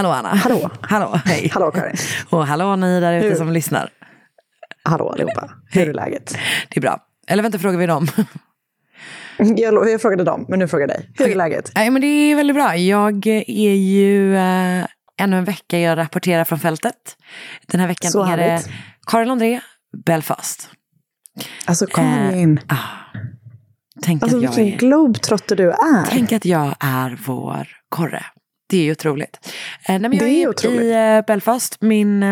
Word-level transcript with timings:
Hallå 0.00 0.10
Anna. 0.10 0.28
Hallå. 0.34 0.70
Hallå, 0.80 1.20
hej. 1.24 1.50
Hallå 1.54 1.70
Karin. 1.70 1.96
Och 2.30 2.46
hallå 2.46 2.76
ni 2.76 3.00
där 3.00 3.12
ute 3.24 3.36
som 3.36 3.52
lyssnar. 3.52 3.90
Hallå 4.82 5.08
allihopa. 5.08 5.50
Hur 5.70 5.88
är 5.88 5.94
läget? 5.94 6.36
Det 6.68 6.76
är 6.76 6.80
bra. 6.80 6.98
Eller 7.26 7.42
vänta, 7.42 7.58
frågar 7.58 7.78
vi 7.78 7.86
dem? 7.86 8.06
Jag, 9.38 9.88
jag 9.90 10.00
frågade 10.02 10.24
dem, 10.24 10.46
men 10.48 10.58
nu 10.58 10.68
frågar 10.68 10.88
jag 10.88 10.96
dig. 10.96 11.10
Hur 11.18 11.28
är 11.30 11.34
läget? 11.34 11.72
Nej, 11.74 11.90
men 11.90 12.02
det 12.02 12.06
är 12.06 12.36
väldigt 12.36 12.56
bra. 12.56 12.76
Jag 12.76 13.26
är 13.26 13.74
ju 13.74 14.36
eh, 14.36 14.86
ännu 15.20 15.36
en 15.38 15.44
vecka 15.44 15.78
jag 15.78 15.98
rapporterar 15.98 16.44
från 16.44 16.58
fältet. 16.58 17.16
Den 17.66 17.80
här 17.80 17.88
veckan 17.88 18.10
Så 18.10 18.24
är 18.24 18.36
det. 18.36 18.62
Karin 19.06 19.30
André, 19.30 19.60
Belfast. 20.06 20.70
Alltså 21.66 21.84
Eh, 21.84 21.90
Karin. 21.94 22.60
ah, 22.68 22.76
tänk, 24.02 24.22
Alltså 24.22 24.36
att 24.36 24.42
jag 24.42 24.50
vilken 24.52 24.74
är, 24.74 24.78
globetrotter 24.78 25.56
du 25.56 25.70
är. 25.70 26.04
tänk 26.10 26.32
att 26.32 26.44
jag 26.44 26.74
är 26.80 27.18
vår 27.26 27.68
korre. 27.88 28.24
Det 28.70 28.76
är 28.76 28.82
ju 28.82 28.92
otroligt. 28.92 29.38
Eh, 29.88 29.98
nej, 29.98 30.02
jag 30.02 30.10
Det 30.10 30.24
är 30.24 30.42
är 30.44 30.48
otroligt. 30.48 30.80
i 30.80 30.92
eh, 30.92 31.26
Belfast. 31.26 31.76
Min 31.80 32.22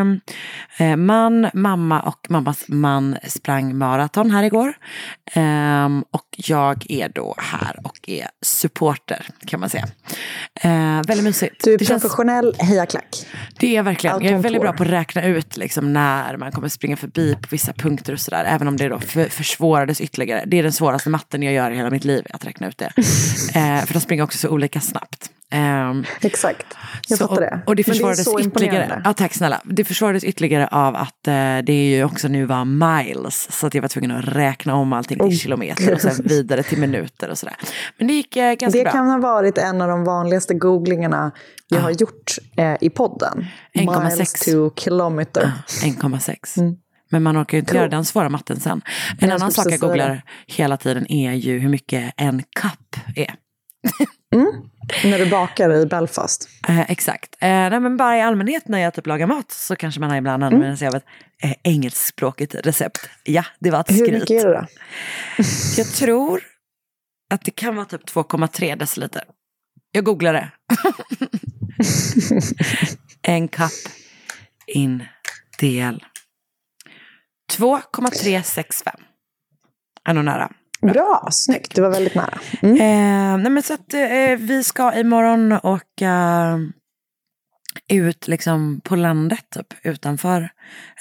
eh, 0.79 0.97
man, 0.97 1.51
mamma 1.55 2.01
och 2.01 2.27
mammas 2.29 2.65
man 2.69 3.17
sprang 3.27 3.79
maraton 3.79 4.31
här 4.31 4.43
igår. 4.43 4.73
Ehm, 5.33 6.05
och 6.11 6.27
jag 6.37 6.91
är 6.91 7.09
då 7.09 7.35
här 7.39 7.81
och 7.85 8.09
är 8.09 8.29
supporter 8.43 9.27
kan 9.47 9.61
man 9.61 9.71
säga. 9.71 9.87
Eh, 10.55 11.03
väldigt 11.07 11.25
mysigt. 11.25 11.65
Du 11.65 11.75
är 11.75 11.79
det, 11.79 11.85
känns, 11.85 12.03
professionell 12.03 12.55
hejaklack. 12.59 13.27
det 13.59 13.77
är 13.77 13.83
verkligen, 13.83 14.15
allt 14.15 14.25
jag 14.25 14.33
är 14.33 14.39
väldigt 14.39 14.63
bra 14.63 14.73
på 14.73 14.83
att 14.83 14.89
räkna 14.89 15.25
ut 15.25 15.57
liksom, 15.57 15.93
när 15.93 16.37
man 16.37 16.53
kommer 16.53 16.69
springa 16.69 16.97
förbi 16.97 17.35
på 17.35 17.49
vissa 17.51 17.73
punkter 17.73 18.13
och 18.13 18.21
sådär. 18.21 18.45
Även 18.45 18.69
om 18.69 18.77
det 18.77 18.89
då 18.89 18.99
för, 18.99 19.25
försvårades 19.25 20.01
ytterligare. 20.01 20.45
Det 20.47 20.59
är 20.59 20.63
den 20.63 20.73
svåraste 20.73 21.11
matten 21.11 21.43
jag 21.43 21.55
gör 21.55 21.71
i 21.71 21.77
hela 21.77 21.91
mitt 21.91 22.05
liv, 22.05 22.27
att 22.31 22.45
räkna 22.45 22.69
ut 22.69 22.79
det. 22.79 22.85
eh, 23.55 23.85
för 23.85 23.93
de 23.93 24.01
springer 24.01 24.23
också 24.23 24.39
så 24.39 24.49
olika 24.49 24.81
snabbt. 24.81 25.31
Ehm, 25.51 26.05
Exakt. 26.21 26.67
Jag 27.09 27.19
så, 27.19 27.29
fattar 27.29 27.41
det. 27.43 27.61
Och, 27.63 27.69
och 27.69 27.77
det 27.77 27.85
försvarades 27.85 28.25
så 28.25 28.41
ytterligare. 28.41 29.03
Ja, 29.05 29.13
tack 29.13 29.35
snälla. 29.35 29.61
Det 29.65 29.85
försvarades 29.85 30.25
ytterligare 30.25 30.67
av 30.69 30.97
att 30.97 31.27
eh, 31.27 31.33
det 31.35 31.73
är 31.73 31.97
ju 31.97 32.05
också 32.05 32.29
nu 32.29 32.45
var 32.45 32.65
miles. 32.65 33.49
Så 33.53 33.67
att 33.67 33.75
jag 33.75 33.83
var 33.83 33.89
tvungen 33.89 34.11
att 34.11 34.25
räkna 34.25 34.75
om 34.75 34.93
allting 34.93 35.19
till 35.19 35.27
Oh, 35.27 35.33
kilometer 35.33 35.95
och 35.95 36.01
sen 36.01 36.15
vidare 36.25 36.63
till 36.63 36.79
minuter 36.79 37.29
och 37.31 37.39
sådär. 37.39 37.57
Men 37.99 38.07
det 38.07 38.13
gick 38.15 38.37
eh, 38.37 38.55
ganska 38.55 38.79
Det 38.79 38.85
bra. 38.85 38.93
kan 38.93 39.09
ha 39.09 39.19
varit 39.19 39.59
en 39.59 39.81
av 39.83 39.89
de 39.89 40.05
vanligaste 40.05 40.55
googlingarna 40.55 41.33
jag 41.69 41.81
har 41.81 41.91
gjort 41.91 42.33
eh, 42.57 42.75
i 42.81 42.91
podden. 42.91 43.47
1,6. 43.75 44.11
Miles 44.11 44.33
to 44.33 44.71
kilometer. 44.81 45.53
1,6. 45.83 46.77
Men 47.11 47.23
man 47.23 47.43
orkar 47.43 47.57
ju 47.57 47.61
inte 47.61 47.71
Cool. 47.73 47.77
göra 47.79 47.89
den 47.89 48.05
svåra 48.05 48.29
matten 48.29 48.61
sen. 48.61 48.83
En 49.21 49.29
Jag 49.29 49.37
annan 49.37 49.53
sak 49.53 49.67
jag 49.71 49.81
googlar 49.81 50.23
hela 50.47 50.77
tiden 50.77 51.13
är 51.13 51.33
ju 51.33 51.59
hur 51.59 51.69
mycket 51.69 52.15
en 52.17 52.43
kapp 52.61 52.97
är. 53.17 53.35
När 55.05 55.19
du 55.19 55.31
bakar 55.31 55.75
i 55.75 55.87
Belfast. 55.87 56.49
Eh, 56.69 56.91
exakt. 56.91 57.37
Eh, 57.41 57.49
nej, 57.49 57.81
men 57.81 57.97
bara 57.97 58.19
i 58.19 58.21
allmänhet 58.21 58.69
när 58.69 58.79
jag 58.79 58.95
typ 58.95 59.07
lagar 59.07 59.27
mat 59.27 59.51
så 59.51 59.77
kanske 59.77 60.01
man 60.01 60.15
ibland 60.17 60.45
använder 60.45 60.77
sig 60.77 60.89
av 60.89 60.95
ett 60.95 61.05
eh, 61.43 61.53
engelskspråkigt 61.63 62.55
recept. 62.55 63.11
Ja, 63.25 63.45
det 63.61 63.71
var 63.71 63.81
ett 63.81 63.91
Hur 63.91 63.97
skryt. 63.97 64.13
mycket 64.13 64.45
är 64.45 64.49
det 64.49 64.55
då? 64.55 64.67
Jag 65.77 65.87
tror 65.87 66.41
att 67.31 67.45
det 67.45 67.51
kan 67.51 67.77
vara 67.77 67.87
typ 67.87 68.09
2,3 68.09 68.77
deciliter. 68.77 69.23
Jag 69.93 70.05
googlar 70.05 70.33
det. 70.33 70.51
en 73.23 73.49
kapp 73.49 73.73
in 74.67 75.05
del 75.59 76.05
2,365. 77.53 78.95
Är 80.05 80.15
nog 80.15 80.25
nära. 80.25 80.53
Bra, 80.83 81.29
snyggt. 81.31 81.75
Det 81.75 81.81
var 81.81 81.91
väldigt 81.91 82.15
nära. 82.15 82.39
Mm. 82.63 82.75
Eh, 82.75 83.43
nej 83.43 83.53
men 83.53 83.63
så 83.63 83.75
att 83.75 83.95
eh, 83.95 84.37
vi 84.39 84.65
ska 84.65 84.95
imorgon 84.95 85.53
åka 85.53 86.13
ut 87.89 88.29
liksom 88.29 88.81
på 88.85 88.97
landet 88.97 89.45
typ 89.51 89.75
utanför. 89.83 90.49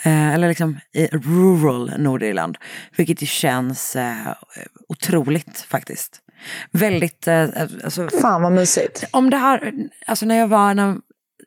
Eh, 0.05 0.33
eller 0.33 0.47
liksom 0.47 0.79
i 0.93 1.07
rural 1.07 1.93
Nordirland. 1.97 2.57
Vilket 2.97 3.27
känns 3.27 3.95
eh, 3.95 4.33
otroligt 4.89 5.59
faktiskt. 5.59 6.21
Väldigt, 6.71 7.27
eh, 7.27 7.49
alltså, 7.83 8.09
Fan 8.21 8.41
vad 8.41 8.51
mysigt. 8.51 9.03
om 9.11 9.29
det 9.29 9.37
här, 9.37 9.73
alltså 10.07 10.25
när 10.25 10.35
jag 10.35 10.47
var, 10.47 10.73
när, 10.73 10.97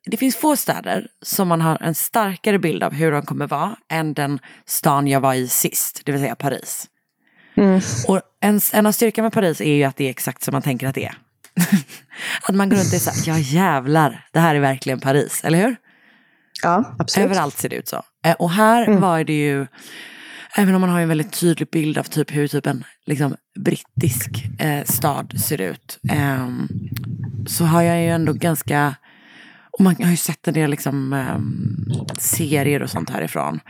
det 0.05 0.17
finns 0.17 0.37
få 0.37 0.57
städer 0.57 1.07
som 1.23 1.49
man 1.49 1.61
har 1.61 1.79
en 1.83 1.95
starkare 1.95 2.59
bild 2.59 2.83
av 2.83 2.93
hur 2.93 3.13
de 3.13 3.23
kommer 3.23 3.47
vara 3.47 3.77
än 3.89 4.15
den 4.15 4.39
stan 4.67 5.07
jag 5.07 5.21
var 5.21 5.35
i 5.35 5.49
sist, 5.49 6.03
det 6.05 6.13
vill 6.13 6.21
säga 6.21 6.35
Paris. 6.35 6.90
Och 8.09 8.21
en, 8.41 8.61
en 8.73 8.87
av 8.87 8.93
styrkan 8.93 9.23
med 9.23 9.33
Paris 9.33 9.61
är 9.61 9.75
ju 9.75 9.85
att 9.85 9.97
det 9.97 10.05
är 10.05 10.11
exakt 10.11 10.43
som 10.43 10.53
man 10.53 10.63
tänker 10.63 10.87
att 10.87 10.95
det 10.95 11.05
är. 11.05 11.15
att 12.49 12.55
man 12.55 12.69
går 12.69 12.77
runt 12.77 12.89
och 12.89 12.95
är 12.95 12.99
så 12.99 13.11
här, 13.11 13.23
ja 13.27 13.39
jävlar, 13.39 14.27
det 14.33 14.41
här 14.41 14.55
är 14.55 14.61
verkligen 14.61 15.01
Paris, 15.01 15.41
eller 15.45 15.59
hur? 15.59 15.77
Ja, 16.63 16.95
absolut. 16.99 17.31
Överallt 17.31 17.59
ser 17.59 17.69
det 17.69 17.77
ut 17.77 17.89
så. 17.89 18.03
Eh, 18.25 18.33
Och 18.39 18.51
här 18.51 18.91
var 19.01 19.25
det 19.25 19.33
ju, 19.39 19.67
även 20.57 20.75
om 20.75 20.81
man 20.81 20.91
har 20.91 21.01
en 21.01 21.09
väldigt 21.09 21.33
tydlig 21.41 21.69
bild 21.71 21.99
av 21.99 22.03
typ 22.03 22.31
hur 22.37 22.49
typ 22.49 22.67
en 22.67 22.85
liksom, 23.07 23.37
brittisk 23.65 24.31
eh, 24.59 24.85
stad 24.85 25.41
ser 25.41 25.61
ut. 25.61 25.99
ehm, 26.09 26.69
så 27.47 27.65
har 27.65 27.83
jag 27.83 28.01
ju 28.03 28.09
ändå 28.09 28.33
ganska, 28.33 28.95
och 29.81 29.85
man 29.85 29.97
har 30.03 30.11
ju 30.11 30.17
sett 30.17 30.49
en 30.49 30.55
del 30.55 30.71
liksom, 30.71 31.13
ehm, 31.13 32.17
serier 32.19 32.83
och 32.83 32.91
sånt 32.91 33.11
härifrån. 33.11 33.61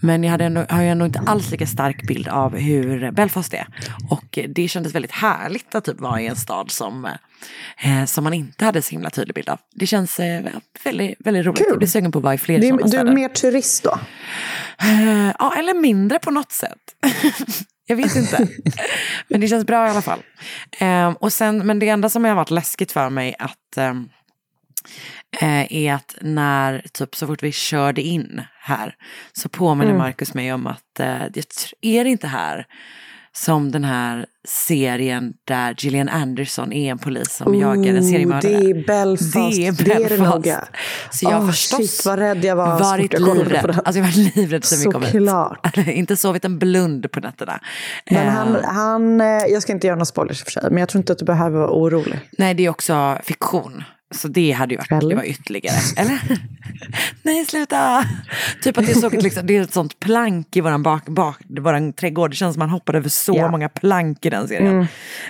Men 0.00 0.24
jag 0.24 0.30
hade 0.30 0.44
ändå, 0.44 0.66
har 0.68 0.82
ju 0.82 0.88
ändå 0.88 1.06
inte 1.06 1.22
alls 1.26 1.50
lika 1.50 1.66
stark 1.66 2.02
bild 2.02 2.28
av 2.28 2.56
hur 2.56 3.10
Belfast 3.10 3.54
är. 3.54 3.66
Och 4.10 4.38
eh, 4.38 4.48
det 4.48 4.68
kändes 4.68 4.94
väldigt 4.94 5.12
härligt 5.12 5.74
att 5.74 5.84
typ 5.84 6.00
vara 6.00 6.20
i 6.20 6.26
en 6.26 6.36
stad 6.36 6.70
som, 6.70 7.08
eh, 7.82 8.04
som 8.04 8.24
man 8.24 8.34
inte 8.34 8.64
hade 8.64 8.82
så 8.82 8.90
himla 8.90 9.10
tydlig 9.10 9.34
bild 9.34 9.48
av. 9.48 9.58
Det 9.74 9.86
känns 9.86 10.20
eh, 10.20 10.44
väldigt, 10.84 11.16
väldigt 11.18 11.46
roligt. 11.46 11.58
Kul. 11.58 11.66
Jag 11.68 11.78
blir 11.78 11.88
sugen 11.88 12.12
på 12.12 12.18
att 12.18 12.24
vara 12.24 12.34
i 12.34 12.38
fler 12.38 12.60
sådana 12.60 12.74
är, 12.74 12.78
du 12.78 12.84
är 12.84 12.88
städer. 12.88 13.12
mer 13.12 13.28
turist 13.28 13.82
då? 13.84 13.98
Eh, 14.82 15.32
ja, 15.38 15.54
eller 15.58 15.74
mindre 15.74 16.18
på 16.18 16.30
något 16.30 16.52
sätt. 16.52 16.78
jag 17.86 17.96
vet 17.96 18.16
inte. 18.16 18.48
men 19.28 19.40
det 19.40 19.48
känns 19.48 19.66
bra 19.66 19.86
i 19.86 19.90
alla 19.90 20.02
fall. 20.02 20.22
Eh, 20.78 21.08
och 21.08 21.32
sen, 21.32 21.66
men 21.66 21.78
det 21.78 21.88
enda 21.88 22.08
som 22.08 22.24
har 22.24 22.34
varit 22.34 22.50
läskigt 22.50 22.92
för 22.92 23.10
mig 23.10 23.34
att 23.38 23.76
ehm, 23.76 24.08
eh, 25.40 25.72
är 25.72 25.94
att 25.94 26.16
när, 26.20 26.84
typ 26.92 27.16
så 27.16 27.26
fort 27.26 27.42
vi 27.42 27.52
körde 27.52 28.02
in 28.02 28.42
här, 28.60 28.94
så 29.32 29.48
påminner 29.48 29.94
Marcus 29.94 30.34
mig 30.34 30.52
om 30.52 30.66
att 30.66 31.00
eh, 31.00 31.22
är 31.80 32.04
det 32.04 32.10
inte 32.10 32.26
här 32.26 32.66
som 33.32 33.70
den 33.70 33.84
här 33.84 34.26
serien 34.48 35.32
där 35.44 35.74
Gillian 35.78 36.08
Anderson 36.08 36.72
är 36.72 36.90
en 36.90 36.98
polis 36.98 37.36
som 37.36 37.54
jagar 37.54 37.94
en 37.94 38.04
seriemördare. 38.04 38.58
Det 38.58 38.70
är 38.70 38.86
Belfast. 38.86 39.32
Det 39.32 39.66
är 39.66 39.72
Det 39.72 39.92
är 39.92 40.08
det 40.08 40.18
Belfast. 40.18 40.70
Så 41.10 41.24
jag 41.24 41.30
har 41.30 41.46
förstås 41.46 41.78
shit, 41.78 42.06
vad 42.06 42.18
rädd 42.18 42.44
jag 42.44 42.56
var 42.56 42.78
så 42.78 42.84
varit 42.84 43.12
jag 43.12 43.36
livrädd. 43.36 43.80
Alltså 43.84 43.98
jag 43.98 44.02
varit 44.02 44.36
livrädd 44.36 44.64
sen 44.64 44.78
vi 44.78 44.84
kom 44.84 45.02
hit. 45.02 45.12
Såklart. 45.12 45.76
inte 45.86 46.16
sovit 46.16 46.44
en 46.44 46.58
blund 46.58 47.12
på 47.12 47.20
nätterna. 47.20 47.60
Men 48.10 48.26
Eh, 48.26 48.32
han, 48.32 48.64
han, 48.64 49.20
eh, 49.20 49.26
jag 49.26 49.62
ska 49.62 49.72
inte 49.72 49.86
göra 49.86 49.96
några 49.96 50.04
spoilers 50.04 50.40
i 50.40 50.42
och 50.42 50.44
för 50.44 50.52
sig, 50.52 50.62
men 50.70 50.78
jag 50.78 50.88
tror 50.88 51.00
inte 51.00 51.12
att 51.12 51.18
du 51.18 51.24
behöver 51.24 51.58
vara 51.58 51.70
orolig. 51.70 52.20
Nej, 52.38 52.54
det 52.54 52.66
är 52.66 52.68
också 52.68 53.18
fiktion. 53.24 53.84
Så 54.14 54.28
det 54.28 54.52
hade 54.52 54.74
ju 54.74 54.78
varit, 54.78 54.92
Eller? 54.92 55.08
det 55.10 55.16
var 55.16 55.22
ytterligare. 55.24 55.76
Eller? 55.96 56.20
Nej, 57.22 57.46
sluta! 57.46 58.04
Typ 58.62 58.78
att 58.78 58.86
det 58.86 58.92
är, 58.92 58.96
så, 58.96 59.10
liksom, 59.10 59.46
det 59.46 59.56
är 59.56 59.62
ett 59.62 59.72
sånt 59.72 60.00
plank 60.00 60.56
i 60.56 60.60
våran, 60.60 60.82
bak, 60.82 61.06
bak, 61.06 61.36
våran 61.60 61.92
trädgård. 61.92 62.30
Det 62.30 62.36
känns 62.36 62.54
som 62.54 62.58
man 62.58 62.70
hoppade 62.70 62.98
över 62.98 63.08
så 63.08 63.34
Ja. 63.36 63.50
många 63.50 63.68
plank 63.68 64.26
i 64.26 64.30
den 64.30 64.48
serien. 64.48 64.86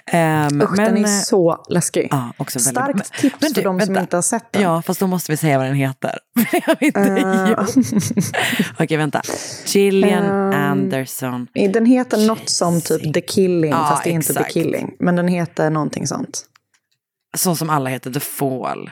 Ehm, 0.07 0.63
Usch, 0.63 0.77
den 0.77 0.97
är 0.97 1.01
eh, 1.03 1.07
så 1.07 1.65
läskig. 1.69 2.09
Ja, 2.11 2.33
också 2.37 2.59
väldigt- 2.59 2.71
Starkt 2.75 2.95
men- 2.97 3.21
tips 3.31 3.37
men 3.41 3.53
du, 3.53 3.55
för 3.55 3.63
de 3.63 3.81
som 3.81 3.89
vänta. 3.95 4.01
inte 4.01 4.17
har 4.17 4.23
sett 4.23 4.53
den. 4.53 4.63
Ja, 4.63 4.83
fast 4.83 5.01
då 5.01 5.07
måste 5.07 5.33
vi 5.33 5.37
säga 5.37 5.59
vad 5.59 5.67
den 5.67 5.75
heter. 5.77 6.19
Har 6.67 6.77
vi 6.81 6.87
inte 6.87 7.47
gjort. 7.51 8.75
Okej, 8.81 8.97
vänta. 8.97 9.23
Gillian 9.67 10.25
Ehm, 10.25 10.71
Anderson. 10.71 11.47
Den 11.55 11.87
heter 11.87 12.27
något 12.27 12.49
som 12.51 12.81
typ 12.81 13.15
The 13.15 13.21
Killing, 13.21 13.71
Ja, 13.71 13.87
fast 13.91 14.05
det 14.05 14.11
är 14.11 14.15
inte 14.15 14.33
exakt. 14.33 14.53
The 14.55 14.61
Killing. 14.63 14.95
Men 14.99 15.17
den 15.17 15.29
heter 15.29 15.71
någonting 15.71 16.07
sånt. 16.07 16.47
Så 17.37 17.57
som 17.57 17.71
alla 17.71 17.91
heter, 17.91 18.11
The 18.11 18.21
Fall. 18.21 18.91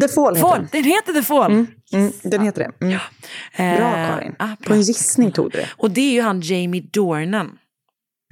The 0.00 0.08
Fall 0.08 0.36
heter 0.36 0.48
Fall! 0.48 0.66
den. 0.72 0.84
Heter 0.84 1.12
The 1.12 1.22
Fall! 1.22 1.52
Mm, 1.92 2.12
den 2.22 2.42
heter 2.42 2.60
det. 2.80 2.86
Mm. 2.86 2.98
Bra 3.56 3.96
Eh, 3.96 4.08
Karin. 4.08 4.34
ah, 4.38 4.48
På 4.56 4.62
bra. 4.64 4.74
en 4.74 4.82
gissning 4.82 5.32
tog 5.32 5.50
du 5.50 5.58
det. 5.58 5.68
Och 5.76 5.90
det 5.90 6.00
är 6.00 6.12
ju 6.12 6.20
han 6.22 6.40
Jamie 6.40 6.82
Dornan. 6.92 7.58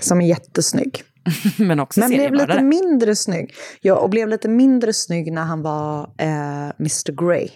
Som 0.03 0.21
är 0.21 0.27
jättesnygg. 0.27 1.03
Men 1.59 1.81
också 1.81 2.01
Men 2.01 2.09
blev 2.11 2.35
lite 2.35 2.63
mindre 2.63 3.17
snygg. 3.17 3.55
Ja, 3.81 3.95
och 3.95 4.11
blev 4.11 4.29
lite 4.29 4.49
mindre 4.49 4.93
snygg 4.93 5.33
när 5.33 5.43
han 5.45 5.63
var 5.63 6.01
eh, 6.19 6.71
Mr 6.81 7.27
Grey. 7.29 7.49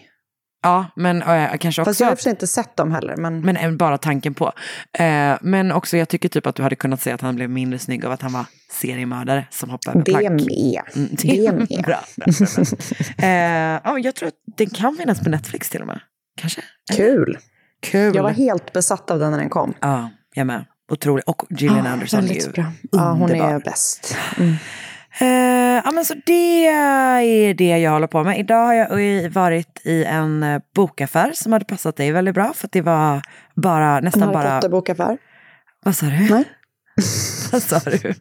Ja, 0.62 0.86
men 0.96 1.22
äh, 1.22 1.56
kanske 1.58 1.84
Fast 1.84 2.00
jag 2.00 2.06
har 2.06 2.12
också... 2.12 2.22
sig 2.22 2.30
inte 2.30 2.46
sett 2.46 2.76
dem 2.76 2.92
heller. 2.92 3.16
Men, 3.16 3.40
Men 3.40 3.56
äh, 3.56 3.70
bara 3.70 3.98
tanken 3.98 4.34
på. 4.34 4.52
Eh, 4.92 5.34
men 5.40 5.72
också, 5.72 5.96
jag 5.96 6.08
tycker 6.08 6.28
typ 6.28 6.46
att 6.46 6.54
du 6.56 6.62
hade 6.62 6.76
kunnat 6.76 7.00
säga 7.00 7.14
att 7.14 7.20
han 7.20 7.36
blev 7.36 7.50
mindre 7.50 7.78
snygg 7.78 8.04
av 8.04 8.12
att 8.12 8.22
han 8.22 8.32
var 8.32 8.44
seriemördare 8.70 9.46
som 9.50 9.70
hoppade 9.70 9.98
över 9.98 10.04
det 10.04 10.28
plank. 10.28 10.40
med. 10.46 10.82
Mm, 10.94 11.08
Det 11.22 11.52
med. 11.52 11.68
bra, 11.68 11.76
bra, 11.82 12.00
bra, 12.16 12.26
bra. 12.36 12.64
Eh, 13.28 13.80
ja, 13.84 13.98
jag 13.98 14.14
tror 14.14 14.28
att 14.28 14.34
den 14.56 14.70
kan 14.70 14.96
finnas 14.96 15.20
på 15.20 15.30
Netflix 15.30 15.70
till 15.70 15.80
och 15.80 15.86
med. 15.86 16.00
Kanske? 16.40 16.62
Kul. 16.96 17.38
Kul. 17.82 18.14
Jag 18.16 18.22
var 18.22 18.30
helt 18.30 18.72
besatt 18.72 19.10
av 19.10 19.18
den 19.18 19.30
när 19.30 19.38
den 19.38 19.48
kom. 19.50 19.74
Ja, 19.80 20.10
jag 20.34 20.46
med. 20.46 20.64
Otrolig. 20.92 21.24
Och 21.28 21.42
Gillian 21.50 21.86
Anderson 21.86 22.24
är 22.24 22.34
ju 22.34 22.50
bra. 22.50 22.64
Ja, 22.92 23.12
hon 23.12 23.30
är 23.30 23.58
bäst. 23.58 24.16
Eh, 24.38 24.54
ja, 25.84 25.90
men 25.92 26.04
så 26.04 26.14
det 26.26 26.66
är 26.66 27.54
det 27.54 27.78
jag 27.78 27.90
håller 27.90 28.06
på 28.06 28.24
med. 28.24 28.38
Idag 28.38 28.66
har 28.66 28.74
jag 28.74 29.30
varit 29.30 29.80
i 29.84 30.04
en 30.04 30.42
eh, 30.42 30.62
bokaffär 30.74 31.32
som 31.34 31.52
hade 31.52 31.64
passat 31.64 31.96
dig 31.96 32.12
väldigt 32.12 32.34
bra. 32.34 32.52
För 32.52 32.66
att 32.66 32.72
det 32.72 32.80
var 32.80 33.22
bara, 33.54 34.00
nästan 34.00 34.22
Harry 34.22 34.32
bara... 34.32 34.60
Potter-bokaffär. 34.60 35.18
Vad 35.84 35.96
sa 35.96 36.06
du? 36.06 36.28
Nej. 36.30 36.44
Vad 37.52 37.62
sa 37.62 37.78
du? 37.78 38.14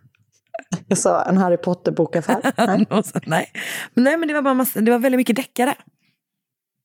Jag 0.88 0.98
sa 0.98 1.24
en 1.24 1.38
Harry 1.38 1.58
Potter-bokaffär. 1.58 2.52
Nej. 2.68 2.86
Nej. 3.26 3.52
Men 3.94 4.04
nej, 4.04 4.18
men 4.18 4.28
det 4.28 4.34
var, 4.34 4.42
bara 4.42 4.54
massa, 4.54 4.82
det 4.82 4.92
var 4.92 5.00
väldigt 5.00 5.18
mycket 5.18 5.36
deckare. 5.36 5.76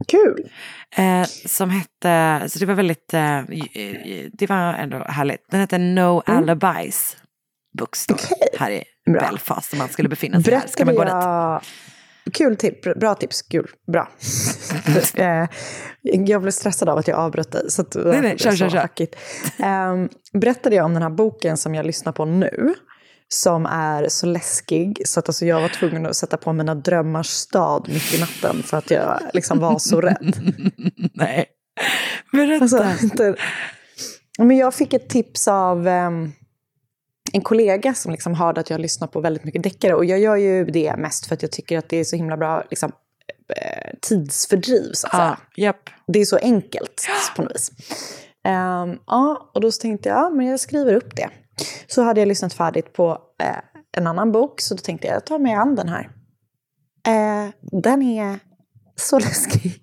Kul. 0.08 0.50
Eh, 0.96 1.26
som 1.46 1.70
hette, 1.70 2.48
så 2.48 2.58
det 2.58 2.66
var 2.66 2.74
väldigt, 2.74 3.14
eh, 3.14 3.40
det 4.32 4.46
var 4.48 4.74
ändå 4.74 5.04
härligt. 5.08 5.50
Den 5.50 5.60
hette 5.60 5.78
No 5.78 6.22
Alibis 6.26 7.16
Bookstore 7.78 8.18
Okej. 8.22 8.48
här 8.58 8.70
i 8.70 8.84
Bra. 9.12 9.20
Belfast. 9.20 9.72
Om 9.72 9.78
man 9.78 9.88
skulle 9.88 10.08
befinna 10.08 10.42
sig 10.42 10.54
här. 10.54 10.66
Ska 10.66 10.84
man 10.84 10.94
gå 10.94 11.04
dit? 11.04 11.14
Kul 12.32 12.56
tips, 12.56 12.88
bra 12.96 13.14
tips, 13.14 13.42
kul, 13.42 13.70
bra. 13.92 14.08
Eh, 15.16 15.48
jag 16.02 16.42
blev 16.42 16.50
stressad 16.50 16.88
av 16.88 16.98
att 16.98 17.08
jag 17.08 17.18
avbröt 17.18 17.52
dig. 17.52 17.70
Så 17.70 17.82
att, 17.82 17.94
Nej, 17.94 18.20
nej, 18.20 18.38
kör, 18.38 18.56
kör, 18.56 18.68
kör. 18.68 18.78
hackigt. 18.78 19.16
Ehm, 19.58 20.08
berättade 20.32 20.76
jag 20.76 20.84
om 20.84 20.94
den 20.94 21.02
här 21.02 21.10
boken 21.10 21.56
som 21.56 21.74
jag 21.74 21.86
lyssnar 21.86 22.12
på 22.12 22.24
nu? 22.24 22.74
Som 23.28 23.66
är 23.66 24.08
så 24.08 24.26
läskig 24.26 25.02
så 25.04 25.20
att 25.20 25.28
alltså, 25.28 25.46
jag 25.46 25.60
var 25.60 25.68
tvungen 25.68 26.06
att 26.06 26.16
sätta 26.16 26.36
på 26.36 26.52
mina 26.52 26.74
drömmars 26.74 27.26
stad 27.26 27.88
mitt 27.88 28.14
i 28.14 28.20
natten 28.20 28.62
för 28.62 28.76
att 28.76 28.90
jag 28.90 29.20
liksom 29.32 29.58
var 29.58 29.78
så 29.78 30.00
rädd. 30.00 30.54
Nej. 31.14 31.46
Berätta. 32.32 32.62
Alltså, 32.62 33.04
inte... 33.04 33.34
Men 34.38 34.56
jag 34.56 34.74
fick 34.74 34.92
ett 34.92 35.08
tips 35.08 35.48
av 35.48 35.88
ehm, 35.88 36.32
en 37.36 37.42
kollega 37.42 37.94
som 37.94 38.12
liksom 38.12 38.34
hörde 38.34 38.60
att 38.60 38.70
jag 38.70 38.80
lyssnar 38.80 39.08
på 39.08 39.20
väldigt 39.20 39.44
mycket 39.44 39.62
deckare. 39.62 39.94
Och 39.94 40.04
jag 40.04 40.18
gör 40.18 40.36
ju 40.36 40.64
det 40.64 40.96
mest 40.96 41.26
för 41.26 41.34
att 41.34 41.42
jag 41.42 41.52
tycker 41.52 41.78
att 41.78 41.88
det 41.88 41.96
är 41.96 42.04
så 42.04 42.16
himla 42.16 42.36
bra 42.36 42.64
liksom, 42.70 42.92
eh, 43.56 43.90
tidsfördriv. 44.02 44.90
Så 44.92 45.06
att 45.06 45.12
säga. 45.12 45.38
Ja, 45.54 45.62
japp. 45.64 45.90
Det 46.06 46.18
är 46.18 46.24
så 46.24 46.36
enkelt 46.36 47.06
på 47.36 47.42
något 47.42 47.54
vis. 47.54 47.70
Ehm, 48.48 48.98
ja, 49.06 49.50
och 49.54 49.60
då 49.60 49.70
tänkte 49.70 50.08
jag, 50.08 50.18
ja, 50.18 50.30
men 50.30 50.46
jag 50.46 50.60
skriver 50.60 50.94
upp 50.94 51.16
det. 51.16 51.28
Så 51.86 52.02
hade 52.02 52.20
jag 52.20 52.28
lyssnat 52.28 52.52
färdigt 52.54 52.92
på 52.92 53.18
eh, 53.42 53.56
en 53.96 54.06
annan 54.06 54.32
bok, 54.32 54.60
så 54.60 54.74
då 54.74 54.78
tänkte 54.78 55.06
jag, 55.06 55.16
jag 55.16 55.26
tar 55.26 55.38
mig 55.38 55.54
an 55.54 55.74
den 55.74 55.88
här. 55.88 56.10
Eh, 57.08 57.50
den 57.82 58.02
är 58.02 58.38
så 58.96 59.18
läskig. 59.26 59.80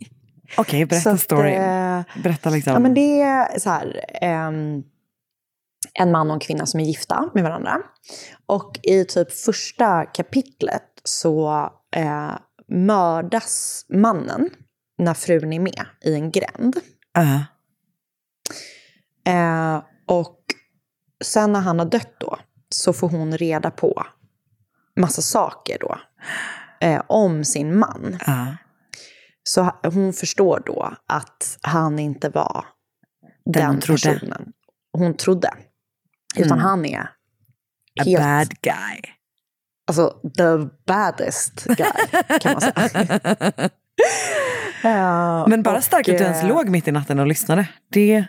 Okej, 0.58 0.82
Så 0.82 0.88
berätta 0.88 1.18
storyn. 1.18 1.54
eh, 1.62 2.02
Berätta 2.24 2.50
liksom. 2.50 2.74
Ja, 2.74 2.80
men 2.80 2.94
det 2.94 3.22
är 3.22 3.60
så 3.60 3.70
här, 3.70 4.06
ehm, 4.22 4.84
en 5.94 6.12
man 6.12 6.28
och 6.28 6.34
en 6.34 6.40
kvinna 6.40 6.66
som 6.66 6.80
är 6.80 6.84
gifta 6.84 7.30
med 7.34 7.44
varandra. 7.44 7.78
Och 8.46 8.80
i 8.84 9.06
typ 9.06 9.32
första 9.32 10.06
kapitlet 10.06 10.84
så 11.04 11.52
eh, 11.96 12.32
mördas 12.68 13.86
mannen 13.90 14.50
när 14.98 15.14
frun 15.14 15.54
är 15.54 15.60
med 15.60 15.86
i 16.02 16.14
en 16.14 16.32
gränd. 16.32 16.78
Ja. 17.14 17.46
Eh, 19.32 19.84
och 20.08 20.40
sen 21.24 21.54
när 21.54 21.60
han 21.60 21.80
har 21.80 21.86
dött 21.86 22.16
då 22.20 22.38
så 22.70 22.94
får 22.94 23.10
hon 23.10 23.38
reda 23.38 23.72
på 23.72 24.04
massa 25.00 25.22
saker 25.22 25.78
då 25.80 25.98
eh, 26.82 27.02
om 27.08 27.44
sin 27.46 27.80
man. 27.80 28.18
Ja. 28.28 28.58
Så 29.44 29.62
ha- 29.62 29.80
hon 29.84 30.14
förstår 30.14 30.64
då 30.66 30.94
att 31.08 31.58
han 31.62 32.00
inte 32.00 32.30
var 32.30 32.66
Den 33.46 33.70
den, 33.70 33.80
personen 33.80 34.52
hon 34.98 35.18
trodde. 35.18 35.54
Utan 36.36 36.52
Mm. 36.60 36.60
han 36.66 36.86
är 36.86 37.00
A 37.00 38.04
helt, 38.06 38.24
bad 38.24 38.62
guy. 38.62 39.02
alltså 39.88 40.10
the 40.38 40.70
baddest 40.88 41.64
guy 41.66 42.40
kan 42.40 42.54
man 42.54 42.62
säga. 42.62 43.70
Ja, 44.84 45.48
Men 45.48 45.64
bara 45.64 45.78
och, 45.78 45.84
starkt 45.84 46.10
att 46.10 46.18
du 46.18 46.24
ens 46.24 46.42
eh, 46.44 46.48
låg 46.50 46.70
mitt 46.70 46.88
i 46.88 46.92
natten 46.92 47.20
och 47.20 47.28
lyssnade. 47.28 47.68
Det... 47.92 48.26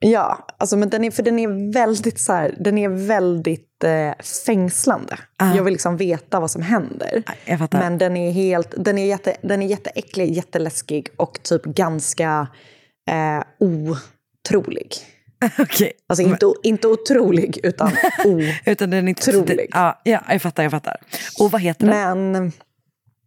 Ja, 0.00 0.46
alltså, 0.58 0.76
men 0.76 0.90
den 0.90 1.04
är, 1.04 1.10
för 1.10 1.22
den 1.22 1.38
är 1.38 1.72
väldigt, 1.72 2.20
så 2.20 2.32
här, 2.32 2.54
den 2.60 2.78
är 2.78 2.88
väldigt 2.88 3.84
eh, 3.84 4.12
fängslande. 4.46 5.18
Ah. 5.36 5.54
Jag 5.54 5.64
vill 5.64 5.72
liksom 5.72 5.96
veta 5.96 6.40
vad 6.40 6.50
som 6.50 6.62
händer. 6.62 7.22
Jag 7.44 7.58
fattar. 7.58 7.78
Men 7.78 7.98
den 7.98 8.16
är, 8.16 8.30
helt, 8.32 8.74
den, 8.78 8.98
är 8.98 9.06
jätte, 9.06 9.36
den 9.42 9.62
är 9.62 9.66
jätteäcklig, 9.66 10.32
jätteläskig 10.32 11.08
och 11.16 11.42
typ 11.42 11.64
ganska 11.64 12.48
eh, 13.10 13.42
otrolig. 13.60 14.88
Okej. 15.58 15.92
Alltså 16.06 16.22
inte, 16.22 16.52
inte 16.62 16.88
otrolig, 16.88 17.60
utan 17.62 17.90
o... 18.24 18.40
Utan 18.64 18.90
den 18.90 19.04
är 19.04 19.08
inte... 19.08 19.30
Otrolig. 19.38 19.68
Ja, 19.70 20.00
ja, 20.04 20.20
jag 20.28 20.42
fattar, 20.42 20.62
jag 20.62 20.72
fattar. 20.72 20.96
Och 21.40 21.50
vad 21.50 21.60
heter 21.60 21.86
den? 21.86 22.32
Men 22.32 22.52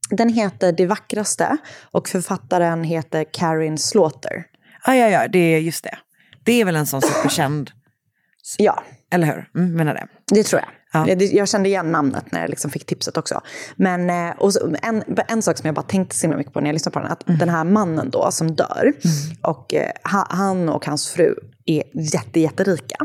den 0.09 0.29
heter 0.29 0.71
Det 0.71 0.85
vackraste 0.85 1.57
och 1.91 2.07
författaren 2.09 2.83
heter 2.83 3.25
Karin 3.33 3.77
Slaughter. 3.77 4.43
Ja, 4.85 4.95
ja, 4.95 5.09
ja, 5.09 5.27
det 5.27 5.39
är 5.39 5.59
just 5.59 5.83
det. 5.83 5.97
Det 6.43 6.61
är 6.61 6.65
väl 6.65 6.75
en 6.75 6.85
sån 6.85 7.01
superkänd, 7.01 7.71
Ja, 8.57 8.83
eller 9.11 9.27
hur? 9.27 9.49
Mm, 9.61 9.75
menar 9.75 9.93
det. 9.93 10.07
det 10.35 10.43
tror 10.43 10.61
jag. 10.61 10.69
Ja. 10.93 11.07
Jag 11.15 11.49
kände 11.49 11.69
igen 11.69 11.91
namnet 11.91 12.31
när 12.31 12.41
jag 12.41 12.49
liksom 12.49 12.71
fick 12.71 12.85
tipset 12.85 13.17
också. 13.17 13.41
Men 13.75 14.09
eh, 14.09 14.35
och 14.37 14.53
så, 14.53 14.75
en, 14.81 15.03
en 15.27 15.41
sak 15.41 15.57
som 15.57 15.65
jag 15.65 15.75
bara 15.75 15.81
tänkte 15.85 16.15
så 16.15 16.21
himla 16.21 16.37
mycket 16.37 16.53
på 16.53 16.59
när 16.59 16.67
jag 16.67 16.73
lyssnade 16.73 16.93
på 16.93 16.99
den, 16.99 17.11
att 17.11 17.27
Mm. 17.27 17.39
den 17.39 17.49
här 17.49 17.63
mannen 17.63 18.09
då 18.09 18.31
som 18.31 18.55
dör, 18.55 18.93
och 19.41 19.73
eh, 19.73 19.91
ha- 20.11 20.27
han 20.29 20.69
och 20.69 20.85
hans 20.85 21.09
fru 21.09 21.35
är 21.67 21.83
jätte, 22.13 22.39
jätterika. 22.39 22.97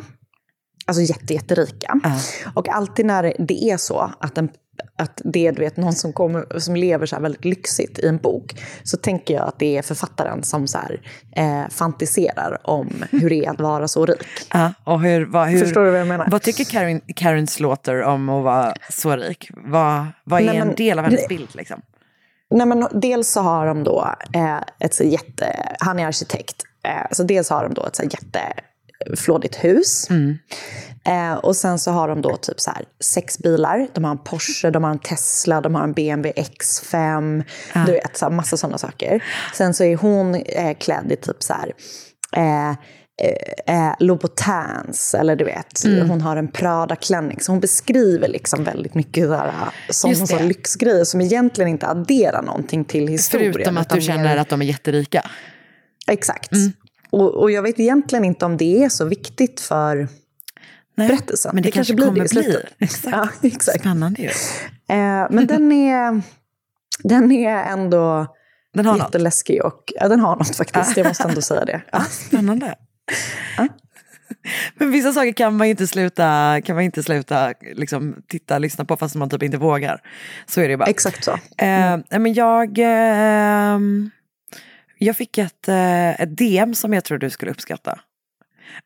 Alltså 0.86 1.02
jätte, 1.02 1.34
jätterika. 1.34 2.00
Ja. 2.02 2.18
Och 2.54 2.68
alltid 2.68 3.06
när 3.06 3.34
det 3.38 3.64
är 3.64 3.76
så 3.76 4.12
att, 4.20 4.38
en, 4.38 4.48
att 4.98 5.20
det 5.24 5.46
är 5.46 5.52
du 5.52 5.60
vet, 5.60 5.76
någon 5.76 5.92
som, 5.92 6.12
kommer, 6.12 6.58
som 6.58 6.76
lever 6.76 7.06
så 7.06 7.20
väldigt 7.20 7.44
lyxigt 7.44 7.98
i 7.98 8.06
en 8.06 8.16
bok, 8.18 8.54
så 8.82 8.96
tänker 8.96 9.34
jag 9.34 9.48
att 9.48 9.58
det 9.58 9.76
är 9.78 9.82
författaren 9.82 10.42
som 10.42 10.66
så 10.66 10.78
här, 10.78 11.00
eh, 11.36 11.68
fantiserar 11.70 12.58
om 12.70 13.04
hur 13.10 13.30
det 13.30 13.44
är 13.44 13.50
att 13.50 13.60
vara 13.60 13.88
så 13.88 14.06
rik. 14.06 14.26
Ja, 14.52 14.72
och 14.84 15.00
hur, 15.00 15.26
vad, 15.26 15.48
hur, 15.48 15.60
Förstår 15.60 15.84
du 15.84 15.90
vad 15.90 16.00
jag 16.00 16.08
menar? 16.08 16.28
Vad 16.30 16.42
tycker 16.42 16.64
Karen, 16.64 17.00
Karen 17.16 17.46
Slaughter 17.46 18.02
om 18.02 18.28
att 18.28 18.44
vara 18.44 18.74
så 18.90 19.16
rik? 19.16 19.50
Vad, 19.56 20.06
vad 20.24 20.40
är 20.40 20.46
Nej, 20.46 20.56
en 20.56 20.66
men- 20.66 20.76
del 20.76 20.98
av 20.98 21.04
hennes 21.04 21.28
bild? 21.28 21.48
Liksom? 21.54 21.82
Nej, 22.50 22.66
men 22.66 22.88
dels 22.92 23.28
så 23.28 23.40
har 23.40 23.66
de 23.66 23.84
då 23.84 24.14
eh, 24.34 24.58
ett 24.80 24.94
så 24.94 25.04
jätte... 25.04 25.74
Han 25.80 25.98
är 25.98 26.06
arkitekt. 26.06 26.62
Eh, 26.88 27.06
så 27.12 27.22
dels 27.22 27.50
har 27.50 27.62
de 27.64 27.74
då 27.74 27.86
ett 27.86 27.96
så 27.96 28.02
jätteflådigt 28.02 29.64
hus. 29.64 30.08
Eh, 31.04 31.34
och 31.34 31.56
sen 31.56 31.78
så 31.78 31.90
har 31.90 32.08
de 32.08 32.22
då 32.22 32.36
typ 32.36 32.60
så 32.60 32.70
sex 33.00 33.38
bilar. 33.38 33.88
De 33.94 34.04
har 34.04 34.10
en 34.10 34.18
Porsche, 34.24 34.70
de 34.70 34.84
har 34.84 34.90
en 34.90 34.98
Tesla, 34.98 35.60
de 35.60 35.74
har 35.74 35.82
en 35.84 35.92
BMW 35.92 36.32
X5. 36.42 37.44
Du 37.86 37.92
vet, 37.92 38.16
så 38.16 38.24
här, 38.24 38.32
massa 38.32 38.56
sådana 38.56 38.78
saker. 38.78 39.24
Sen 39.54 39.74
så 39.74 39.84
är 39.84 39.96
hon 39.96 40.34
eh, 40.34 40.74
klädd 40.78 41.12
i 41.12 41.16
typ 41.16 41.42
så 41.42 41.52
här... 41.52 41.72
Eh, 42.36 42.70
eh, 43.22 43.86
eh, 43.88 43.94
Louboutins, 43.98 45.14
eller 45.14 45.36
du 45.36 45.44
vet, 45.44 45.84
Mm. 45.84 46.08
hon 46.10 46.20
har 46.20 46.36
en 46.36 46.48
Prada-klänning. 46.48 47.40
Så 47.40 47.52
hon 47.52 47.60
beskriver 47.60 48.28
liksom 48.28 48.64
väldigt 48.64 48.94
mycket 48.94 49.24
Just 50.08 50.20
det. 50.20 50.26
så 50.26 50.38
lyxgrejer 50.38 51.04
som 51.04 51.20
egentligen 51.20 51.68
inte 51.68 51.86
adderar 51.86 52.42
någonting 52.42 52.84
till 52.84 53.08
historien. 53.08 53.52
Förutom 53.52 53.76
att 53.78 53.90
du 53.90 54.00
känner 54.00 54.22
mer- 54.24 54.36
att 54.36 54.48
de 54.48 54.62
är 54.62 54.66
jätterika. 54.66 55.30
Exakt. 56.06 56.52
Mm. 56.52 56.72
Och, 57.10 57.34
och 57.34 57.50
jag 57.50 57.62
vet 57.62 57.80
egentligen 57.80 58.24
inte 58.24 58.44
om 58.44 58.56
det 58.56 58.84
är 58.84 58.88
så 58.88 59.04
viktigt 59.04 59.60
för 59.60 60.08
Nej, 60.94 61.08
berättelsen. 61.08 61.50
Men 61.54 61.62
det, 61.62 61.70
kanske, 61.70 61.94
blir 61.94 62.10
det 62.10 62.30
bli. 62.30 62.56
Exakt. 62.78 63.16
Ja, 63.16 63.28
exakt. 63.48 63.80
Spännande 63.80 64.22
ju. 64.22 64.28
Eh, 64.28 65.26
men 65.30 65.46
den 65.46 65.72
är, 65.88 66.22
den 67.02 67.32
är 67.32 67.64
ändå 67.64 68.26
Den 68.74 68.86
har 68.86 68.92
något. 68.92 69.02
jätteläskig 69.02 69.64
och 69.64 69.92
ja, 70.00 70.08
den 70.08 70.20
har 70.20 70.36
något 70.36 70.56
faktiskt. 70.56 70.96
Jag 70.96 71.06
måste 71.06 71.28
ändå 71.28 71.40
säga 71.40 71.64
det. 71.64 71.82
Ja. 71.92 72.04
Spännande. 72.04 72.74
Men 74.74 74.90
vissa 74.90 75.12
saker 75.12 75.32
kan 75.32 75.56
man 75.56 75.66
inte 75.66 75.86
sluta, 75.86 76.60
kan 76.64 76.76
man 76.76 76.84
inte 76.84 77.02
sluta 77.02 77.52
liksom, 77.74 78.16
titta, 78.28 78.58
lyssna 78.58 78.84
på 78.84 78.96
fast 78.96 79.14
man 79.14 79.30
typ 79.30 79.42
inte 79.42 79.58
vågar. 79.58 80.00
Så 80.46 80.60
är 80.60 80.64
det 80.64 80.70
ju 80.70 80.76
bara. 80.76 80.90
Exakt 80.90 81.24
så. 81.24 81.30
Eh, 81.32 81.96
nej, 82.10 82.18
men 82.20 82.34
jag, 82.34 82.78
eh, 82.78 83.78
jag 85.04 85.16
fick 85.16 85.38
ett, 85.38 85.68
eh, 85.68 86.20
ett 86.20 86.36
DM 86.36 86.74
som 86.74 86.92
jag 86.92 87.04
tror 87.04 87.18
du 87.18 87.30
skulle 87.30 87.50
uppskatta. 87.50 88.00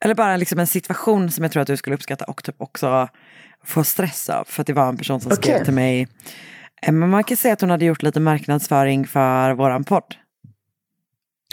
Eller 0.00 0.14
bara 0.14 0.36
liksom 0.36 0.58
en 0.58 0.66
situation 0.66 1.30
som 1.30 1.44
jag 1.44 1.52
tror 1.52 1.60
att 1.60 1.66
du 1.66 1.76
skulle 1.76 1.96
uppskatta 1.96 2.24
och 2.24 2.44
typ 2.44 2.54
också 2.58 3.08
få 3.64 3.84
stress 3.84 4.30
av. 4.30 4.44
För 4.44 4.60
att 4.60 4.66
det 4.66 4.72
var 4.72 4.88
en 4.88 4.96
person 4.96 5.20
som 5.20 5.30
skrev 5.32 5.54
Okej. 5.54 5.64
till 5.64 5.74
mig. 5.74 6.08
Eh, 6.82 6.92
men 6.92 7.10
man 7.10 7.24
kan 7.24 7.36
säga 7.36 7.54
att 7.54 7.60
hon 7.60 7.70
hade 7.70 7.84
gjort 7.84 8.02
lite 8.02 8.20
marknadsföring 8.20 9.06
för 9.06 9.50
våran 9.52 9.84
podd. 9.84 10.14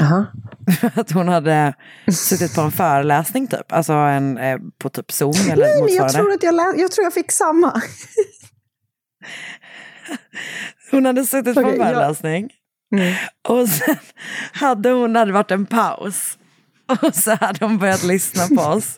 Aha. 0.02 0.26
Att 0.96 1.12
hon 1.12 1.28
hade 1.28 1.74
suttit 2.12 2.56
på 2.56 2.62
en 2.62 2.72
föreläsning 2.72 3.48
typ. 3.48 3.72
Alltså 3.72 3.94
en, 3.94 4.38
eh, 4.38 4.58
på 4.78 4.90
typ 4.90 5.12
Zoom 5.12 5.34
eller 5.52 5.56
Nej, 5.56 5.74
men 5.76 5.80
motsvarande. 5.82 5.98
jag 5.98 6.12
tror, 6.12 6.34
att 6.34 6.44
jag, 6.44 6.56
lä- 6.56 6.82
jag 6.82 6.92
tror 6.92 7.04
jag 7.04 7.14
fick 7.14 7.32
samma. 7.32 7.82
Hon 10.92 11.06
hade 11.06 11.26
suttit 11.26 11.56
på 11.56 11.62
Okej, 11.62 11.74
en 11.74 11.86
föreläsning. 11.86 12.50
Mm. 12.94 13.14
Och 13.48 13.70
sen 13.70 13.96
hade 14.52 14.90
hon 14.90 15.16
hade 15.16 15.32
varit 15.32 15.52
en 15.52 15.66
paus. 15.66 16.38
Och 17.04 17.16
så 17.16 17.32
hade 17.32 17.66
hon 17.66 17.78
börjat 17.78 18.04
lyssna 18.04 18.56
på 18.56 18.62
oss. 18.62 18.98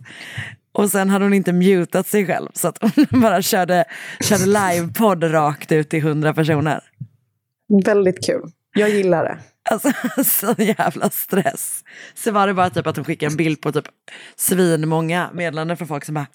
Och 0.71 0.91
sen 0.91 1.09
hade 1.09 1.25
hon 1.25 1.33
inte 1.33 1.53
mutat 1.53 2.07
sig 2.07 2.25
själv. 2.25 2.49
Så 2.53 2.67
att 2.67 2.77
hon 2.81 3.05
bara 3.21 3.41
körde, 3.41 3.85
körde 4.21 4.45
livepodd 4.45 5.33
rakt 5.33 5.71
ut 5.71 5.89
till 5.89 6.01
hundra 6.01 6.33
personer. 6.33 6.83
Väldigt 7.85 8.25
kul. 8.25 8.41
Jag 8.73 8.89
gillar 8.89 9.23
det. 9.23 9.37
Alltså 9.71 9.91
så 10.25 10.55
jävla 10.57 11.09
stress. 11.09 11.83
Så 12.13 12.31
var 12.31 12.47
det 12.47 12.53
bara 12.53 12.69
typ 12.69 12.87
att 12.87 12.95
hon 12.95 13.05
skickade 13.05 13.31
en 13.31 13.37
bild 13.37 13.61
på 13.61 13.71
typ 13.71 13.85
svinmånga 14.35 15.29
meddelanden 15.33 15.77
från 15.77 15.87
folk 15.87 16.05
som 16.05 16.15
bara 16.15 16.27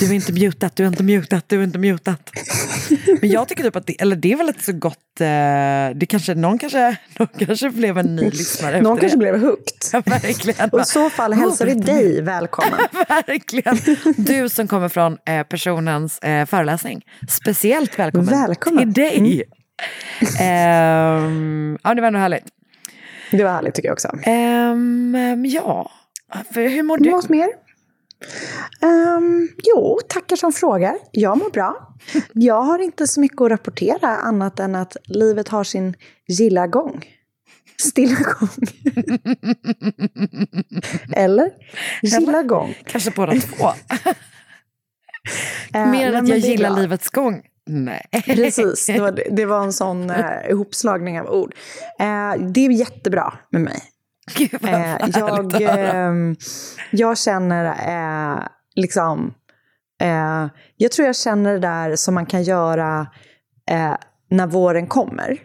Du 0.00 0.06
är 0.06 0.12
inte 0.12 0.32
mutat, 0.32 0.76
du 0.76 0.82
är 0.82 0.88
inte 0.88 1.02
mutat, 1.02 1.44
du 1.48 1.60
är 1.60 1.64
inte 1.64 1.78
mutat. 1.78 2.30
Men 3.20 3.30
jag 3.30 3.48
tycker 3.48 3.62
typ 3.64 3.76
att 3.76 3.86
det, 3.86 4.00
eller 4.02 4.16
det 4.16 4.32
är 4.32 4.36
väl 4.36 4.48
ett 4.48 4.62
så 4.62 4.72
gott, 4.72 5.20
eh, 5.20 5.26
det 5.94 6.06
kanske, 6.08 6.34
någon 6.34 6.58
kanske, 6.58 6.96
någon 7.18 7.28
kanske 7.38 7.70
blev 7.70 7.98
en 7.98 8.16
ny 8.16 8.30
lyssnare 8.30 8.72
efter 8.72 8.82
Någon 8.82 8.98
kanske 8.98 9.16
det. 9.16 9.20
blev 9.20 9.40
hooked. 9.40 9.64
Ja, 9.92 10.02
verkligen. 10.06 10.70
Och 10.70 10.80
i 10.80 10.84
så 10.84 11.10
fall 11.10 11.32
hälsar 11.32 11.66
vi 11.66 11.74
dig 11.74 12.22
välkommen. 12.22 12.78
Verkligen. 13.08 13.78
Du 14.16 14.48
som 14.48 14.68
kommer 14.68 14.88
från 14.88 15.18
eh, 15.26 15.42
personens 15.42 16.18
eh, 16.18 16.46
föreläsning. 16.46 17.02
Speciellt 17.28 17.98
välkommen, 17.98 18.26
Välkommen. 18.40 18.82
Mm. 18.82 18.94
till 18.94 19.02
dig. 19.02 19.44
Ehm, 20.40 21.78
ja, 21.82 21.94
det 21.94 22.00
var 22.00 22.08
ändå 22.08 22.18
härligt. 22.18 22.44
Det 23.30 23.44
var 23.44 23.50
härligt 23.50 23.74
tycker 23.74 23.88
jag 23.88 23.92
också. 23.92 24.08
Ehm, 24.22 25.14
ehm, 25.14 25.46
ja, 25.46 25.90
hur 26.54 26.82
mår 26.82 26.98
du? 26.98 27.10
Något 27.10 27.28
mer? 27.28 27.48
Ehm, 28.82 29.48
jo, 29.64 29.98
tackar 30.08 30.36
som 30.36 30.52
frågar. 30.52 30.94
Jag 31.12 31.38
mår 31.38 31.50
bra. 31.50 31.94
Jag 32.32 32.62
har 32.62 32.78
inte 32.78 33.06
så 33.06 33.20
mycket 33.20 33.40
att 33.40 33.50
rapportera 33.50 34.16
annat 34.16 34.60
än 34.60 34.74
att 34.74 34.96
livet 35.04 35.48
har 35.48 35.64
sin 35.64 35.94
gilla 36.28 36.66
gång. 36.66 37.04
Stilla 37.80 38.16
gång. 38.16 38.48
Eller? 41.16 41.50
Gilla 42.02 42.42
gång. 42.42 42.74
Kanske 42.84 43.10
båda 43.10 43.32
två. 43.32 43.72
Eh, 45.74 45.90
Mer 45.90 46.12
än 46.12 46.24
att 46.24 46.28
jag 46.28 46.38
gillar 46.38 46.80
livets 46.80 47.08
gång. 47.10 47.42
Nej. 47.68 48.08
Precis, 48.24 48.86
det 48.86 49.00
var, 49.00 49.20
det 49.30 49.46
var 49.46 49.64
en 49.64 49.72
sån 49.72 50.10
eh, 50.10 50.50
ihopslagning 50.50 51.20
av 51.20 51.26
ord. 51.26 51.54
Eh, 51.98 52.40
det 52.40 52.66
är 52.66 52.70
jättebra 52.70 53.34
med 53.50 53.60
mig. 53.60 53.82
Gud 54.36 54.50
vad 54.60 54.74
Eh, 54.74 54.96
jag, 55.14 55.62
ehm, 55.62 56.36
jag 56.90 57.18
känner 57.18 57.64
eh, 57.64 58.42
liksom... 58.74 59.34
Eh, 60.00 60.46
jag 60.76 60.92
tror 60.92 61.06
jag 61.06 61.16
känner 61.16 61.52
det 61.52 61.58
där 61.58 61.96
som 61.96 62.14
man 62.14 62.26
kan 62.26 62.42
göra 62.42 63.06
eh, 63.70 63.94
när 64.30 64.46
våren 64.46 64.86
kommer. 64.86 65.38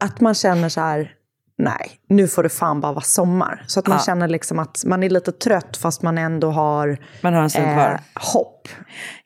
Att 0.00 0.20
man 0.20 0.34
känner 0.34 0.68
så 0.68 0.80
här, 0.80 1.12
nej, 1.58 1.90
nu 2.08 2.28
får 2.28 2.42
det 2.42 2.48
fan 2.48 2.80
bara 2.80 2.92
vara 2.92 3.04
sommar. 3.04 3.64
Så 3.66 3.80
att 3.80 3.86
man 3.86 3.98
Ja. 3.98 4.04
känner 4.04 4.28
liksom 4.28 4.58
att 4.58 4.82
man 4.86 5.02
är 5.02 5.10
lite 5.10 5.32
trött 5.32 5.76
fast 5.76 6.02
man 6.02 6.18
ändå 6.18 6.50
har 6.50 6.98
Man 7.20 7.34
har 7.34 7.58
en 7.58 7.78
eh, 7.78 8.00
hopp. 8.14 8.68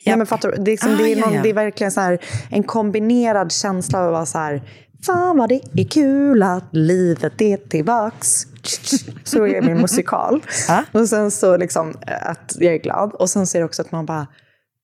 Nej, 0.07 0.17
men 0.17 0.27
fattar 0.27 0.51
du? 0.51 0.57
Det 0.57 0.71
är, 0.71 0.73
liksom, 0.73 0.93
Ah, 0.95 0.97
det, 0.97 1.13
är 1.13 1.17
ja, 1.17 1.25
någon, 1.27 1.35
ja. 1.35 1.43
det 1.43 1.49
är 1.51 1.55
verkligen 1.55 1.91
så 1.93 2.01
här, 2.01 2.19
en 2.51 2.63
kombinerad 2.63 3.53
känsla 3.53 3.99
av 4.01 4.07
att 4.07 4.13
vara 4.13 4.27
så 4.27 4.39
här, 4.39 4.63
fan 5.07 5.39
vad 5.39 5.49
det 5.49 5.61
är 5.75 5.89
kul 5.89 6.43
att 6.43 6.69
livet 6.71 7.41
är 7.43 7.57
tillbaks. 7.57 8.47
Så 9.25 9.47
är 9.47 9.63
min 9.63 9.81
musikal. 9.81 10.43
Ah. 10.69 10.83
Och 10.93 11.09
sen 11.09 11.31
så 11.31 11.57
liksom 11.57 11.95
eh, 12.07 12.31
att 12.31 12.53
jag 12.59 12.75
är 12.75 12.79
glad. 12.79 13.13
Och 13.13 13.31
sen 13.31 13.47
så 13.47 13.59
är 13.59 13.61
det 13.61 13.65
också 13.67 13.83
att 13.83 13.93
man 13.93 14.07
bara, 14.07 14.27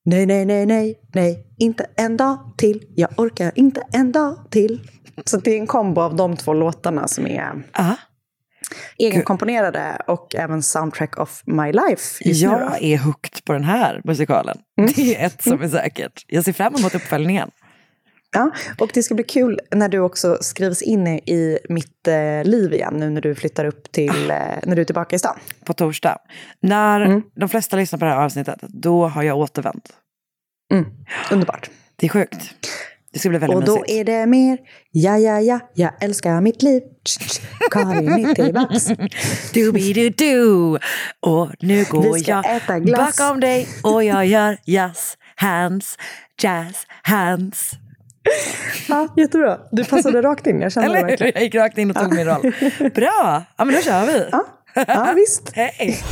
nej, 0.05 0.25
nej, 0.25 0.45
nej, 0.45 0.65
nej, 0.65 0.99
nej, 1.13 1.47
inte 1.57 1.85
en 1.95 2.17
dag 2.17 2.37
till. 2.57 2.83
Jag 2.95 3.09
orkar 3.17 3.51
inte 3.55 3.83
en 3.93 4.11
dag 4.11 4.37
till. 4.49 4.87
Så 5.25 5.37
det 5.37 5.51
är 5.51 5.57
en 5.59 5.67
kombo 5.67 6.01
av 6.01 6.15
de 6.15 6.37
två 6.37 6.53
låtarna 6.53 7.07
som 7.07 7.27
är 7.27 7.63
Ja. 7.77 7.95
egenkomponerade 8.97 9.97
och 10.07 10.35
även 10.35 10.63
soundtrack 10.63 11.17
of 11.19 11.41
my 11.45 11.71
life. 11.71 12.29
Jag 12.29 12.83
är 12.83 12.97
hooked 12.97 13.45
på 13.45 13.53
den 13.53 13.63
här 13.63 14.01
musikalen. 14.03 14.57
Det 14.95 15.15
är 15.21 15.25
ett 15.25 15.41
som 15.41 15.61
är 15.61 15.69
säkert. 15.69 16.25
Jag 16.27 16.43
ser 16.45 16.53
fram 16.53 16.75
emot 16.75 16.95
uppföljningen. 16.95 17.51
Ja, 18.35 18.51
och 18.79 18.89
det 18.93 19.03
ska 19.03 19.15
bli 19.15 19.23
kul 19.23 19.59
när 19.71 19.89
du 19.89 19.99
också 19.99 20.37
skrivs 20.41 20.81
in 20.81 21.07
i 21.07 21.59
mitt 21.69 22.07
eh, 22.07 22.43
liv 22.43 22.73
igen 22.73 22.93
nu 22.97 23.09
när 23.09 23.21
du 23.21 23.35
flyttar 23.35 23.65
upp 23.65 23.91
till, 23.91 24.31
eh, 24.31 24.37
när 24.63 24.75
du 24.75 24.81
är 24.81 24.85
tillbaka 24.85 25.15
i 25.15 25.19
stan. 25.19 25.39
På 25.65 25.73
torsdag. 25.73 26.17
När 26.59 27.01
Mm. 27.01 27.21
de 27.35 27.49
flesta 27.49 27.77
lyssnar 27.77 27.99
på 27.99 28.05
det 28.05 28.11
här 28.11 28.17
avsnittet, 28.25 28.59
då 28.61 29.07
har 29.07 29.23
jag 29.23 29.37
återvänt. 29.37 29.89
Mm. 30.73 30.85
Underbart. 31.31 31.69
Det 31.95 32.05
är 32.05 32.09
sjukt. 32.09 32.53
Det 33.13 33.19
ska 33.19 33.29
bli 33.29 33.37
väldigt 33.37 33.57
Och 33.57 33.63
då 33.65 33.75
mysigt. 33.79 33.91
är 33.99 34.03
det 34.03 34.25
mer, 34.25 34.57
ja, 34.91 35.17
ja, 35.17 35.39
ja, 35.39 35.59
jag 35.73 36.03
älskar 36.03 36.41
mitt 36.41 36.61
liv. 36.61 36.81
Karin 37.71 38.25
är 38.25 38.35
tillbaks. 38.35 38.87
Doobidoo-doo. 39.53 40.79
Och 41.19 41.49
nu 41.59 41.85
går 41.89 42.29
jag 42.29 42.55
äta 42.55 42.79
glass. 42.79 43.17
bakom 43.17 43.39
dig 43.39 43.67
och 43.83 44.03
jag 44.03 44.25
gör 44.25 44.57
jazz 44.65 45.17
hands, 45.35 45.97
jazz 46.41 46.75
hands. 47.03 47.71
Ja, 48.87 49.07
jättebra. 49.17 49.57
Du 49.71 49.85
passade 49.85 50.21
rakt 50.21 50.47
in, 50.47 50.61
jag 50.61 50.71
kände 50.71 50.89
det 50.89 50.95
Eller 50.97 51.01
hur? 51.01 51.07
verkligen. 51.09 51.31
Jag 51.35 51.43
gick 51.43 51.55
rakt 51.55 51.77
in 51.77 51.89
och 51.91 51.95
tog 51.97 52.13
min 52.15 52.25
roll. 52.25 52.41
Bra, 52.95 53.43
ja 53.57 53.65
men 53.65 53.75
då 53.75 53.81
kör 53.81 54.05
vi. 54.05 54.25
Ja, 54.87 55.13
visst. 55.15 55.51
Hej. 55.53 56.03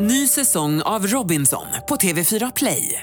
Ny 0.00 0.26
säsong 0.26 0.82
av 0.82 1.06
Robinson 1.06 1.66
på 1.88 1.96
TV4 1.96 2.52
Play. 2.56 3.02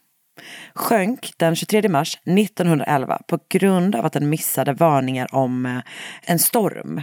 sjönk 0.75 1.31
den 1.37 1.55
23 1.55 1.89
mars 1.89 2.15
1911 2.25 3.21
på 3.27 3.39
grund 3.49 3.95
av 3.95 4.05
att 4.05 4.13
den 4.13 4.29
missade 4.29 4.73
varningar 4.73 5.35
om 5.35 5.65
eh, 5.65 5.77
en 6.21 6.39
storm. 6.39 7.01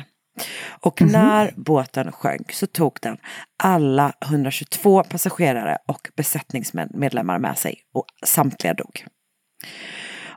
Och 0.69 1.03
mm 1.03 1.15
-hmm. 1.15 1.19
när 1.19 1.53
båten 1.57 2.13
sjönk 2.13 2.53
så 2.53 2.67
tog 2.67 2.99
den 3.03 3.17
alla 3.63 4.13
122 4.21 5.03
passagerare 5.03 5.79
och 5.87 6.09
besättningsmedlemmar 6.17 7.39
med 7.39 7.59
sig 7.59 7.81
och 7.95 8.07
samtliga 8.25 8.75
dog. 8.75 9.05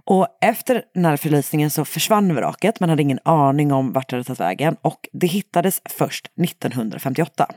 Och 0.04 0.28
efter 0.42 0.84
den 0.94 1.06
här 1.06 1.18
förlisningen 1.18 1.70
så 1.70 1.86
försvann 1.86 2.36
vraket. 2.36 2.80
Man 2.80 2.90
hade 2.90 3.02
ingen 3.02 3.20
aning 3.26 3.72
om 3.72 3.94
vart 3.94 4.10
det 4.10 4.16
hade 4.16 4.24
tagit 4.24 4.40
vägen 4.40 4.76
och 4.82 5.10
det 5.14 5.28
hittades 5.28 5.82
först 5.90 6.26
1958. 6.26 7.48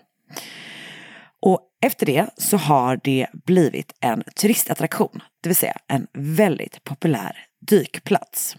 Och 1.44 1.60
efter 1.82 2.06
det 2.06 2.26
så 2.36 2.56
har 2.56 3.00
det 3.04 3.26
blivit 3.32 3.92
en 4.00 4.22
turistattraktion, 4.36 5.22
det 5.42 5.48
vill 5.48 5.56
säga 5.56 5.76
en 5.88 6.06
väldigt 6.12 6.84
populär 6.84 7.36
dykplats. 7.68 8.56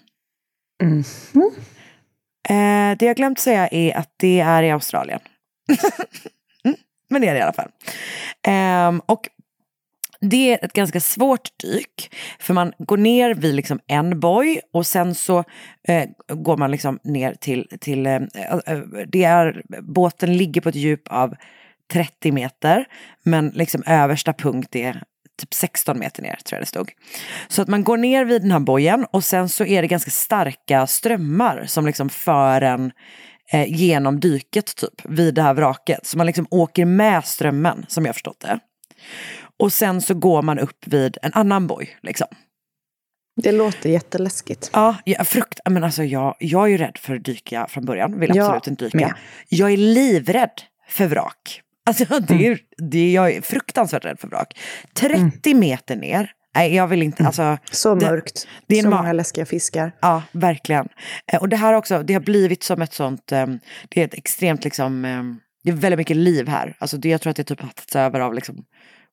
Mm. 0.82 1.04
Eh, 2.50 2.98
det 2.98 3.06
jag 3.06 3.16
glömt 3.16 3.40
säga 3.40 3.68
är 3.68 3.98
att 3.98 4.14
det 4.18 4.40
är 4.40 4.64
i 4.64 4.72
Australien. 4.72 5.20
Mm, 6.66 6.78
men 7.10 7.22
det 7.22 7.28
är 7.28 7.34
det 7.34 7.40
i 7.40 7.42
alla 7.42 7.54
fall. 7.54 7.72
Eh, 8.48 9.02
och 9.06 9.30
det 10.22 10.54
är 10.54 10.66
ett 10.66 10.74
ganska 10.74 11.00
svårt 11.00 11.50
dyk. 11.60 12.16
För 12.40 12.54
man 12.54 12.74
går 12.78 12.98
ner 12.98 13.34
vid 13.34 13.56
liksom 13.56 13.80
en 13.88 14.20
boj 14.20 14.62
och 14.74 14.88
sen 14.88 15.16
så 15.16 15.44
eh, 15.88 16.10
går 16.28 16.58
man 16.58 16.72
liksom 16.72 17.00
ner 17.04 17.34
till, 17.34 17.68
till 17.80 18.06
eh, 18.06 18.20
det 19.08 19.24
är, 19.24 19.64
båten 19.82 20.38
ligger 20.38 20.62
på 20.62 20.70
ett 20.70 20.76
djup 20.76 21.08
av 21.08 21.36
30 21.94 22.32
meter. 22.32 22.86
Men 23.24 23.50
liksom 23.50 23.84
översta 23.86 24.34
punkt 24.34 24.76
är 24.76 25.04
typ 25.40 25.54
16 25.54 26.00
meter 26.00 26.24
ner 26.24 26.36
tror 26.46 26.58
jag 26.58 26.62
det 26.62 26.66
stod. 26.66 26.92
Så 27.48 27.62
att 27.62 27.68
man 27.68 27.84
går 27.84 27.98
ner 27.98 28.26
vid 28.26 28.42
den 28.42 28.52
här 28.52 28.60
bojen 28.60 29.06
och 29.12 29.24
sen 29.24 29.50
så 29.50 29.66
är 29.66 29.82
det 29.82 29.88
ganska 29.88 30.12
starka 30.12 30.88
strömmar 30.88 31.64
som 31.68 31.86
liksom 31.86 32.10
för 32.10 32.62
en 32.62 32.92
eh, 33.52 33.74
genom 33.74 34.20
dyket 34.20 34.76
typ 34.76 35.02
vid 35.04 35.34
det 35.34 35.42
här 35.42 35.54
vraket. 35.54 36.06
Så 36.06 36.18
man 36.18 36.26
liksom 36.28 36.48
åker 36.52 36.86
med 36.86 37.26
strömmen 37.26 37.86
som 37.88 38.06
jag 38.06 38.16
förstått 38.16 38.40
det. 38.40 38.60
Och 39.60 39.74
sen 39.74 40.02
så 40.02 40.14
går 40.14 40.42
man 40.42 40.60
upp 40.60 40.88
vid 40.88 41.18
en 41.22 41.34
annan 41.34 41.68
boj 41.68 41.98
liksom. 42.02 42.28
Det 43.42 43.52
låter 43.52 43.90
jätteläskigt. 43.90 44.70
Ja, 44.74 44.96
jag, 45.06 45.28
frukt, 45.28 45.60
men 45.70 45.84
alltså 45.84 46.04
jag, 46.04 46.36
jag 46.40 46.64
är 46.64 46.68
ju 46.68 46.78
rädd 46.78 46.98
för 46.98 47.16
att 47.16 47.24
dyka 47.24 47.68
från 47.70 47.86
början, 47.86 48.20
vill 48.20 48.30
absolut 48.30 48.68
ja, 48.68 48.72
inte 48.72 48.86
dyka. 48.86 48.98
Med. 48.98 49.14
Jag 49.50 49.72
är 49.72 49.78
livrädd 49.78 50.62
för 50.88 51.08
vrak. 51.08 51.62
Alltså 51.86 52.20
det 52.28 52.34
är, 52.34 52.48
mm. 52.48 52.60
det 52.78 53.12
jag 53.12 53.32
är 53.32 53.42
fruktansvärt 53.42 54.06
rädd 54.06 54.20
för 54.20 54.28
vrak. 54.28 54.60
30 54.94 55.50
mm. 55.52 55.60
meter 55.60 55.96
ner, 55.96 56.32
nej 56.56 56.76
jag 56.76 56.88
vill 56.88 57.04
inte, 57.04 57.20
mm. 57.20 57.28
alltså. 57.28 57.58
Så 57.72 57.96
det, 57.96 58.06
mörkt, 58.06 58.48
det 58.68 58.80
är 58.80 58.84
så 58.84 58.90
många 58.90 59.14
läskiga 59.14 59.46
fiskar. 59.46 59.92
Ja, 60.02 60.24
verkligen. 60.32 60.88
Eh, 61.32 61.40
och 61.40 61.50
det 61.50 61.56
här 61.56 61.74
också, 61.74 62.04
det 62.04 62.14
har 62.14 62.22
blivit 62.22 62.64
som 62.64 62.82
ett 62.82 62.94
sånt, 62.94 63.32
um, 63.32 63.60
det 63.90 64.02
är 64.02 64.06
ett 64.06 64.14
extremt 64.14 64.64
liksom, 64.64 65.06
um, 65.06 65.40
det 65.64 65.72
är 65.72 65.76
väldigt 65.76 65.98
mycket 65.98 66.18
liv 66.18 66.48
här. 66.48 66.76
Alltså 66.80 66.98
det, 66.98 67.10
jag 67.10 67.22
tror 67.22 67.32
att 67.32 67.38
det 67.38 67.44
typ 67.44 67.62
har 67.62 67.70
tagits 67.70 67.96
över 67.96 68.20
av 68.20 68.34
liksom 68.34 68.66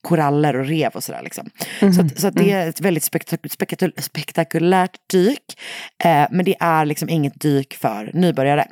koraller 0.03 0.57
och 0.57 0.67
rev 0.67 0.91
och 0.95 1.05
sådär. 1.05 1.23
Liksom. 1.23 1.51
Mm. 1.81 1.95
Så, 1.95 2.01
att, 2.01 2.21
så 2.21 2.27
att 2.27 2.35
det 2.35 2.53
är 2.53 2.69
ett 2.69 2.81
väldigt 2.81 3.05
spektak 3.05 3.41
spektakul 3.51 3.93
spektakulärt 3.97 4.97
dyk. 5.13 5.59
Eh, 6.05 6.27
men 6.31 6.45
det 6.45 6.57
är 6.61 6.85
liksom 6.85 7.09
inget 7.09 7.41
dyk 7.41 7.75
för 7.75 8.11
nybörjare. 8.15 8.67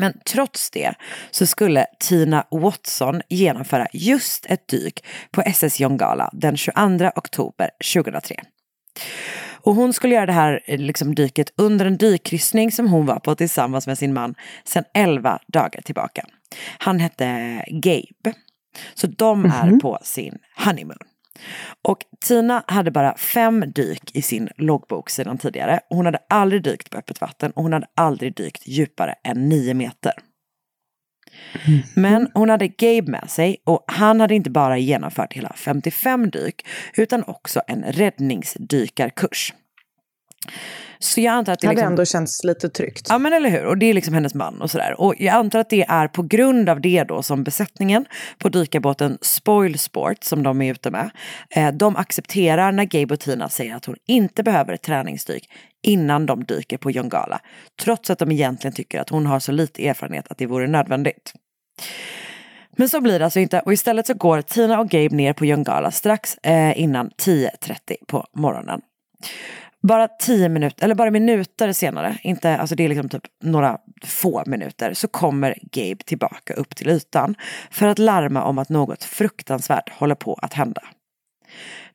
Men 0.00 0.12
trots 0.24 0.70
det 0.70 0.94
så 1.30 1.46
skulle 1.46 1.86
Tina 1.98 2.46
Watson 2.50 3.22
genomföra 3.28 3.86
just 3.92 4.46
ett 4.46 4.68
dyk 4.68 5.04
på 5.30 5.42
SS 5.42 5.80
Jongala 5.80 6.30
den 6.32 6.56
22 6.56 7.10
oktober 7.16 7.70
2003. 7.94 8.34
Och 9.62 9.74
hon 9.74 9.92
skulle 9.92 10.14
göra 10.14 10.26
det 10.26 10.32
här 10.32 10.60
liksom, 10.66 11.14
dyket 11.14 11.52
under 11.56 11.86
en 11.86 11.96
dykkryssning 11.96 12.72
som 12.72 12.88
hon 12.88 13.06
var 13.06 13.18
på 13.18 13.34
tillsammans 13.34 13.86
med 13.86 13.98
sin 13.98 14.12
man 14.12 14.34
sedan 14.64 14.84
11 14.94 15.38
dagar 15.46 15.80
tillbaka. 15.80 16.24
Han 16.78 17.00
hette 17.00 17.64
Gabe. 17.66 18.36
Så 18.94 19.06
de 19.06 19.44
är 19.44 19.62
mm 19.62 19.74
-hmm. 19.74 19.80
på 19.80 19.98
sin 20.02 20.38
honeymoon. 20.64 21.09
Och 21.82 21.98
Tina 22.20 22.64
hade 22.66 22.90
bara 22.90 23.16
fem 23.16 23.64
dyk 23.74 24.16
i 24.16 24.22
sin 24.22 24.48
loggbok 24.56 25.10
sedan 25.10 25.38
tidigare. 25.38 25.80
Hon 25.88 26.04
hade 26.06 26.18
aldrig 26.28 26.62
dykt 26.62 26.90
på 26.90 26.98
öppet 26.98 27.20
vatten 27.20 27.50
och 27.50 27.62
hon 27.62 27.72
hade 27.72 27.86
aldrig 27.94 28.36
dykt 28.36 28.66
djupare 28.66 29.14
än 29.24 29.48
nio 29.48 29.74
meter. 29.74 30.12
Mm. 31.66 31.80
Men 31.96 32.30
hon 32.34 32.50
hade 32.50 32.68
Gabe 32.68 33.10
med 33.10 33.30
sig 33.30 33.62
och 33.64 33.84
han 33.86 34.20
hade 34.20 34.34
inte 34.34 34.50
bara 34.50 34.78
genomfört 34.78 35.32
hela 35.32 35.52
55 35.56 36.30
dyk 36.30 36.66
utan 36.96 37.24
också 37.26 37.62
en 37.66 37.82
räddningsdykarkurs. 37.82 39.54
Så 41.02 41.20
jag 41.20 41.32
antar 41.32 41.52
att 41.52 41.60
det, 41.60 41.68
liksom... 41.68 41.86
ändå 41.86 42.04
känts 42.04 42.44
lite 42.44 42.68
tryggt. 42.68 43.06
Ja 43.08 43.18
men 43.18 43.32
eller 43.32 43.50
hur, 43.50 43.66
och 43.66 43.78
det 43.78 43.86
är 43.86 43.94
liksom 43.94 44.14
hennes 44.14 44.34
man 44.34 44.62
och 44.62 44.70
sådär. 44.70 45.00
Och 45.00 45.14
jag 45.18 45.34
antar 45.34 45.58
att 45.58 45.70
det 45.70 45.84
är 45.88 46.08
på 46.08 46.22
grund 46.22 46.68
av 46.68 46.80
det 46.80 47.04
då 47.04 47.22
som 47.22 47.44
besättningen 47.44 48.04
på 48.38 48.48
dykarbåten 48.48 49.18
Spoil 49.20 49.78
Sport 49.78 50.24
som 50.24 50.42
de 50.42 50.62
är 50.62 50.72
ute 50.72 50.90
med. 50.90 51.10
Eh, 51.50 51.72
de 51.72 51.96
accepterar 51.96 52.72
när 52.72 52.84
Gabe 52.84 53.14
och 53.14 53.20
Tina 53.20 53.48
säger 53.48 53.76
att 53.76 53.84
hon 53.84 53.96
inte 54.06 54.42
behöver 54.42 54.72
ett 54.72 54.82
träningsdyk 54.82 55.50
innan 55.82 56.26
de 56.26 56.44
dyker 56.44 56.78
på 56.78 56.90
Jongala. 56.90 57.40
Trots 57.82 58.10
att 58.10 58.18
de 58.18 58.32
egentligen 58.32 58.74
tycker 58.74 59.00
att 59.00 59.08
hon 59.08 59.26
har 59.26 59.40
så 59.40 59.52
lite 59.52 59.88
erfarenhet 59.88 60.30
att 60.30 60.38
det 60.38 60.46
vore 60.46 60.66
nödvändigt. 60.66 61.32
Men 62.76 62.88
så 62.88 63.00
blir 63.00 63.18
det 63.18 63.24
alltså 63.24 63.40
inte 63.40 63.60
och 63.60 63.72
istället 63.72 64.06
så 64.06 64.14
går 64.14 64.42
Tina 64.42 64.80
och 64.80 64.88
Gabe 64.88 65.16
ner 65.16 65.32
på 65.32 65.46
Jongala 65.46 65.90
strax 65.90 66.38
eh, 66.42 66.80
innan 66.80 67.10
10.30 67.10 67.94
på 68.06 68.26
morgonen. 68.34 68.80
Bara 69.82 70.08
tio 70.08 70.48
minuter, 70.48 70.84
eller 70.84 70.94
bara 70.94 71.10
minuter 71.10 71.72
senare, 71.72 72.18
inte, 72.22 72.56
alltså 72.56 72.74
det 72.74 72.84
är 72.84 72.88
liksom 72.88 73.08
typ 73.08 73.22
några 73.42 73.78
få 74.04 74.42
minuter, 74.46 74.94
så 74.94 75.08
kommer 75.08 75.54
Gabe 75.62 76.04
tillbaka 76.04 76.54
upp 76.54 76.76
till 76.76 76.88
ytan 76.88 77.34
för 77.70 77.86
att 77.86 77.98
larma 77.98 78.44
om 78.44 78.58
att 78.58 78.68
något 78.68 79.04
fruktansvärt 79.04 79.88
håller 79.88 80.14
på 80.14 80.34
att 80.42 80.54
hända. 80.54 80.82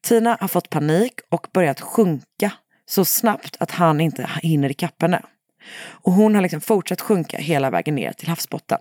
Tina 0.01 0.37
har 0.41 0.47
fått 0.47 0.69
panik 0.69 1.13
och 1.29 1.47
börjat 1.53 1.81
sjunka 1.81 2.51
så 2.85 3.05
snabbt 3.05 3.57
att 3.59 3.71
han 3.71 4.01
inte 4.01 4.29
hinner 4.41 4.69
ikapp 4.69 5.01
henne. 5.01 5.21
Och 5.87 6.13
hon 6.13 6.35
har 6.35 6.41
liksom 6.41 6.61
fortsatt 6.61 7.01
sjunka 7.01 7.37
hela 7.37 7.69
vägen 7.69 7.95
ner 7.95 8.11
till 8.11 8.29
havsbotten. 8.29 8.79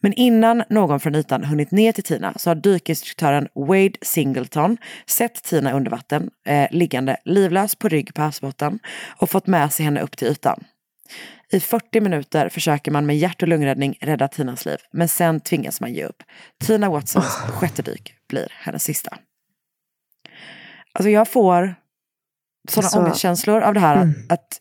Men 0.00 0.12
innan 0.12 0.64
någon 0.70 1.00
från 1.00 1.14
ytan 1.14 1.44
hunnit 1.44 1.70
ner 1.70 1.92
till 1.92 2.04
Tina 2.04 2.32
så 2.36 2.50
har 2.50 2.54
dykinstruktören 2.54 3.48
Wade 3.54 3.92
Singleton 4.02 4.76
sett 5.06 5.42
Tina 5.42 5.72
under 5.72 5.90
vatten, 5.90 6.30
eh, 6.46 6.68
liggande 6.70 7.16
livlös 7.24 7.74
på 7.74 7.88
rygg 7.88 8.14
på 8.14 8.22
havsbotten 8.22 8.78
och 9.16 9.30
fått 9.30 9.46
med 9.46 9.72
sig 9.72 9.84
henne 9.84 10.00
upp 10.00 10.16
till 10.16 10.28
ytan. 10.28 10.64
I 11.52 11.60
40 11.60 12.00
minuter 12.00 12.48
försöker 12.48 12.90
man 12.90 13.06
med 13.06 13.18
hjärt 13.18 13.42
och 13.42 13.48
lungräddning 13.48 13.98
rädda 14.00 14.28
Tinas 14.28 14.64
liv, 14.64 14.78
men 14.92 15.08
sen 15.08 15.40
tvingas 15.40 15.80
man 15.80 15.92
ge 15.92 16.04
upp. 16.04 16.22
Tina 16.64 16.90
Watsons 16.90 17.26
oh. 17.26 17.50
sjätte 17.50 17.82
dyk 17.82 18.14
blir 18.28 18.52
hennes 18.60 18.84
sista. 18.84 19.18
Alltså 20.92 21.10
jag 21.10 21.28
får 21.28 21.74
sådana 22.68 22.86
alltså, 22.86 22.98
ångestkänslor 22.98 23.60
av 23.60 23.74
det 23.74 23.80
här 23.80 23.96
mm. 23.96 24.14
att 24.28 24.60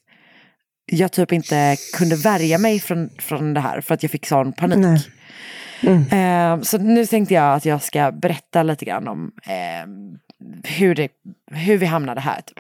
jag 0.86 1.12
typ 1.12 1.32
inte 1.32 1.78
kunde 1.94 2.16
värja 2.16 2.58
mig 2.58 2.80
från, 2.80 3.10
från 3.20 3.54
det 3.54 3.60
här 3.60 3.82
för 3.82 3.94
att 3.94 4.04
jag 4.04 4.12
fick 4.12 4.26
sån 4.26 4.54
panik. 4.54 5.10
Mm. 5.82 6.60
Eh, 6.60 6.64
så 6.64 6.78
nu 6.78 7.06
tänkte 7.06 7.34
jag 7.34 7.56
att 7.56 7.66
jag 7.66 7.82
ska 7.82 8.12
berätta 8.12 8.64
lite 8.64 8.86
grann 8.86 9.08
om 9.08 9.32
eh, 9.46 9.88
hur, 10.64 10.96
det, 10.96 11.12
hur 11.52 11.78
vi 11.78 11.86
hamnade 11.86 12.22
här. 12.22 12.42
Typ. 12.42 12.60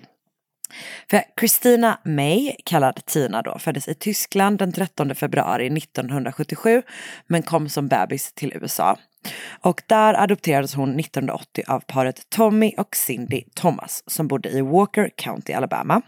För 1.09 1.21
Christina 1.39 1.99
May, 2.03 2.51
kallad 2.65 3.05
Tina 3.05 3.41
då, 3.41 3.59
föddes 3.59 3.87
i 3.87 3.93
Tyskland 3.93 4.57
den 4.57 4.71
13 4.71 5.15
februari 5.15 5.77
1977 5.77 6.81
men 7.27 7.43
kom 7.43 7.69
som 7.69 7.87
bebis 7.87 8.33
till 8.33 8.53
USA. 8.55 8.97
Och 9.61 9.81
där 9.87 10.13
adopterades 10.13 10.73
hon 10.73 10.99
1980 10.99 11.63
av 11.67 11.79
paret 11.79 12.29
Tommy 12.29 12.73
och 12.77 12.95
Cindy 12.95 13.43
Thomas 13.53 14.03
som 14.07 14.27
bodde 14.27 14.49
i 14.49 14.61
Walker 14.61 15.09
County, 15.15 15.53
Alabama. 15.53 16.01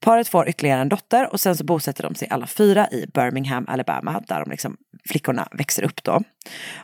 Paret 0.00 0.28
får 0.28 0.48
ytterligare 0.48 0.80
en 0.80 0.88
dotter 0.88 1.32
och 1.32 1.40
sen 1.40 1.56
så 1.56 1.64
bosätter 1.64 2.02
de 2.02 2.14
sig 2.14 2.28
alla 2.30 2.46
fyra 2.46 2.88
i 2.90 3.06
Birmingham, 3.14 3.64
Alabama, 3.68 4.22
där 4.28 4.40
de 4.40 4.50
liksom, 4.50 4.76
flickorna 5.08 5.48
växer 5.52 5.82
upp 5.82 6.02
då. 6.02 6.22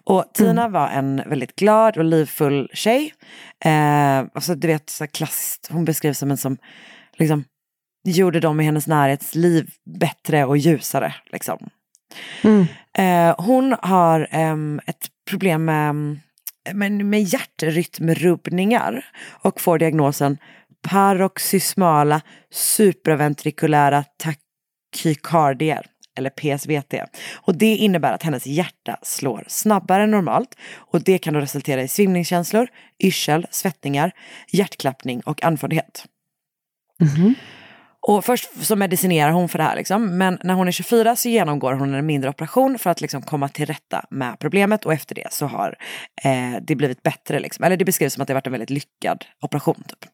Och 0.04 0.24
Tina 0.34 0.62
mm. 0.62 0.72
var 0.72 0.88
en 0.88 1.22
väldigt 1.26 1.56
glad 1.56 1.96
och 1.96 2.04
livfull 2.04 2.70
tjej. 2.72 3.14
Eh, 3.64 4.18
alltså 4.18 4.54
du 4.54 4.68
vet, 4.68 4.90
så 4.90 5.06
klassiskt, 5.06 5.68
hon 5.70 5.84
beskrivs 5.84 6.18
som 6.18 6.30
en 6.30 6.36
som 6.36 6.56
liksom 7.16 7.44
gjorde 8.04 8.40
dem 8.40 8.60
i 8.60 8.64
hennes 8.64 8.86
närhets 8.86 9.34
liv 9.34 9.70
bättre 9.98 10.44
och 10.44 10.56
ljusare. 10.56 11.14
Liksom. 11.32 11.68
Mm. 12.42 12.66
Eh, 12.98 13.34
hon 13.38 13.76
har 13.82 14.28
eh, 14.30 14.56
ett 14.86 15.06
problem 15.30 15.64
med, 15.64 15.94
med, 16.72 16.92
med 16.92 17.22
hjärtrytmrubbningar 17.22 19.04
och 19.42 19.60
får 19.60 19.78
diagnosen 19.78 20.38
paroxysmala 20.88 22.20
supraventrikulära 22.50 24.04
takykardier. 24.92 25.86
eller 26.18 26.30
PSVT. 26.30 26.94
Och 27.34 27.54
det 27.54 27.76
innebär 27.76 28.12
att 28.12 28.22
hennes 28.22 28.46
hjärta 28.46 28.96
slår 29.02 29.44
snabbare 29.48 30.02
än 30.02 30.10
normalt 30.10 30.56
och 30.76 31.02
det 31.02 31.18
kan 31.18 31.34
då 31.34 31.40
resultera 31.40 31.82
i 31.82 31.88
svimningskänslor, 31.88 32.68
yrsel, 33.04 33.46
svettningar, 33.50 34.12
hjärtklappning 34.52 35.20
och 35.20 35.44
andfåddhet. 35.44 36.04
Och 38.08 38.24
först 38.24 38.66
så 38.66 38.76
medicinerar 38.76 39.30
hon 39.30 39.48
för 39.48 39.58
det 39.58 39.64
här 39.64 39.76
liksom, 39.76 40.18
men 40.18 40.38
när 40.42 40.54
hon 40.54 40.68
är 40.68 40.72
24 40.72 41.16
så 41.16 41.28
genomgår 41.28 41.72
hon 41.72 41.94
en 41.94 42.06
mindre 42.06 42.30
operation 42.30 42.78
för 42.78 42.90
att 42.90 43.00
liksom 43.00 43.22
komma 43.22 43.48
till 43.48 43.66
rätta 43.66 44.04
med 44.10 44.38
problemet 44.38 44.86
och 44.86 44.92
efter 44.92 45.14
det 45.14 45.32
så 45.32 45.46
har 45.46 45.76
eh, 46.24 46.60
det 46.62 46.74
blivit 46.74 47.02
bättre. 47.02 47.40
Liksom. 47.40 47.64
Eller 47.64 47.76
det 47.76 47.84
beskrivs 47.84 48.12
som 48.12 48.22
att 48.22 48.28
det 48.28 48.34
varit 48.34 48.46
en 48.46 48.52
väldigt 48.52 48.70
lyckad 48.70 49.24
operation. 49.40 49.84
Typ. 49.88 50.10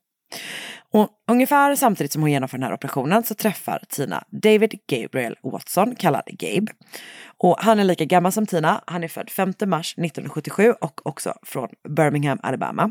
Och 0.91 1.09
ungefär 1.31 1.77
samtidigt 1.77 2.13
som 2.13 2.23
hon 2.23 2.31
genomför 2.31 2.59
den 2.59 2.67
här 2.67 2.75
operationen 2.75 3.23
så 3.23 3.35
träffar 3.35 3.83
Tina 3.89 4.25
David 4.31 4.75
Gabriel 4.91 5.37
Watson, 5.43 5.95
kallad 5.95 6.25
Gabe. 6.27 6.73
Och 7.39 7.57
han 7.59 7.81
är 7.81 7.85
lika 7.85 8.05
gammal 8.05 8.33
som 8.33 8.47
Tina, 8.47 8.83
han 8.87 9.05
är 9.05 9.09
född 9.09 9.31
5 9.31 9.53
mars 9.67 9.93
1977 9.93 10.73
och 10.81 11.07
också 11.07 11.35
från 11.43 11.69
Birmingham, 11.89 12.39
Alabama. 12.43 12.91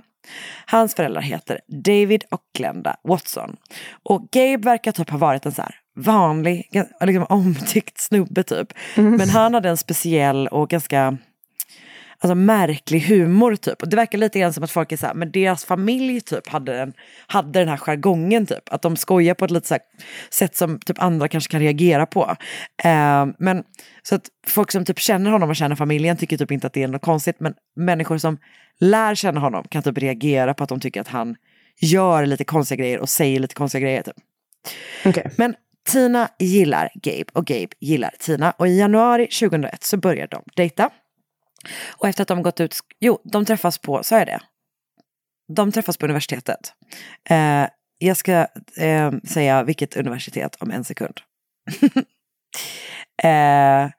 Hans 0.66 0.96
föräldrar 0.96 1.22
heter 1.22 1.60
David 1.68 2.24
och 2.32 2.42
Glenda 2.58 2.96
Watson. 3.04 3.56
Och 4.04 4.30
Gabe 4.32 4.58
verkar 4.58 4.92
typ 4.92 5.10
ha 5.10 5.18
varit 5.18 5.46
en 5.46 5.52
så 5.52 5.62
här 5.62 5.76
vanlig, 5.96 6.70
liksom 7.02 7.26
omtyckt 7.30 8.02
snubbe 8.02 8.44
typ. 8.44 8.74
Men 8.96 9.30
han 9.30 9.54
hade 9.54 9.70
en 9.70 9.78
speciell 9.78 10.48
och 10.48 10.70
ganska 10.70 11.18
alltså, 12.22 12.36
märklig 12.36 13.00
humor 13.00 13.56
typ. 13.56 13.82
Och 13.82 13.90
det 13.90 13.96
verkar 13.96 14.18
lite 14.18 14.40
grann 14.40 14.54
som 14.54 14.64
att 14.64 14.72
folk 14.72 14.92
är 14.92 14.98
så 14.98 15.06
här, 15.06 15.14
men 15.14 15.32
deras 15.32 15.66
familj 15.66 16.22
typ 16.22 16.48
hade 16.48 16.74
den, 16.74 16.94
hade 17.28 17.60
den 17.60 17.68
här 17.68 17.78
jargongen 17.78 18.46
typ. 18.46 18.64
Att 18.70 18.82
de 18.82 18.96
skojar 18.96 19.34
på 19.34 19.46
ett 19.46 19.52
lite 19.52 19.68
så 19.68 19.74
här, 19.74 19.82
sätt 20.30 20.56
som 20.56 20.80
typ 20.80 21.02
andra 21.02 21.28
kanske 21.28 21.52
kan 21.52 21.60
reagera 21.62 22.06
på. 22.06 22.36
Eh, 22.84 23.26
men 23.40 23.64
så 24.04 24.16
att 24.16 24.30
folk 24.48 24.72
som 24.72 24.86
typ 24.86 25.00
känner 25.00 25.32
honom 25.32 25.50
och 25.50 25.56
känner 25.56 25.76
familjen 25.76 26.18
tycker 26.18 26.38
typ 26.38 26.52
inte 26.52 26.68
att 26.68 26.74
det 26.74 26.84
är 26.84 26.88
något 26.88 27.02
konstigt. 27.02 27.40
Men 27.40 27.54
människor 27.76 28.18
som 28.18 28.38
lär 28.80 29.16
känna 29.16 29.40
honom 29.40 29.66
kan 29.70 29.84
typ 29.84 29.98
reagera 29.98 30.54
på 30.54 30.64
att 30.64 30.70
de 30.70 30.80
tycker 30.80 31.02
att 31.02 31.08
han 31.08 31.36
gör 31.82 32.26
lite 32.26 32.44
konstiga 32.44 32.80
grejer 32.80 33.00
och 33.00 33.10
säger 33.10 33.40
lite 33.40 33.56
konstiga 33.56 33.82
grejer 33.82 34.02
typ. 34.02 34.16
Okay. 35.06 35.24
Men 35.38 35.56
Tina 35.90 36.30
gillar 36.40 36.90
Gabe 36.94 37.26
och 37.34 37.46
Gabe 37.46 37.70
gillar 37.80 38.12
Tina 38.20 38.52
och 38.52 38.68
i 38.68 38.80
januari 38.80 39.28
2001 39.28 39.84
så 39.84 39.98
börjar 39.98 40.28
de 40.28 40.44
dejta. 40.56 40.90
Och 41.90 42.08
efter 42.08 42.22
att 42.22 42.28
de 42.28 42.44
gått 42.44 42.60
ut, 42.60 42.80
jo, 43.00 43.20
de 43.24 43.46
träffas 43.46 43.78
på, 43.78 44.04
sa 44.04 44.18
jag 44.18 44.28
det? 44.28 44.40
De 45.56 45.72
träffas 45.72 45.98
på 45.98 46.06
universitetet. 46.06 46.74
Eh, 47.30 47.68
jag 47.98 48.18
ska 48.18 48.48
eh, 48.78 49.12
säga 49.28 49.64
vilket 49.64 49.96
universitet 49.96 50.56
om 50.60 50.72
en 50.72 50.84
sekund. 50.84 51.22
eh, 53.24 53.90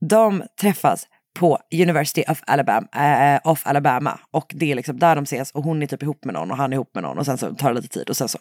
de 0.00 0.42
träffas 0.60 1.06
på 1.34 1.58
University 1.74 2.24
of 2.28 2.42
Alabama, 2.46 2.86
äh, 2.94 3.50
of 3.50 3.66
Alabama. 3.66 4.20
Och 4.30 4.52
det 4.54 4.70
är 4.70 4.74
liksom 4.74 4.98
där 4.98 5.16
de 5.16 5.24
ses 5.24 5.50
och 5.50 5.64
hon 5.64 5.82
är 5.82 5.86
typ 5.86 6.02
ihop 6.02 6.24
med 6.24 6.34
någon 6.34 6.50
och 6.50 6.56
han 6.56 6.72
är 6.72 6.76
ihop 6.76 6.94
med 6.94 7.02
någon 7.02 7.18
och 7.18 7.26
sen 7.26 7.38
så 7.38 7.54
tar 7.54 7.68
det 7.68 7.80
lite 7.80 7.88
tid 7.88 8.10
och 8.10 8.16
sen 8.16 8.28
så 8.28 8.38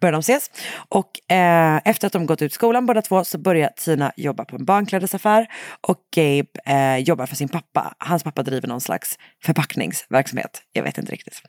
börjar 0.00 0.12
de 0.12 0.18
ses. 0.18 0.50
Och 0.88 1.32
eh, 1.32 1.80
efter 1.84 2.06
att 2.06 2.12
de 2.12 2.26
gått 2.26 2.42
ut 2.42 2.52
skolan 2.52 2.86
båda 2.86 3.02
två 3.02 3.24
så 3.24 3.38
börjar 3.38 3.68
Tina 3.68 4.12
jobba 4.16 4.44
på 4.44 4.56
en 4.56 4.64
barnklädesaffär 4.64 5.46
och 5.80 5.98
Gabe 6.16 6.48
eh, 6.66 6.96
jobbar 6.96 7.26
för 7.26 7.36
sin 7.36 7.48
pappa. 7.48 7.94
Hans 7.98 8.22
pappa 8.22 8.42
driver 8.42 8.68
någon 8.68 8.80
slags 8.80 9.18
förpackningsverksamhet. 9.44 10.62
Jag 10.72 10.82
vet 10.82 10.98
inte 10.98 11.12
riktigt. 11.12 11.42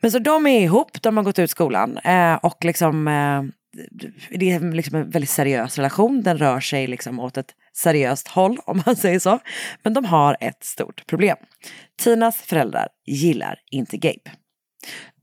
Men 0.00 0.10
så 0.10 0.18
de 0.18 0.46
är 0.46 0.60
ihop, 0.60 1.02
de 1.02 1.16
har 1.16 1.24
gått 1.24 1.38
ut 1.38 1.50
skolan 1.50 1.98
eh, 1.98 2.34
och 2.34 2.64
liksom 2.64 3.08
eh, 3.08 3.42
det 4.30 4.52
är 4.52 4.72
liksom 4.72 4.96
en 4.96 5.10
väldigt 5.10 5.30
seriös 5.30 5.76
relation. 5.76 6.22
Den 6.22 6.38
rör 6.38 6.60
sig 6.60 6.86
liksom 6.86 7.20
åt 7.20 7.36
ett 7.36 7.54
seriöst 7.76 8.28
håll 8.28 8.58
om 8.64 8.82
man 8.86 8.96
säger 8.96 9.18
så. 9.18 9.38
Men 9.82 9.94
de 9.94 10.04
har 10.04 10.36
ett 10.40 10.64
stort 10.64 11.06
problem. 11.06 11.36
Tinas 12.02 12.36
föräldrar 12.36 12.88
gillar 13.06 13.58
inte 13.70 13.96
Gabe. 13.96 14.30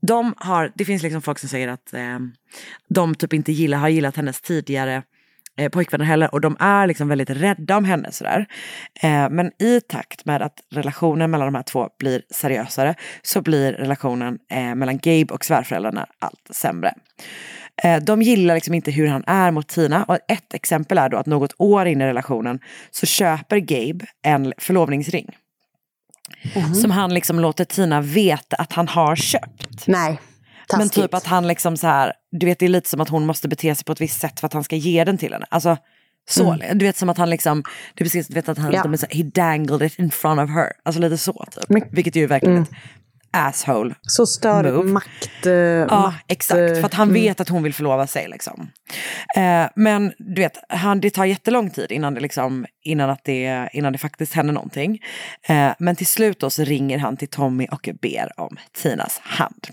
De 0.06 0.34
har, 0.36 0.72
det 0.74 0.84
finns 0.84 1.02
liksom 1.02 1.22
folk 1.22 1.38
som 1.38 1.48
säger 1.48 1.68
att 1.68 1.94
eh, 1.94 2.18
de 2.88 3.14
typ 3.14 3.32
inte 3.32 3.52
gillar, 3.52 3.78
har 3.78 3.88
gillat 3.88 4.16
hennes 4.16 4.40
tidigare 4.40 5.02
eh, 5.58 5.68
pojkvänner 5.68 6.04
heller 6.04 6.34
och 6.34 6.40
de 6.40 6.56
är 6.60 6.86
liksom 6.86 7.08
väldigt 7.08 7.30
rädda 7.30 7.76
om 7.76 7.84
henne 7.84 8.12
sådär. 8.12 8.46
Eh, 9.02 9.30
men 9.30 9.62
i 9.62 9.80
takt 9.80 10.24
med 10.24 10.42
att 10.42 10.60
relationen 10.70 11.30
mellan 11.30 11.46
de 11.46 11.54
här 11.54 11.62
två 11.62 11.88
blir 11.98 12.22
seriösare 12.30 12.94
så 13.22 13.42
blir 13.42 13.72
relationen 13.72 14.38
eh, 14.50 14.74
mellan 14.74 14.98
Gabe 14.98 15.34
och 15.34 15.44
svärföräldrarna 15.44 16.06
allt 16.18 16.48
sämre. 16.50 16.94
Eh, 17.82 18.02
de 18.02 18.22
gillar 18.22 18.54
liksom 18.54 18.74
inte 18.74 18.90
hur 18.90 19.06
han 19.06 19.24
är 19.26 19.50
mot 19.50 19.68
Tina. 19.68 20.04
Och 20.04 20.18
ett 20.28 20.54
exempel 20.54 20.98
är 20.98 21.08
då 21.08 21.16
att 21.16 21.26
något 21.26 21.54
år 21.58 21.86
in 21.86 22.00
i 22.00 22.04
relationen 22.04 22.60
så 22.90 23.06
köper 23.06 23.58
Gabe 23.58 24.06
en 24.22 24.52
förlovningsring. 24.58 25.36
Mm. 26.54 26.74
Som 26.74 26.90
han 26.90 27.14
liksom 27.14 27.40
låter 27.40 27.64
Tina 27.64 28.00
veta 28.00 28.56
att 28.56 28.72
han 28.72 28.88
har 28.88 29.16
köpt. 29.16 29.86
Nej. 29.86 30.20
Taskigt. 30.68 30.78
Men 30.78 30.88
typ 30.88 31.14
att 31.14 31.26
han 31.26 31.48
liksom 31.48 31.76
så 31.76 31.86
här, 31.86 32.12
du 32.30 32.46
vet 32.46 32.58
det 32.58 32.66
är 32.66 32.68
lite 32.68 32.88
som 32.88 33.00
att 33.00 33.08
hon 33.08 33.26
måste 33.26 33.48
bete 33.48 33.74
sig 33.74 33.84
på 33.84 33.92
ett 33.92 34.00
visst 34.00 34.20
sätt 34.20 34.40
för 34.40 34.46
att 34.46 34.52
han 34.52 34.64
ska 34.64 34.76
ge 34.76 35.04
den 35.04 35.18
till 35.18 35.32
henne. 35.32 35.46
Alltså 35.48 35.76
så, 36.28 36.52
mm. 36.52 36.78
du 36.78 36.86
vet 36.86 36.96
som 36.96 37.08
att 37.08 37.18
han 37.18 37.30
liksom, 37.30 37.62
är 37.96 38.04
precis, 38.04 38.26
du 38.28 38.34
vet 38.34 38.48
att 38.48 38.58
han, 38.58 38.72
ja. 38.72 38.82
de 38.82 38.92
är 38.92 38.96
så, 38.96 39.06
he 39.10 39.22
dangled 39.22 39.82
it 39.82 39.98
in 39.98 40.10
front 40.10 40.40
of 40.40 40.50
her. 40.50 40.72
Alltså 40.82 41.00
lite 41.00 41.18
så 41.18 41.44
typ. 41.50 41.68
Men, 41.68 41.82
Vilket 41.90 42.16
ju 42.16 42.26
verkligen 42.26 42.56
mm 42.56 42.74
asshole 43.32 43.94
Så 44.02 44.26
stör 44.26 44.82
makt. 44.82 45.46
Uh, 45.46 45.52
ja, 45.52 46.00
makt, 46.00 46.24
exakt. 46.28 46.76
För 46.76 46.84
att 46.84 46.94
han 46.94 47.08
mm. 47.08 47.22
vet 47.22 47.40
att 47.40 47.48
hon 47.48 47.62
vill 47.62 47.74
förlova 47.74 48.06
sig. 48.06 48.28
Liksom. 48.28 48.70
Uh, 49.36 49.70
men 49.74 50.12
du 50.18 50.42
vet, 50.42 50.58
han, 50.68 51.00
det 51.00 51.10
tar 51.10 51.24
jättelång 51.24 51.70
tid 51.70 51.92
innan 51.92 52.14
det, 52.14 52.20
liksom, 52.20 52.66
innan 52.84 53.10
att 53.10 53.24
det, 53.24 53.68
innan 53.72 53.92
det 53.92 53.98
faktiskt 53.98 54.34
händer 54.34 54.54
någonting. 54.54 54.98
Uh, 55.50 55.72
men 55.78 55.96
till 55.96 56.06
slut 56.06 56.40
då 56.40 56.50
så 56.50 56.64
ringer 56.64 56.98
han 56.98 57.16
till 57.16 57.28
Tommy 57.28 57.66
och 57.66 57.88
ber 58.02 58.40
om 58.40 58.56
Tinas 58.72 59.20
hand. 59.22 59.66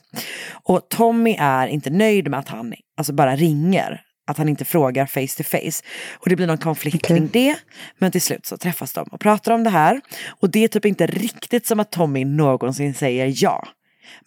Och 0.51 0.89
Tommy 0.89 1.35
är 1.39 1.67
inte 1.67 1.89
nöjd 1.89 2.29
med 2.29 2.39
att 2.39 2.49
han 2.49 2.73
alltså 2.97 3.13
bara 3.13 3.35
ringer 3.35 4.01
att 4.29 4.37
han 4.37 4.49
inte 4.49 4.65
frågar 4.65 5.05
face 5.05 5.43
to 5.43 5.43
face. 5.43 5.83
Och 6.13 6.29
det 6.29 6.35
blir 6.35 6.47
någon 6.47 6.57
konflikt 6.57 6.95
okay. 6.95 7.17
kring 7.17 7.29
det. 7.33 7.55
Men 7.97 8.11
till 8.11 8.21
slut 8.21 8.45
så 8.45 8.57
träffas 8.57 8.93
de 8.93 9.03
och 9.11 9.19
pratar 9.19 9.51
om 9.51 9.63
det 9.63 9.69
här. 9.69 10.01
Och 10.39 10.49
det 10.49 10.63
är 10.63 10.67
typ 10.67 10.85
inte 10.85 11.07
riktigt 11.07 11.67
som 11.67 11.79
att 11.79 11.91
Tommy 11.91 12.25
någonsin 12.25 12.93
säger 12.93 13.33
ja. 13.35 13.67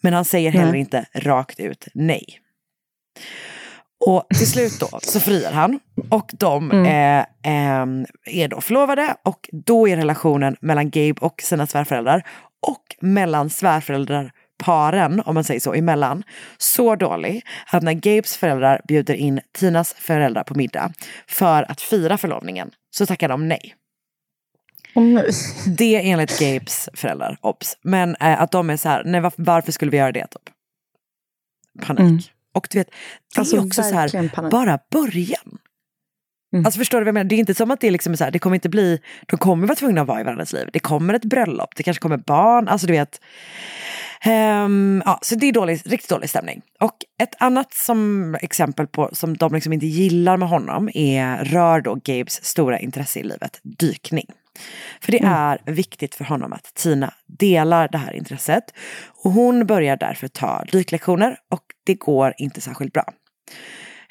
Men 0.01 0.13
han 0.13 0.25
säger 0.25 0.51
heller 0.51 0.71
nej. 0.71 0.79
inte 0.79 1.05
rakt 1.13 1.59
ut 1.59 1.87
nej. 1.93 2.39
Och 4.05 4.27
till 4.37 4.51
slut 4.51 4.79
då 4.79 4.99
så 5.01 5.19
friar 5.19 5.51
han 5.51 5.79
och 6.09 6.31
de 6.33 6.71
mm. 6.71 6.85
eh, 6.85 7.19
eh, 7.53 7.87
är 8.43 8.47
då 8.47 8.61
förlovade 8.61 9.15
och 9.23 9.49
då 9.51 9.87
är 9.87 9.95
relationen 9.95 10.55
mellan 10.61 10.89
Gabe 10.89 11.15
och 11.21 11.41
sina 11.41 11.67
svärföräldrar 11.67 12.27
och 12.67 12.95
mellan 12.99 13.49
svärföräldrar 13.49 14.31
paren, 14.63 15.21
om 15.25 15.35
man 15.35 15.43
säger 15.43 15.59
så, 15.59 15.73
emellan 15.73 16.23
så 16.57 16.95
dålig 16.95 17.45
att 17.67 17.83
när 17.83 17.93
Gabes 17.93 18.37
föräldrar 18.37 18.81
bjuder 18.87 19.13
in 19.13 19.41
Tinas 19.51 19.93
föräldrar 19.93 20.43
på 20.43 20.55
middag 20.55 20.93
för 21.27 21.71
att 21.71 21.81
fira 21.81 22.17
förlovningen 22.17 22.71
så 22.91 23.05
tackar 23.05 23.29
de 23.29 23.47
nej. 23.47 23.75
Det 25.77 25.95
är 25.95 26.01
enligt 26.01 26.39
Gabes 26.39 26.89
föräldrar, 26.93 27.37
obs. 27.41 27.77
Men 27.81 28.15
äh, 28.15 28.41
att 28.41 28.51
de 28.51 28.69
är 28.69 28.77
så 28.77 28.89
här, 28.89 29.03
nej 29.05 29.21
varför, 29.21 29.43
varför 29.43 29.71
skulle 29.71 29.91
vi 29.91 29.97
göra 29.97 30.11
det? 30.11 30.27
Typ? 30.27 30.49
Panik. 31.85 31.99
Mm. 31.99 32.19
Och 32.53 32.67
du 32.71 32.77
vet, 32.77 32.87
det 33.35 33.39
alltså, 33.39 33.55
är 33.55 33.65
också 33.65 33.83
så 33.83 33.93
här, 33.93 34.29
panik. 34.29 34.51
bara 34.51 34.79
början. 34.91 35.57
Mm. 36.53 36.65
Alltså 36.65 36.77
förstår 36.77 36.97
du 36.97 37.03
vad 37.03 37.07
jag 37.07 37.13
menar? 37.13 37.29
Det 37.29 37.35
är 37.35 37.39
inte 37.39 37.53
som 37.53 37.71
att 37.71 37.79
det 37.79 37.91
liksom 37.91 38.13
är 38.13 38.17
så 38.17 38.23
här, 38.23 38.31
det 38.31 38.39
kommer 38.39 38.55
inte 38.55 38.69
bli, 38.69 38.99
de 39.27 39.37
kommer 39.37 39.67
vara 39.67 39.75
tvungna 39.75 40.01
att 40.01 40.07
vara 40.07 40.21
i 40.21 40.23
varandras 40.23 40.53
liv. 40.53 40.69
Det 40.73 40.79
kommer 40.79 41.13
ett 41.13 41.25
bröllop, 41.25 41.75
det 41.75 41.83
kanske 41.83 42.01
kommer 42.01 42.17
barn, 42.17 42.67
alltså 42.67 42.87
du 42.87 42.93
vet. 42.93 43.21
Um, 44.25 45.03
ja, 45.05 45.19
så 45.21 45.35
det 45.35 45.47
är 45.47 45.51
dålig, 45.51 45.81
riktigt 45.85 46.09
dålig 46.09 46.29
stämning. 46.29 46.61
Och 46.79 46.95
ett 47.23 47.35
annat 47.39 47.73
som 47.73 48.35
exempel 48.41 48.87
på 48.87 49.09
som 49.13 49.37
de 49.37 49.53
liksom 49.53 49.73
inte 49.73 49.85
gillar 49.85 50.37
med 50.37 50.49
honom 50.49 50.89
är, 50.93 51.43
rör 51.43 51.81
då 51.81 51.95
Gabes 52.03 52.45
stora 52.45 52.79
intresse 52.79 53.19
i 53.19 53.23
livet, 53.23 53.59
dykning. 53.63 54.25
För 55.01 55.11
det 55.11 55.19
mm. 55.19 55.33
är 55.33 55.59
viktigt 55.65 56.15
för 56.15 56.25
honom 56.25 56.53
att 56.53 56.73
Tina 56.73 57.13
delar 57.27 57.87
det 57.91 57.97
här 57.97 58.13
intresset. 58.13 58.63
Och 59.23 59.31
hon 59.31 59.65
börjar 59.65 59.97
därför 59.97 60.27
ta 60.27 60.65
dyklektioner 60.71 61.37
och 61.51 61.63
det 61.85 61.95
går 61.95 62.33
inte 62.37 62.61
särskilt 62.61 62.93
bra. 62.93 63.05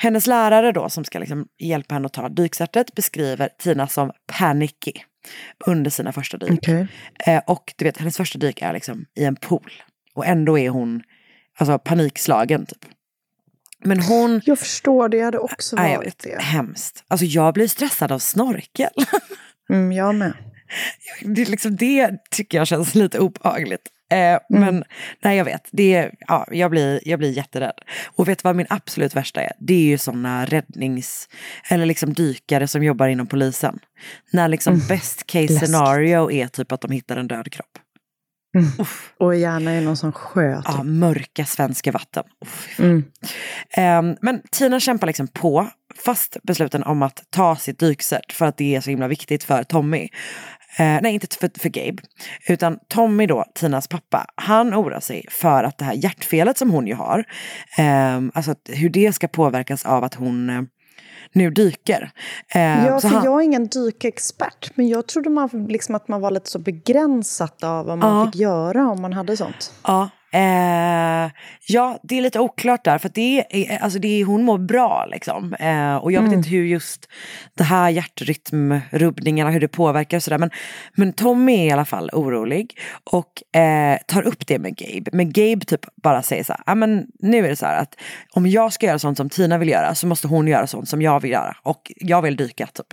Hennes 0.03 0.27
lärare 0.27 0.73
då 0.73 0.89
som 0.89 1.05
ska 1.05 1.19
liksom 1.19 1.47
hjälpa 1.59 1.95
henne 1.95 2.07
att 2.07 2.13
ta 2.13 2.29
dykcertet 2.29 2.95
beskriver 2.95 3.49
Tina 3.59 3.89
som 3.89 4.13
panicky 4.27 4.93
under 5.67 5.91
sina 5.91 6.13
första 6.13 6.39
dyk. 6.39 6.53
Okay. 6.53 6.87
Eh, 7.27 7.43
och 7.47 7.75
du 7.77 7.85
vet, 7.85 7.99
hennes 7.99 8.17
första 8.17 8.39
dyk 8.39 8.63
är 8.63 8.73
liksom 8.73 9.05
i 9.15 9.25
en 9.25 9.37
pool. 9.37 9.73
Och 10.15 10.27
ändå 10.27 10.59
är 10.59 10.71
hon 10.71 11.03
alltså, 11.59 11.79
panikslagen 11.79 12.67
typ. 12.67 12.85
Men 13.85 14.01
hon... 14.01 14.41
Jag 14.45 14.59
förstår, 14.59 15.09
det 15.09 15.21
hade 15.21 15.39
också 15.39 15.77
varit 15.77 16.07
vet, 16.07 16.19
det. 16.19 16.43
Hemskt. 16.43 17.05
Alltså 17.09 17.27
jag 17.27 17.55
blir 17.55 17.69
stressad 17.69 18.13
av 18.13 18.19
snorkel. 18.19 18.91
mm, 19.71 19.93
jag 19.93 20.15
med. 20.15 20.33
Det, 21.21 21.49
liksom, 21.49 21.77
det 21.77 22.11
tycker 22.31 22.59
jag 22.59 22.67
känns 22.67 22.95
lite 22.95 23.19
obehagligt. 23.19 23.89
Eh, 24.13 24.39
Men 24.49 24.85
nej, 25.25 25.37
jag 25.39 25.45
vet. 25.45 25.69
Det 25.73 26.11
ja, 26.29 26.47
jag, 26.51 26.71
blir, 26.71 27.01
jag 27.09 27.19
blir 27.19 27.31
jätterädd. 27.31 27.81
Och 28.17 28.29
vet 28.29 28.39
du 28.39 28.43
vad 28.45 28.57
min 28.57 28.67
absolut 28.71 29.17
värsta 29.17 29.41
är? 29.43 29.53
Det 29.59 29.75
är 29.75 29.85
ju 29.85 29.99
sådana 29.99 30.45
räddnings 30.45 31.29
eller 31.71 31.87
liksom 31.87 32.13
dykare 32.13 32.69
som 32.69 32.83
jobbar 32.83 33.07
inom 33.07 33.27
polisen. 33.27 33.79
När 34.31 34.49
liksom 34.49 34.79
best 34.89 35.27
case 35.27 35.53
Läskigt. 35.53 35.59
scenario 35.69 36.31
är 36.31 36.47
typ 36.47 36.73
att 36.73 36.81
de 36.81 36.91
hittar 36.91 37.17
en 37.17 37.29
död 37.29 37.53
kropp. 37.53 37.79
Och 39.19 39.37
gärna 39.37 39.77
i 39.77 39.81
någon 39.81 39.97
sån 39.97 40.13
sjö. 40.13 40.57
Typ. 40.57 40.65
Ja, 40.77 40.83
mörka 40.83 41.45
svenska 41.45 41.93
vatten. 41.93 42.25
Fan. 42.47 43.05
Ehm, 43.77 44.17
men 44.21 44.43
Tina 44.51 44.81
kämpar 44.81 45.07
liksom 45.07 45.29
på, 45.29 45.71
fast 46.05 46.37
besluten 46.43 46.83
om 46.83 47.03
att 47.03 47.23
ta 47.31 47.57
sitt 47.57 47.79
dykcert 47.79 48.33
för 48.33 48.47
att 48.47 48.57
det 48.57 48.77
är 48.77 48.81
så 48.81 48.91
himla 48.91 49.09
viktigt 49.09 49.45
för 49.45 49.63
Tommy. 49.63 50.09
Eh, 50.79 50.99
nej, 51.03 51.15
inte 51.15 51.27
för, 51.41 51.51
för 51.59 51.69
Gabe. 51.69 52.03
Utan 52.49 52.79
Tommy 52.89 53.27
då, 53.27 53.45
Tinas 53.55 53.89
pappa, 53.89 54.27
han 54.35 54.75
oroar 54.75 55.01
sig 55.01 55.27
för 55.31 55.65
att 55.65 55.79
det 55.79 55.85
här 55.85 55.95
hjärtfelet 55.95 56.59
som 56.59 56.71
hon 56.71 56.87
ju 56.87 56.95
har, 56.95 57.25
ehm, 57.79 58.33
alltså 58.35 58.55
hur 58.69 58.89
det 58.89 59.13
ska 59.13 59.29
påverkas 59.29 59.87
av 59.87 60.05
att 60.05 60.15
hon 60.15 60.51
eh, 60.51 60.63
nu 61.33 61.51
dyker. 61.51 62.11
Ehm, 62.55 62.87
Ja, 62.87 63.01
för 63.01 63.09
han- 63.09 63.25
jag 63.25 63.41
är 63.41 63.45
ingen 63.45 63.67
dykexpert, 63.67 64.71
men 64.75 64.89
jag 64.89 65.07
trodde 65.09 65.31
man, 65.31 65.49
liksom 65.69 65.95
att 65.95 66.09
man 66.09 66.21
var 66.21 66.31
lite 66.31 66.51
så 66.51 66.59
begränsat 66.59 67.65
av 67.65 67.87
vad 67.87 67.99
man 67.99 68.19
Ja. 68.19 68.27
fick 68.27 68.41
göra 68.41 68.89
om 68.91 69.03
man 69.03 69.13
hade 69.13 69.37
sånt. 69.37 69.73
Ja, 69.87 70.09
eh, 70.33 71.31
ja, 71.67 71.99
det 72.03 72.19
är 72.19 72.23
lite 72.23 72.41
oklart 72.41 72.85
där. 72.85 72.99
För 72.99 73.09
det 73.15 73.45
är, 73.51 73.79
alltså 73.79 73.99
det 73.99 74.21
är, 74.21 74.25
hon 74.25 74.43
mår 74.45 74.59
bra 74.59 75.07
liksom. 75.11 75.55
Eh, 75.55 75.97
och 75.97 76.13
jag 76.13 76.23
vet 76.23 76.33
inte 76.33 76.49
hur 76.49 76.65
just 76.65 77.09
det 77.55 77.65
här 77.65 77.91
hjärtrytmrubbningarna, 77.91 79.51
hur 79.51 79.61
det 79.61 79.69
påverkar 79.69 80.17
och 80.17 80.23
sådär. 80.23 80.39
Men, 80.39 80.51
men 80.97 81.13
Tommy 81.13 81.55
är 81.55 81.65
i 81.65 81.71
alla 81.71 81.85
fall 81.85 82.11
orolig 82.13 82.79
och 83.11 83.61
eh, 83.61 83.99
tar 84.07 84.23
upp 84.23 84.47
det 84.47 84.59
med 84.59 84.77
Gabe. 84.77 85.11
Men 85.13 85.33
Gabe 85.33 85.65
typ 85.67 85.81
bara 86.03 86.23
säger 86.23 86.45
så 86.45 86.53
här, 86.53 86.63
"Ja, 86.67 86.75
men 86.75 87.07
nu 87.19 87.45
är 87.45 87.49
det 87.49 87.57
så 87.57 87.67
här 87.67 87.83
att 87.83 87.95
om 88.33 88.47
jag 88.47 88.73
ska 88.73 88.87
göra 88.87 88.99
sånt 88.99 89.17
som 89.17 89.31
Tina 89.31 89.59
vill 89.59 89.69
göra 89.69 89.95
så 89.95 90.07
måste 90.07 90.29
hon 90.29 90.49
göra 90.49 90.67
sånt 90.67 90.89
som 90.89 91.03
jag 91.03 91.21
vill 91.21 91.31
göra. 91.31 91.57
Och 91.63 91.93
jag 91.97 92.23
vill 92.23 92.37
dyka 92.37 92.67
typ. 92.67 92.87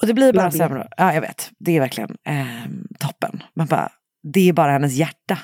Och 0.00 0.06
det 0.06 0.14
blir 0.14 0.32
bara 0.32 0.50
sämre. 0.50 0.88
Ja, 0.96 1.14
jag 1.14 1.20
vet. 1.20 1.50
Det 1.58 1.76
är 1.76 1.80
verkligen 1.80 2.16
eh, 2.26 2.70
toppen. 2.98 3.42
Man 3.54 3.66
bara, 3.66 3.92
det 4.22 4.48
är 4.48 4.52
bara 4.52 4.72
hennes 4.72 4.92
hjärta. 4.92 5.38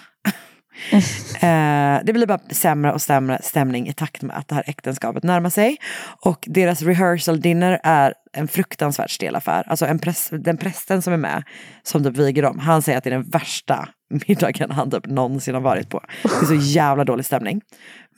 eh, 1.41 2.05
det 2.05 2.13
blir 2.13 2.27
bara 2.27 2.39
sämre 2.51 2.93
och 2.93 3.03
sämre 3.03 3.39
stämning 3.43 3.89
i 3.89 3.93
takt 3.93 4.23
med 4.23 4.37
att 4.37 4.49
det 4.49 4.55
här 4.55 4.65
äktenskapet 4.67 5.23
närmar 5.23 5.51
sig. 5.51 5.77
Och 6.25 6.45
deras 6.47 6.83
rehearsal 6.83 7.41
dinner 7.41 7.81
är 7.83 8.15
en 8.33 8.49
fruktansvärt 8.49 9.11
stel 9.11 9.37
affär. 9.37 9.65
Alltså 9.69 9.87
en 9.87 9.99
präst, 9.99 10.31
den 10.33 10.57
prästen 10.57 11.03
som 11.03 11.13
är 11.13 11.17
med, 11.17 11.45
som 11.83 12.05
typ 12.05 12.17
viger 12.17 12.43
dem, 12.43 12.59
han 12.59 12.83
säger 12.83 12.99
att 12.99 13.05
det 13.05 13.11
är 13.11 13.15
den 13.15 13.31
värsta 13.31 13.89
middagen 14.29 14.71
han 14.71 14.91
typ 14.91 15.07
någonsin 15.07 15.55
har 15.55 15.63
varit 15.63 15.89
på. 15.91 16.01
Det 16.23 16.29
är 16.29 16.47
så 16.47 16.55
jävla 16.55 17.05
dålig 17.05 17.25
stämning. 17.25 17.61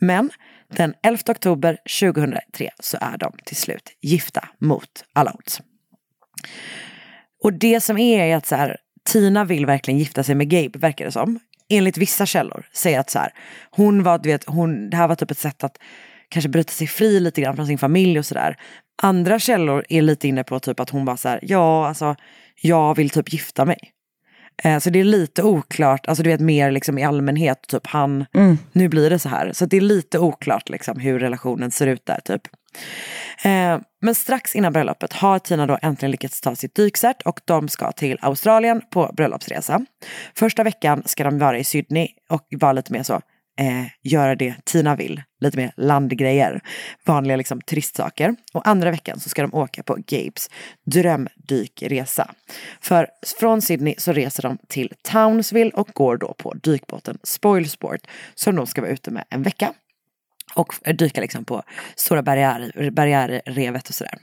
Men 0.01 0.31
den 0.77 0.95
11 1.03 1.21
oktober 1.29 1.79
2003 2.01 2.71
så 2.81 2.99
är 3.01 3.19
de 3.19 3.33
till 3.45 3.57
slut 3.57 3.93
gifta 4.03 4.49
mot 4.59 5.05
alla 5.13 5.33
odds. 5.33 5.61
Och 7.43 7.53
det 7.53 7.81
som 7.81 7.99
är 7.99 8.25
är 8.25 8.37
att 8.37 8.47
så 8.47 8.57
här, 8.57 8.77
Tina 9.09 9.45
vill 9.45 9.67
verkligen 9.67 9.99
gifta 9.99 10.23
sig 10.23 10.35
med 10.35 10.49
Gabe, 10.51 10.79
verkar 10.79 11.05
det 11.05 11.13
som. 11.13 11.39
Enligt 11.69 11.99
vissa 11.99 12.27
källor 12.27 12.67
säger 12.73 13.01
att 13.01 13.11
så 13.11 13.19
här, 13.19 13.31
hon 13.71 14.03
var, 14.03 14.19
du 14.19 14.29
vet, 14.29 14.45
hon, 14.47 14.91
det 14.91 14.97
här 14.97 15.09
var 15.09 15.15
typ 15.15 15.31
ett 15.31 15.39
sätt 15.39 15.65
att 15.65 15.77
kanske 16.29 16.49
bryta 16.49 16.73
sig 16.73 16.87
fri 16.87 17.21
lite 17.21 17.41
grann 17.41 17.57
från 17.57 17.67
sin 17.67 17.79
familj 17.79 18.19
och 18.19 18.27
sådär. 18.27 18.57
Andra 19.03 19.39
källor 19.39 19.85
är 19.89 20.03
lite 20.03 20.29
inne 20.29 20.45
på 20.45 20.61
typ 20.61 20.81
att 20.81 20.91
hon 20.91 21.05
bara 21.05 21.17
så 21.17 21.29
här, 21.29 21.39
ja 21.43 21.89
alltså, 21.89 22.17
jag 22.63 22.97
vill 22.97 23.11
typ 23.11 23.33
gifta 23.33 23.65
mig. 23.65 23.79
Eh, 24.65 24.79
Så 24.79 24.91
det 24.91 25.01
är 25.01 25.05
lite 25.05 25.43
oklart, 25.43 26.07
alltså 26.07 26.23
du 26.23 26.31
vet 26.31 26.41
mer 26.41 26.71
liksom 26.71 26.99
i 26.99 27.05
allmänhet, 27.05 27.63
typ 27.69 27.87
han, 27.87 28.25
nu 28.73 28.89
blir 28.89 29.11
det 29.11 29.19
så 29.19 29.29
här. 29.29 29.53
Så 29.53 29.67
det 29.67 29.77
är 29.77 29.81
lite 29.81 30.19
oklart 30.19 30.69
liksom 30.69 31.01
hur 31.01 31.19
relationen 31.19 31.71
ser 31.71 31.87
ut 31.87 32.07
där 32.07 32.21
typ. 32.25 32.43
Eh, 33.45 33.81
Men 34.03 34.15
strax 34.15 34.57
innan 34.57 34.73
bröllopet 34.73 35.13
har 35.13 35.39
Tina 35.39 35.67
då 35.67 35.79
äntligen 35.83 36.11
lyckats 36.11 36.41
ta 36.41 36.57
sitt 36.57 36.75
dykcert 36.75 37.23
och 37.23 37.41
de 37.45 37.69
ska 37.69 37.93
till 37.93 38.19
Australien 38.21 38.83
på 38.91 39.11
bröllopsresa. 39.17 39.85
Första 40.35 40.63
veckan 40.63 41.03
ska 41.07 41.25
de 41.25 41.39
vara 41.39 41.59
i 41.59 41.65
Sydney 41.65 42.09
och 42.29 42.47
vara 42.51 42.73
lite 42.73 42.93
mer 42.93 43.03
så, 43.03 43.15
eh, 43.61 43.87
göra 44.03 44.35
det 44.35 44.55
Tina 44.65 44.97
vill. 44.97 45.23
Lite 45.41 45.57
mer 45.57 45.73
landgrejer, 45.77 46.61
vanliga 47.07 47.37
liksom 47.37 47.61
turistsaker. 47.61 48.37
Och 48.53 48.69
andra 48.69 48.91
veckan 48.91 49.21
så 49.21 49.29
ska 49.29 49.43
de 49.43 49.55
åka 49.55 49.83
på 49.83 49.95
Gabes 50.07 50.51
drömdykresa. 50.87 52.31
För 52.81 53.07
från 53.41 53.63
Sydney 53.63 53.95
så 53.99 54.13
reser 54.13 54.43
de 54.43 54.59
till 54.69 54.93
Townsville 55.03 55.71
och 55.71 55.89
går 55.89 56.17
då 56.17 56.35
på 56.39 56.55
dykbåten 56.55 57.19
Spoilsport 57.23 58.01
som 58.35 58.57
de 58.57 58.67
ska 58.67 58.81
vara 58.81 58.91
ute 58.91 59.11
med 59.11 59.25
en 59.31 59.43
vecka. 59.43 59.73
Och 60.55 60.75
dyka 60.95 61.21
liksom 61.21 61.45
på 61.45 61.63
Stora 61.97 62.23
barriär, 62.23 62.91
barriärrevet 62.91 63.89
och 63.89 63.95
sådär. 63.95 64.19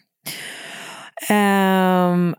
Um, 1.30 2.36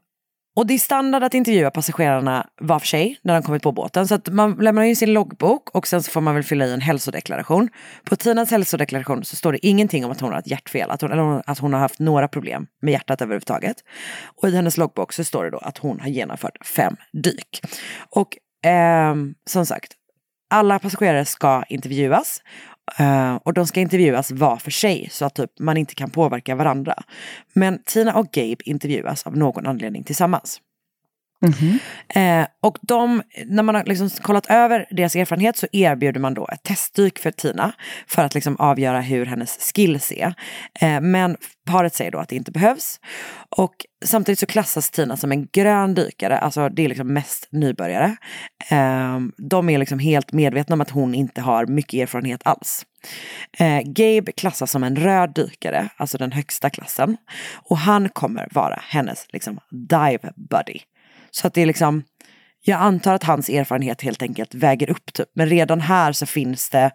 och 0.58 0.66
det 0.66 0.74
är 0.74 0.78
standard 0.78 1.22
att 1.22 1.34
intervjua 1.34 1.70
passagerarna 1.70 2.46
var 2.60 2.78
för 2.78 2.86
sig 2.86 3.18
när 3.22 3.34
de 3.34 3.42
kommit 3.42 3.62
på 3.62 3.72
båten. 3.72 4.08
Så 4.08 4.14
att 4.14 4.28
man 4.28 4.54
lämnar 4.54 4.82
in 4.82 4.96
sin 4.96 5.12
loggbok 5.12 5.70
och 5.70 5.86
sen 5.86 6.02
så 6.02 6.10
får 6.10 6.20
man 6.20 6.34
väl 6.34 6.44
fylla 6.44 6.66
i 6.66 6.72
en 6.72 6.80
hälsodeklaration. 6.80 7.68
På 8.04 8.16
Tinas 8.16 8.50
hälsodeklaration 8.50 9.24
så 9.24 9.36
står 9.36 9.52
det 9.52 9.66
ingenting 9.66 10.04
om 10.04 10.10
att 10.10 10.20
hon 10.20 10.32
har 10.32 10.38
ett 10.38 10.46
hjärtfel, 10.46 10.90
att 10.90 11.00
hon, 11.00 11.12
eller 11.12 11.42
att 11.50 11.58
hon 11.58 11.72
har 11.72 11.80
haft 11.80 11.98
några 11.98 12.28
problem 12.28 12.66
med 12.82 12.92
hjärtat 12.92 13.22
överhuvudtaget. 13.22 13.76
Och 14.42 14.48
i 14.48 14.56
hennes 14.56 14.76
loggbok 14.76 15.12
så 15.12 15.24
står 15.24 15.44
det 15.44 15.50
då 15.50 15.58
att 15.58 15.78
hon 15.78 16.00
har 16.00 16.08
genomfört 16.08 16.66
fem 16.66 16.96
dyk. 17.12 17.60
Och 18.10 18.28
ehm, 18.64 19.34
som 19.46 19.66
sagt, 19.66 19.92
alla 20.50 20.78
passagerare 20.78 21.24
ska 21.24 21.64
intervjuas. 21.68 22.42
Eh, 22.98 23.34
och 23.34 23.54
de 23.54 23.66
ska 23.66 23.80
intervjuas 23.80 24.30
var 24.30 24.56
för 24.56 24.70
sig 24.70 25.08
så 25.10 25.24
att 25.24 25.34
typ, 25.34 25.50
man 25.58 25.76
inte 25.76 25.94
kan 25.94 26.10
påverka 26.10 26.54
varandra. 26.54 26.94
Men 27.52 27.82
Tina 27.84 28.14
och 28.14 28.30
Gabe 28.32 28.56
intervjuas 28.64 29.26
av 29.26 29.36
någon 29.36 29.66
anledning 29.66 30.04
tillsammans. 30.04 30.60
Mhm. 31.46 31.78
Eh, 32.08 32.46
och 32.62 32.78
de, 32.82 33.22
när 33.46 33.62
man 33.62 33.74
har 33.74 33.84
liksom 33.84 34.10
kollat 34.10 34.46
över 34.46 34.86
deras 34.90 35.16
erfarenhet 35.16 35.56
så 35.56 35.66
erbjuder 35.72 36.20
man 36.20 36.34
då 36.34 36.48
ett 36.52 36.62
testdyk 36.62 37.18
för 37.18 37.30
Tina 37.30 37.72
för 38.06 38.24
att 38.24 38.34
liksom 38.34 38.56
avgöra 38.56 39.00
hur 39.00 39.26
hennes 39.26 39.72
skills 39.74 40.12
är. 40.12 40.34
Eh, 40.80 41.00
men 41.00 41.36
paret 41.66 41.94
säger 41.94 42.10
då 42.10 42.18
att 42.18 42.28
det 42.28 42.36
inte 42.36 42.50
behövs. 42.50 43.00
Och 43.56 43.74
samtidigt 44.04 44.38
så 44.38 44.46
klassas 44.46 44.90
Tina 44.90 45.16
som 45.16 45.32
en 45.32 45.46
grön 45.52 45.94
dykare, 45.94 46.38
alltså 46.38 46.68
det 46.68 46.84
är 46.84 46.88
liksom 46.88 47.12
mest 47.12 47.48
nybörjare. 47.52 48.16
Eh, 48.70 49.18
de 49.36 49.68
är 49.68 49.78
liksom 49.78 49.98
helt 49.98 50.32
medvetna 50.32 50.74
om 50.74 50.80
att 50.80 50.90
hon 50.90 51.14
inte 51.14 51.40
har 51.40 51.66
mycket 51.66 52.00
erfarenhet 52.02 52.40
alls. 52.44 52.86
Eh, 53.58 53.80
Gabe 53.84 54.32
klassas 54.32 54.70
som 54.70 54.84
en 54.84 54.96
röd 54.96 55.34
dykare, 55.34 55.88
alltså 55.96 56.18
den 56.18 56.32
högsta 56.32 56.70
klassen. 56.70 57.16
Och 57.54 57.78
han 57.78 58.08
kommer 58.08 58.48
vara 58.50 58.82
hennes 58.88 59.26
liksom, 59.32 59.60
dive 59.70 60.32
buddy. 60.50 60.78
Så 61.40 61.46
att 61.46 61.54
det 61.54 61.62
är 61.62 61.66
liksom, 61.66 62.02
jag 62.60 62.80
antar 62.80 63.14
att 63.14 63.24
hans 63.24 63.48
erfarenhet 63.48 64.02
helt 64.02 64.22
enkelt 64.22 64.54
väger 64.54 64.90
upp 64.90 65.12
typ. 65.12 65.28
Men 65.34 65.48
redan 65.48 65.80
här 65.80 66.12
så 66.12 66.26
finns 66.26 66.70
det 66.70 66.90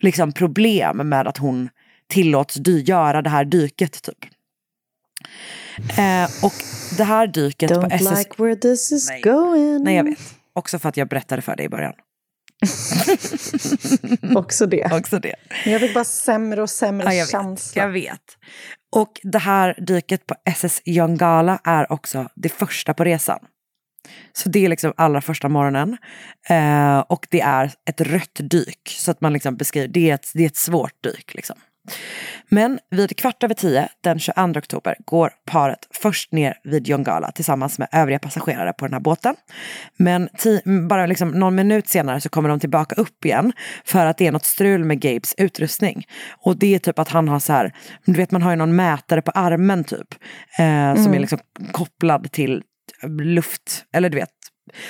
liksom 0.00 0.32
problem 0.32 0.96
med 1.08 1.26
att 1.26 1.36
hon 1.38 1.68
tillåts 2.08 2.54
dy- 2.56 2.82
göra 2.82 3.22
det 3.22 3.30
här 3.30 3.44
dyket 3.44 4.02
typ. 4.02 4.24
Eh, 5.98 6.44
och 6.44 6.52
det 6.96 7.04
här 7.04 7.26
dyket 7.26 7.70
på 7.70 7.74
Don't 7.80 7.92
SS... 7.94 8.18
like 8.18 8.42
where 8.42 8.56
this 8.56 8.92
is 8.92 9.08
Nej. 9.08 9.20
going. 9.22 9.84
Nej 9.84 9.96
jag 9.96 10.04
vet. 10.04 10.18
Också 10.52 10.78
för 10.78 10.88
att 10.88 10.96
jag 10.96 11.08
berättade 11.08 11.42
för 11.42 11.56
dig 11.56 11.66
i 11.66 11.68
början. 11.68 11.92
Också 14.36 14.66
det. 14.66 14.92
Också 14.92 15.18
det. 15.18 15.34
Men 15.64 15.72
Jag 15.72 15.80
fick 15.80 15.94
bara 15.94 16.04
sämre 16.04 16.62
och 16.62 16.70
sämre 16.70 17.06
Ja, 17.06 17.12
jag, 17.12 17.24
vet, 17.24 17.30
känsla. 17.30 17.82
jag 17.82 17.88
vet. 17.90 18.20
Och 18.96 19.20
det 19.22 19.38
här 19.38 19.74
dyket 19.86 20.26
på 20.26 20.34
SS 20.44 20.82
Yongala 20.86 21.58
är 21.64 21.92
också 21.92 22.28
det 22.34 22.48
första 22.48 22.94
på 22.94 23.04
resan. 23.04 23.38
Så 24.32 24.48
det 24.48 24.64
är 24.64 24.68
liksom 24.68 24.92
allra 24.96 25.20
första 25.20 25.48
morgonen. 25.48 25.96
Eh, 26.48 26.98
och 26.98 27.26
det 27.30 27.40
är 27.40 27.72
ett 27.88 28.00
rött 28.00 28.40
dyk. 28.40 28.88
Så 28.88 29.10
att 29.10 29.20
man 29.20 29.32
liksom 29.32 29.56
beskriver, 29.56 29.88
det 29.88 30.10
är 30.10 30.14
ett, 30.14 30.30
det 30.34 30.42
är 30.42 30.46
ett 30.46 30.56
svårt 30.56 31.02
dyk 31.02 31.34
liksom. 31.34 31.56
Men 32.48 32.78
vid 32.90 33.16
kvart 33.16 33.42
över 33.42 33.54
tio 33.54 33.88
den 34.00 34.18
22 34.18 34.42
oktober 34.58 34.96
går 35.04 35.30
paret 35.44 35.88
först 35.90 36.32
ner 36.32 36.54
vid 36.64 36.88
Yongala 36.88 37.32
tillsammans 37.32 37.78
med 37.78 37.88
övriga 37.92 38.18
passagerare 38.18 38.72
på 38.72 38.84
den 38.84 38.92
här 38.92 39.00
båten. 39.00 39.34
Men 39.96 40.28
bara 40.88 41.06
liksom 41.06 41.28
någon 41.28 41.54
minut 41.54 41.88
senare 41.88 42.20
så 42.20 42.28
kommer 42.28 42.48
de 42.48 42.60
tillbaka 42.60 42.94
upp 42.94 43.24
igen 43.24 43.52
för 43.84 44.06
att 44.06 44.18
det 44.18 44.26
är 44.26 44.32
något 44.32 44.44
strul 44.44 44.84
med 44.84 45.00
Gabes 45.00 45.34
utrustning. 45.38 46.06
Och 46.38 46.56
det 46.56 46.74
är 46.74 46.78
typ 46.78 46.98
att 46.98 47.08
han 47.08 47.28
har 47.28 47.38
så 47.38 47.52
här, 47.52 47.72
du 48.04 48.12
vet 48.12 48.30
man 48.30 48.42
har 48.42 48.50
ju 48.50 48.56
någon 48.56 48.76
mätare 48.76 49.22
på 49.22 49.30
armen 49.30 49.84
typ, 49.84 50.14
eh, 50.58 50.94
som 50.94 51.14
är 51.14 51.18
liksom 51.18 51.38
kopplad 51.72 52.32
till 52.32 52.62
luft, 53.08 53.84
eller 53.92 54.08
du 54.10 54.16
vet, 54.16 54.28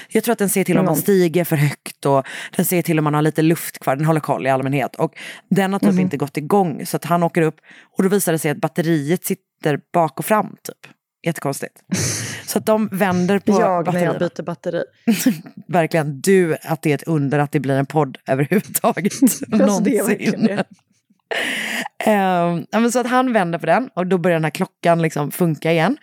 jag 0.09 0.25
tror 0.25 0.33
att 0.33 0.39
den 0.39 0.49
ser 0.49 0.65
till 0.65 0.79
om 0.79 0.85
man 0.85 0.95
Mm. 0.95 1.03
stiger 1.03 1.45
för 1.45 1.57
högt 1.57 2.07
och 2.07 2.27
den 2.57 2.65
ser 2.65 2.83
till 2.83 2.99
om 2.99 3.05
man 3.05 3.15
har 3.15 3.23
lite 3.23 3.43
luft 3.43 3.79
kvar. 3.79 3.97
Den 3.97 4.05
håller 4.07 4.21
koll 4.21 4.47
i 4.47 4.51
allmänhet. 4.51 4.97
Och 4.97 5.15
den 5.51 5.73
har 5.73 5.81
typ 5.81 5.91
Mhm. 5.91 5.99
inte 6.01 6.17
gått 6.17 6.37
igång 6.37 6.87
så 6.87 6.97
att 6.97 7.05
han 7.05 7.23
åker 7.23 7.43
upp 7.43 7.57
och 7.97 8.03
då 8.03 8.09
visar 8.09 8.33
det 8.33 8.39
sig 8.39 8.51
att 8.51 8.59
batteriet 8.59 9.25
sitter 9.25 9.81
bak 9.93 10.19
och 10.19 10.25
fram 10.25 10.57
typ. 10.63 10.93
Jättekonstigt. 11.27 11.75
Så 12.47 12.59
att 12.59 12.67
de 12.67 12.89
vänder 12.93 13.39
på 13.39 13.53
Jag 13.53 13.61
när 13.61 13.83
batterierna. 13.85 14.13
jag 14.13 14.19
byter 14.21 14.43
batteri. 14.43 14.83
Verkligen, 15.69 16.21
du, 16.21 16.57
att 16.63 16.83
det 16.83 16.91
är 16.91 16.95
ett 16.95 17.03
under 17.03 17.39
att 17.39 17.53
det 17.53 17.61
blir 17.61 17.75
en 17.75 17.87
podd 17.87 18.19
överhuvudtaget. 18.29 19.13
Alltså, 19.23 19.81
det 19.81 19.99
är 19.99 20.05
verkligen 20.05 20.41
Någonsin. 20.41 20.57
det. 20.57 20.65
Um, 22.75 22.91
så 22.91 22.99
att 23.01 23.07
han 23.07 23.33
vänder 23.33 23.59
på 23.59 23.67
den 23.67 23.91
och 23.95 24.07
då 24.07 24.19
börjar 24.19 24.37
den 24.37 24.45
här 24.45 24.51
klockan 24.51 25.03
liksom 25.03 25.31
funka 25.31 25.73
igen. 25.73 25.97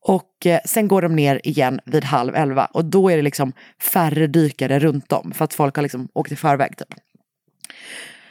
Och 0.00 0.46
eh, 0.46 0.60
sen 0.64 0.88
går 0.88 1.02
de 1.02 1.16
ner 1.16 1.40
igen 1.44 1.80
vid 1.84 2.04
halv 2.04 2.34
elva 2.34 2.64
och 2.64 2.84
då 2.84 3.10
är 3.10 3.16
det 3.16 3.22
liksom 3.22 3.52
färre 3.92 4.26
dykare 4.26 4.78
runt 4.78 5.12
om 5.12 5.32
för 5.32 5.44
att 5.44 5.54
folk 5.54 5.76
har 5.76 5.82
liksom 5.82 6.08
åkt 6.14 6.32
i 6.32 6.36
förväg 6.36 6.76
typ. 6.76 6.94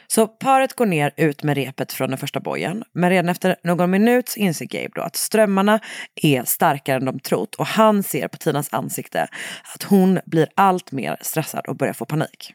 Så 0.06 0.26
paret 0.26 0.74
går 0.74 0.86
ner 0.86 1.12
ut 1.16 1.42
med 1.42 1.56
repet 1.56 1.92
från 1.92 2.08
den 2.08 2.18
första 2.18 2.40
bojen. 2.40 2.84
Men 2.92 3.10
redan 3.10 3.28
efter 3.28 3.56
någon 3.64 3.90
minut 3.90 4.28
så 4.28 4.40
inser 4.40 4.66
Gabe 4.66 4.90
då 4.94 5.02
att 5.02 5.16
strömmarna 5.16 5.80
är 6.22 6.44
starkare 6.44 6.96
än 6.96 7.04
de 7.04 7.20
trott. 7.20 7.54
Och 7.54 7.66
han 7.66 8.02
ser 8.02 8.28
på 8.28 8.36
Tinas 8.36 8.74
ansikte 8.74 9.26
att 9.74 9.82
hon 9.82 10.20
blir 10.26 10.48
allt 10.54 10.92
mer 10.92 11.16
stressad 11.20 11.66
och 11.66 11.76
börjar 11.76 11.92
få 11.92 12.04
panik. 12.04 12.54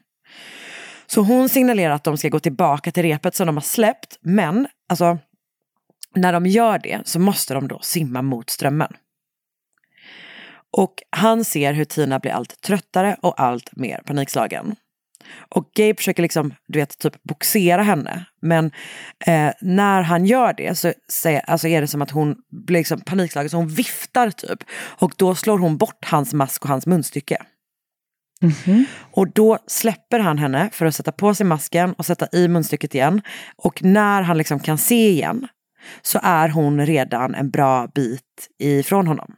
Så 1.14 1.22
hon 1.22 1.48
signalerar 1.48 1.94
att 1.94 2.04
de 2.04 2.18
ska 2.18 2.28
gå 2.28 2.40
tillbaka 2.40 2.90
till 2.90 3.02
repet 3.02 3.34
som 3.34 3.46
de 3.46 3.56
har 3.56 3.62
släppt. 3.62 4.18
Men 4.20 4.66
alltså, 4.88 5.18
när 6.14 6.32
de 6.32 6.46
gör 6.46 6.78
det 6.78 7.00
så 7.04 7.18
måste 7.18 7.54
de 7.54 7.68
då 7.68 7.78
simma 7.82 8.22
mot 8.22 8.50
strömmen. 8.50 8.92
Och 10.76 10.94
han 11.10 11.44
ser 11.44 11.72
hur 11.72 11.84
Tina 11.84 12.18
blir 12.18 12.32
allt 12.32 12.60
tröttare 12.60 13.16
och 13.20 13.40
allt 13.40 13.76
mer 13.76 14.02
panikslagen. 14.06 14.76
Och 15.48 15.70
Gabe 15.74 15.94
försöker 15.96 16.22
liksom, 16.22 16.54
du 16.66 16.78
vet, 16.78 16.98
typ 16.98 17.22
boxera 17.22 17.82
henne. 17.82 18.24
Men 18.42 18.70
eh, 19.26 19.50
när 19.60 20.02
han 20.02 20.26
gör 20.26 20.52
det 20.52 20.78
så 20.78 20.92
säger, 21.12 21.40
alltså 21.40 21.68
är 21.68 21.80
det 21.80 21.86
som 21.86 22.02
att 22.02 22.10
hon 22.10 22.36
blir 22.50 22.78
liksom 22.78 23.00
panikslagen 23.00 23.50
så 23.50 23.56
hon 23.56 23.68
viftar 23.68 24.30
typ. 24.30 24.64
Och 24.74 25.12
då 25.16 25.34
slår 25.34 25.58
hon 25.58 25.76
bort 25.76 26.04
hans 26.04 26.34
mask 26.34 26.62
och 26.62 26.68
hans 26.68 26.86
munstycke. 26.86 27.36
Och 29.12 29.32
då 29.32 29.58
släpper 29.66 30.18
han 30.20 30.38
henne 30.38 30.70
för 30.72 30.86
att 30.86 30.94
sätta 30.94 31.12
på 31.12 31.34
sig 31.34 31.46
masken 31.46 31.92
och 31.92 32.06
sätta 32.06 32.28
i 32.32 32.48
munstycket 32.48 32.94
igen. 32.94 33.22
Och 33.56 33.82
när 33.82 34.22
han 34.22 34.38
liksom 34.38 34.60
kan 34.60 34.78
se 34.78 35.08
igen 35.08 35.48
så 36.02 36.20
är 36.22 36.48
hon 36.48 36.86
redan 36.86 37.34
en 37.34 37.50
bra 37.50 37.86
bit 37.94 38.48
ifrån 38.58 39.06
honom. 39.06 39.34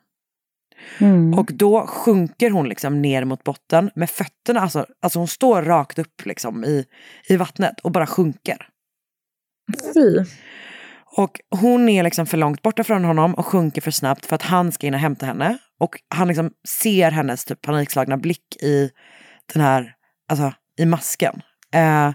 Och 1.39 1.51
då 1.55 1.87
sjunker 1.87 2.51
hon 2.51 2.69
liksom 2.69 3.03
ner 3.03 3.25
mot 3.25 3.45
botten 3.45 3.91
med 3.95 4.11
fötterna, 4.11 4.61
alltså, 4.61 4.87
alltså 5.03 5.19
hon 5.19 5.29
står 5.29 5.63
rakt 5.63 5.99
upp 5.99 6.27
liksom 6.27 6.65
i, 6.65 6.85
i 7.29 7.37
vattnet 7.37 7.81
och 7.81 7.93
bara 7.93 8.07
sjunker. 8.07 8.69
Fy. 9.95 10.25
Och 11.17 11.41
hon 11.51 11.89
är 11.89 12.03
liksom 12.03 12.27
för 12.27 12.37
långt 12.37 12.63
borta 12.63 12.85
från 12.85 13.05
honom 13.05 13.35
och 13.35 13.47
sjunker 13.47 13.81
för 13.81 13.91
snabbt 13.91 14.27
för 14.27 14.35
att 14.35 14.43
han 14.43 14.73
ska 14.73 14.87
in 14.87 14.95
och 14.95 15.01
hämta 15.01 15.27
henne. 15.27 15.59
Och 15.81 16.01
han 16.15 16.29
liksom 16.29 16.51
ser 16.69 17.11
hennes 17.11 17.45
typ 17.45 17.63
panikslagna 17.63 18.17
blick 18.17 18.57
i 18.63 18.91
den 19.53 19.63
här, 19.63 19.95
alltså 20.29 20.53
i 20.79 20.87
masken. 20.87 21.43
Eh, 21.75 22.11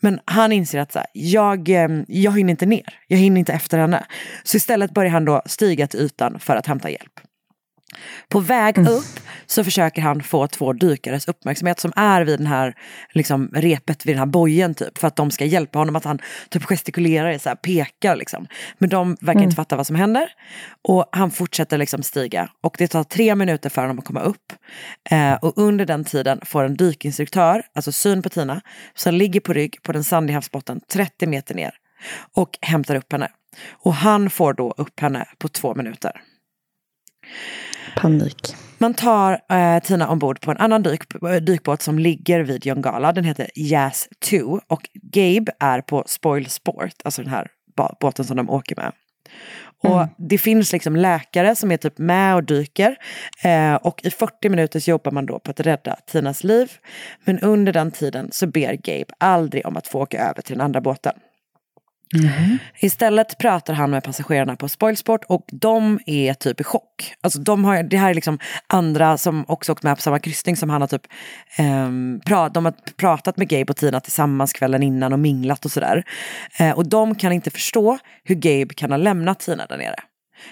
men 0.00 0.20
han 0.24 0.52
inser 0.52 0.78
att 0.80 0.92
så 0.92 0.98
här, 0.98 1.08
jag, 1.12 1.68
eh, 1.68 1.88
jag 2.08 2.38
hinner 2.38 2.50
inte 2.50 2.66
ner, 2.66 2.98
jag 3.08 3.18
hinner 3.18 3.38
inte 3.38 3.52
efter 3.52 3.78
henne. 3.78 4.06
Så 4.44 4.56
istället 4.56 4.94
börjar 4.94 5.10
han 5.10 5.24
då 5.24 5.42
stiga 5.46 5.86
till 5.86 6.00
ytan 6.00 6.38
för 6.40 6.56
att 6.56 6.66
hämta 6.66 6.90
hjälp. 6.90 7.20
På 8.28 8.40
väg 8.40 8.78
upp 8.78 9.20
så 9.46 9.64
försöker 9.64 10.02
han 10.02 10.22
få 10.22 10.46
två 10.46 10.72
dykares 10.72 11.28
uppmärksamhet 11.28 11.80
som 11.80 11.92
är 11.96 12.22
vid 12.22 12.38
den 12.38 12.46
här 12.46 12.74
liksom, 13.12 13.50
repet, 13.52 14.06
vid 14.06 14.14
den 14.14 14.18
här 14.18 14.26
bojen 14.26 14.74
typ. 14.74 14.98
För 14.98 15.08
att 15.08 15.16
de 15.16 15.30
ska 15.30 15.44
hjälpa 15.44 15.78
honom, 15.78 15.96
att 15.96 16.04
han 16.04 16.18
typ 16.48 16.64
gestikulerar, 16.64 17.38
så 17.38 17.48
här, 17.48 17.56
pekar 17.56 18.16
liksom. 18.16 18.46
Men 18.78 18.88
de 18.88 19.16
verkar 19.20 19.42
inte 19.42 19.56
fatta 19.56 19.76
vad 19.76 19.86
som 19.86 19.96
händer. 19.96 20.28
Och 20.82 21.08
han 21.12 21.30
fortsätter 21.30 21.78
liksom 21.78 22.02
stiga. 22.02 22.48
Och 22.60 22.76
det 22.78 22.88
tar 22.88 23.04
tre 23.04 23.34
minuter 23.34 23.70
för 23.70 23.82
honom 23.82 23.98
att 23.98 24.04
komma 24.04 24.20
upp. 24.20 24.52
Eh, 25.10 25.34
och 25.34 25.58
under 25.58 25.86
den 25.86 26.04
tiden 26.04 26.40
får 26.44 26.64
en 26.64 26.76
dykinstruktör, 26.76 27.62
alltså 27.74 27.92
syn 27.92 28.22
på 28.22 28.28
Tina, 28.28 28.60
som 28.94 29.14
ligger 29.14 29.40
på 29.40 29.52
rygg 29.52 29.82
på 29.82 29.92
den 29.92 30.04
sandiga 30.04 30.36
havsbotten 30.36 30.80
30 30.92 31.26
meter 31.26 31.54
ner. 31.54 31.74
Och 32.34 32.58
hämtar 32.60 32.94
upp 32.94 33.12
henne. 33.12 33.28
Och 33.70 33.94
han 33.94 34.30
får 34.30 34.54
då 34.54 34.74
upp 34.76 35.00
henne 35.00 35.28
på 35.38 35.48
två 35.48 35.74
minuter. 35.74 36.20
Panik. 37.96 38.54
Man 38.78 38.94
tar 38.94 39.40
eh, 39.50 39.82
Tina 39.82 40.08
ombord 40.08 40.40
på 40.40 40.50
en 40.50 40.56
annan 40.56 40.82
dyk, 40.82 41.02
dykbåt 41.40 41.82
som 41.82 41.98
ligger 41.98 42.40
vid 42.40 42.66
Jongala. 42.66 43.12
Den 43.12 43.24
heter 43.24 43.50
Jazz 43.54 44.08
2 44.30 44.60
och 44.66 44.88
Gabe 45.02 45.52
är 45.60 45.80
på 45.80 46.04
Spoil 46.06 46.50
Sport, 46.50 46.94
alltså 47.04 47.22
den 47.22 47.30
här 47.30 47.48
båten 48.00 48.24
som 48.24 48.36
de 48.36 48.50
åker 48.50 48.76
med. 48.76 48.92
Och 49.82 50.06
det 50.16 50.38
finns 50.38 50.72
liksom 50.72 50.96
läkare 50.96 51.56
som 51.56 51.72
är 51.72 51.76
typ 51.76 51.98
med 51.98 52.34
och 52.34 52.44
dyker. 52.44 52.96
Eh, 53.42 53.74
och 53.74 54.04
i 54.04 54.10
40 54.10 54.48
minuter 54.48 54.80
så 54.80 54.90
jobbar 54.90 55.12
man 55.12 55.26
då 55.26 55.38
på 55.38 55.50
att 55.50 55.60
rädda 55.60 55.96
Tinas 56.06 56.44
liv. 56.44 56.72
Men 57.24 57.40
under 57.40 57.72
den 57.72 57.90
tiden 57.90 58.28
så 58.32 58.46
ber 58.46 58.74
Gabe 58.74 59.14
aldrig 59.18 59.66
om 59.66 59.76
att 59.76 59.86
få 59.86 60.00
åka 60.00 60.18
över 60.18 60.42
till 60.42 60.54
den 60.54 60.64
andra 60.64 60.80
båten. 60.80 61.12
Istället 62.80 63.38
pratar 63.38 63.74
han 63.74 63.90
med 63.90 64.04
passagerarna 64.04 64.56
på 64.56 64.68
Spoilsport 64.68 65.24
och 65.28 65.44
de 65.52 66.00
är 66.06 66.34
typ 66.34 66.60
i 66.60 66.64
chock. 66.64 67.14
Alltså 67.20 67.38
de 67.38 67.64
har, 67.64 67.82
det 67.82 67.96
här 67.96 68.10
är 68.10 68.14
liksom 68.14 68.38
andra 68.66 69.18
som 69.18 69.44
också 69.48 69.72
åkt 69.72 69.82
med 69.82 69.96
på 69.96 70.02
samma 70.02 70.18
kryssning 70.18 70.56
som 70.56 70.70
han 70.70 70.80
har 70.80 70.88
typ 70.88 71.06
ehm, 71.56 72.20
pra, 72.26 72.48
de 72.48 72.64
har 72.64 72.74
pratat 72.96 73.36
med 73.36 73.48
Gabe 73.48 73.70
och 73.70 73.76
Tina 73.76 74.00
tillsammans 74.00 74.52
kvällen 74.52 74.82
innan 74.82 75.12
och 75.12 75.18
minglat 75.18 75.64
och 75.64 75.72
sådär. 75.72 76.04
Eh, 76.58 76.70
och 76.70 76.88
de 76.88 77.14
kan 77.14 77.32
inte 77.32 77.50
förstå 77.50 77.98
hur 78.24 78.34
Gabe 78.34 78.74
kan 78.74 78.90
ha 78.90 78.96
lämnat 78.96 79.40
Tina 79.40 79.66
där 79.66 79.78
nere. 79.78 79.96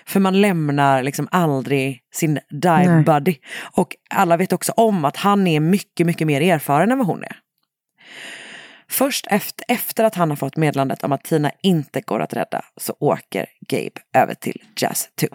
För 0.06 0.20
man 0.20 0.40
lämnar 0.40 1.02
liksom 1.02 1.28
aldrig 1.30 2.00
sin 2.14 2.38
dive 2.50 3.02
buddy. 3.06 3.36
Och 3.60 3.96
alla 4.14 4.36
vet 4.36 4.52
också 4.52 4.72
om 4.72 5.04
att 5.04 5.16
han 5.16 5.46
är 5.46 5.60
mycket, 5.60 6.06
mycket 6.06 6.26
mer 6.26 6.40
erfaren 6.40 6.92
än 6.92 6.98
vad 6.98 7.06
hon 7.06 7.24
är. 7.24 7.36
Först 8.92 9.26
efter, 9.30 9.64
efter 9.68 10.04
att 10.04 10.14
han 10.14 10.30
har 10.30 10.36
fått 10.36 10.56
meddelandet 10.56 11.04
om 11.04 11.12
att 11.12 11.24
Tina 11.24 11.50
inte 11.62 12.00
går 12.00 12.20
att 12.20 12.34
rädda 12.34 12.64
så 12.76 12.94
åker 12.98 13.46
Gabe 13.68 14.00
över 14.14 14.34
till 14.34 14.62
Jazz 14.76 15.08
2. 15.20 15.26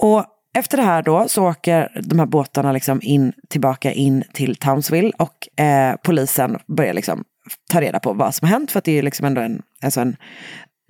Och 0.00 0.24
efter 0.58 0.76
det 0.76 0.82
här 0.82 1.02
då 1.02 1.28
så 1.28 1.48
åker 1.48 2.02
de 2.04 2.18
här 2.18 2.26
båtarna 2.26 2.72
liksom 2.72 3.00
in, 3.02 3.32
tillbaka 3.48 3.92
in 3.92 4.24
till 4.32 4.56
Townsville 4.56 5.12
och 5.18 5.60
eh, 5.64 5.96
polisen 6.04 6.58
börjar 6.66 6.94
liksom 6.94 7.24
ta 7.70 7.80
reda 7.80 8.00
på 8.00 8.12
vad 8.12 8.34
som 8.34 8.48
har 8.48 8.52
hänt 8.52 8.70
för 8.70 8.78
att 8.78 8.84
det 8.84 8.98
är 8.98 9.02
liksom 9.02 9.26
ändå 9.26 9.40
en, 9.40 9.62
alltså 9.82 10.00
en 10.00 10.16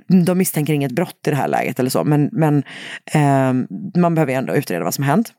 de 0.09 0.39
misstänker 0.39 0.73
inget 0.73 0.93
brott 0.93 1.27
i 1.27 1.31
det 1.31 1.37
här 1.37 1.49
läget 1.49 1.79
eller 1.79 1.91
så 1.91 2.05
men, 2.05 2.29
men 2.33 2.63
eh, 3.13 3.53
man 4.01 4.15
behöver 4.15 4.33
ju 4.33 4.39
ändå 4.39 4.55
utreda 4.55 4.85
vad 4.85 4.95
som 4.95 5.05
har 5.05 5.11
hänt. 5.11 5.33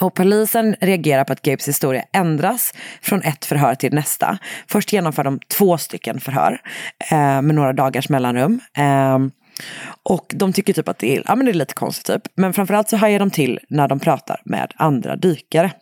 Och 0.00 0.14
polisen 0.14 0.76
reagerar 0.80 1.24
på 1.24 1.32
att 1.32 1.42
Gabes 1.42 1.68
historia 1.68 2.04
ändras 2.12 2.74
från 3.02 3.22
ett 3.22 3.44
förhör 3.44 3.74
till 3.74 3.94
nästa. 3.94 4.38
Först 4.66 4.92
genomför 4.92 5.24
de 5.24 5.38
två 5.48 5.78
stycken 5.78 6.20
förhör 6.20 6.60
eh, 7.10 7.42
med 7.42 7.54
några 7.54 7.72
dagars 7.72 8.08
mellanrum. 8.08 8.60
Eh, 8.76 9.18
och 10.02 10.32
de 10.34 10.52
tycker 10.52 10.72
typ 10.72 10.88
att 10.88 10.98
det 10.98 11.16
är, 11.16 11.22
ja, 11.26 11.36
men 11.36 11.46
det 11.46 11.52
är 11.52 11.54
lite 11.54 11.74
konstigt 11.74 12.06
typ. 12.06 12.22
Men 12.34 12.52
framförallt 12.52 12.88
så 12.88 12.96
hajar 12.96 13.18
de 13.18 13.30
till 13.30 13.58
när 13.68 13.88
de 13.88 14.00
pratar 14.00 14.40
med 14.44 14.72
andra 14.76 15.16
dykare. 15.16 15.72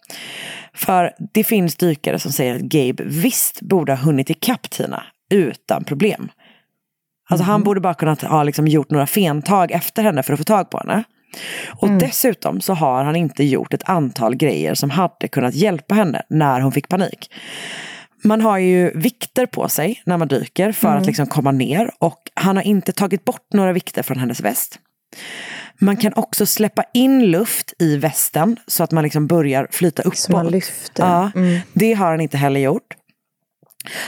För 0.75 1.13
det 1.33 1.45
finns 1.45 1.77
dykare 1.77 2.19
som 2.19 2.33
säger 2.33 2.55
att 2.55 2.61
Gabe 2.61 3.05
visst 3.05 3.61
borde 3.61 3.93
ha 3.93 3.97
hunnit 3.97 4.31
ikapp 4.31 4.71
Tina 4.71 5.03
utan 5.31 5.85
problem. 5.85 6.29
Alltså 7.31 7.45
han 7.45 7.63
borde 7.63 7.81
bara 7.81 7.95
kunnat 7.95 8.23
ha 8.23 8.43
liksom 8.43 8.69
gjort 8.69 8.91
några 8.91 9.07
fentag 9.07 9.71
efter 9.71 10.03
henne 10.03 10.23
för 10.23 10.33
att 10.33 10.39
få 10.39 10.45
tag 10.45 10.71
på 10.71 10.79
henne. 10.79 11.05
Och 11.69 11.91
dessutom 11.91 12.61
så 12.61 12.75
har 12.75 13.05
han 13.05 13.17
inte 13.17 13.45
gjort 13.45 13.75
ett 13.75 13.89
antal 13.89 14.37
grejer 14.37 14.75
som 14.75 14.91
hade 14.91 15.29
kunnat 15.29 15.55
hjälpa 15.55 15.95
henne 15.95 16.23
när 16.29 16.61
hon 16.61 16.73
fick 16.73 16.89
panik. 16.89 17.31
Man 18.25 18.41
har 18.41 18.59
ju 18.59 18.91
vikter 18.99 19.47
på 19.47 19.69
sig 19.69 20.03
när 20.07 20.17
man 20.17 20.29
dyker 20.29 20.73
för 20.73 20.97
att 20.97 21.07
liksom 21.07 21.27
komma 21.27 21.53
ner 21.53 21.91
och 21.99 22.19
han 22.35 22.57
har 22.57 22.63
inte 22.63 22.93
tagit 22.93 23.25
bort 23.25 23.53
några 23.53 23.73
vikter 23.73 24.03
från 24.03 24.19
hennes 24.19 24.41
väst. 24.41 24.79
Man 25.81 25.97
kan 25.97 26.13
också 26.17 26.47
släppa 26.47 26.85
in 26.95 27.27
luft 27.31 27.73
i 27.79 27.97
västen 27.97 28.57
så 28.67 28.85
att 28.85 28.93
man 28.93 29.05
liksom 29.05 29.27
börjar 29.27 29.69
flyta 29.71 30.03
uppåt. 30.03 30.19
Så 30.19 30.33
man 30.33 30.47
lyfter. 30.47 31.05
Ja, 31.05 31.31
Mm. 31.35 31.61
Det 31.73 31.93
har 31.93 32.11
han 32.11 32.21
inte 32.21 32.37
heller 32.37 32.61
gjort. 32.61 32.95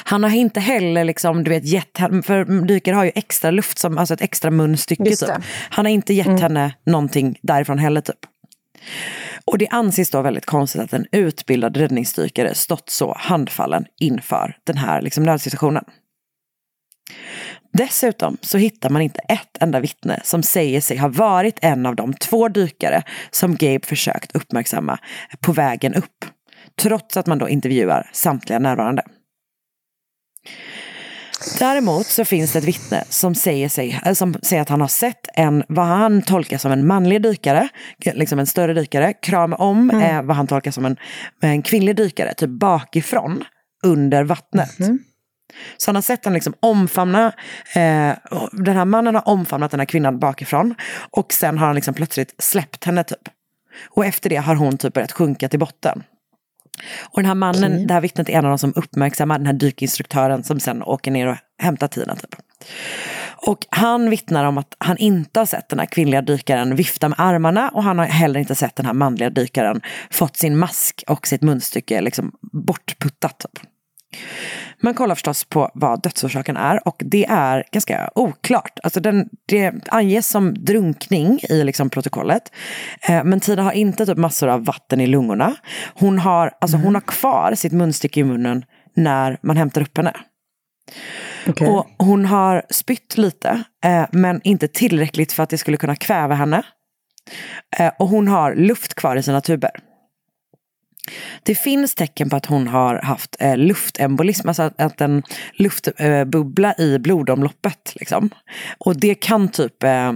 Han 0.05 0.23
har 0.23 0.31
inte 0.31 0.61
heller 0.61 1.05
liksom, 1.05 1.45
du 1.45 1.51
vet, 1.51 1.65
gett 1.65 1.99
henne, 1.99 2.23
för 2.23 2.67
dykare 2.67 2.95
har 2.95 3.05
ju 3.05 3.13
extra 3.15 3.51
luft, 3.51 3.79
som, 3.79 3.99
alltså 3.99 4.15
ett 4.15 4.21
extra 4.21 4.51
munstycke. 4.51 5.17
Typ. 5.17 5.29
Han 5.71 5.85
har 5.85 5.93
inte 5.93 6.15
gett 6.15 6.41
henne 6.41 6.75
någonting 6.87 7.39
därifrån 7.43 7.79
heller 7.79 8.01
typ. 8.01 8.27
Och 9.45 9.59
det 9.59 9.69
anses 9.69 10.11
då 10.11 10.23
väldigt 10.23 10.47
konstigt 10.47 10.81
att 10.81 10.93
en 10.93 11.07
utbildad 11.13 11.77
räddningsdykare 11.77 12.55
stått 12.55 12.91
så 12.91 13.15
handfallen 13.19 13.85
inför 14.01 14.57
den 14.65 14.77
här 14.77 15.03
liksom, 15.03 15.25
nödsituationen. 15.25 15.85
Dessutom 17.73 18.37
så 18.41 18.59
hittar 18.59 18.91
man 18.91 19.03
inte 19.03 19.21
ett 19.21 19.57
enda 19.61 19.81
vittne 19.81 20.21
som 20.25 20.43
säger 20.43 20.81
sig 20.81 20.97
ha 20.97 21.09
varit 21.09 21.59
en 21.63 21.87
av 21.87 21.97
de 21.97 22.15
två 22.15 22.49
dykare 22.49 23.03
som 23.31 23.57
Gabe 23.57 23.87
försökt 23.87 24.37
uppmärksamma 24.37 24.99
på 25.41 25.53
vägen 25.53 25.95
upp. 25.95 26.25
Trots 26.81 27.17
att 27.17 27.27
man 27.27 27.39
då 27.39 27.49
intervjuar 27.49 28.11
samtliga 28.13 28.59
närvarande. 28.59 29.03
Däremot 31.59 32.07
så 32.07 32.25
finns 32.25 32.53
det 32.53 32.59
ett 32.59 32.65
vittne 32.65 33.05
som 33.09 33.35
säger, 33.35 33.69
sig, 33.69 34.01
eh, 34.05 34.13
som 34.13 34.35
säger 34.43 34.63
att 34.63 34.69
han 34.69 34.81
har 34.81 34.89
sett 34.89 35.29
en, 35.35 35.65
vad 35.69 35.87
han 35.87 36.23
tolkar 36.23 36.59
som 36.59 36.73
en 36.73 36.87
manlig 36.87 37.23
dykare, 37.23 37.69
liksom 38.05 38.39
en 38.39 38.47
större 38.47 38.75
dykare, 38.75 39.13
krama 39.13 39.57
om 39.57 39.91
mm. 39.91 40.03
eh, 40.03 40.23
vad 40.23 40.37
han 40.37 40.47
tolkar 40.47 40.71
som 40.71 40.85
en, 40.85 40.97
en 41.41 41.63
kvinnlig 41.63 41.97
dykare, 41.97 42.35
typ 42.35 42.51
bakifrån, 42.51 43.45
under 43.83 44.25
vattnet. 44.25 44.81
Mm. 44.81 44.99
Så 45.77 45.89
han 45.89 45.95
har 45.95 46.03
sett 46.03 46.23
den 46.23 46.33
liksom 46.33 46.55
omfamna, 46.61 47.27
eh, 47.75 48.13
den 48.53 48.77
här 48.77 48.85
mannen 48.85 49.15
har 49.15 49.29
omfamnat 49.29 49.71
den 49.71 49.81
här 49.81 49.85
kvinnan 49.85 50.19
bakifrån 50.19 50.75
och 51.11 51.33
sen 51.33 51.59
har 51.59 51.67
han 51.67 51.75
liksom 51.75 51.95
plötsligt 51.95 52.35
släppt 52.39 52.85
henne 52.85 53.05
typ. 53.05 53.29
Och 53.91 54.07
efter 54.07 54.31
det 54.31 54.37
har 54.37 54.55
hon 54.55 54.79
typ 54.79 54.95
börjat 54.95 55.13
sjunka 55.13 55.49
till 55.49 55.59
botten. 55.59 56.03
Och 57.01 57.23
den 57.23 57.27
här 57.27 57.35
mannen, 57.35 57.73
okay. 57.73 57.87
det 57.87 57.95
här 57.95 58.01
vittnet 58.01 58.29
är 58.29 58.33
en 58.33 58.45
av 58.45 58.51
de 58.51 58.59
som 58.59 58.73
uppmärksammar 58.77 59.39
den 59.39 59.47
här 59.47 59.53
dykinstruktören 59.53 60.45
som 60.45 60.61
sen 60.61 60.83
åker 60.83 61.11
ner 61.11 61.27
och 61.27 61.37
hämtar 61.59 61.89
Tina. 61.89 62.17
Typ. 62.17 62.35
Och 63.47 63.67
han 63.71 64.11
vittnar 64.11 64.45
om 64.45 64.59
att 64.59 64.77
han 64.79 64.97
inte 64.97 65.41
har 65.41 65.47
sett 65.47 65.69
den 65.69 65.79
här 65.79 65.87
kvinnliga 65.87 66.23
dykaren 66.23 66.77
vifta 66.77 67.09
med 67.09 67.21
armarna 67.21 67.69
och 67.69 67.83
han 67.83 67.99
har 67.99 68.07
heller 68.07 68.41
inte 68.41 68.55
sett 68.55 68.77
den 68.77 68.87
här 68.87 68.93
manliga 68.93 69.31
dykaren 69.31 69.81
fått 70.11 70.37
sin 70.37 70.59
mask 70.59 71.05
och 71.09 71.27
sitt 71.27 71.43
munstycke 71.43 72.01
liksom 72.01 72.33
bortputtat. 72.53 73.39
Typ. 73.39 73.67
Man 74.83 74.95
kollar 74.95 75.15
förstås 75.15 75.45
på 75.45 75.71
vad 75.75 76.03
dödsorsaken 76.03 76.57
är 76.57 76.89
och 76.89 77.03
det 77.05 77.27
är 77.29 77.65
ganska 77.73 78.11
oklart. 78.15 78.79
Alltså 78.83 79.01
den, 79.01 79.29
det 79.47 79.73
anges 79.89 80.29
som 80.29 80.55
drunkning 80.55 81.41
i 81.49 81.65
liksom 81.65 81.91
protokollet. 81.91 82.53
Eh, 83.09 83.25
men 83.25 83.41
Tina 83.41 83.63
har 83.63 83.73
inte 83.73 84.07
typ 84.07 84.19
massor 84.19 84.49
av 84.49 84.65
vatten 84.65 85.01
i 85.01 85.07
lungorna. 85.07 85.57
Hon 85.95 86.19
har, 86.19 86.53
alltså 86.61 86.77
mm. 86.77 86.85
hon 86.85 86.95
har 86.95 87.03
kvar 87.03 87.55
sitt 87.55 87.73
munstycke 87.73 88.21
i 88.21 88.25
munnen 88.25 88.65
när 88.95 89.39
man 89.43 89.57
hämtar 89.57 89.81
upp 89.81 89.97
henne. 89.97 90.13
Okay. 91.47 91.69
Och 91.69 91.87
hon 91.99 92.25
har 92.25 92.63
spytt 92.71 93.19
lite, 93.19 93.63
eh, 93.85 94.05
men 94.13 94.41
inte 94.45 94.69
tillräckligt 94.69 95.33
för 95.33 95.43
att 95.43 95.51
det 95.51 95.59
skulle 95.59 95.77
kunna 95.77 95.97
kväva 95.97 96.35
henne. 96.35 96.63
Eh, 97.79 97.93
och 97.99 98.09
hon 98.09 98.29
har 98.29 98.55
luft 98.55 98.95
kvar 98.95 99.17
i 99.17 99.23
sina 99.23 99.41
tuber. 99.41 99.71
Det 101.43 101.55
finns 101.55 101.95
tecken 101.95 102.31
på 102.31 102.37
att 102.37 102.47
hon 102.47 102.69
har 102.69 102.95
haft 103.03 103.37
eh, 103.39 103.57
luftembolism, 103.57 104.49
alltså 104.49 104.63
att, 104.63 104.81
att 104.81 105.01
en 105.01 105.23
luftbubbla 105.53 106.73
eh, 106.73 106.85
i 106.85 106.99
blodomloppet. 106.99 107.93
Liksom. 107.95 108.31
Och 108.79 109.01
det 109.01 109.15
kan 109.15 109.49
typ 109.49 109.83
eh, 109.83 110.13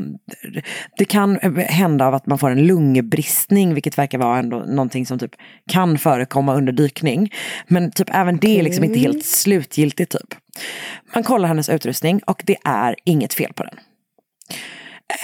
det 0.98 1.04
kan 1.04 1.38
hända 1.56 2.06
av 2.06 2.14
att 2.14 2.26
man 2.26 2.38
får 2.38 2.50
en 2.50 2.66
lungbristning, 2.66 3.74
vilket 3.74 3.98
verkar 3.98 4.18
vara 4.18 4.38
ändå 4.38 4.58
någonting 4.58 5.06
som 5.06 5.18
typ 5.18 5.32
kan 5.68 5.98
förekomma 5.98 6.54
under 6.54 6.72
dykning. 6.72 7.32
Men 7.66 7.90
typ 7.90 8.08
även 8.12 8.36
det 8.36 8.58
är 8.58 8.62
liksom 8.62 8.84
inte 8.84 8.98
helt 8.98 9.24
slutgiltigt. 9.24 10.12
Typ. 10.12 10.34
Man 11.14 11.22
kollar 11.22 11.48
hennes 11.48 11.68
utrustning 11.68 12.20
och 12.26 12.42
det 12.46 12.56
är 12.64 12.96
inget 13.04 13.34
fel 13.34 13.52
på 13.52 13.64
den. 13.64 13.78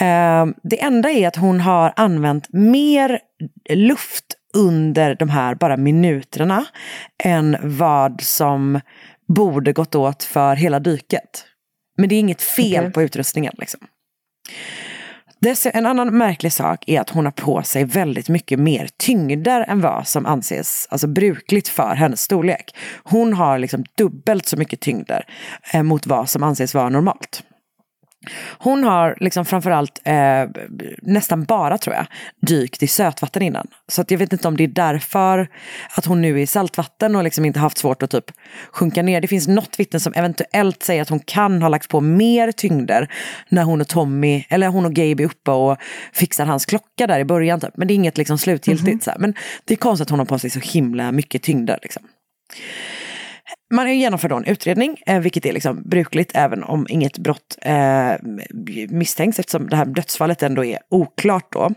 Uh, 0.01 0.55
det 0.63 0.83
enda 0.83 1.11
är 1.11 1.29
att 1.29 1.37
hon 1.37 1.61
har 1.61 1.93
använt 1.97 2.53
mer 2.53 3.21
luft 3.71 4.25
under 4.55 5.15
de 5.15 5.29
här 5.29 5.55
bara 5.55 5.77
minuterna 5.77 6.65
än 7.25 7.57
vad 7.63 8.21
som 8.21 8.81
borde 9.29 9.73
gått 9.73 9.95
åt 9.95 10.23
för 10.23 10.57
hela 10.57 10.81
dyket. 10.81 11.45
Men 11.97 12.09
det 12.09 12.15
är 12.15 12.21
inget 12.21 12.43
fel 12.43 12.81
okay. 12.81 12.91
på 12.91 13.03
utrustningen. 13.03 13.55
Liksom. 13.59 13.81
en 15.73 15.87
annan 15.87 16.19
märklig 16.19 16.53
sak 16.53 16.85
är 16.87 17.01
att 17.01 17.11
hon 17.11 17.25
har 17.25 17.33
på 17.33 17.63
sig 17.63 17.85
väldigt 17.85 18.29
mycket 18.29 18.59
mer 18.59 18.89
tyngder 18.97 19.65
än 19.69 19.81
vad 19.81 20.09
som 20.09 20.27
anses 20.27 20.87
alltså, 20.91 21.07
brukligt 21.07 21.69
för 21.69 21.95
hennes 21.95 22.21
storlek. 22.21 22.77
Hon 23.05 23.33
har 23.33 23.59
liksom 23.59 23.85
dubbelt 23.97 24.47
så 24.47 24.57
mycket 24.57 24.81
tyngder 24.81 25.25
eh, 25.73 25.83
mot 25.83 26.07
vad 26.07 26.29
som 26.29 26.43
anses 26.43 26.75
vara 26.75 26.89
normalt. 26.89 27.43
Hon 28.59 28.85
har 28.85 29.17
liksom 29.21 29.45
framförallt, 29.45 30.01
eh, 30.05 30.45
nästan 31.03 31.45
bara 31.45 31.79
tror 31.79 31.97
jag, 31.97 32.07
dykt 32.41 32.83
i 32.83 32.87
sötvatten 32.87 33.43
innan. 33.43 33.67
Så 33.89 34.01
att 34.01 34.11
jag 34.11 34.19
vet 34.19 34.33
inte 34.33 34.49
om 34.49 34.57
det 34.57 34.65
är 34.65 34.69
därför 34.69 35.49
att 35.97 36.05
hon 36.05 36.21
nu 36.21 36.39
är 36.39 36.43
i 36.43 36.47
saltvatten 36.47 37.17
och 37.17 37.25
liksom 37.25 37.45
inte 37.45 37.59
haft 37.59 37.79
svårt 37.79 38.03
att 38.03 38.11
typ 38.11 38.25
sjunka 38.73 39.03
ner. 39.03 39.21
Det 39.21 39.29
finns 39.29 39.49
något 39.49 39.81
vittne 39.81 40.01
som 40.01 40.13
eventuellt 40.17 40.83
säger 40.83 41.03
att 41.03 41.09
hon 41.09 41.21
kan 41.21 41.63
ha 41.63 41.69
lagt 41.69 41.89
på 41.89 42.01
mer 42.01 42.53
tyngder 42.53 43.13
när 43.49 43.63
hon 43.63 43.81
och 43.81 43.89
Tommy, 43.89 44.45
eller 44.49 44.69
hon 44.69 44.85
och 44.85 44.93
Gabe 44.93 45.23
är 45.23 45.27
uppe 45.27 45.51
och 45.51 45.77
fixar 46.13 46.47
hans 46.47 46.67
klocka 46.67 47.07
där 47.07 47.21
i 47.21 47.25
början. 47.25 47.61
Typ. 47.61 47.77
Men 47.77 47.89
det 47.89 47.95
är 47.95 47.97
inget 47.97 48.19
liksom 48.19 48.39
slutgiltigt. 48.39 49.07
Mm 49.07 49.17
-hmm. 49.17 49.21
Men 49.21 49.35
det 49.65 49.75
är 49.75 49.79
konstigt 49.79 50.07
att 50.07 50.11
hon 50.11 50.19
har 50.19 50.27
på 50.27 50.39
sig 50.39 50.51
så 50.51 50.61
himla 50.61 51.13
mycket 51.13 51.43
tyngder. 51.43 51.79
Liksom. 51.83 52.03
Man 53.73 53.99
genomför 53.99 54.29
då 54.29 54.37
en 54.37 54.45
utredning, 54.45 55.03
eh, 55.07 55.21
vilket 55.21 55.47
är 55.47 55.53
liksom 55.53 55.83
brukligt 55.83 56.31
även 56.35 56.65
om 56.65 56.87
inget 56.89 57.19
brott 57.19 57.59
eh, 57.63 58.13
misstänks 58.89 59.39
eftersom 59.39 59.69
det 59.69 59.77
här 59.77 59.85
dödsfallet 59.85 60.43
ändå 60.43 60.65
är 60.65 60.79
oklart 60.89 61.53
då. 61.53 61.71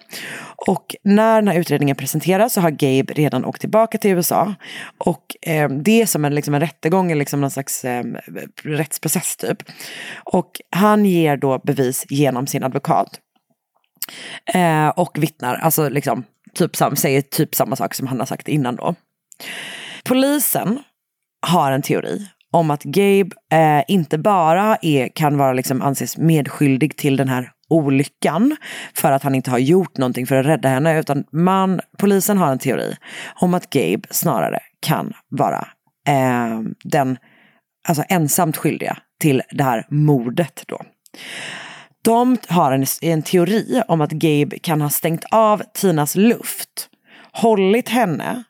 Och 0.68 0.96
när 1.04 1.36
den 1.36 1.48
här 1.48 1.60
utredningen 1.60 1.96
presenteras 1.96 2.54
så 2.54 2.62
har 2.62 2.70
Gabe 2.70 3.14
redan 3.14 3.46
åkt 3.46 3.62
tillbaka 3.62 3.98
till 3.98 4.12
USA. 4.12 4.54
Och 4.98 5.36
eh, 5.42 5.70
det 5.70 6.02
är 6.02 6.06
som 6.06 6.26
en, 6.26 6.36
liksom 6.36 6.54
en 6.54 6.62
rättegång, 6.62 7.16
liksom 7.16 7.42
någon 7.42 7.52
slags 7.52 7.86
eh, 7.86 8.04
rättsprocess 8.64 9.38
typ. 9.38 9.64
Och 10.24 10.62
han 10.70 11.06
ger 11.06 11.38
då 11.38 11.60
bevis 11.60 12.06
genom 12.10 12.48
sin 12.48 12.64
advokat. 12.64 13.20
Eh, 14.54 14.88
och 14.88 15.18
vittnar, 15.22 15.56
alltså 15.56 15.90
liksom 15.90 16.24
typ, 16.54 16.76
säger 16.96 17.22
typ 17.22 17.56
samma 17.56 17.76
sak 17.76 17.94
som 17.94 18.08
han 18.08 18.20
har 18.20 18.26
sagt 18.26 18.48
innan 18.48 18.76
då. 18.76 18.96
Polisen 20.04 20.80
har 21.46 21.72
en 21.72 21.82
teori 21.82 22.28
om 22.52 22.72
att 22.72 22.84
Gabe 22.84 23.30
eh, 23.52 23.84
inte 23.88 24.18
bara 24.18 24.78
är, 24.82 25.08
kan 25.16 25.38
vara 25.38 25.54
liksom 25.54 25.82
anses 25.82 26.18
medskyldig 26.18 26.98
till 26.98 27.18
den 27.18 27.30
här 27.30 27.52
olyckan 27.70 28.56
för 28.94 29.12
att 29.12 29.24
han 29.24 29.36
inte 29.36 29.52
har 29.52 29.58
gjort 29.58 29.98
någonting 29.98 30.28
för 30.28 30.36
att 30.36 30.46
rädda 30.46 30.70
henne 30.70 31.00
utan 31.00 31.24
man, 31.32 31.82
polisen 31.98 32.38
har 32.38 32.52
en 32.52 32.60
teori 32.60 32.96
om 33.36 33.54
att 33.54 33.70
Gabe 33.70 34.08
snarare 34.10 34.60
kan 34.80 35.14
vara 35.30 35.68
eh, 36.08 36.60
den 36.84 37.18
alltså 37.88 38.04
ensamt 38.10 38.58
skyldiga 38.58 38.98
till 39.20 39.42
det 39.52 39.64
här 39.64 39.86
mordet 39.90 40.64
då. 40.68 40.82
De 42.02 42.38
har 42.48 42.72
en, 42.72 42.86
en 43.02 43.22
teori 43.22 43.82
om 43.88 44.02
att 44.02 44.12
Gabe 44.12 44.60
kan 44.60 44.82
ha 44.82 44.90
stängt 44.90 45.26
av 45.32 45.62
Tinas 45.74 46.16
luft, 46.16 46.90
hållit 47.32 47.90
henne 47.90 48.44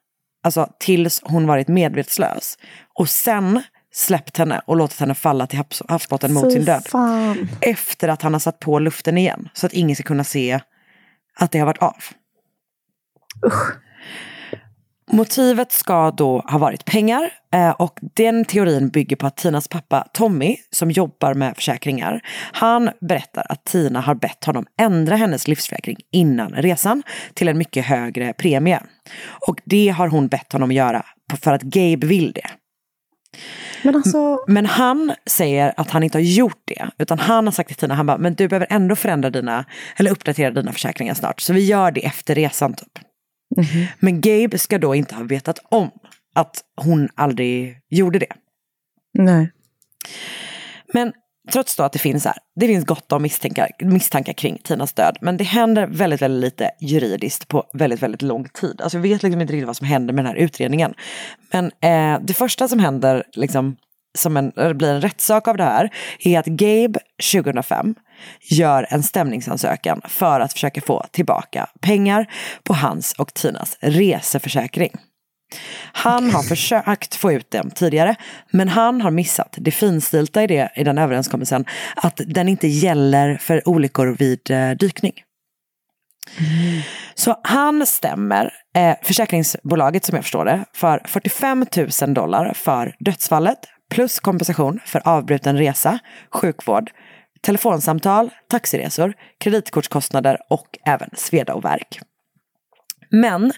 alltså 0.43 0.67
tills 0.79 1.21
hon 1.23 1.47
varit 1.47 1.67
medvetslös. 1.67 2.57
Och 2.93 3.09
sen 3.09 3.63
släppt 3.93 4.37
henne 4.37 4.61
och 4.65 4.75
låtit 4.75 4.99
henne 4.99 5.15
falla 5.15 5.47
till 5.47 5.57
havs 5.57 5.81
havsbotten 5.87 6.33
mot 6.33 6.51
sin 6.51 6.65
död. 6.65 6.87
Fan. 6.89 7.49
Efter 7.61 8.07
att 8.07 8.21
han 8.21 8.33
har 8.33 8.39
satt 8.39 8.59
på 8.59 8.79
luften 8.79 9.17
igen. 9.17 9.49
Så 9.53 9.65
att 9.65 9.73
ingen 9.73 9.95
ska 9.95 10.03
kunna 10.03 10.23
se 10.23 10.59
att 11.35 11.51
det 11.51 11.59
har 11.59 11.65
varit 11.65 11.81
av. 11.81 12.03
Usch. 13.45 13.77
Motivet 15.11 15.71
ska 15.71 16.11
då 16.11 16.39
ha 16.39 16.57
varit 16.57 16.85
pengar 16.85 17.29
eh, 17.53 17.69
och 17.69 17.99
den 18.01 18.45
teorin 18.45 18.89
bygger 18.89 19.15
på 19.15 19.27
att 19.27 19.37
Tinas 19.37 19.67
pappa 19.67 20.07
Tommy, 20.13 20.57
som 20.71 20.91
jobbar 20.91 21.33
med 21.33 21.55
försäkringar, 21.55 22.21
han 22.51 22.89
berättar 23.01 23.45
att 23.49 23.65
Tina 23.65 24.01
har 24.01 24.15
bett 24.15 24.45
honom 24.45 24.65
ändra 24.79 25.15
hennes 25.15 25.47
livsförsäkring 25.47 25.97
innan 26.11 26.51
resan 26.51 27.03
till 27.33 27.47
en 27.47 27.57
mycket 27.57 27.85
högre 27.85 28.33
premie. 28.33 28.81
Och 29.47 29.61
det 29.65 29.89
har 29.89 30.07
hon 30.07 30.27
bett 30.27 30.53
honom 30.53 30.71
göra 30.71 31.05
för 31.41 31.53
att 31.53 31.61
Gabe 31.61 32.07
vill 32.07 32.31
det. 32.31 32.49
Men, 33.83 33.95
alltså... 33.95 34.43
men 34.47 34.65
han 34.65 35.13
säger 35.25 35.73
att 35.77 35.89
han 35.89 36.03
inte 36.03 36.17
har 36.17 36.23
gjort 36.23 36.61
det. 36.65 36.89
Utan 36.97 37.19
han 37.19 37.47
har 37.47 37.51
sagt 37.51 37.67
till 37.67 37.77
Tina, 37.77 37.93
han 37.93 38.05
bara, 38.05 38.17
men 38.17 38.33
du 38.33 38.47
behöver 38.47 38.67
ändå 38.69 38.95
förändra 38.95 39.29
dina, 39.29 39.65
eller 39.95 40.11
uppdatera 40.11 40.51
dina 40.51 40.71
försäkringar 40.71 41.13
snart. 41.13 41.41
Så 41.41 41.53
vi 41.53 41.65
gör 41.65 41.91
det 41.91 42.05
efter 42.05 42.35
resan 42.35 42.73
typ. 42.73 42.99
Mm. 43.57 43.87
Men 43.99 44.21
Gabe 44.21 44.57
ska 44.57 44.77
då 44.77 44.95
inte 44.95 45.15
ha 45.15 45.23
vetat 45.23 45.59
om 45.69 45.91
att 46.35 46.63
hon 46.75 47.09
aldrig 47.15 47.77
gjorde 47.89 48.19
det. 48.19 48.33
Nej. 49.13 49.51
Men 50.93 51.13
trots 51.51 51.75
då 51.75 51.83
att 51.83 51.93
det 51.93 51.99
finns 51.99 52.25
här, 52.25 52.37
det 52.55 52.67
finns 52.67 52.85
gott 52.85 53.11
om 53.11 53.21
misstankar, 53.21 53.69
misstankar 53.79 54.33
kring 54.33 54.57
Tinas 54.63 54.93
död. 54.93 55.17
Men 55.21 55.37
det 55.37 55.43
händer 55.43 55.87
väldigt, 55.87 56.21
väldigt 56.21 56.41
lite 56.41 56.71
juridiskt 56.81 57.47
på 57.47 57.63
väldigt, 57.73 58.01
väldigt 58.03 58.21
lång 58.21 58.49
tid. 58.49 58.81
Alltså 58.81 58.97
jag 58.97 59.01
vet 59.03 59.23
liksom 59.23 59.41
inte 59.41 59.53
riktigt 59.53 59.67
vad 59.67 59.77
som 59.77 59.87
händer 59.87 60.13
med 60.13 60.25
den 60.25 60.31
här 60.31 60.43
utredningen. 60.43 60.93
Men 61.51 61.65
eh, 61.65 62.21
det 62.21 62.33
första 62.33 62.67
som 62.67 62.79
händer, 62.79 63.23
liksom, 63.33 63.75
som 64.17 64.37
en, 64.37 64.51
blir 64.77 64.89
en 64.89 65.01
rättssak 65.01 65.47
av 65.47 65.57
det 65.57 65.63
här, 65.63 65.89
är 66.19 66.39
att 66.39 66.45
Gabe 66.45 66.99
2005 67.33 67.95
gör 68.41 68.87
en 68.89 69.03
stämningsansökan 69.03 70.01
för 70.07 70.39
att 70.39 70.53
försöka 70.53 70.81
få 70.81 71.05
tillbaka 71.11 71.69
pengar 71.81 72.25
på 72.63 72.73
hans 72.73 73.13
och 73.13 73.33
Tinas 73.33 73.77
reseförsäkring. 73.81 74.91
Han 75.93 76.31
har 76.31 76.43
försökt 76.43 77.15
få 77.15 77.31
ut 77.31 77.51
dem 77.51 77.71
tidigare, 77.71 78.15
men 78.51 78.69
han 78.69 79.01
har 79.01 79.11
missat 79.11 79.55
det 79.57 79.71
finstilta 79.71 80.43
i, 80.43 80.47
det, 80.47 80.71
i 80.75 80.83
den 80.83 80.97
överenskommelsen, 80.97 81.65
att 81.95 82.21
den 82.27 82.49
inte 82.49 82.67
gäller 82.67 83.37
för 83.37 83.67
olyckor 83.67 84.15
vid 84.19 84.51
eh, 84.51 84.71
dykning. 84.71 85.13
Mm. 86.39 86.81
Så 87.15 87.39
han 87.43 87.85
stämmer 87.85 88.53
eh, 88.75 88.95
försäkringsbolaget 89.01 90.05
som 90.05 90.15
jag 90.15 90.23
förstår 90.23 90.45
det 90.45 90.65
för 90.73 91.01
45 91.05 91.65
000 92.01 92.13
dollar 92.13 92.53
för 92.53 92.95
dödsfallet 92.99 93.59
plus 93.89 94.19
kompensation 94.19 94.79
för 94.85 95.01
avbruten 95.07 95.57
resa, 95.57 95.99
sjukvård, 96.31 96.91
telefonsamtal, 97.41 98.29
taxiresor, 98.49 99.13
kreditkortskostnader 99.39 100.37
och 100.49 100.67
även 100.85 101.09
sveda 101.13 101.53
och 101.53 101.65
värk. 101.65 101.99
Men 103.09 103.51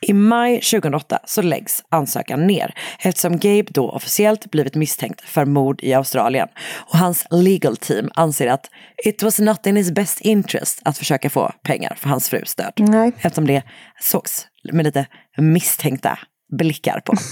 i 0.00 0.12
maj 0.12 0.60
2008 0.60 1.18
så 1.24 1.42
läggs 1.42 1.82
ansökan 1.88 2.46
ner 2.46 2.74
eftersom 2.98 3.38
Gabe 3.38 3.66
då 3.68 3.90
officiellt 3.90 4.50
blivit 4.50 4.74
misstänkt 4.74 5.20
för 5.20 5.44
mord 5.44 5.82
i 5.82 5.94
Australien. 5.94 6.48
Och 6.76 6.98
hans 6.98 7.26
legal 7.30 7.76
team 7.76 8.10
anser 8.14 8.46
att 8.46 8.70
it 9.04 9.22
was 9.22 9.38
not 9.38 9.66
in 9.66 9.76
his 9.76 9.90
best 9.90 10.20
interest 10.20 10.80
att 10.84 10.98
försöka 10.98 11.30
få 11.30 11.52
pengar 11.62 11.94
för 12.00 12.08
hans 12.08 12.28
frus 12.28 12.54
död. 12.54 12.72
Nej. 12.76 13.12
Eftersom 13.16 13.46
det 13.46 13.62
sågs 14.00 14.46
med 14.72 14.84
lite 14.84 15.06
misstänkta 15.36 16.18
blickar 16.58 17.00
på. 17.00 17.14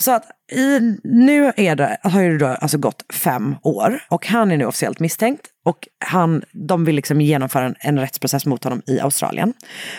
Så 0.00 0.12
att 0.12 0.24
i, 0.52 0.96
nu 1.04 1.52
är 1.56 1.76
det, 1.76 1.96
har 2.02 2.22
det 2.22 2.38
då 2.38 2.46
alltså 2.46 2.78
gått 2.78 3.04
fem 3.12 3.56
år 3.62 4.02
och 4.08 4.26
han 4.26 4.50
är 4.50 4.56
nu 4.56 4.64
officiellt 4.64 5.00
misstänkt 5.00 5.46
och 5.64 5.88
han, 6.04 6.42
de 6.52 6.84
vill 6.84 6.96
liksom 6.96 7.20
genomföra 7.20 7.64
en, 7.64 7.74
en 7.78 7.98
rättsprocess 7.98 8.46
mot 8.46 8.64
honom 8.64 8.82
i 8.86 9.00
Australien. 9.00 9.54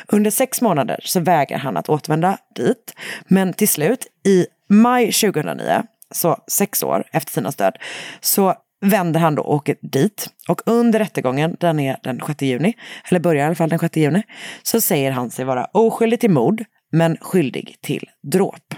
Under 0.08 0.32
sex 0.32 0.62
månader 0.62 1.00
så 1.04 1.20
vägrar 1.20 1.58
han 1.58 1.78
att 1.78 1.90
återvända 1.90 2.38
dit. 2.56 2.94
Men 3.28 3.54
till 3.54 3.68
slut 3.68 4.08
i 4.26 4.46
maj 4.70 5.12
2009, 5.12 5.84
så 6.12 6.38
sex 6.48 6.84
år 6.84 7.04
efter 7.12 7.32
Tinas 7.34 7.56
död, 7.56 7.78
så 8.22 8.56
vänder 8.82 9.20
han 9.20 9.36
då 9.36 9.42
och 9.42 9.56
åker 9.56 9.76
dit. 9.82 10.30
Och 10.48 10.62
under 10.66 11.00
rättegången, 11.00 11.58
den 11.60 11.80
är 11.80 11.98
den 12.04 12.22
6 12.28 12.42
juni, 12.42 12.74
eller 13.10 13.20
börjar 13.20 13.44
i 13.44 13.46
alla 13.46 13.56
fall 13.56 13.70
den 13.70 13.80
6 13.80 13.98
juni, 13.98 14.24
så 14.64 14.82
säger 14.82 15.12
han 15.12 15.30
sig 15.32 15.46
vara 15.46 15.66
oskyldig 15.66 16.20
till 16.20 16.30
mord, 16.30 16.64
men 16.92 17.18
skyldig 17.18 17.76
till 17.82 18.10
dråp. 18.24 18.76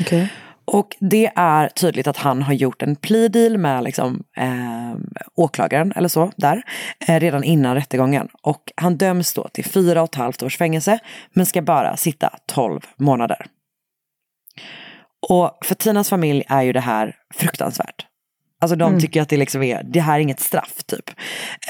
Okay. 0.00 0.26
Och 0.66 0.96
det 1.00 1.32
är 1.36 1.68
tydligt 1.68 2.06
att 2.06 2.16
han 2.16 2.42
har 2.42 2.52
gjort 2.52 2.82
en 2.82 2.96
plea 2.96 3.28
deal 3.28 3.58
med 3.58 3.84
liksom, 3.84 4.22
eh, 4.36 4.94
åklagaren 5.34 5.92
eller 5.96 6.08
så 6.08 6.32
där 6.36 6.62
eh, 7.08 7.20
redan 7.20 7.44
innan 7.44 7.74
rättegången. 7.74 8.28
Och 8.42 8.72
han 8.76 8.96
döms 8.96 9.32
då 9.32 9.48
till 9.52 9.64
fyra 9.64 10.02
och 10.02 10.08
ett 10.08 10.14
halvt 10.14 10.42
års 10.42 10.56
fängelse 10.56 10.98
men 11.32 11.46
ska 11.46 11.62
bara 11.62 11.96
sitta 11.96 12.30
tolv 12.46 12.80
månader. 12.96 13.46
Och 15.28 15.58
för 15.64 15.74
Tinas 15.74 16.08
familj 16.08 16.44
är 16.48 16.62
ju 16.62 16.72
det 16.72 16.80
här 16.80 17.16
fruktansvärt. 17.34 18.06
Alltså 18.60 18.76
de 18.76 18.88
mm. 18.88 19.00
tycker 19.00 19.22
att 19.22 19.28
det 19.28 19.36
liksom 19.36 19.62
är, 19.62 19.82
det 19.82 20.00
här 20.00 20.14
är 20.16 20.20
inget 20.20 20.40
straff 20.40 20.84
typ. 20.86 21.10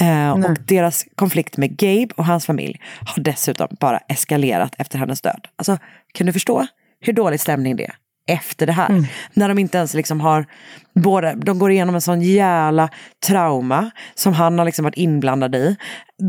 Eh, 0.01 0.31
och 0.31 0.57
deras 0.67 1.05
konflikt 1.15 1.57
med 1.57 1.77
Gabe 1.77 2.15
och 2.17 2.25
hans 2.25 2.47
familj 2.47 2.81
har 3.07 3.23
dessutom 3.23 3.69
bara 3.81 3.99
eskalerat 3.99 4.75
efter 4.79 4.99
hennes 4.99 5.21
död. 5.21 5.47
Alltså 5.57 5.79
kan 6.15 6.27
du 6.27 6.33
förstå 6.33 6.67
hur 7.01 7.13
dålig 7.13 7.41
stämning 7.41 7.77
det 7.77 7.85
är? 7.85 7.95
Efter 8.27 8.67
det 8.67 8.73
här. 8.73 8.89
Mm. 8.89 9.05
När 9.33 9.49
de 9.49 9.59
inte 9.59 9.79
ens 9.79 9.95
liksom 9.95 10.21
har, 10.21 10.47
både, 10.95 11.35
de 11.35 11.59
går 11.59 11.71
igenom 11.71 11.95
en 11.95 12.01
sån 12.01 12.23
jävla 12.23 12.89
trauma 13.27 13.91
som 14.15 14.33
han 14.33 14.59
har 14.59 14.67
liksom 14.67 14.83
varit 14.83 14.97
inblandad 14.97 15.55
i. 15.55 15.77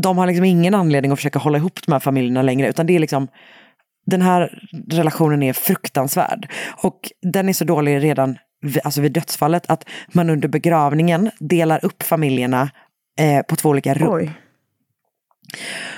De 0.02 0.18
har 0.18 0.26
liksom 0.26 0.44
ingen 0.44 0.74
anledning 0.74 1.12
att 1.12 1.18
försöka 1.18 1.38
hålla 1.38 1.58
ihop 1.58 1.86
de 1.86 1.92
här 1.92 2.00
familjerna 2.00 2.42
längre 2.42 2.68
utan 2.68 2.86
det 2.86 2.96
är 2.96 2.98
liksom 2.98 3.28
den 4.06 4.22
här 4.22 4.58
relationen 4.90 5.42
är 5.42 5.52
fruktansvärd. 5.52 6.50
Och 6.82 7.12
den 7.22 7.48
är 7.48 7.52
så 7.52 7.64
dålig 7.64 8.02
redan 8.02 8.38
alltså 8.84 9.00
vid 9.00 9.12
dödsfallet 9.12 9.70
att 9.70 9.84
man 10.12 10.30
under 10.30 10.48
begravningen 10.48 11.30
delar 11.38 11.84
upp 11.84 12.02
familjerna 12.02 12.70
eh, 13.20 13.42
på 13.42 13.56
två 13.56 13.68
olika 13.68 13.94
rum. 13.94 14.08
Oj. 14.12 14.32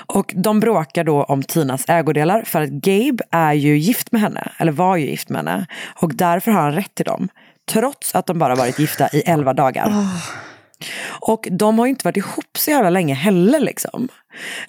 Och 0.07 0.33
de 0.37 0.61
bråkar 0.61 1.05
då 1.05 1.25
om 1.25 1.43
Tinas 1.43 1.85
ägodelar 1.89 2.43
för 2.43 2.61
att 2.61 2.71
Gabe 2.71 3.25
är 3.31 3.53
ju 3.53 3.79
gift 3.79 4.13
med 4.13 4.21
henne, 4.21 4.53
eller 4.59 4.73
var 4.73 4.97
ju 4.97 5.07
gift 5.07 5.29
med 5.29 5.39
henne. 5.39 5.67
Och 5.95 6.15
därför 6.15 6.53
har 6.53 6.63
han 6.63 6.75
rätt 6.75 6.95
till 6.95 7.05
dem. 7.05 7.29
Trots 7.73 8.15
att 8.15 8.27
de 8.27 8.39
bara 8.39 8.55
varit 8.55 8.79
gifta 8.79 9.09
i 9.13 9.21
elva 9.21 9.53
dagar. 9.53 9.87
Oh. 9.87 10.17
Och 11.21 11.49
de 11.51 11.79
har 11.79 11.87
inte 11.87 12.05
varit 12.05 12.17
ihop 12.17 12.59
så 12.59 12.71
jävla 12.71 12.91
länge 12.91 13.15
heller 13.15 13.61
liksom. 13.61 14.09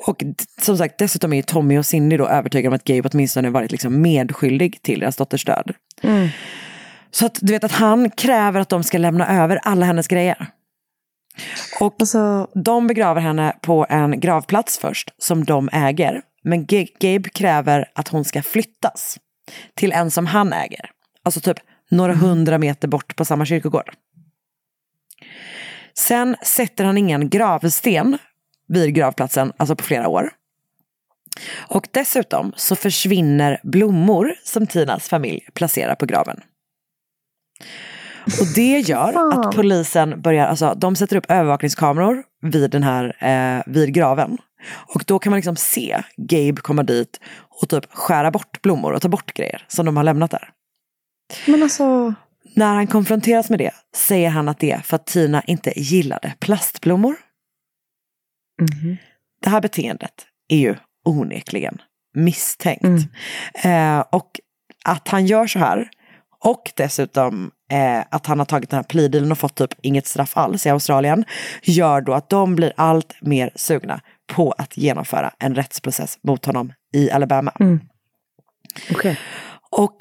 Och 0.08 0.24
som 0.62 0.78
sagt, 0.78 0.98
dessutom 0.98 1.34
är 1.34 1.38
ju 1.38 1.44
Tommy 1.44 1.78
och 1.78 1.86
Cindy 1.86 2.18
då 2.18 2.28
övertygade 2.28 2.68
om 2.68 2.74
att 2.74 2.84
Gabe 2.84 3.10
åtminstone 3.14 3.50
varit 3.50 3.72
liksom 3.72 4.02
medskyldig 4.02 4.82
till 4.82 5.00
deras 5.00 5.16
dotters 5.16 5.46
död. 5.46 5.74
Mm. 6.02 6.30
Så 7.12 7.26
att 7.26 7.38
du 7.42 7.54
vet 7.54 7.64
att 7.64 7.72
han 7.72 8.10
kräver 8.10 8.60
att 8.60 8.70
de 8.70 8.84
ska 8.84 8.98
lämna 8.98 9.44
över 9.44 9.60
alla 9.64 9.86
hennes 9.86 10.08
grejer. 10.08 10.48
Och 11.80 11.96
alltså... 12.00 12.48
de 12.56 12.88
begraver 12.88 13.22
henne 13.22 13.56
på 13.62 13.86
en 13.90 14.20
gravplats 14.20 14.80
först, 14.80 15.14
som 15.18 15.46
de 15.46 15.70
äger. 15.74 16.22
Men 16.44 16.66
Gabe 17.00 17.30
kräver 17.30 17.92
att 17.96 18.08
hon 18.08 18.26
ska 18.26 18.44
flyttas 18.44 19.18
till 19.76 19.92
en 19.92 20.12
som 20.12 20.26
han 20.26 20.54
äger. 20.54 20.92
Alltså 21.24 21.40
typ 21.42 21.58
några 21.90 22.14
mm. 22.14 22.26
hundra 22.26 22.58
meter 22.58 22.88
bort 22.88 23.16
på 23.16 23.26
samma 23.26 23.46
kyrkogård. 23.46 23.92
Sen 25.94 26.36
sätter 26.44 26.86
han 26.86 26.98
ingen 26.98 27.30
gravsten 27.30 28.18
vid 28.68 28.96
gravplatsen, 28.96 29.54
alltså 29.58 29.76
på 29.76 29.84
flera 29.84 30.08
år. 30.08 30.32
Och 31.58 31.88
dessutom 31.92 32.54
så 32.56 32.76
försvinner 32.76 33.60
blommor 33.64 34.36
som 34.44 34.68
Tinas 34.68 35.10
familj 35.10 35.48
placerar 35.54 35.96
på 35.96 36.06
graven. 36.06 36.42
Och 38.26 38.48
det 38.56 38.80
gör 38.80 39.34
att 39.34 39.56
polisen 39.56 40.22
börjar, 40.22 40.48
alltså 40.48 40.74
de 40.78 40.96
sätter 40.96 41.16
upp 41.16 41.32
övervakningskameror 41.32 42.24
vid 42.42 42.72
den 42.72 42.84
här, 42.84 43.16
eh, 43.20 43.64
vid 43.74 43.94
graven. 43.94 44.38
Och 44.96 45.04
då 45.08 45.20
kan 45.20 45.32
man 45.32 45.38
liksom 45.38 45.56
se 45.56 46.04
Gabe 46.18 46.62
komma 46.62 46.84
dit 46.84 47.20
och 47.62 47.70
typ 47.70 47.94
skära 47.94 48.32
bort 48.32 48.62
blommor 48.62 48.94
och 48.94 49.02
ta 49.02 49.10
bort 49.10 49.34
grejer 49.34 49.66
som 49.68 49.86
de 49.86 49.98
har 49.98 50.04
lämnat 50.04 50.32
där. 50.32 50.50
Men 51.48 51.64
alltså... 51.64 52.14
När 52.56 52.76
han 52.76 52.88
konfronteras 52.88 53.50
med 53.50 53.60
det 53.60 53.72
säger 53.96 54.30
han 54.30 54.50
att 54.50 54.60
det 54.60 54.72
är 54.72 54.80
för 54.80 54.96
att 54.96 55.06
Tina 55.06 55.42
inte 55.48 55.80
gillade 55.80 56.34
plastblommor. 56.40 57.16
Mm. 58.62 58.98
Det 59.42 59.50
här 59.50 59.62
beteendet 59.62 60.26
är 60.48 60.58
ju 60.58 60.76
onekligen 61.06 61.82
misstänkt. 62.14 62.84
Mm. 63.64 64.00
Eh, 64.00 64.06
och 64.12 64.40
att 64.86 65.08
han 65.08 65.26
gör 65.26 65.48
så 65.48 65.60
här 65.60 65.90
och 66.40 66.72
dessutom 66.76 67.52
eh, 67.72 68.04
att 68.10 68.26
han 68.26 68.40
har 68.40 68.46
tagit 68.46 68.70
den 68.70 68.78
här 68.78 68.84
plea 68.84 69.32
och 69.32 69.38
fått 69.38 69.56
typ 69.56 69.74
inget 69.82 70.08
straff 70.08 70.38
alls 70.38 70.66
i 70.66 70.70
Australien 70.70 71.26
gör 71.64 72.02
då 72.02 72.14
att 72.14 72.30
de 72.30 72.56
blir 72.56 72.74
allt 72.78 73.16
mer 73.22 73.52
sugna 73.56 74.02
på 74.34 74.52
att 74.52 74.78
genomföra 74.78 75.32
en 75.40 75.56
rättsprocess 75.56 76.18
mot 76.24 76.46
honom 76.46 76.74
i 76.94 77.12
Alabama. 77.12 77.54
Mm. 77.60 77.80
Okay. 78.92 79.16
Och 79.72 79.96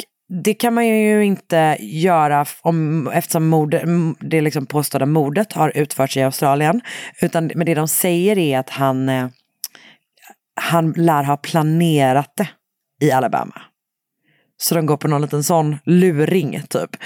det 0.45 0.55
kan 0.55 0.75
man 0.75 0.87
ju 0.87 1.25
inte 1.25 1.77
göra 1.81 2.47
om, 2.63 3.09
eftersom 3.09 3.49
mord, 3.49 3.77
det 4.21 4.41
liksom 4.41 4.67
påstådda 4.67 5.07
mordet 5.07 5.53
har 5.53 5.73
utförts 5.77 6.17
i 6.17 6.23
Australien. 6.23 6.81
Utan 7.23 7.51
men 7.55 7.67
det 7.67 7.75
de 7.75 7.89
säger 7.89 8.39
är 8.39 8.59
att 8.59 8.71
han, 8.71 9.09
eh, 9.09 9.29
han 10.61 10.93
lär 10.93 11.23
ha 11.23 11.37
planerat 11.37 12.33
det 12.37 12.49
i 13.07 13.13
Alabama. 13.13 13.63
Så 14.61 14.75
de 14.75 14.87
går 14.87 14.97
på 14.97 15.09
någon 15.09 15.23
liten 15.23 15.45
sån 15.45 15.77
luring 15.85 16.63
typ. 16.69 16.97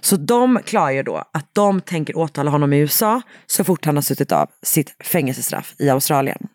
Så 0.00 0.16
de 0.16 0.58
klargör 0.64 1.02
då 1.02 1.16
att 1.32 1.48
de 1.52 1.80
tänker 1.80 2.18
åtala 2.18 2.50
honom 2.50 2.72
i 2.72 2.78
USA 2.78 3.22
så 3.46 3.64
fort 3.64 3.84
han 3.84 3.96
har 3.96 4.02
suttit 4.02 4.32
av 4.32 4.50
sitt 4.62 4.96
fängelsestraff 5.04 5.74
i 5.78 5.90
Australien. 5.90 6.48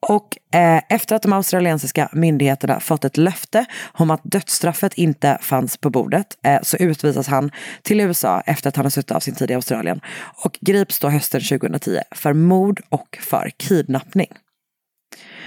Och 0.00 0.36
eh, 0.54 0.82
efter 0.88 1.16
att 1.16 1.22
de 1.22 1.32
australiensiska 1.32 2.08
myndigheterna 2.12 2.80
fått 2.80 3.04
ett 3.04 3.16
löfte 3.16 3.64
om 3.92 4.10
att 4.10 4.20
dödsstraffet 4.24 4.94
inte 4.94 5.38
fanns 5.42 5.76
på 5.76 5.90
bordet 5.90 6.26
eh, 6.44 6.58
så 6.62 6.76
utvisas 6.76 7.26
han 7.26 7.50
till 7.82 8.00
USA 8.00 8.40
efter 8.46 8.68
att 8.68 8.76
han 8.76 8.84
har 8.84 8.90
suttit 8.90 9.10
av 9.10 9.20
sin 9.20 9.34
tid 9.34 9.50
i 9.50 9.54
Australien 9.54 10.00
och 10.44 10.58
grips 10.60 10.98
då 10.98 11.08
hösten 11.08 11.40
2010 11.40 11.98
för 12.10 12.32
mord 12.32 12.80
och 12.88 13.18
för 13.20 13.50
kidnappning. 13.56 14.28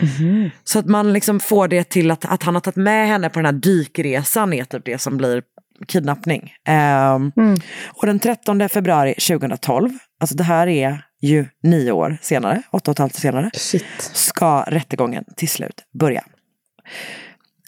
Mm. 0.02 0.50
Så 0.64 0.80
att 0.80 0.86
man 0.86 1.14
liksom 1.14 1.40
får 1.40 1.68
det 1.68 1.84
till 1.84 2.12
att, 2.12 2.26
att 2.26 2.44
han 2.44 2.56
har 2.56 2.62
tagit 2.62 2.76
med 2.76 3.08
henne 3.08 3.30
på 3.30 3.40
den 3.40 3.46
här 3.46 3.62
dykresan 3.62 4.54
är 4.54 4.64
typ 4.64 4.86
det 4.86 4.98
som 4.98 5.18
blir 5.18 5.44
kidnappning. 5.88 6.54
Um, 6.68 7.32
mm. 7.38 7.58
Och 7.86 8.06
den 8.06 8.20
13 8.20 8.70
februari 8.70 9.14
2012, 9.14 9.90
alltså 10.20 10.36
det 10.36 10.44
här 10.44 10.68
är 10.68 11.06
ju 11.22 11.46
nio 11.64 11.92
år 11.92 12.18
senare, 12.22 12.62
åtta 12.72 12.92
och 12.92 12.96
ett 12.96 13.00
halvt 13.00 13.16
år 13.16 13.20
senare, 13.20 13.52
Shit. 13.54 13.86
ska 14.00 14.64
rättegången 14.68 15.24
till 15.36 15.50
slut 15.50 15.84
börja. 16.00 16.24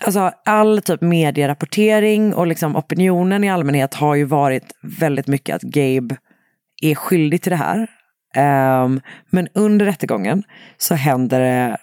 Alltså 0.06 0.32
all 0.46 0.82
typ 0.82 1.02
medierapportering 1.02 2.34
och 2.34 2.48
liksom 2.48 2.76
opinionen 2.76 3.44
i 3.44 3.50
allmänhet 3.50 3.94
har 3.94 4.16
ju 4.16 4.24
varit 4.24 4.72
väldigt 4.82 5.28
mycket 5.28 5.56
att 5.56 5.62
Gabe 5.62 6.18
är 6.82 6.96
skyldig 6.96 7.42
till 7.42 7.50
det 7.50 7.56
här. 7.56 7.88
Um, 8.84 9.02
men 9.30 9.48
under 9.54 9.86
rättegången 9.86 10.44
så 10.78 10.96
händer 10.96 11.40
det 11.40 11.78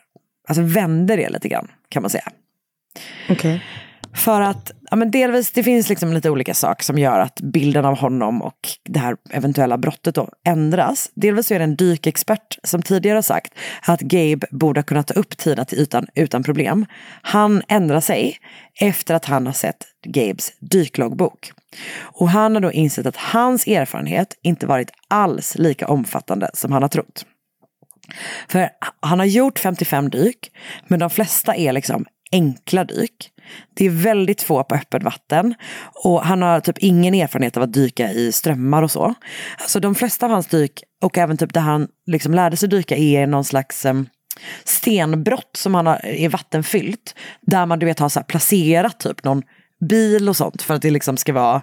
alltså 0.49 0.63
vänder 0.63 1.17
det 1.17 1.29
lite 1.29 1.49
grann 1.49 1.71
kan 1.89 2.03
man 2.03 2.11
säga. 2.11 2.29
Okay. 3.31 3.61
För 4.15 4.41
att, 4.41 4.71
ja 4.91 4.97
men 4.97 5.11
delvis, 5.11 5.51
det 5.51 5.63
finns 5.63 5.89
liksom 5.89 6.13
lite 6.13 6.31
olika 6.31 6.55
saker 6.55 6.85
som 6.85 6.99
gör 6.99 7.21
att 7.21 7.41
bilden 7.41 7.85
av 7.85 7.99
honom 7.99 8.43
och 8.43 8.59
det 8.85 8.99
här 8.99 9.17
eventuella 9.31 9.79
brottet 9.79 10.15
då 10.15 10.29
ändras. 10.45 11.11
Delvis 11.15 11.47
så 11.47 11.55
är 11.55 11.59
det 11.59 11.65
en 11.65 11.77
dykexpert 11.77 12.59
som 12.63 12.83
tidigare 12.83 13.17
har 13.17 13.23
sagt 13.23 13.55
att 13.83 14.01
Gabe 14.01 14.47
borde 14.51 14.81
ha 14.81 14.85
kunnat 14.85 15.07
ta 15.07 15.15
upp 15.15 15.37
Tina 15.37 15.65
till 15.65 15.79
ytan 15.79 16.07
utan 16.15 16.43
problem. 16.43 16.87
Han 17.23 17.63
ändrar 17.69 18.01
sig 18.01 18.37
efter 18.81 19.15
att 19.15 19.25
han 19.25 19.47
har 19.47 19.53
sett 19.53 19.87
Gabes 20.07 20.53
dykloggbok. 20.61 21.53
Och 22.01 22.29
han 22.29 22.55
har 22.55 22.63
då 22.63 22.73
insett 22.73 23.07
att 23.07 23.17
hans 23.17 23.67
erfarenhet 23.67 24.39
inte 24.43 24.67
varit 24.67 24.91
alls 25.09 25.55
lika 25.59 25.87
omfattande 25.87 26.51
som 26.55 26.73
han 26.73 26.83
har 26.83 26.89
trott. 26.89 27.27
För 28.49 28.69
han 29.01 29.19
har 29.19 29.27
gjort 29.27 29.59
55 29.59 30.11
dyk, 30.11 30.53
men 30.87 30.99
de 30.99 31.11
flesta 31.11 31.57
är 31.57 31.73
liksom 31.73 32.07
enkla 32.33 32.85
dyk. 32.85 33.31
Det 33.75 33.87
är 33.87 33.91
väldigt 33.91 34.43
få 34.43 34.65
på 34.65 34.75
öppet 34.75 35.03
vatten 35.03 35.55
och 36.05 36.23
han 36.23 36.43
har 36.43 36.61
typ 36.61 36.79
ingen 36.79 37.15
erfarenhet 37.15 37.57
av 37.57 37.63
att 37.63 37.73
dyka 37.73 38.13
i 38.13 38.33
strömmar 38.33 38.83
och 38.83 38.91
så. 38.91 39.15
Alltså 39.59 39.81
de 39.81 39.95
flesta 39.95 40.27
av 40.27 40.33
hans 40.33 40.47
dyk 40.47 40.83
och 41.03 41.19
även 41.19 41.37
typ 41.37 41.55
där 41.55 41.61
han 41.61 41.89
liksom 42.07 42.35
lärde 42.35 42.57
sig 42.57 42.69
dyka 42.69 42.97
är 42.97 43.27
någon 43.27 43.45
slags 43.45 43.85
um, 43.85 44.09
stenbrott 44.65 45.57
som 45.57 45.75
han 45.75 45.87
har, 45.87 46.07
är 46.07 46.29
vattenfyllt. 46.29 47.15
Där 47.41 47.67
man 47.67 47.79
du 47.79 47.87
vet 47.87 47.99
har 47.99 48.09
så 48.09 48.23
placerat 48.23 49.01
typ 49.01 49.25
någon 49.25 49.43
bil 49.89 50.29
och 50.29 50.37
sånt 50.37 50.63
för 50.63 50.75
att 50.75 50.83
det 50.83 50.91
liksom 50.91 51.17
ska 51.17 51.33
vara 51.33 51.63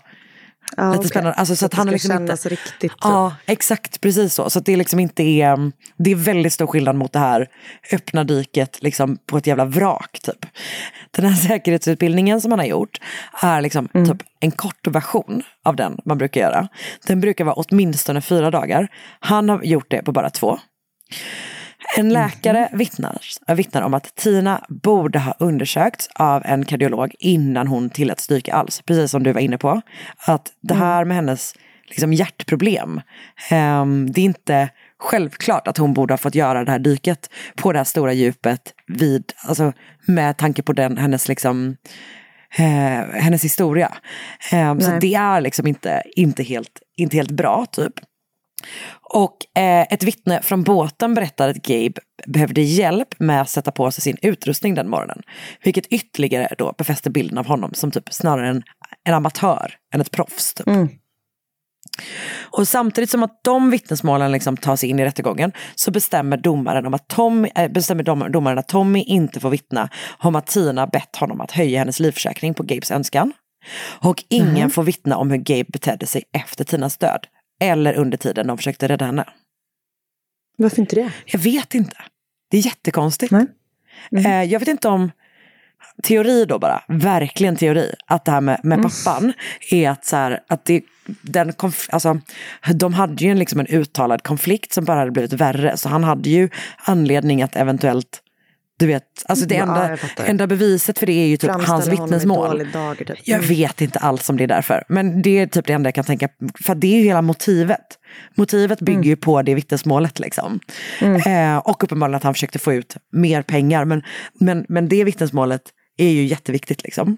Ah, 0.77 0.87
lite 0.89 0.99
okej. 0.99 1.09
spännande. 1.09 1.33
Alltså, 1.33 1.55
så, 1.55 1.65
att 1.65 1.71
det 1.71 1.77
han 1.77 1.87
har 1.87 1.93
liksom 1.93 2.09
kännas 2.09 2.45
inte... 2.45 2.49
riktigt. 2.49 2.79
typ. 2.79 2.91
Ja, 3.01 3.35
exakt. 3.45 4.01
Precis 4.01 4.33
så. 4.33 4.49
Så 4.49 4.59
att 4.59 4.65
det 4.65 4.75
liksom 4.75 4.99
inte 4.99 5.23
är... 5.23 5.71
Det 5.97 6.11
är 6.11 6.15
väldigt 6.15 6.53
stor 6.53 6.67
skillnad 6.67 6.95
mot 6.95 7.13
det 7.13 7.19
här 7.19 7.47
öppna 7.93 8.23
dyket 8.23 8.83
liksom 8.83 9.17
på 9.25 9.37
ett 9.37 9.47
jävla 9.47 9.65
vrak. 9.65 10.19
Typ. 10.23 10.45
Den 11.11 11.25
här 11.25 11.35
säkerhetsutbildningen 11.47 12.41
som 12.41 12.51
han 12.51 12.59
har 12.59 12.65
gjort 12.67 12.97
är 13.41 13.61
liksom 13.61 13.89
Mm. 13.93 14.07
typ 14.07 14.27
en 14.39 14.51
kort 14.51 14.87
version 14.87 15.43
av 15.65 15.75
den 15.75 15.97
man 16.05 16.17
brukar 16.17 16.41
göra. 16.41 16.67
Den 17.07 17.19
brukar 17.21 17.45
vara 17.45 17.55
åtminstone 17.55 18.21
fyra 18.21 18.51
dagar. 18.51 18.87
Han 19.19 19.49
har 19.49 19.63
gjort 19.63 19.91
det 19.91 20.01
på 20.03 20.11
bara 20.11 20.29
två. 20.29 20.59
En 21.97 22.13
läkare 22.13 22.69
vittnar, 22.71 23.17
vittnar 23.55 23.81
om 23.81 23.93
att 23.93 24.15
Tina 24.15 24.65
borde 24.69 25.19
ha 25.19 25.35
undersökts 25.39 26.09
av 26.15 26.41
en 26.45 26.65
kardiolog 26.65 27.15
innan 27.19 27.67
hon 27.67 27.89
tilläts 27.89 28.27
dyka 28.27 28.53
alls. 28.53 28.81
Precis 28.85 29.11
som 29.11 29.23
du 29.23 29.33
var 29.33 29.41
inne 29.41 29.57
på. 29.57 29.81
Att 30.17 30.51
det 30.61 30.73
här 30.73 31.05
med 31.05 31.15
hennes 31.15 31.53
liksom, 31.87 32.13
hjärtproblem, 32.13 33.01
ehm, 33.49 34.11
det 34.11 34.21
är 34.21 34.25
inte 34.25 34.69
självklart 34.99 35.67
att 35.67 35.77
hon 35.77 35.93
borde 35.93 36.13
ha 36.13 36.17
fått 36.17 36.35
göra 36.35 36.63
det 36.63 36.71
här 36.71 36.79
dyket 36.79 37.29
på 37.55 37.71
det 37.71 37.79
här 37.79 37.83
stora 37.83 38.13
djupet 38.13 38.73
vid, 38.87 39.33
alltså, 39.47 39.73
med 40.07 40.37
tanke 40.37 40.63
på 40.63 40.73
den, 40.73 40.97
hennes 40.97 41.27
liksom, 41.27 41.75
eh, 42.57 43.21
hennes 43.21 43.43
historia. 43.43 43.93
Ehm, 44.51 44.81
så 44.81 44.91
det 45.01 45.15
är 45.15 45.41
liksom 45.41 45.67
inte, 45.67 46.03
inte, 46.15 46.43
helt, 46.43 46.81
inte 46.97 47.17
helt 47.17 47.31
bra 47.31 47.65
typ. 47.71 47.93
Och 49.01 49.37
eh, 49.61 49.87
ett 49.89 50.03
vittne 50.03 50.41
från 50.41 50.63
båten 50.63 51.13
berättar 51.13 51.49
att 51.49 51.55
Gabe 51.55 52.01
behövde 52.27 52.61
hjälp 52.61 53.19
med 53.19 53.41
att 53.41 53.49
sätta 53.49 53.71
på 53.71 53.91
sig 53.91 54.01
sin 54.01 54.17
utrustning 54.21 54.75
den 54.75 54.89
morgonen. 54.89 55.21
Vilket 55.63 55.85
ytterligare 55.87 56.55
då 56.57 56.73
befäster 56.77 57.09
bilden 57.09 57.37
av 57.37 57.45
honom 57.45 57.73
som 57.73 57.91
typ 57.91 58.13
snarare 58.13 58.49
en, 58.49 58.63
en 59.03 59.13
amatör 59.13 59.73
än 59.93 60.01
ett 60.01 60.11
proffs. 60.11 60.53
Typ. 60.53 60.67
Och 62.41 62.67
samtidigt 62.67 63.09
som 63.09 63.23
att 63.23 63.43
de 63.43 63.71
vittnesmålen 63.71 64.31
liksom 64.31 64.57
tar 64.57 64.75
sig 64.75 64.89
in 64.89 64.99
i 64.99 65.05
rättegången 65.05 65.51
så 65.75 65.91
bestämmer 65.91 66.37
domaren, 66.37 66.85
om 66.85 66.93
att 66.93 67.07
Tommy, 67.07 67.49
äh, 67.55 67.71
bestämmer 67.71 68.03
dom, 68.03 68.31
domaren 68.31 68.57
att 68.57 68.67
Tommy 68.67 69.03
inte 69.03 69.39
får 69.39 69.49
vittna 69.49 69.89
om 70.19 70.35
att 70.35 70.47
Tina 70.47 70.87
bett 70.87 71.15
honom 71.15 71.41
att 71.41 71.51
höja 71.51 71.79
hennes 71.79 71.99
livförsäkring 71.99 72.53
på 72.53 72.63
Gabes 72.63 72.91
önskan. 72.91 73.33
Och 74.01 74.23
ingen 74.29 74.69
får 74.69 74.83
vittna 74.83 75.17
om 75.17 75.31
hur 75.31 75.37
Gabe 75.37 75.65
betedde 75.67 76.05
sig 76.05 76.23
efter 76.33 76.63
Tinas 76.63 76.97
död. 76.97 77.27
Eller 77.59 77.93
under 77.93 78.17
tiden 78.17 78.47
de 78.47 78.57
försökte 78.57 78.87
rädda 78.87 79.05
henne. 79.05 79.25
Varför 80.57 80.79
inte 80.79 80.95
det? 80.95 81.11
Jag 81.25 81.39
vet 81.39 81.75
inte. 81.75 81.97
Det 82.51 82.57
är 82.57 82.65
jättekonstigt. 82.65 83.31
Nej. 83.31 83.45
Eh, 84.25 84.43
jag 84.43 84.59
vet 84.59 84.69
inte 84.69 84.87
om 84.87 85.11
teori 86.03 86.45
då 86.45 86.59
bara, 86.59 86.83
verkligen 86.87 87.55
teori, 87.55 87.95
att 88.05 88.25
det 88.25 88.31
här 88.31 88.41
med, 88.41 88.59
med 88.63 88.81
pappan 88.81 89.33
är 89.71 89.89
att 89.89 90.05
så 90.05 90.15
här, 90.15 90.39
att 90.47 90.65
det, 90.65 90.81
den 91.21 91.51
konf- 91.51 91.89
alltså, 91.91 92.19
de 92.75 92.93
hade 92.93 93.23
ju 93.23 93.31
en, 93.31 93.39
liksom 93.39 93.59
en 93.59 93.67
uttalad 93.67 94.23
konflikt 94.23 94.73
som 94.73 94.85
bara 94.85 94.99
hade 94.99 95.11
blivit 95.11 95.33
värre. 95.33 95.77
Så 95.77 95.89
han 95.89 96.03
hade 96.03 96.29
ju 96.29 96.49
anledning 96.77 97.41
att 97.41 97.55
eventuellt, 97.55 98.21
du 98.79 98.87
vet, 98.87 99.03
alltså 99.25 99.45
det 99.45 99.55
Ja, 99.55 99.61
enda, 99.61 99.97
fattar. 99.97 100.25
enda 100.25 100.47
beviset 100.47 100.99
för 100.99 101.05
det 101.05 101.13
är 101.13 101.27
ju 101.27 101.37
typ 101.37 101.51
hans 101.51 101.65
Framställa 101.65 102.05
vittnesmål. 102.05 102.67
dager, 102.73 103.05
typ. 103.05 103.17
Jag 103.23 103.39
vet 103.39 103.81
inte 103.81 103.99
alls 103.99 104.29
om 104.29 104.37
det 104.37 104.43
är 104.43 104.47
därför. 104.47 104.83
Men 104.89 105.21
det 105.21 105.39
är 105.39 105.47
typ 105.47 105.65
det 105.67 105.73
enda 105.73 105.87
jag 105.87 105.95
kan 105.95 106.03
tänka. 106.03 106.29
För 106.63 106.75
det 106.75 106.87
är 106.87 106.97
ju 106.97 107.03
hela 107.03 107.21
motivet. 107.21 107.79
Motivet 108.35 108.81
bygger 108.81 109.03
ju 109.03 109.15
på 109.15 109.41
det 109.41 109.55
vittnesmålet. 109.55 110.19
Liksom. 110.19 110.59
Eh, 111.25 111.57
och 111.57 111.83
uppenbarligen 111.83 112.15
att 112.17 112.23
han 112.23 112.33
försökte 112.33 112.59
få 112.59 112.73
ut 112.73 112.95
mer 113.11 113.41
pengar. 113.41 113.85
Men, 113.85 114.03
men, 114.39 114.65
men 114.69 114.87
det 114.89 115.03
vittnesmålet 115.03 115.61
är 115.97 116.09
ju 116.09 116.23
jätteviktigt. 116.25 116.83
Liksom. 116.83 117.17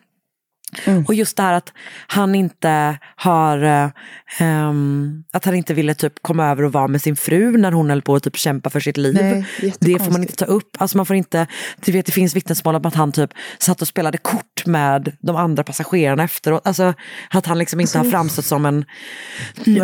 Och 1.08 1.14
just 1.14 1.38
det 1.38 1.44
här 1.44 1.54
att 1.54 1.74
han 2.08 2.36
inte 2.36 2.98
har, 3.16 3.92
ehm, 4.40 5.24
att 5.34 5.46
han 5.46 5.56
inte 5.56 5.74
ville 5.74 5.94
typ 5.94 6.14
komma 6.22 6.48
över 6.48 6.64
och 6.64 6.74
vara 6.74 6.88
med 6.88 7.02
sin 7.02 7.16
fru 7.16 7.58
när 7.58 7.72
hon 7.72 7.90
höll 7.90 8.02
på 8.02 8.16
att 8.16 8.24
typ 8.24 8.38
kämpa 8.38 8.70
för 8.70 8.80
sitt 8.80 8.98
liv. 8.98 9.18
Nej, 9.22 9.46
det 9.80 10.00
får 10.00 10.12
man 10.12 10.22
inte 10.22 10.36
ta 10.36 10.46
upp. 10.46 10.78
Alltså 10.80 10.98
man 10.98 11.06
får 11.06 11.16
inte, 11.16 11.48
du 11.86 11.92
vet 11.92 12.06
det 12.06 12.12
finns 12.12 12.36
vittnesmål 12.36 12.76
om 12.76 12.86
att 12.86 12.96
han 12.96 13.12
typ 13.12 13.30
satt 13.58 13.82
och 13.82 13.88
spelade 13.88 14.18
kort 14.18 14.66
med 14.66 15.18
de 15.20 15.36
andra 15.36 15.64
passagerarna 15.64 16.24
efteråt. 16.24 16.68
Alltså 16.68 16.94
att 17.30 17.46
han 17.46 17.58
liksom 17.58 17.80
inte 17.80 17.98
har 17.98 18.06
framstått 18.06 18.46
som 18.46 18.66
en, 18.66 18.86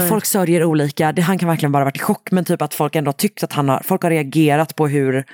folk 0.10 0.26
sörjer 0.26 0.64
olika, 0.64 1.12
det, 1.12 1.22
han 1.22 1.38
kan 1.38 1.50
verkligen 1.50 1.72
bara 1.72 1.84
varit 1.84 1.98
i 1.98 2.00
chock 2.00 2.32
men 2.32 2.46
typ 2.46 2.62
att 2.62 2.74
folk 2.74 2.96
ändå 2.96 3.12
tyckt 3.12 3.44
att 3.44 3.54
han 3.54 3.70
har, 3.70 3.82
folk 3.84 4.04
har 4.04 4.10
reagerat 4.10 4.76
på 4.76 4.88
hur 4.88 5.26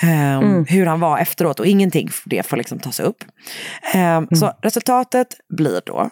ehm, 0.00 0.64
hur 0.68 0.86
han 0.86 1.00
var 1.00 1.18
efteråt 1.18 1.60
och 1.60 1.66
ingenting 1.66 2.08
det 2.24 2.46
får 2.46 2.56
liksom 2.56 2.78
tas 2.78 3.00
upp. 3.00 3.24
Ehm, 3.94 4.26
Så 4.30 4.52
resultatet 4.62 5.28
blir 5.56 5.80
då 5.86 6.10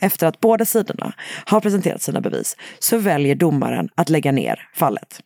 efter 0.00 0.26
att 0.26 0.40
båda 0.40 0.64
sidorna 0.64 1.12
har 1.44 1.60
presenterat 1.60 2.02
sina 2.02 2.20
bevis 2.20 2.56
så 2.78 2.98
väljer 2.98 3.34
domaren 3.34 3.88
att 3.94 4.08
lägga 4.08 4.32
ner 4.32 4.68
fallet. 4.74 5.20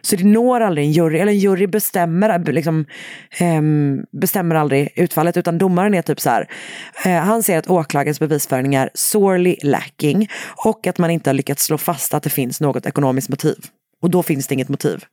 Så 0.00 0.16
det 0.16 0.24
når 0.24 0.60
aldrig 0.60 0.86
en 0.86 0.92
jury, 0.92 1.18
eller 1.18 1.32
en 1.32 1.38
jury 1.38 1.66
bestämmer, 1.66 2.52
liksom, 2.52 2.86
ehm, 3.38 4.04
bestämmer 4.20 4.54
aldrig 4.54 4.92
utfallet 4.96 5.36
utan 5.36 5.58
domaren 5.58 5.94
är 5.94 6.02
typ 6.02 6.20
så 6.20 6.30
här, 6.30 6.48
eh, 7.04 7.12
han 7.12 7.42
ser 7.42 7.58
att 7.58 7.70
åklagarens 7.70 8.20
bevisföring 8.20 8.74
är 8.74 8.90
sorely 8.94 9.56
lacking 9.62 10.28
och 10.64 10.86
att 10.86 10.98
man 10.98 11.10
inte 11.10 11.30
har 11.30 11.34
lyckats 11.34 11.64
slå 11.64 11.78
fast 11.78 12.14
att 12.14 12.22
det 12.22 12.30
finns 12.30 12.60
något 12.60 12.86
ekonomiskt 12.86 13.28
motiv. 13.28 13.56
Och 14.00 14.10
då 14.10 14.22
finns 14.22 14.46
det 14.46 14.54
inget 14.54 14.68
motiv. 14.68 15.04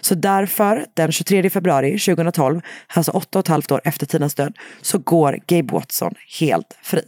Så 0.00 0.14
därför, 0.14 0.86
den 0.94 1.12
23 1.12 1.50
februari 1.50 1.98
2012, 1.98 2.60
alltså 2.94 3.10
åtta 3.12 3.38
och 3.38 3.44
ett 3.44 3.48
halvt 3.48 3.70
år 3.70 3.80
efter 3.84 4.06
Tinas 4.06 4.34
död, 4.34 4.56
så 4.80 4.98
går 4.98 5.38
Gabe 5.46 5.72
Watson 5.72 6.14
helt 6.40 6.78
fri. 6.82 7.02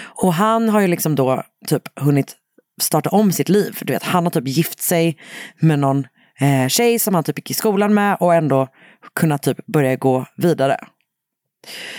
Och 0.00 0.34
han 0.34 0.68
har 0.68 0.80
ju 0.80 0.86
liksom 0.86 1.14
då 1.14 1.42
typ 1.66 1.98
hunnit 2.00 2.36
starta 2.80 3.10
om 3.10 3.32
sitt 3.32 3.48
liv. 3.48 3.78
Du 3.80 3.92
vet, 3.92 4.02
han 4.02 4.24
har 4.24 4.30
typ 4.30 4.48
gift 4.48 4.80
sig 4.80 5.16
med 5.60 5.78
någon 5.78 6.06
eh, 6.40 6.68
tjej 6.68 6.98
som 6.98 7.14
han 7.14 7.24
typ 7.24 7.38
gick 7.38 7.50
i 7.50 7.54
skolan 7.54 7.94
med 7.94 8.16
och 8.20 8.34
ändå 8.34 8.68
kunnat 9.14 9.42
typ 9.42 9.66
börja 9.66 9.96
gå 9.96 10.26
vidare. 10.36 10.76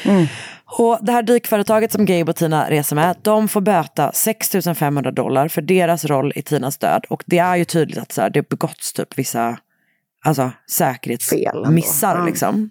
Mm. 0.06 0.28
Och 0.78 1.00
det 1.02 1.12
här 1.12 1.24
dykföretaget 1.24 1.92
som 1.92 2.06
Gabe 2.06 2.32
och 2.32 2.36
Tina 2.36 2.70
reser 2.70 2.96
med, 2.96 3.16
de 3.22 3.48
får 3.48 3.62
böta 3.62 4.12
6 4.12 4.52
500 4.76 5.12
dollar 5.12 5.48
för 5.48 5.62
deras 5.62 6.06
roll 6.06 6.34
i 6.36 6.42
Tinas 6.42 6.78
död. 6.78 7.06
Och 7.10 7.24
det 7.26 7.38
är 7.38 7.56
ju 7.56 7.66
tydligt 7.66 7.98
att 7.98 8.12
så 8.12 8.22
här, 8.22 8.30
det 8.30 8.50
begåtts 8.50 8.94
typ 8.94 9.18
vissa 9.18 9.58
alltså, 10.26 10.52
säkerhetsmissar. 10.70 12.16
ändå. 12.16 12.26
Liksom. 12.26 12.70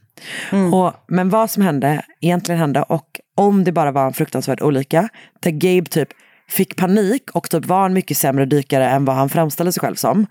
Och, 0.73 0.93
men 1.09 1.29
vad 1.29 1.51
som 1.51 1.63
hände, 1.63 2.05
egentligen 2.21 2.59
hände 2.61 2.83
och 2.83 3.21
om 3.35 3.65
det 3.65 3.73
bara 3.73 3.93
var 3.93 4.07
en 4.07 4.13
fruktansvärd 4.13 4.63
olycka, 4.63 5.09
där 5.41 5.51
Gabe 5.51 5.91
typ 5.91 6.09
fick 6.49 6.77
panik 6.77 7.31
och 7.31 7.51
typ 7.51 7.67
var 7.67 7.87
en 7.87 7.93
mycket 7.93 8.17
sämre 8.17 8.45
dykare 8.45 8.89
än 8.89 9.05
vad 9.05 9.17
han 9.17 9.29
framställde 9.29 9.73
sig 9.73 9.81
själv 9.81 9.95
som. 9.95 10.27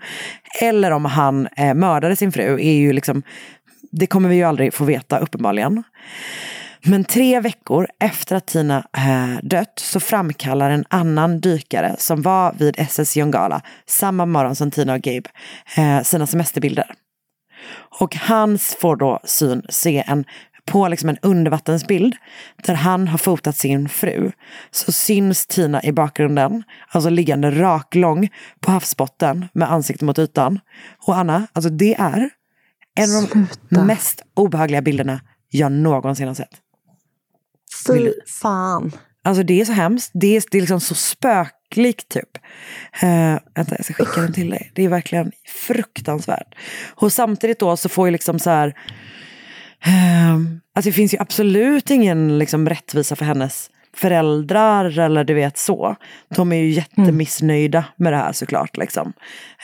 Eller 0.60 0.90
om 0.90 1.04
han 1.04 1.48
eh, 1.56 1.74
mördade 1.74 2.16
sin 2.16 2.32
fru, 2.32 2.60
är 2.60 2.72
ju 2.72 2.92
liksom, 2.92 3.22
det 3.92 4.06
kommer 4.06 4.28
vi 4.28 4.34
ju 4.34 4.42
aldrig 4.42 4.74
få 4.74 4.84
veta 4.84 5.18
uppenbarligen. 5.18 5.82
Men 6.84 7.04
tre 7.04 7.40
veckor 7.40 7.86
efter 8.00 8.36
att 8.36 8.46
Tina 8.46 8.86
eh, 8.96 9.38
dött 9.42 9.78
så 9.78 10.00
framkallar 10.00 10.70
en 10.70 10.84
annan 10.88 11.40
dykare 11.40 11.96
som 11.98 12.22
var 12.22 12.52
vid 12.52 12.74
SS 12.78 13.16
Jongala 13.16 13.62
samma 13.86 14.26
morgon 14.26 14.56
som 14.56 14.70
Tina 14.70 14.94
och 14.94 15.00
Gabe 15.00 15.30
eh, 15.76 16.02
sina 16.02 16.26
semesterbilder. 16.26 16.94
Och 18.00 18.16
han 18.16 18.58
får 18.58 18.96
då 18.96 19.20
syn 19.24 19.62
se 19.68 20.04
en 20.06 20.24
på 20.64 20.88
liksom 20.88 21.08
en 21.08 21.18
undervattensbild 21.22 22.16
där 22.66 22.74
han 22.74 23.08
har 23.08 23.18
fotat 23.18 23.56
sin 23.56 23.88
fru 23.88 24.32
så 24.70 24.92
syns 24.92 25.46
Tina 25.46 25.82
i 25.82 25.92
bakgrunden, 25.92 26.62
alltså 26.88 27.10
liggande 27.10 27.50
raklång 27.50 28.28
på 28.60 28.70
havsbotten 28.70 29.48
med 29.52 29.72
ansiktet 29.72 30.06
mot 30.06 30.18
ytan. 30.18 30.60
Och 31.06 31.16
Anna, 31.16 31.46
alltså 31.52 31.70
det 31.70 31.94
är 31.94 32.30
en 32.94 33.16
av 33.16 33.46
de 33.68 33.86
mest 33.86 34.22
obehagliga 34.34 34.82
bilderna 34.82 35.20
jag 35.50 35.72
någonsin 35.72 36.28
har 36.28 36.34
sett. 36.34 36.60
Fy 37.86 38.12
fan. 38.26 38.92
Alltså 39.24 39.42
det 39.42 39.60
är 39.60 39.64
så 39.64 39.72
hemskt. 39.72 40.10
Det 40.14 40.36
är, 40.36 40.44
det 40.50 40.58
är 40.58 40.62
liksom 40.62 40.80
så 40.80 40.94
spöklikt 40.94 42.08
typ. 42.08 42.36
Uh, 43.02 43.38
vänta, 43.54 43.74
jag 43.76 43.84
ska 43.84 43.94
skicka 43.94 44.20
den 44.20 44.32
till 44.32 44.50
dig. 44.50 44.72
Det 44.74 44.84
är 44.84 44.88
verkligen 44.88 45.32
fruktansvärt. 45.66 46.54
Och 46.94 47.12
samtidigt 47.12 47.58
då 47.58 47.76
så 47.76 47.88
får 47.88 48.06
ju 48.08 48.12
liksom 48.12 48.38
så 48.38 48.50
här... 48.50 48.68
Uh, 49.86 50.34
alltså 50.74 50.88
det 50.88 50.92
finns 50.92 51.14
ju 51.14 51.18
absolut 51.18 51.90
ingen 51.90 52.38
liksom 52.38 52.68
rättvisa 52.68 53.16
för 53.16 53.24
hennes 53.24 53.70
föräldrar 53.96 54.98
eller 54.98 55.24
du 55.24 55.34
vet 55.34 55.58
så. 55.58 55.96
De 56.36 56.52
är 56.52 56.56
ju 56.56 56.70
jättemissnöjda 56.70 57.84
med 57.96 58.12
det 58.12 58.16
här 58.16 58.32
såklart. 58.32 58.76
Liksom. 58.76 59.12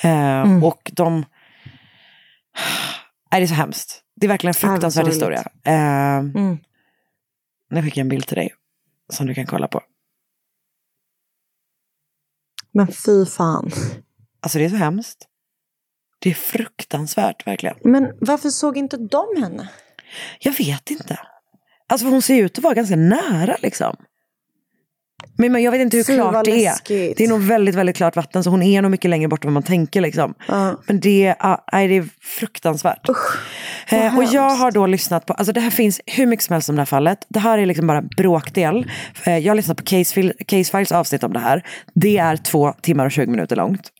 Uh, 0.05 0.11
mm. 0.11 0.65
Och 0.65 0.93
de... 0.95 1.25
Nej, 3.33 3.41
det 3.41 3.45
är 3.45 3.47
så 3.47 3.55
hemskt. 3.55 4.03
Det 4.21 4.27
är 4.27 4.29
verkligen 4.29 4.51
en 4.51 4.55
fruktansvärd 4.55 5.07
historia. 5.07 5.45
Uh, 5.69 5.75
mm. 6.19 6.59
Nu 7.71 7.83
skickar 7.83 8.01
jag 8.01 8.05
en 8.05 8.09
bild 8.09 8.27
till 8.27 8.37
dig 8.37 8.55
som 9.13 9.27
du 9.27 9.35
kan 9.35 9.47
kolla 9.47 9.69
på. 9.69 9.83
Men 12.73 12.87
fy 12.87 13.27
fan. 13.27 13.71
Alltså 14.41 14.59
det 14.59 14.65
är 14.65 14.69
så 14.69 14.77
hemskt. 14.77 15.29
Det 16.19 16.31
är 16.31 16.35
fruktansvärt 16.35 17.47
verkligen. 17.47 17.77
Men 17.85 18.13
varför 18.21 18.51
såg 18.51 18.77
inte 18.77 18.97
de 18.97 19.43
henne? 19.43 19.69
Jag 20.41 20.53
vet 20.53 20.91
inte. 20.91 21.21
Alltså 21.87 22.07
hon 22.07 22.23
ser 22.23 22.43
ut 22.43 22.59
att 22.59 22.65
vara 22.65 22.75
ganska 22.75 22.97
nära 22.97 23.57
liksom. 23.63 23.97
Men 25.39 25.63
jag 25.63 25.73
vet 25.73 25.81
inte 25.81 25.97
hur 25.97 26.05
Fy, 26.05 26.15
klart 26.15 26.45
det 26.45 26.67
är. 26.67 26.75
Det 26.89 27.25
är 27.25 27.29
nog 27.29 27.43
väldigt, 27.43 27.75
väldigt 27.75 27.97
klart 27.97 28.17
vatten 28.17 28.45
så 28.45 28.51
hon 28.51 28.63
är 28.63 28.83
nog 28.83 28.91
mycket 28.91 29.11
längre 29.11 29.29
bort 29.29 29.45
än 29.45 29.49
vad 29.49 29.55
man 29.55 29.63
tänker. 29.63 30.01
Liksom. 30.01 30.35
Uh. 30.51 30.73
Men 30.87 31.01
det, 31.01 31.35
uh, 31.45 31.57
nej, 31.73 31.89
det 31.89 31.97
är 31.97 32.09
fruktansvärt. 32.21 33.09
Usch, 33.09 33.39
eh, 33.93 34.19
och 34.19 34.25
jag 34.25 34.51
har 34.51 34.71
då 34.71 34.87
lyssnat 34.87 35.27
på, 35.27 35.33
alltså 35.33 35.53
det 35.53 35.61
här 35.61 35.71
finns 35.71 36.01
hur 36.07 36.27
mycket 36.27 36.45
som 36.45 36.53
helst 36.53 36.69
om 36.69 36.77
det 36.77 36.81
här 36.81 36.87
fallet. 36.87 37.19
Det 37.29 37.39
här 37.39 37.59
är 37.59 37.67
liksom 37.67 37.87
bara 37.87 38.03
bråkdel. 38.03 38.91
Eh, 39.25 39.39
jag 39.39 39.51
har 39.51 39.57
lyssnat 39.57 39.77
på 39.77 39.83
Case, 39.83 40.33
Case 40.47 40.71
Files 40.71 40.93
avsnitt 40.93 41.25
om 41.25 41.33
det 41.33 41.39
här. 41.39 41.63
Det 41.95 42.19
är 42.19 42.37
två 42.37 42.75
timmar 42.83 43.07
och 43.07 43.13
20 43.13 43.31
minuter 43.31 43.57
långt. 43.57 43.93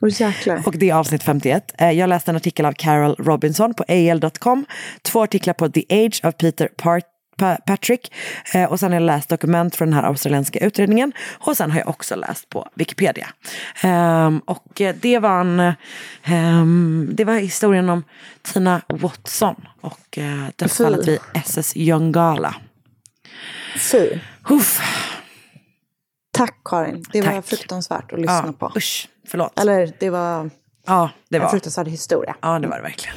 Oh, 0.00 0.66
och 0.66 0.78
det 0.78 0.90
är 0.90 0.94
avsnitt 0.94 1.22
51. 1.22 1.74
Eh, 1.78 1.90
jag 1.90 2.08
läste 2.08 2.30
en 2.30 2.36
artikel 2.36 2.66
av 2.66 2.72
Carol 2.72 3.14
Robinson 3.18 3.74
på 3.74 3.84
al.com. 3.88 4.64
Två 5.02 5.22
artiklar 5.22 5.54
på 5.54 5.68
The 5.68 5.84
Age 5.90 6.20
of 6.24 6.36
Peter 6.36 6.68
Part 6.76 7.04
Patrick. 7.66 8.12
Eh, 8.54 8.64
och 8.64 8.80
sen 8.80 8.92
har 8.92 9.00
jag 9.00 9.06
läst 9.06 9.28
dokument 9.28 9.76
från 9.76 9.90
den 9.90 9.94
här 9.94 10.08
australienska 10.08 10.58
utredningen. 10.58 11.12
Och 11.38 11.56
sen 11.56 11.70
har 11.70 11.78
jag 11.78 11.88
också 11.88 12.16
läst 12.16 12.48
på 12.48 12.68
Wikipedia. 12.74 13.28
Um, 13.84 14.38
och 14.38 14.82
det 15.00 15.18
var, 15.18 15.40
en, 15.40 15.72
um, 16.28 17.10
det 17.12 17.24
var 17.24 17.34
historien 17.34 17.88
om 17.88 18.04
Tina 18.42 18.82
Watson 18.88 19.68
och 19.80 20.18
uh, 20.18 20.48
dödsfallet 20.56 21.08
vid 21.08 21.18
SS 21.34 21.76
Jongala. 21.76 22.54
Fy. 23.76 24.18
Uff. 24.48 24.80
Tack 26.32 26.60
Karin, 26.64 27.04
det 27.12 27.22
Tack. 27.22 27.34
var 27.34 27.42
fruktansvärt 27.42 28.12
att 28.12 28.20
lyssna 28.20 28.42
ja, 28.46 28.52
på. 28.52 28.72
Usch, 28.76 29.08
förlåt. 29.28 29.58
Eller 29.60 29.92
det 29.98 30.10
var, 30.10 30.50
ja, 30.86 31.10
det 31.28 31.38
var 31.38 31.46
en 31.46 31.50
fruktansvärd 31.50 31.88
historia. 31.88 32.36
Ja, 32.42 32.58
det 32.58 32.68
var 32.68 32.76
det 32.76 32.82
verkligen. 32.82 33.16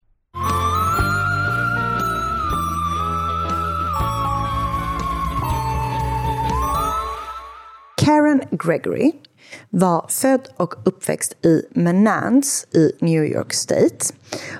Karen 8.11 8.41
Gregory 8.51 9.11
var 9.69 10.05
född 10.09 10.47
och 10.57 10.73
uppväxt 10.83 11.45
i 11.45 11.61
Menands 11.71 12.67
i 12.71 12.91
New 12.99 13.23
York 13.23 13.53
State. 13.53 14.05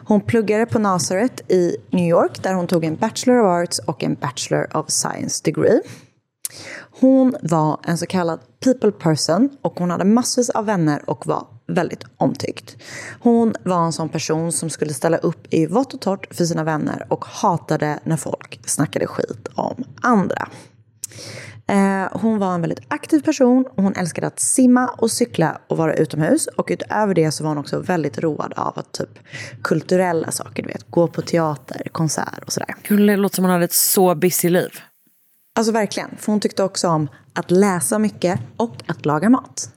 Hon 0.06 0.22
pluggade 0.22 0.66
på 0.66 0.80
Nazareth 0.80 1.44
i 1.48 1.78
New 1.90 2.10
York 2.10 2.44
där 2.44 2.54
hon 2.54 2.68
tog 2.68 2.86
en 2.86 2.96
Bachelor 2.96 3.40
of 3.40 3.46
Arts 3.46 3.80
och 3.80 4.04
en 4.04 4.16
Bachelor 4.16 4.78
of 4.78 4.90
Science 4.90 5.42
degree. 5.44 5.82
Hon 7.00 7.36
var 7.42 7.80
en 7.84 7.98
så 7.98 8.06
kallad 8.06 8.40
people 8.64 8.92
person 8.92 9.50
och 9.62 9.80
hon 9.80 9.92
hade 9.92 10.06
massvis 10.06 10.50
av 10.50 10.66
vänner 10.66 11.10
och 11.10 11.28
var 11.28 11.48
väldigt 11.68 12.04
omtyckt. 12.18 12.78
Hon 13.20 13.54
var 13.64 13.86
en 13.86 13.94
sån 13.94 14.10
person 14.10 14.52
som 14.52 14.70
skulle 14.70 14.94
ställa 14.94 15.18
upp 15.18 15.54
i 15.54 15.66
vått 15.66 15.94
och 15.94 16.02
torrt 16.02 16.36
för 16.36 16.46
sina 16.46 16.64
vänner 16.64 17.08
och 17.10 17.26
hatade 17.26 18.00
när 18.04 18.18
folk 18.18 18.60
snackade 18.66 19.08
skit 19.08 19.48
om 19.56 19.84
andra. 20.02 20.48
Eh, 21.72 22.08
hon 22.12 22.40
var 22.40 22.56
en 22.56 22.62
väldigt 22.62 22.86
aktiv 22.88 23.22
person 23.22 23.66
och 23.76 23.84
hon 23.84 23.96
älskade 23.96 24.28
att 24.28 24.40
simma 24.40 24.88
och 24.88 25.12
cykla 25.12 25.62
och 25.68 25.78
vara 25.78 25.94
utomhus. 25.94 26.48
Och 26.48 26.68
utöver 26.72 27.14
det 27.14 27.32
så 27.32 27.44
var 27.44 27.50
hon 27.50 27.58
också 27.58 27.80
väldigt 27.80 28.20
road 28.20 28.54
av 28.56 28.80
att 28.80 28.92
typ 28.92 29.20
kulturella 29.64 30.32
saker, 30.32 30.64
du 30.64 30.70
vet, 30.70 30.92
gå 30.92 31.08
på 31.08 31.22
teater, 31.22 31.88
konsert 31.92 32.44
och 32.46 32.54
sådär. 32.54 32.76
Det 32.88 33.16
låter 33.18 33.36
som 33.36 33.46
hon 33.46 33.52
hade 33.52 33.66
ett 33.66 33.74
så 33.74 34.16
busy 34.16 34.50
liv. 34.50 34.70
Alltså 35.56 35.72
verkligen, 35.72 36.18
för 36.18 36.32
hon 36.32 36.40
tyckte 36.40 36.64
också 36.64 36.88
om 36.88 37.10
att 37.34 37.52
läsa 37.52 38.00
mycket 38.00 38.40
och 38.58 38.76
att 38.88 39.06
laga 39.06 39.30
mat. 39.30 39.70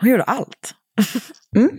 Hon 0.00 0.10
gjorde 0.10 0.22
allt. 0.22 0.74
mm. 1.56 1.70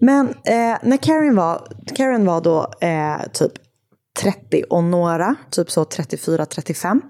Men 0.00 0.28
eh, 0.28 0.78
när 0.82 0.96
Karen 0.96 1.36
var, 1.36 1.68
Karen 1.96 2.24
var 2.24 2.40
då 2.40 2.72
eh, 2.80 3.28
typ 3.32 3.52
30 4.18 4.64
och 4.70 4.84
några, 4.84 5.36
typ 5.50 5.70
så 5.70 5.84
34-35, 5.84 7.00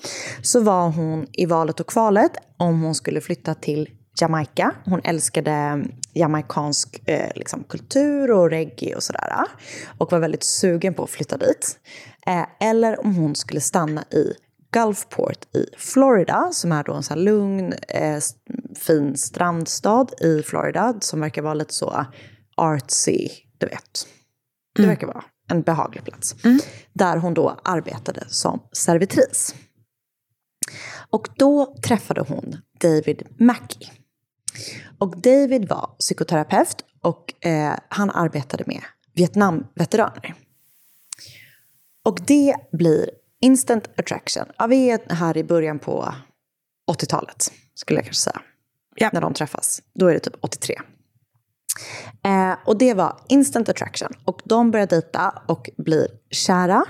så 0.43 0.61
var 0.61 0.91
hon 0.91 1.27
i 1.33 1.47
valet 1.47 1.81
och 1.81 1.87
kvalet 1.87 2.33
om 2.57 2.83
hon 2.83 2.95
skulle 2.95 3.21
flytta 3.21 3.55
till 3.55 3.91
Jamaica. 4.21 4.75
Hon 4.85 5.01
älskade 5.05 5.85
jamaicansk 6.13 7.03
eh, 7.07 7.31
liksom, 7.35 7.65
kultur 7.65 8.31
och 8.31 8.51
reggae 8.51 8.95
och 8.95 9.03
sådär. 9.03 9.33
Och 9.99 10.13
var 10.13 10.19
väldigt 10.19 10.45
sugen 10.45 10.95
på 10.95 11.05
att 11.05 11.11
flytta 11.11 11.37
dit. 11.37 11.79
Eh, 12.27 12.69
eller 12.69 13.01
om 13.01 13.15
hon 13.15 13.35
skulle 13.35 13.61
stanna 13.61 14.03
i 14.03 14.33
Gulfport 14.73 15.55
i 15.55 15.67
Florida, 15.77 16.49
som 16.53 16.73
är 16.73 16.85
då 16.85 16.95
en 16.95 17.03
så 17.03 17.15
här 17.15 17.21
lugn, 17.21 17.75
eh, 17.89 18.19
fin 18.77 19.17
strandstad 19.17 20.07
i 20.21 20.43
Florida, 20.43 20.95
som 21.01 21.21
verkar 21.21 21.43
vara 21.43 21.55
lite 21.55 21.75
så 21.75 22.07
artsy, 22.57 23.29
du 23.59 23.67
vet. 23.67 24.07
Det 24.75 24.83
mm. 24.83 24.89
verkar 24.89 25.07
vara 25.07 25.25
en 25.49 25.63
behaglig 25.63 26.05
plats. 26.05 26.45
Mm. 26.45 26.61
Där 26.93 27.17
hon 27.17 27.35
då 27.35 27.61
arbetade 27.65 28.25
som 28.29 28.61
servitris. 28.73 29.55
Och 31.11 31.29
då 31.37 31.77
träffade 31.87 32.21
hon 32.21 32.57
David 32.81 33.23
Mackey. 33.39 33.91
Och 34.99 35.21
David 35.21 35.69
var 35.69 35.91
psykoterapeut 35.99 36.85
och 37.03 37.47
eh, 37.47 37.75
han 37.89 38.11
arbetade 38.11 38.65
med 38.67 38.83
Vietnamveteraner. 39.15 40.35
Och 42.05 42.19
det 42.27 42.55
blir 42.73 43.11
instant 43.41 43.89
attraction. 43.97 44.45
Ja, 44.59 44.67
vi 44.67 44.91
är 44.91 45.15
här 45.15 45.37
i 45.37 45.45
början 45.45 45.79
på 45.79 46.15
80-talet, 46.91 47.53
skulle 47.75 47.99
jag 47.99 48.05
kanske 48.05 48.23
säga. 48.23 48.43
Ja. 48.95 49.11
När 49.13 49.21
de 49.21 49.35
träffas. 49.35 49.83
Då 49.95 50.07
är 50.07 50.15
det 50.15 50.21
typ 50.21 50.37
83. 50.41 50.81
Eh, 52.25 52.59
och 52.65 52.79
det 52.79 52.95
var 52.95 53.21
instant 53.29 53.69
attraction. 53.69 54.09
Och 54.25 54.41
de 54.45 54.71
börjar 54.71 54.87
dejta 54.87 55.43
och 55.47 55.71
blir 55.77 56.07
kära. 56.31 56.85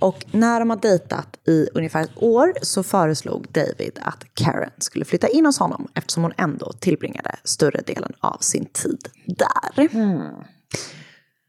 Och 0.00 0.24
när 0.30 0.60
de 0.60 0.70
har 0.70 0.76
dejtat 0.76 1.48
i 1.48 1.68
ungefär 1.74 2.02
ett 2.02 2.22
år 2.22 2.52
så 2.62 2.82
föreslog 2.82 3.46
David 3.50 3.98
att 4.02 4.24
Karen 4.34 4.70
skulle 4.78 5.04
flytta 5.04 5.28
in 5.28 5.46
hos 5.46 5.58
honom 5.58 5.88
eftersom 5.94 6.22
hon 6.22 6.32
ändå 6.36 6.72
tillbringade 6.72 7.36
större 7.44 7.80
delen 7.80 8.12
av 8.20 8.38
sin 8.40 8.64
tid 8.64 9.08
där. 9.26 9.94
Mm. 9.94 10.34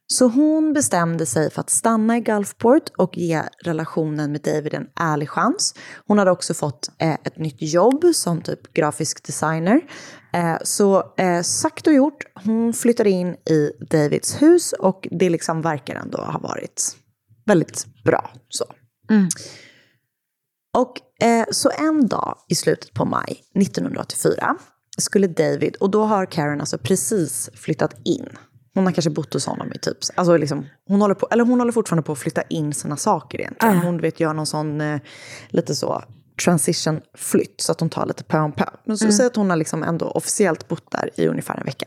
Så 0.09 0.27
hon 0.27 0.73
bestämde 0.73 1.25
sig 1.25 1.51
för 1.51 1.61
att 1.61 1.69
stanna 1.69 2.17
i 2.17 2.19
Gulfport 2.19 2.89
och 2.97 3.17
ge 3.17 3.41
relationen 3.63 4.31
med 4.31 4.41
David 4.41 4.73
en 4.73 4.87
ärlig 4.95 5.29
chans. 5.29 5.75
Hon 6.07 6.17
hade 6.19 6.31
också 6.31 6.53
fått 6.53 6.89
eh, 6.97 7.13
ett 7.13 7.37
nytt 7.37 7.61
jobb 7.61 8.05
som 8.13 8.41
typ 8.41 8.73
grafisk 8.73 9.25
designer. 9.25 9.81
Eh, 10.37 10.57
så 10.63 11.13
eh, 11.17 11.41
sagt 11.41 11.87
och 11.87 11.93
gjort, 11.93 12.23
hon 12.43 12.73
flyttade 12.73 13.09
in 13.09 13.27
i 13.27 13.71
Davids 13.89 14.41
hus 14.41 14.73
och 14.73 15.07
det 15.11 15.29
liksom 15.29 15.61
verkar 15.61 15.95
ändå 15.95 16.17
ha 16.17 16.39
varit 16.39 16.97
väldigt 17.45 17.85
bra. 18.03 18.31
Så. 18.49 18.65
Mm. 19.09 19.27
Och 20.77 21.25
eh, 21.27 21.45
så 21.51 21.71
en 21.77 22.07
dag 22.07 22.37
i 22.47 22.55
slutet 22.55 22.93
på 22.93 23.05
maj 23.05 23.43
1984 23.55 24.55
skulle 24.97 25.27
David, 25.27 25.75
och 25.75 25.89
då 25.89 26.03
har 26.03 26.25
Karen 26.25 26.59
alltså 26.59 26.77
precis 26.77 27.49
flyttat 27.53 27.95
in. 28.05 28.29
Hon 28.73 28.85
har 28.85 28.93
kanske 28.93 29.09
bott 29.09 29.33
hos 29.33 29.45
honom 29.45 29.73
i 29.73 29.79
typ, 29.79 29.97
alltså 30.15 30.37
liksom, 30.37 30.65
hon, 30.87 31.01
håller 31.01 31.15
på, 31.15 31.27
eller 31.31 31.43
hon 31.43 31.59
håller 31.59 31.71
fortfarande 31.71 32.03
på 32.03 32.11
att 32.11 32.19
flytta 32.19 32.41
in 32.41 32.73
sina 32.73 32.97
saker 32.97 33.39
egentligen. 33.39 33.77
Ah. 33.77 33.81
Hon 33.81 33.97
vet 33.97 34.19
gör 34.19 34.33
någon 34.33 34.45
sån, 34.45 34.99
lite 35.49 35.75
så, 35.75 36.03
transition-flytt, 36.45 37.61
så 37.61 37.71
att 37.71 37.79
hon 37.79 37.89
tar 37.89 38.05
lite 38.05 38.23
pö 38.23 38.39
om 38.39 38.51
pö. 38.51 38.65
Men 38.85 38.97
så 38.97 39.05
Mm. 39.05 39.13
säg 39.17 39.25
att 39.25 39.35
hon 39.35 39.49
har 39.49 39.57
liksom 39.57 39.83
ändå 39.83 40.05
officiellt 40.11 40.67
bott 40.67 40.91
där 40.91 41.09
i 41.19 41.27
ungefär 41.27 41.57
en 41.57 41.65
vecka. 41.65 41.85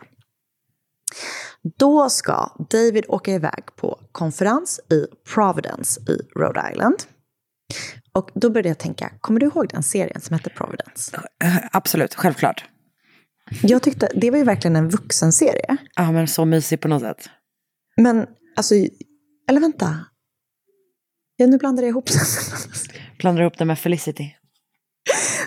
Då 1.78 2.10
ska 2.10 2.50
David 2.70 3.04
åka 3.08 3.32
iväg 3.34 3.64
på 3.76 4.00
konferens 4.12 4.80
i 4.92 5.06
Providence 5.34 6.00
i 6.00 6.18
Rhode 6.38 6.70
Island. 6.72 6.96
Och 8.12 8.30
då 8.34 8.50
började 8.50 8.68
jag 8.68 8.78
tänka, 8.78 9.12
kommer 9.20 9.40
du 9.40 9.46
ihåg 9.46 9.68
den 9.68 9.82
serien 9.82 10.20
som 10.20 10.34
hette 10.34 10.50
Providence? 10.50 11.16
Eh, 11.44 11.56
Absolut, 11.72 12.14
självklart. 12.14 12.64
Jag 13.62 13.82
tyckte, 13.82 14.08
det 14.14 14.30
var 14.30 14.38
ju 14.38 14.44
verkligen 14.44 14.76
en 14.76 14.88
vuxenserie. 14.88 15.76
Ja, 15.96 16.12
men 16.12 16.28
så 16.28 16.44
mysig 16.44 16.80
på 16.80 16.88
något 16.88 17.02
sätt. 17.02 17.30
Men 17.96 18.26
alltså, 18.56 18.74
eller 19.48 19.60
vänta. 19.60 20.04
Ja, 21.36 21.46
nu 21.46 21.58
blandar 21.58 21.82
jag 21.82 21.88
ihop 21.90 22.06
den. 22.06 22.16
Blandar 23.18 23.42
ihop 23.42 23.58
det 23.58 23.64
med 23.64 23.78
Felicity. 23.78 24.36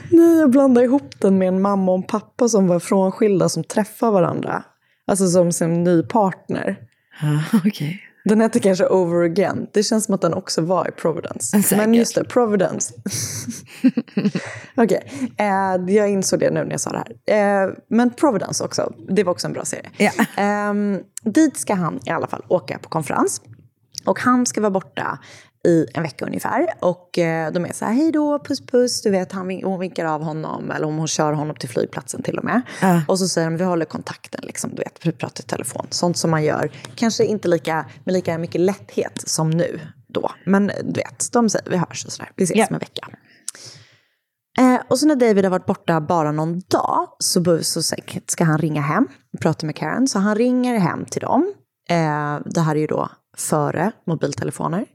Nej, 0.10 0.39
jag 0.39 0.49
blandar 0.49 0.82
ihop 0.82 1.20
den 1.20 1.38
med 1.38 1.47
en 1.47 1.62
mamma 1.62 1.91
och 1.91 1.97
en 1.97 2.04
pappa 2.04 2.49
som 2.49 2.68
var 2.68 2.80
frånskilda 2.80 3.49
som 3.49 3.64
träffar 3.64 4.12
varandra. 4.12 4.64
Alltså 5.08 5.28
som 5.28 5.51
sin 5.51 5.84
ny 5.84 6.04
partner. 6.04 6.78
Ja, 7.22 7.60
Okej. 7.66 8.01
Den 8.26 8.41
heter 8.41 8.60
kanske 8.60 8.86
Over 8.88 9.26
Again. 9.26 9.68
Det 9.74 9.84
känns 9.84 10.06
som 10.06 10.16
att 10.16 10.22
den 10.22 10.34
också 10.34 10.62
var 10.62 10.88
i 10.88 10.91
Providence. 10.91 11.62
Säkert. 11.62 11.78
Men 11.78 11.93
just 11.93 12.16
det, 12.16 12.24
Providence. 12.24 12.93
Okej, 14.76 15.12
eh, 15.38 15.95
jag 15.95 16.10
insåg 16.10 16.39
det 16.39 16.51
nu 16.51 16.64
när 16.64 16.72
jag 16.72 16.80
sa 16.80 16.91
det 16.91 17.04
här. 17.28 17.66
Eh, 17.66 17.74
men 17.89 18.10
Providence 18.10 18.64
också, 18.64 18.93
det 19.10 19.24
var 19.24 19.32
också 19.32 19.47
en 19.47 19.54
bra 19.54 19.66
serie. 19.66 19.89
Ja. 19.97 20.12
Eh, 20.43 20.74
dit 21.24 21.58
ska 21.58 21.74
han 21.74 21.99
i 22.06 22.10
alla 22.10 22.28
fall 22.28 22.45
åka 22.47 22.80
på 22.80 22.89
konferens. 22.89 23.41
Och 24.06 24.20
han 24.20 24.45
ska 24.45 24.62
vara 24.62 24.72
borta 24.72 25.20
i 25.68 25.86
en 25.93 26.03
vecka 26.03 26.26
ungefär. 26.26 26.68
Och 26.80 27.18
eh, 27.20 27.51
de 27.51 27.66
är 27.66 27.74
så 27.74 27.86
här, 27.86 27.93
hej 27.93 28.11
då, 28.11 28.39
puss 28.39 28.66
puss. 28.66 29.01
Du 29.01 29.09
vet, 29.09 29.32
han, 29.32 29.61
hon 29.64 29.80
vinkar 29.80 30.05
av 30.05 30.24
honom. 30.24 30.72
Eller 30.72 30.88
om 30.88 30.97
hon 30.97 31.07
kör 31.07 31.34
honom 31.34 31.55
till 31.55 31.70
flygplatsen 31.70 32.24
till 32.24 32.38
och 32.38 32.43
med. 32.43 32.61
Ja. 32.82 33.01
Och 33.07 33.20
så 33.20 33.28
säger 33.28 33.49
de, 33.49 33.57
vi 33.57 33.64
håller 33.64 33.86
kontakten, 33.86 34.41
liksom, 34.43 34.70
du 34.70 34.76
vet, 34.82 34.99
vi 35.07 35.11
pratar 35.11 35.43
i 35.43 35.47
telefon. 35.47 35.88
Sånt 35.89 36.18
som 36.18 36.32
man 36.32 36.43
gör, 36.43 36.72
kanske 36.95 37.26
inte 37.26 37.47
lika, 37.47 37.86
med 38.03 38.14
lika 38.14 38.38
mycket 38.38 38.61
lätthet 38.61 39.24
som 39.30 39.49
nu 39.49 39.80
då. 40.07 40.32
Men 40.45 40.68
du 40.84 40.93
vet, 41.01 41.30
de 41.32 41.49
säger, 41.49 41.70
vi 41.70 41.78
hörs 41.78 42.05
och 42.05 42.11
sådär. 42.11 42.32
Vi 42.36 42.43
ses 42.43 42.57
Ja. 42.57 42.66
om 42.70 42.74
en 42.74 42.80
vecka. 42.80 43.07
Eh, 44.59 44.82
och 44.89 44.99
så 44.99 45.05
när 45.07 45.16
David 45.16 45.43
har 45.45 45.51
varit 45.51 45.66
borta 45.66 46.01
bara 46.01 46.32
någon 46.32 46.59
dag 46.59 47.07
så, 47.20 47.64
så 47.64 47.82
ska 48.28 48.43
han 48.43 48.57
ringa 48.57 48.82
hem 48.82 49.07
och 49.34 49.39
prata 49.39 49.66
med 49.66 49.76
Karen. 49.76 50.07
Så 50.07 50.20
han 50.20 50.36
ringer 50.36 50.78
hem 50.80 51.05
till 51.05 51.22
dem. 51.22 51.53
Eh, 51.89 52.39
det 52.45 52.61
här 52.61 52.76
är 52.76 52.80
ju 52.80 52.88
då 52.88 53.09
före 53.38 53.91
mobiltelefoner. 54.07 54.86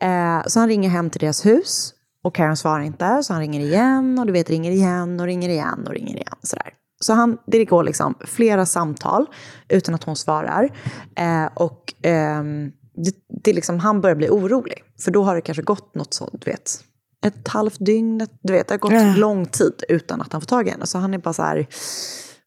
Eh, 0.00 0.42
så 0.46 0.60
han 0.60 0.68
ringer 0.68 0.88
hem 0.90 1.10
till 1.10 1.20
deras 1.20 1.46
hus 1.46 1.94
och 2.24 2.34
Karen 2.34 2.56
svarar 2.56 2.82
inte. 2.82 3.22
Så 3.22 3.32
han 3.32 3.40
ringer 3.40 3.60
igen 3.60 4.18
och 4.18 4.26
du 4.26 4.32
vet 4.32 4.50
ringer 4.50 4.70
igen 4.70 5.20
och 5.20 5.26
ringer 5.26 5.48
igen 5.48 5.84
och 5.86 5.92
ringer 5.92 6.16
igen. 6.16 6.36
Sådär. 6.42 6.72
Så 7.00 7.12
han, 7.12 7.38
det 7.46 7.64
går 7.64 7.84
liksom 7.84 8.14
flera 8.20 8.66
samtal 8.66 9.26
utan 9.68 9.94
att 9.94 10.04
hon 10.04 10.16
svarar. 10.16 10.70
Eh, 11.16 11.46
och 11.54 11.94
ehm, 12.02 12.72
det, 13.04 13.14
det 13.44 13.52
liksom, 13.52 13.78
han 13.78 14.00
börjar 14.00 14.16
bli 14.16 14.28
orolig. 14.28 14.82
För 15.00 15.10
då 15.10 15.22
har 15.22 15.34
det 15.34 15.40
kanske 15.40 15.62
gått 15.62 15.94
något 15.94 16.14
sånt, 16.14 16.44
du 16.44 16.50
vet. 16.50 16.84
Ett 17.26 17.48
halvt 17.48 17.84
dygn, 17.86 18.26
du 18.42 18.52
vet, 18.52 18.68
det 18.68 18.74
har 18.74 18.78
gått 18.78 18.92
Ja. 18.92 19.14
lång 19.16 19.46
tid 19.46 19.84
utan 19.88 20.20
att 20.20 20.32
han 20.32 20.40
får 20.40 20.46
tag 20.46 20.66
i 20.68 20.70
henne. 20.70 20.86
Så 20.86 20.98
han 20.98 21.14
är 21.14 21.18
bara 21.18 21.32
så 21.34 21.42
här, 21.42 21.66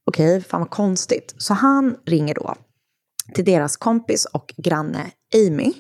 okej, 0.06 0.42
fan 0.42 0.62
vad 0.62 0.70
konstigt. 0.70 1.36
Så 1.38 1.54
han 1.54 1.96
ringer 2.06 2.34
då 2.34 2.56
till 3.34 3.46
deras 3.46 3.78
kompis 3.78 4.26
och 4.26 4.54
granne 4.58 5.12
Amy 5.48 5.74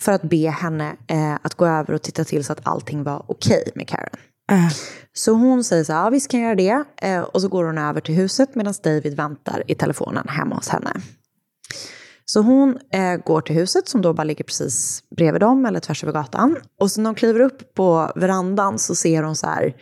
för 0.00 0.12
att 0.12 0.22
be 0.22 0.50
henne 0.50 0.96
eh, 1.06 1.34
att 1.42 1.54
gå 1.54 1.66
över 1.66 1.94
och 1.94 2.02
titta 2.02 2.24
till 2.24 2.44
så 2.44 2.52
att 2.52 2.60
allting 2.62 3.02
var 3.02 3.24
okej 3.26 3.70
med 3.74 3.88
Karen. 3.88 4.16
Eh, 4.52 4.72
Så 5.12 5.32
hon 5.32 5.64
säger 5.64 5.84
så 5.84 5.92
här, 5.92 6.04
ja, 6.04 6.10
visst 6.10 6.30
kan 6.30 6.40
jag 6.40 6.60
göra 6.60 6.84
det. 7.00 7.08
Eh, 7.08 7.20
och 7.20 7.42
så 7.42 7.48
går 7.48 7.64
hon 7.64 7.78
över 7.78 8.00
till 8.00 8.14
huset 8.14 8.54
medan 8.54 8.74
David 8.84 9.16
väntar 9.16 9.62
i 9.66 9.74
telefonen 9.74 10.28
hemma 10.28 10.54
hos 10.54 10.68
henne. 10.68 10.92
Så 12.24 12.40
hon 12.40 12.78
eh, 12.92 13.16
går 13.16 13.40
till 13.40 13.54
huset 13.54 13.88
som 13.88 14.02
då 14.02 14.12
bara 14.12 14.24
ligger 14.24 14.44
precis 14.44 15.02
bredvid 15.16 15.40
dem 15.40 15.66
eller 15.66 15.80
tvärs 15.80 16.04
över 16.04 16.12
gatan. 16.12 16.56
Och 16.80 16.90
så 16.90 17.00
när 17.00 17.08
hon 17.08 17.14
kliver 17.14 17.40
upp 17.40 17.74
på 17.74 18.12
verandan 18.16 18.78
så 18.78 18.94
ser 18.94 19.22
hon 19.22 19.36
så 19.36 19.46
här, 19.46 19.74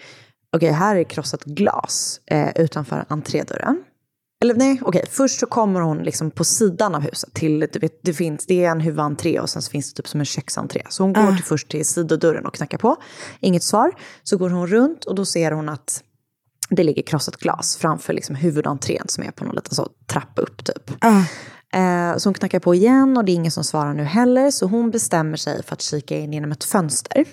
okej 0.57 0.71
här 0.73 0.97
är 0.97 1.05
krossat 1.05 1.45
glas 1.45 2.21
eh, 2.27 2.49
utanför 2.57 3.05
entrédörren. 3.09 3.85
Eller 4.43 4.55
nej, 4.55 4.81
okej, 4.83 5.05
först 5.11 5.41
så 5.41 5.47
kommer 5.47 5.81
hon 5.81 5.99
liksom 5.99 6.31
på 6.31 6.45
sidan 6.45 6.95
av 6.95 7.01
huset 7.03 7.35
till, 7.35 7.69
du 7.73 7.79
vet, 7.79 8.01
det 8.03 8.13
finns, 8.15 8.47
det 8.47 8.65
är 8.65 8.71
en 8.71 8.81
huvudentré 8.81 9.41
och 9.41 9.51
sen 9.51 9.63
så 9.63 9.71
finns 9.71 9.93
det 9.93 9.97
typ 10.03 10.09
som 10.09 10.21
en 10.21 10.27
köksentré. 10.27 10.83
Så 10.89 11.03
hon 11.03 11.13
går 11.13 11.23
Ah. 11.23 11.37
till, 11.37 11.45
först 11.45 11.69
till 11.71 11.87
sidodörren 11.87 12.47
och 12.47 12.55
knackar 12.55 12.79
på, 12.79 12.97
inget 13.41 13.63
svar. 13.63 13.93
Så 14.23 14.37
går 14.37 14.51
hon 14.51 14.67
runt 14.67 15.05
och 15.05 15.15
då 15.15 15.25
ser 15.25 15.53
hon 15.53 15.69
att 15.69 16.03
det 16.71 16.83
ligger 16.85 17.03
krossat 17.03 17.37
glas 17.37 17.77
framför 17.77 18.13
liksom 18.13 18.35
huvudentrén 18.37 19.05
som 19.09 19.25
är 19.25 19.31
på 19.31 19.45
någon 19.45 19.55
liten 19.55 19.75
så 19.75 19.89
trappa 20.07 20.43
upp 20.43 20.65
typ. 20.65 20.91
Eh, 21.75 22.17
så 22.17 22.29
hon 22.29 22.35
knackar 22.35 22.61
på 22.61 22.75
igen 22.75 23.17
och 23.17 23.25
det 23.25 23.33
är 23.33 23.35
ingen 23.35 23.53
som 23.53 23.65
svarar 23.65 23.95
nu 23.95 24.03
heller. 24.05 24.51
Så 24.51 24.67
hon 24.67 24.91
bestämmer 24.91 25.37
sig 25.37 25.63
för 25.63 25.73
att 25.73 25.83
kika 25.83 26.19
in 26.19 26.33
genom 26.33 26.53
ett 26.53 26.65
fönster. 26.65 27.25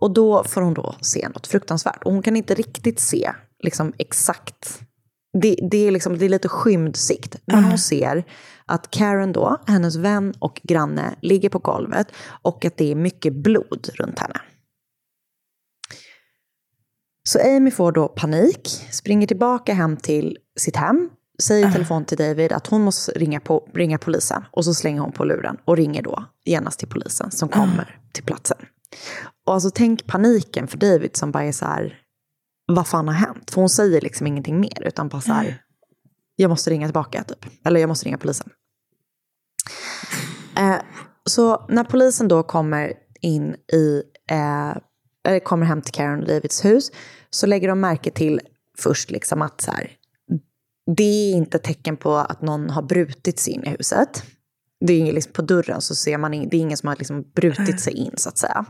Och 0.00 0.10
då 0.10 0.44
får 0.44 0.60
hon 0.60 0.74
då 0.74 0.94
se 1.00 1.28
något 1.28 1.46
fruktansvärt. 1.46 2.02
Och 2.04 2.12
hon 2.12 2.22
kan 2.22 2.36
inte 2.36 2.54
riktigt 2.54 3.00
se 3.00 3.32
liksom 3.62 3.92
exakt. 3.98 4.80
Det, 5.32 5.56
det, 5.70 5.86
är 5.86 5.90
liksom, 5.90 6.18
det 6.18 6.24
är 6.24 6.28
lite 6.28 6.48
skymd 6.48 6.96
sikt. 6.96 7.36
Men 7.44 7.64
hon 7.64 7.78
ser 7.78 8.24
att 8.66 8.90
Karen 8.90 9.32
då, 9.32 9.60
hennes 9.66 9.96
vän 9.96 10.34
och 10.38 10.60
granne, 10.62 11.14
ligger 11.22 11.48
på 11.48 11.58
golvet. 11.58 12.06
Och 12.42 12.64
att 12.64 12.76
det 12.76 12.90
är 12.90 12.94
mycket 12.94 13.32
blod 13.32 13.88
runt 13.94 14.18
henne. 14.18 14.40
Så 17.28 17.38
Amy 17.56 17.70
får 17.70 17.92
då 17.92 18.08
panik, 18.08 18.68
springer 18.90 19.26
tillbaka 19.26 19.74
hem 19.74 19.96
till 19.96 20.38
sitt 20.60 20.76
hem, 20.76 21.10
säger 21.42 21.68
i 21.68 21.72
telefon 21.72 22.04
till 22.04 22.18
David 22.18 22.52
att 22.52 22.66
hon 22.66 22.82
måste 22.82 23.12
ringa, 23.12 23.40
på, 23.40 23.68
ringa 23.74 23.98
polisen. 23.98 24.44
Och 24.50 24.64
så 24.64 24.74
slänger 24.74 25.00
hon 25.00 25.12
på 25.12 25.24
luren 25.24 25.56
och 25.64 25.76
ringer 25.76 26.02
då 26.02 26.24
genast 26.44 26.78
till 26.78 26.88
polisen 26.88 27.30
som 27.30 27.48
kommer 27.48 28.00
till 28.12 28.24
platsen. 28.24 28.58
Och 29.46 29.54
alltså 29.54 29.70
tänk 29.70 30.06
paniken 30.06 30.68
för 30.68 30.78
David 30.78 31.16
som 31.16 31.32
bara 31.32 31.44
är 31.44 31.52
så 31.52 31.64
här, 31.64 32.01
vad 32.74 32.86
fan 32.86 33.08
har 33.08 33.14
hänt? 33.14 33.50
För 33.50 33.60
hon 33.60 33.68
säger 33.68 34.00
liksom 34.00 34.26
ingenting 34.26 34.60
mer, 34.60 34.82
utan 34.86 35.08
bara 35.08 35.20
så 35.20 35.32
här, 35.32 35.62
jag 36.36 36.48
måste 36.48 36.70
ringa 36.70 36.86
tillbaka 36.86 37.24
typ. 37.24 37.46
Eller 37.64 37.80
jag 37.80 37.88
måste 37.88 38.06
ringa 38.06 38.18
polisen. 38.18 38.50
Eh, 40.56 40.76
så 41.24 41.66
när 41.68 41.84
polisen 41.84 42.28
då 42.28 42.42
kommer 42.42 42.92
in 43.20 43.54
i, 43.72 44.02
eh, 44.30 44.76
eller 45.28 45.40
kommer 45.40 45.66
hem 45.66 45.82
till 45.82 45.92
Karen 45.92 46.20
och 46.20 46.28
Davids 46.28 46.64
hus, 46.64 46.92
så 47.30 47.46
lägger 47.46 47.68
de 47.68 47.80
märke 47.80 48.10
till 48.10 48.40
först 48.78 49.10
liksom 49.10 49.42
att 49.42 49.60
så 49.60 49.70
här, 49.70 49.90
det 50.96 51.02
är 51.02 51.32
inte 51.34 51.58
tecken 51.58 51.96
på 51.96 52.14
att 52.14 52.42
någon 52.42 52.70
har 52.70 52.82
brutit 52.82 53.38
sig 53.38 53.52
in 53.52 53.64
i 53.64 53.68
huset. 53.68 54.22
Det 54.86 55.08
är 55.08 55.12
liksom 55.12 55.32
på 55.32 55.42
dörren 55.42 55.80
så 55.80 55.94
ser 55.94 56.18
man, 56.18 56.34
in, 56.34 56.48
det 56.48 56.56
är 56.56 56.60
ingen 56.60 56.76
som 56.76 56.88
har 56.88 56.96
liksom 56.96 57.24
brutit 57.34 57.80
sig 57.80 57.92
in 57.92 58.12
så 58.16 58.28
att 58.28 58.38
säga. 58.38 58.64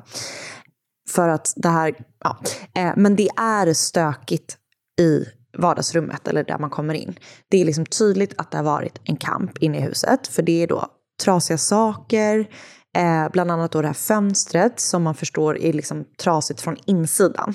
För 1.11 1.29
att 1.29 1.53
det 1.57 1.69
här, 1.69 1.95
ja. 2.25 2.39
Eh, 2.75 2.93
men 2.97 3.17
det 3.17 3.29
är 3.37 3.75
stökigt 3.75 4.57
i 5.01 5.25
vardagsrummet 5.59 6.29
eller 6.29 6.45
där 6.45 6.59
man 6.59 6.71
kommer 6.71 6.95
in. 6.95 7.19
Det 7.49 7.61
är 7.61 7.65
liksom 7.65 7.87
tydligt 7.87 8.35
att 8.39 8.51
det 8.51 8.57
har 8.57 8.65
varit 8.65 9.01
en 9.05 9.17
kamp 9.17 9.59
inne 9.59 9.79
i 9.79 9.81
huset. 9.81 10.29
För 10.29 10.43
det 10.43 10.63
är 10.63 10.67
då 10.67 10.87
trasiga 11.25 11.59
saker, 11.59 12.49
eh, 12.97 13.29
bland 13.33 13.51
annat 13.51 13.73
då 13.73 13.81
det 13.81 13.87
här 13.87 13.95
fönstret 13.95 14.81
som 14.81 15.03
man 15.03 15.15
förstår 15.15 15.59
är 15.59 15.73
liksom 15.73 16.05
trasigt 16.23 16.61
från 16.61 16.77
insidan. 16.87 17.55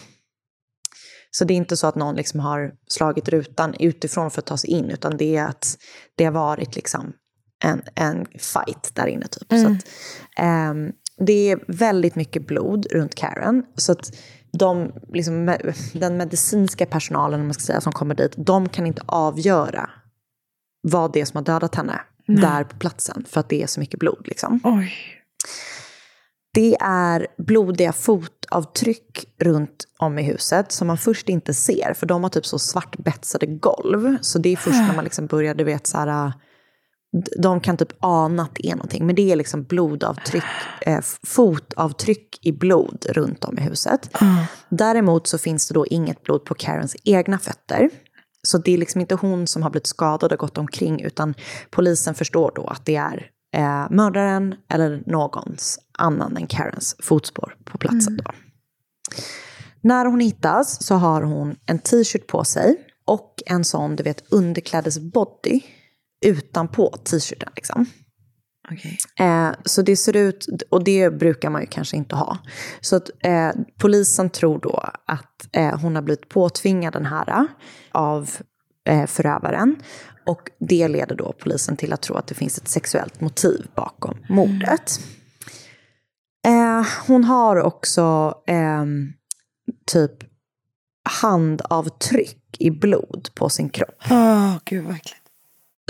Så 1.32 1.46
det 1.46 1.54
är 1.54 1.56
inte 1.56 1.78
så 1.78 1.88
att 1.88 1.96
någon 1.96 2.16
liksom 2.16 2.40
har 2.40 2.72
slagit 2.88 3.30
rutan 3.30 3.76
utifrån 3.80 4.32
för 4.32 4.42
att 4.42 4.46
ta 4.46 4.58
sig 4.58 4.70
in, 4.70 4.86
utan 4.86 5.18
det 5.18 5.36
är 5.36 5.46
att 5.46 5.78
det 6.16 6.26
har 6.26 6.32
varit 6.32 6.76
liksom 6.76 7.14
en, 7.64 7.82
en 7.96 8.26
fight 8.26 8.92
där 8.94 9.08
inne. 9.08 9.28
Typ. 9.28 9.50
Så 9.50 9.68
att, 9.68 9.88
ehm, 10.36 10.92
det 11.26 11.52
är 11.52 11.60
väldigt 11.68 12.16
mycket 12.16 12.48
blod 12.48 12.86
runt 12.92 13.16
Karen. 13.16 13.64
Så 13.76 13.92
att 13.92 14.16
de, 14.52 14.92
liksom, 15.14 15.56
den 15.94 16.18
medicinska 16.18 16.86
personalen 16.86 17.40
om 17.40 17.48
man 17.48 17.54
ska 17.54 17.64
säga, 17.64 17.82
som 17.82 17.94
kommer 17.94 18.16
dit, 18.16 18.34
de 18.38 18.70
kan 18.70 18.88
inte 18.88 19.02
avgöra 19.06 19.90
vad 20.82 21.14
det 21.14 21.22
är 21.22 21.26
som 21.26 21.38
har 21.38 21.44
dödat 21.44 21.76
henne. 21.76 22.02
där 22.28 22.64
på 22.64 22.78
platsen 22.78 23.26
för 23.28 23.40
att 23.40 23.50
det 23.50 23.64
är 23.64 23.68
så 23.68 23.80
mycket 23.80 24.00
blod. 24.00 24.22
Liksom. 24.26 24.60
Oj. 24.64 24.94
Det 26.54 26.76
är 26.82 27.28
blodiga 27.38 27.94
fotavtryck 27.94 29.26
runt 29.40 29.86
om 29.98 30.20
i 30.20 30.24
huset 30.24 30.72
som 30.72 30.88
man 30.88 30.98
först 30.98 31.30
inte 31.30 31.54
ser, 31.54 31.94
för 31.94 32.06
de 32.06 32.24
har 32.24 32.30
typ 32.30 32.46
så 32.46 32.60
svartbetsade 32.60 33.46
golv. 33.46 34.18
Så 34.22 34.40
det 34.40 34.50
är 34.50 34.56
först 34.56 34.78
när 34.78 34.96
man 34.96 35.04
liksom 35.04 35.28
börjar, 35.28 35.56
du 35.56 35.64
vet, 35.64 35.88
så 35.88 35.98
här, 35.98 36.34
de 37.38 37.60
kan 37.60 37.78
typ 37.78 37.94
ana 38.00 38.44
att 38.44 38.56
det 38.56 38.68
är 38.68 38.76
någonting, 38.76 39.06
men 39.06 39.16
det 39.16 39.32
är 39.32 39.36
liksom 39.36 39.64
blodavtryck, 39.64 40.44
eh, 40.82 41.00
fotavtryck 41.24 42.40
i 42.42 42.52
blod 42.52 43.06
runt 43.10 43.46
om 43.46 43.58
i 43.58 43.62
huset. 43.62 44.22
Mm. 44.22 44.36
Däremot 44.70 45.28
så 45.28 45.38
finns 45.38 45.68
det 45.68 45.74
då 45.74 45.86
inget 45.86 46.24
blod 46.24 46.46
på 46.46 46.54
Karens 46.54 46.96
egna 47.04 47.40
fötter. 47.40 47.90
Så 48.44 48.58
det 48.58 48.74
är 48.74 48.78
liksom 48.78 49.02
inte 49.02 49.16
hon 49.16 49.48
som 49.48 49.64
har 49.64 49.70
blivit 49.70 49.88
skadad 49.88 50.32
och 50.32 50.40
gått 50.40 50.58
omkring, 50.58 51.02
utan 51.02 51.34
polisen 51.70 52.16
förstår 52.16 52.52
då 52.56 52.68
att 52.68 52.86
det 52.86 52.96
är 52.96 53.32
eh, 53.56 53.86
mördaren 53.90 54.56
eller 54.70 55.04
någons 55.06 55.80
annan 55.98 56.38
än 56.38 56.48
Karens 56.48 56.96
fotspår 57.00 57.56
på 57.66 57.78
platsen. 57.78 58.18
Då. 58.18 58.32
När 59.82 60.06
hon 60.06 60.20
hittas 60.20 60.84
så 60.84 60.96
har 60.96 61.22
hon 61.22 61.56
en 61.66 61.80
t-shirt 61.80 62.28
på 62.28 62.44
sig 62.44 62.76
och 63.06 63.34
en 63.46 63.64
sån, 63.64 63.96
du 63.96 64.04
vet, 64.04 64.34
underklädesbody 64.34 65.62
utanpå 66.26 66.98
t-shirten. 67.04 67.50
Liksom. 67.56 67.86
Okej. 68.72 68.98
Eh, 69.20 69.52
så 69.66 69.82
det 69.82 69.98
ser 69.98 70.16
ut, 70.16 70.48
och 70.70 70.84
det 70.84 71.10
brukar 71.10 71.50
man 71.50 71.62
ju 71.62 71.68
kanske 71.68 71.98
inte 71.98 72.16
ha. 72.16 72.38
Så 72.82 72.96
att 72.96 73.10
eh, 73.24 73.52
polisen 73.78 74.30
tror 74.30 74.60
då 74.60 74.90
att 75.06 75.48
eh, 75.52 75.80
hon 75.80 75.96
har 75.96 76.02
blivit 76.02 76.30
påtvingad 76.30 76.94
den 76.94 77.06
här 77.06 77.30
eh, 77.30 77.44
av 77.92 78.30
eh, 78.88 79.06
förövaren. 79.06 79.76
Och 80.26 80.50
det 80.60 80.88
leder 80.88 81.16
då 81.16 81.34
polisen 81.40 81.78
till 81.78 81.94
att 81.94 82.02
tro 82.02 82.16
att 82.16 82.28
det 82.28 82.36
finns 82.36 82.58
ett 82.58 82.68
sexuellt 82.68 83.22
motiv 83.22 83.68
bakom 83.76 84.18
mordet. 84.30 85.00
Eh, 86.46 86.88
hon 87.08 87.24
har 87.24 87.56
också 87.56 88.36
ehm, 88.48 89.14
typ 89.86 90.12
handavtryck 91.10 92.58
i 92.60 92.72
blod 92.72 93.30
på 93.36 93.50
sin 93.50 93.70
kropp. 93.70 94.04
Åh, 94.10 94.56
gud 94.66 94.84
vad 94.84 94.96
äckligt. 94.96 95.27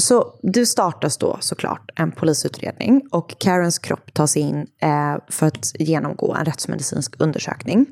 Så 0.01 0.39
det 0.43 0.65
startas 0.65 1.17
då 1.17 1.37
såklart 1.39 1.91
en 1.95 2.11
polisutredning 2.11 3.01
och 3.11 3.35
Karens 3.39 3.79
kropp 3.79 4.13
tas 4.13 4.37
in 4.37 4.67
eh, 4.81 5.17
för 5.29 5.47
att 5.47 5.71
genomgå 5.79 6.33
en 6.33 6.45
rättsmedicinsk 6.45 7.13
undersökning. 7.19 7.85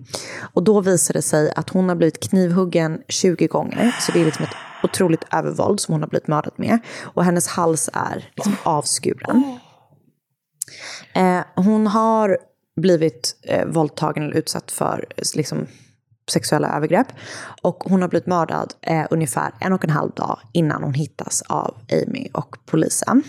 Och 0.54 0.64
då 0.64 0.82
visar 0.82 1.14
det 1.14 1.22
sig 1.22 1.52
att 1.56 1.70
hon 1.70 1.90
har 1.90 1.96
blivit 1.96 2.30
knivhuggen 2.30 3.02
20 3.08 3.48
gånger, 3.48 3.96
så 4.02 4.12
det 4.12 4.22
är 4.22 4.26
liksom 4.26 4.46
ett 4.46 4.56
otroligt 4.84 5.24
övervåld 5.34 5.80
som 5.80 5.92
hon 5.92 6.02
har 6.02 6.10
blivit 6.10 6.28
mördad 6.28 6.54
med. 6.56 6.80
Och 7.02 7.26
hennes 7.26 7.48
hals 7.48 7.90
är 7.94 8.30
liksom 8.36 8.56
avskuren. 8.64 9.60
Eh, 11.14 11.42
hon 11.56 11.88
har 11.88 12.38
blivit 12.82 13.36
eh, 13.44 13.66
våldtagen 13.66 14.24
eller 14.24 14.36
utsatt 14.36 14.72
för 14.72 15.06
liksom, 15.36 15.68
sexuella 16.32 16.76
övergrepp. 16.78 17.08
Och 17.62 17.84
hon 17.84 18.02
har 18.02 18.10
blivit 18.10 18.28
mördad 18.28 18.74
eh, 18.82 19.06
ungefär 19.10 19.52
en 19.60 19.74
och 19.74 19.84
en 19.84 19.90
halv 19.90 20.12
dag 20.12 20.40
innan 20.52 20.84
hon 20.84 20.94
hittas 20.94 21.42
av 21.42 21.76
Amy 21.92 22.28
och 22.34 22.58
polisen. 22.66 23.24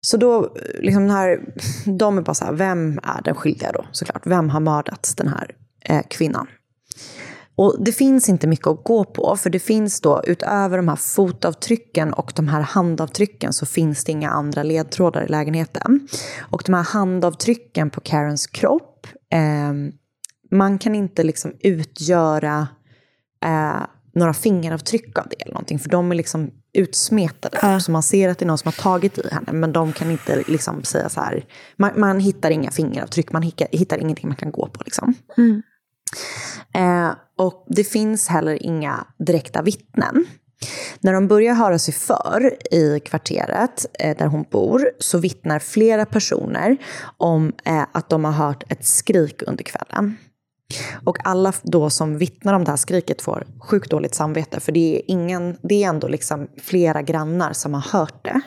Så 0.00 0.16
då, 0.16 0.44
eh, 0.44 0.80
liksom 0.80 1.02
den 1.02 1.10
här, 1.10 1.40
de 1.98 2.18
är 2.18 2.22
bara 2.22 2.34
så 2.34 2.44
här, 2.44 2.52
vem 2.52 3.00
är 3.02 3.22
den 3.22 3.34
skyldiga 3.34 3.72
då 3.72 3.86
såklart? 3.92 4.26
Vem 4.26 4.50
har 4.50 4.60
mördat 4.60 5.14
den 5.16 5.28
här 5.28 5.50
eh, 5.84 6.02
kvinnan? 6.08 6.46
Och 7.56 7.76
det 7.80 7.92
finns 7.92 8.28
inte 8.28 8.46
mycket 8.46 8.66
att 8.66 8.84
gå 8.84 9.04
på, 9.04 9.36
för 9.36 9.50
det 9.50 9.58
finns 9.58 10.00
då 10.00 10.22
utöver 10.26 10.76
de 10.76 10.88
här 10.88 10.96
fotavtrycken 10.96 12.12
och 12.12 12.32
de 12.36 12.48
här 12.48 12.60
handavtrycken 12.60 13.52
så 13.52 13.66
finns 13.66 14.04
det 14.04 14.12
inga 14.12 14.30
andra 14.30 14.62
ledtrådar 14.62 15.24
i 15.24 15.28
lägenheten. 15.28 16.08
Och 16.40 16.62
de 16.66 16.74
här 16.74 16.82
handavtrycken 16.82 17.90
på 17.90 18.00
Karens 18.00 18.46
kropp, 18.46 19.06
eh, 19.32 19.72
man 20.50 20.78
kan 20.78 20.94
inte 20.94 21.22
liksom 21.22 21.52
utgöra 21.60 22.68
eh, 23.44 23.82
några 24.14 24.34
fingeravtryck 24.34 25.18
av 25.18 25.26
det 25.30 25.42
eller 25.42 25.52
någonting, 25.52 25.78
för 25.78 25.88
de 25.90 26.10
är 26.10 26.14
liksom 26.14 26.50
utsmetade. 26.72 27.80
Så 27.80 27.90
man 27.90 28.02
ser 28.02 28.28
att 28.28 28.38
det 28.38 28.44
är 28.44 28.46
någon 28.46 28.58
som 28.58 28.72
har 28.76 28.82
tagit 28.82 29.18
i 29.18 29.28
henne, 29.32 29.52
men 29.52 29.72
de 29.72 29.92
kan 29.92 30.10
inte 30.10 30.44
liksom 30.48 30.84
säga 30.84 31.08
så 31.08 31.20
här, 31.20 31.44
man, 31.76 32.00
man 32.00 32.20
hittar 32.20 32.50
inga 32.50 32.70
fingeravtryck, 32.70 33.32
man 33.32 33.42
hittar, 33.42 33.68
hittar 33.72 33.98
ingenting 33.98 34.28
man 34.28 34.36
kan 34.36 34.52
gå 34.52 34.66
på 34.66 34.82
liksom. 34.84 35.14
Eh, 36.74 37.10
och 37.38 37.66
det 37.68 37.84
finns 37.84 38.28
heller 38.28 38.62
inga 38.62 39.06
direkta 39.18 39.62
vittnen. 39.62 40.26
När 41.00 41.12
de 41.12 41.28
börjar 41.28 41.54
höra 41.54 41.78
sig 41.78 41.94
för 41.94 42.56
i 42.74 43.00
kvarteret 43.00 43.86
eh, 43.98 44.16
där 44.16 44.26
hon 44.26 44.44
bor 44.50 44.90
så 44.98 45.18
vittnar 45.18 45.58
flera 45.58 46.06
personer 46.06 46.76
om 47.16 47.52
eh, 47.64 47.84
att 47.92 48.10
de 48.10 48.24
har 48.24 48.32
hört 48.32 48.72
ett 48.72 48.84
skrik 48.84 49.42
under 49.46 49.64
kvällen. 49.64 50.16
Och 51.04 51.18
alla 51.24 51.52
då 51.62 51.90
som 51.90 52.18
vittnar 52.18 52.54
om 52.54 52.64
det 52.64 52.70
här 52.70 52.76
skriket 52.76 53.22
får 53.22 53.46
sjukt 53.60 53.90
dåligt 53.90 54.14
samvete 54.14 54.60
för 54.60 54.72
det 54.72 54.96
är, 54.96 55.02
ingen, 55.06 55.56
det 55.62 55.84
är 55.84 55.88
ändå 55.88 56.08
liksom 56.08 56.48
flera 56.62 57.02
grannar 57.02 57.52
som 57.52 57.74
har 57.74 57.98
hört 57.98 58.24
det. 58.24 58.40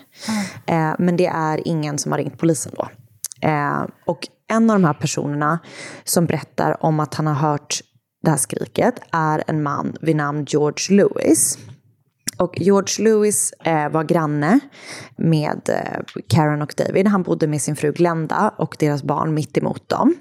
Eh, 0.73 0.93
men 0.99 1.17
det 1.17 1.27
är 1.27 1.67
ingen 1.67 1.97
som 1.97 2.11
har 2.11 2.19
ringt 2.19 2.37
polisen 2.37 2.71
då. 2.75 2.89
Eh, 3.47 3.85
och 4.05 4.27
en 4.47 4.69
av 4.69 4.79
de 4.79 4.85
här 4.85 4.93
personerna 4.93 5.59
som 6.03 6.25
berättar 6.25 6.85
om 6.85 6.99
att 6.99 7.15
han 7.15 7.27
har 7.27 7.33
hört 7.33 7.79
det 8.23 8.29
här 8.29 8.37
skriket 8.37 8.95
är 9.11 9.43
en 9.47 9.63
man 9.63 9.95
vid 10.01 10.15
namn 10.15 10.45
George 10.47 10.97
Lewis. 10.97 11.57
Och 12.37 12.53
George 12.59 13.03
Lewis 13.03 13.53
eh, 13.63 13.89
var 13.89 14.03
granne 14.03 14.59
med 15.15 15.69
eh, 15.69 16.21
Karen 16.27 16.61
och 16.61 16.73
David. 16.77 17.07
Han 17.07 17.23
bodde 17.23 17.47
med 17.47 17.61
sin 17.61 17.75
fru 17.75 17.91
Glenda 17.91 18.53
och 18.57 18.75
deras 18.79 19.03
barn 19.03 19.33
mitt 19.33 19.57
emot 19.57 19.89
dem. 19.89 20.15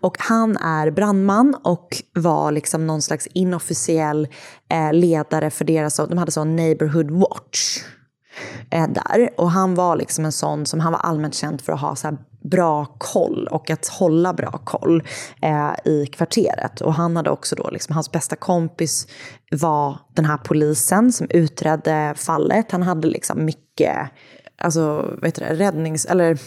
Och 0.00 0.16
han 0.18 0.56
är 0.56 0.90
brandman 0.90 1.56
och 1.64 1.96
var 2.14 2.52
liksom 2.52 2.86
någon 2.86 3.02
slags 3.02 3.26
inofficiell 3.26 4.28
eh, 4.70 4.92
ledare 4.92 5.50
för 5.50 5.64
deras, 5.64 5.96
de 5.96 6.18
hade 6.18 6.32
sån 6.32 6.56
neighborhood 6.56 7.10
watch 7.10 7.78
eh, 8.70 8.88
där. 8.88 9.30
Och 9.36 9.50
han 9.50 9.74
var 9.74 9.96
liksom 9.96 10.24
en 10.24 10.32
sån 10.32 10.66
som 10.66 10.80
han 10.80 10.92
var 10.92 11.00
allmänt 11.00 11.34
känd 11.34 11.60
för 11.60 11.72
att 11.72 11.80
ha 11.80 11.96
så 11.96 12.16
bra 12.50 12.84
koll 12.98 13.48
och 13.50 13.70
att 13.70 13.86
hålla 13.86 14.32
bra 14.32 14.50
koll 14.64 15.02
eh, 15.42 15.92
i 15.92 16.06
kvarteret. 16.06 16.80
Och 16.80 16.94
han 16.94 17.16
hade 17.16 17.30
också 17.30 17.56
då, 17.56 17.70
liksom, 17.70 17.94
hans 17.94 18.12
bästa 18.12 18.36
kompis 18.36 19.06
var 19.50 19.98
den 20.14 20.24
här 20.24 20.36
polisen 20.36 21.12
som 21.12 21.26
utredde 21.30 22.14
fallet. 22.16 22.72
Han 22.72 22.82
hade 22.82 23.08
liksom 23.08 23.44
mycket, 23.44 23.96
alltså 24.58 24.82
vad 25.20 25.24
heter 25.24 25.48
det, 25.48 25.54
räddnings... 25.54 26.04
Eller 26.04 26.38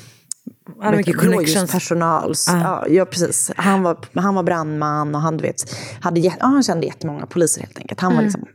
Han 0.81 0.95
mycket 0.95 1.17
connections. 1.17 1.71
personal. 1.71 2.33
Ja, 2.47 2.87
ja, 2.87 3.05
precis. 3.05 3.51
Han 3.55 3.83
var, 3.83 3.97
han 4.15 4.35
var 4.35 4.43
brandman 4.43 5.15
och 5.15 5.21
han, 5.21 5.37
du 5.37 5.41
vet, 5.41 5.75
hade, 6.01 6.19
ja, 6.19 6.33
han 6.39 6.63
kände 6.63 6.85
jättemånga 6.85 7.25
poliser 7.25 7.61
helt 7.61 7.77
enkelt. 7.77 7.99
Han 7.99 8.15
var 8.15 8.21
liksom 8.21 8.45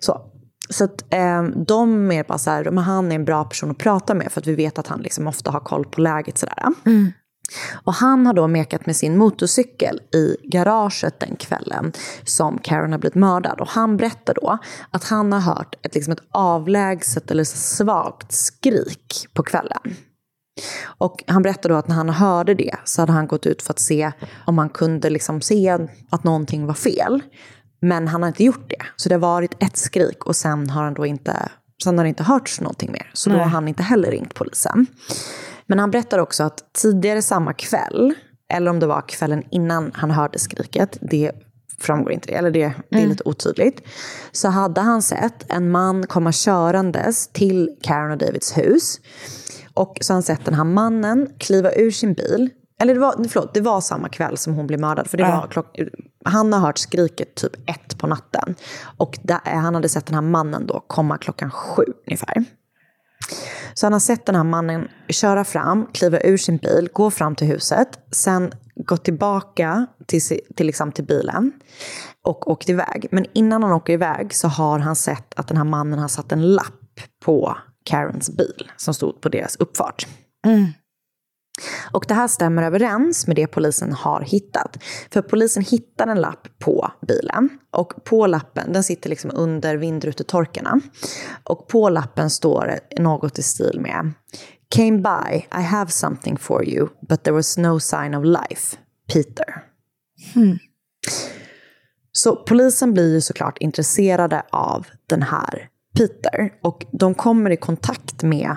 så. 0.00 0.27
Så 0.70 0.84
att 0.84 1.14
eh, 1.14 1.42
de 1.42 2.06
mer 2.06 2.24
bara 2.24 2.38
så 2.38 2.50
här, 2.50 2.64
men 2.64 2.84
han 2.84 3.12
är 3.12 3.16
en 3.16 3.24
bra 3.24 3.44
person 3.44 3.70
att 3.70 3.78
prata 3.78 4.14
med 4.14 4.32
för 4.32 4.40
att 4.40 4.46
vi 4.46 4.54
vet 4.54 4.78
att 4.78 4.86
han 4.86 5.00
liksom 5.00 5.26
ofta 5.26 5.50
har 5.50 5.60
koll 5.60 5.84
på 5.84 6.00
läget 6.00 6.38
sådär. 6.38 6.64
Och 7.84 7.94
han 7.94 8.26
har 8.26 8.34
då 8.34 8.48
mekat 8.48 8.86
med 8.86 8.96
sin 8.96 9.16
motorcykel 9.16 10.00
i 10.14 10.36
garaget 10.42 11.20
den 11.20 11.36
kvällen 11.36 11.92
som 12.24 12.58
Karen 12.58 12.92
har 12.92 12.98
blivit 12.98 13.14
mördad. 13.14 13.60
Och 13.60 13.68
han 13.68 13.96
berättar 13.96 14.34
då 14.34 14.58
att 14.90 15.04
han 15.04 15.32
har 15.32 15.40
hört 15.40 15.74
ett, 15.82 15.94
liksom 15.94 16.12
ett 16.12 16.22
avlägset 16.30 17.30
eller 17.30 17.44
svagt 17.44 18.32
skrik 18.32 19.26
på 19.34 19.42
kvällen. 19.42 19.96
Och 20.84 21.24
han 21.26 21.42
berättade 21.42 21.74
då 21.74 21.78
att 21.78 21.88
när 21.88 21.94
han 21.94 22.08
hörde 22.08 22.54
det 22.54 22.74
så 22.84 23.02
hade 23.02 23.12
han 23.12 23.26
gått 23.26 23.46
ut 23.46 23.62
för 23.62 23.72
att 23.72 23.80
se 23.80 24.12
om 24.46 24.58
han 24.58 24.68
kunde 24.68 25.10
liksom 25.10 25.40
se 25.40 25.78
att 26.10 26.24
någonting 26.24 26.66
var 26.66 26.74
fel. 26.74 27.22
Men 27.80 28.08
han 28.08 28.22
har 28.22 28.28
inte 28.28 28.44
gjort 28.44 28.70
det. 28.70 28.82
Så 28.96 29.08
det 29.08 29.14
har 29.14 29.20
varit 29.20 29.62
ett 29.62 29.76
skrik 29.76 30.26
och 30.26 30.36
sen 30.36 30.70
har 30.70 30.84
han 30.84 30.94
då 30.94 31.06
inte, 31.06 31.48
sen 31.84 31.98
har 31.98 32.04
det 32.04 32.08
inte 32.08 32.22
hörts 32.22 32.60
någonting 32.60 32.92
mer. 32.92 33.10
Så 33.12 33.30
då 33.30 33.36
har 33.36 33.44
han 33.44 33.68
inte 33.68 33.82
heller 33.82 34.10
ringt 34.10 34.34
polisen. 34.34 34.86
Men 35.66 35.78
han 35.78 35.90
berättar 35.90 36.18
också 36.18 36.42
att 36.42 36.72
tidigare 36.72 37.22
samma 37.22 37.52
kväll, 37.52 38.14
eller 38.52 38.70
om 38.70 38.80
det 38.80 38.86
var 38.86 39.08
kvällen 39.08 39.42
innan 39.50 39.90
han 39.94 40.10
hörde 40.10 40.38
skriket, 40.38 40.98
det 41.00 41.32
framgår 41.78 42.12
inte, 42.12 42.32
eller 42.32 42.50
det, 42.50 42.72
det 42.90 43.02
är 43.02 43.06
lite 43.06 43.22
otydligt, 43.24 43.82
så 44.32 44.48
hade 44.48 44.80
han 44.80 45.02
sett 45.02 45.52
en 45.52 45.70
man 45.70 46.06
komma 46.06 46.32
körandes 46.32 47.28
till 47.28 47.76
Karen 47.82 48.10
och 48.10 48.18
Davids 48.18 48.58
hus. 48.58 49.00
Och 49.74 49.98
så 50.00 50.12
har 50.12 50.16
han 50.16 50.22
sett 50.22 50.44
den 50.44 50.54
här 50.54 50.64
mannen 50.64 51.28
kliva 51.38 51.72
ur 51.72 51.90
sin 51.90 52.14
bil. 52.14 52.50
Eller 52.78 52.94
det 52.94 53.00
var, 53.00 53.28
förlåt, 53.28 53.54
det 53.54 53.60
var 53.60 53.80
samma 53.80 54.08
kväll 54.08 54.36
som 54.36 54.54
hon 54.54 54.66
blev 54.66 54.80
mördad. 54.80 55.06
För 55.06 55.16
det 55.16 55.24
var 55.24 55.46
klock, 55.48 55.78
han 56.24 56.52
har 56.52 56.60
hört 56.60 56.78
skriket 56.78 57.34
typ 57.34 57.70
ett 57.70 57.98
på 57.98 58.06
natten. 58.06 58.54
Och 58.96 59.18
där, 59.22 59.40
han 59.44 59.74
hade 59.74 59.88
sett 59.88 60.06
den 60.06 60.14
här 60.14 60.22
mannen 60.22 60.66
då 60.66 60.84
komma 60.86 61.18
klockan 61.18 61.50
sju 61.50 61.84
ungefär. 62.06 62.44
Så 63.74 63.86
han 63.86 63.92
har 63.92 64.00
sett 64.00 64.26
den 64.26 64.34
här 64.34 64.44
mannen 64.44 64.88
köra 65.08 65.44
fram, 65.44 65.86
kliva 65.92 66.20
ur 66.20 66.36
sin 66.36 66.56
bil, 66.56 66.88
gå 66.92 67.10
fram 67.10 67.34
till 67.34 67.46
huset, 67.46 67.88
sen 68.10 68.52
gå 68.76 68.96
tillbaka 68.96 69.86
till, 70.06 70.20
till, 70.56 70.66
liksom, 70.66 70.92
till 70.92 71.04
bilen 71.04 71.52
och 72.24 72.50
åkt 72.50 72.68
iväg. 72.68 73.06
Men 73.10 73.26
innan 73.32 73.62
han 73.62 73.72
åker 73.72 73.92
iväg 73.92 74.34
så 74.34 74.48
har 74.48 74.78
han 74.78 74.96
sett 74.96 75.34
att 75.36 75.48
den 75.48 75.56
här 75.56 75.64
mannen 75.64 75.98
har 75.98 76.08
satt 76.08 76.32
en 76.32 76.54
lapp 76.54 77.00
på 77.24 77.56
Karens 77.84 78.36
bil 78.36 78.70
som 78.76 78.94
stod 78.94 79.20
på 79.20 79.28
deras 79.28 79.56
uppfart. 79.56 80.06
Och 81.92 82.04
det 82.08 82.14
här 82.14 82.28
stämmer 82.28 82.62
överens 82.62 83.26
med 83.26 83.36
det 83.36 83.46
polisen 83.46 83.92
har 83.92 84.20
hittat. 84.20 84.76
För 85.10 85.22
polisen 85.22 85.62
hittar 85.62 86.06
en 86.06 86.20
lapp 86.20 86.48
på 86.58 86.90
bilen. 87.06 87.48
Och 87.70 88.04
på 88.04 88.26
lappen, 88.26 88.72
den 88.72 88.82
sitter 88.82 89.10
liksom 89.10 89.30
under 89.34 89.76
vindrutetorkarna. 89.76 90.80
Och 91.44 91.68
på 91.68 91.88
lappen 91.88 92.30
står 92.30 92.78
något 92.98 93.38
i 93.38 93.42
stil 93.42 93.80
med 93.80 94.12
Came 94.74 94.98
by, 94.98 95.46
I 95.58 95.62
have 95.62 95.90
something 95.90 96.38
for 96.38 96.68
you, 96.68 96.88
but 97.08 97.22
there 97.22 97.34
was 97.34 97.58
no 97.58 97.80
sign 97.80 98.14
of 98.14 98.24
life. 98.24 98.76
Peter. 99.12 99.64
Så 102.12 102.36
polisen 102.36 102.92
blir 102.92 103.14
ju 103.14 103.20
såklart 103.20 103.58
intresserade 103.58 104.42
av 104.50 104.86
den 105.06 105.22
här 105.22 105.68
Peter. 105.98 106.52
Och 106.62 106.86
de 106.92 107.14
kommer 107.14 107.50
i 107.50 107.56
kontakt 107.56 108.22
med 108.22 108.56